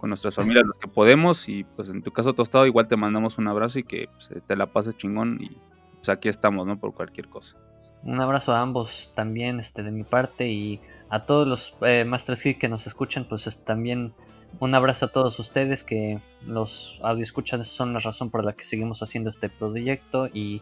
nuestras 0.02 0.36
familias 0.36 0.66
los 0.66 0.78
que 0.78 0.88
podemos, 0.88 1.50
y 1.50 1.66
pues 1.76 1.90
en 1.90 2.02
tu 2.02 2.12
caso 2.12 2.34
tostado 2.34 2.66
igual 2.66 2.88
te 2.88 2.96
mandamos 2.96 3.38
un 3.38 3.50
abrazo 3.50 3.80
y 3.80 3.84
que 3.84 4.08
pues, 4.08 4.30
te 4.48 4.56
la 4.56 4.72
pases 4.72 4.96
chingón 4.96 5.40
y 5.42 5.58
pues 5.96 6.08
aquí 6.08 6.30
estamos, 6.30 6.66
¿no? 6.66 6.80
Por 6.80 6.94
cualquier 6.94 7.28
cosa. 7.28 7.58
Un 8.04 8.22
abrazo 8.22 8.54
a 8.54 8.62
ambos 8.62 9.12
también, 9.14 9.60
este, 9.60 9.84
de 9.84 9.92
mi 9.92 10.04
parte, 10.04 10.50
y 10.50 10.80
a 11.10 11.26
todos 11.26 11.48
los 11.48 11.76
eh, 11.82 12.06
Masters 12.06 12.44
que 12.60 12.70
nos 12.70 12.88
escuchan, 12.88 13.28
pues 13.28 13.64
también 13.66 14.14
un 14.60 14.76
abrazo 14.76 15.06
a 15.06 15.12
todos 15.12 15.40
ustedes 15.40 15.84
que 15.84 16.20
los 16.46 17.00
audio 17.04 17.24
escuchan 17.24 17.64
son 17.64 17.94
la 17.94 18.00
razón 18.00 18.30
por 18.30 18.44
la 18.44 18.54
que 18.54 18.64
seguimos 18.64 19.02
haciendo 19.04 19.30
este 19.30 19.50
proyecto 19.50 20.28
y 20.28 20.62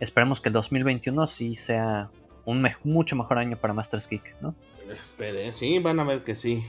esperemos 0.00 0.40
que 0.40 0.50
el 0.50 0.52
2021 0.52 1.26
sí 1.26 1.54
sea 1.54 2.10
un 2.44 2.66
mucho 2.84 3.16
mejor 3.16 3.38
año 3.38 3.56
para 3.56 3.72
Masters 3.72 4.08
Geek, 4.08 4.36
¿no? 4.40 4.54
Espere, 4.88 5.52
sí, 5.52 5.78
van 5.78 6.00
a 6.00 6.04
ver 6.04 6.24
que 6.24 6.36
sí. 6.36 6.64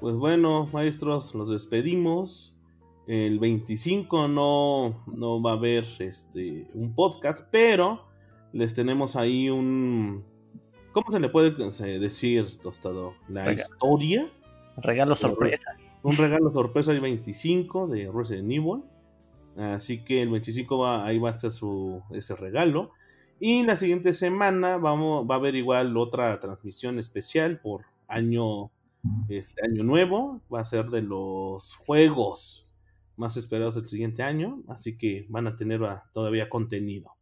Pues 0.00 0.16
bueno, 0.16 0.68
maestros, 0.72 1.34
los 1.34 1.50
despedimos. 1.50 2.56
El 3.06 3.38
25 3.38 4.28
no, 4.28 5.04
no 5.06 5.40
va 5.40 5.52
a 5.52 5.54
haber 5.54 5.86
este, 5.98 6.68
un 6.74 6.94
podcast, 6.94 7.46
pero 7.50 8.06
les 8.52 8.74
tenemos 8.74 9.16
ahí 9.16 9.48
un... 9.48 10.24
¿Cómo 10.98 11.12
se 11.12 11.20
le 11.20 11.28
puede 11.28 11.52
decir, 12.00 12.44
Tostado? 12.60 13.14
La 13.28 13.52
historia. 13.52 14.28
Regalo 14.78 15.14
sorpresa. 15.14 15.76
Un 16.02 16.16
regalo 16.16 16.52
sorpresa 16.52 16.90
el 16.90 16.98
25 16.98 17.86
de 17.86 18.10
Resident 18.12 18.50
Evil. 18.50 18.82
Así 19.56 20.02
que 20.04 20.22
el 20.22 20.30
25 20.30 20.76
va, 20.76 21.06
ahí 21.06 21.20
va 21.20 21.28
a 21.28 21.30
estar 21.30 21.52
su, 21.52 22.02
ese 22.10 22.34
regalo. 22.34 22.90
Y 23.38 23.62
la 23.62 23.76
siguiente 23.76 24.12
semana 24.12 24.76
vamos, 24.76 25.24
va 25.30 25.36
a 25.36 25.38
haber 25.38 25.54
igual 25.54 25.96
otra 25.96 26.40
transmisión 26.40 26.98
especial 26.98 27.60
por 27.60 27.84
año, 28.08 28.72
este 29.28 29.64
año 29.64 29.84
nuevo. 29.84 30.40
Va 30.52 30.62
a 30.62 30.64
ser 30.64 30.86
de 30.86 31.02
los 31.02 31.76
juegos 31.76 32.74
más 33.14 33.36
esperados 33.36 33.76
del 33.76 33.86
siguiente 33.86 34.24
año. 34.24 34.64
Así 34.66 34.96
que 34.96 35.26
van 35.28 35.46
a 35.46 35.54
tener 35.54 35.80
ah, 35.84 36.10
todavía 36.12 36.48
contenido. 36.48 37.12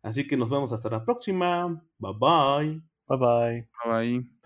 Así 0.00 0.26
que 0.26 0.38
nos 0.38 0.48
vemos 0.48 0.72
hasta 0.72 0.88
la 0.88 1.04
próxima. 1.04 1.84
Bye 1.98 2.14
bye. 2.18 2.91
Bye 3.08 3.16
bye. 3.16 3.66
Bye 3.84 3.90
bye. 3.90 4.41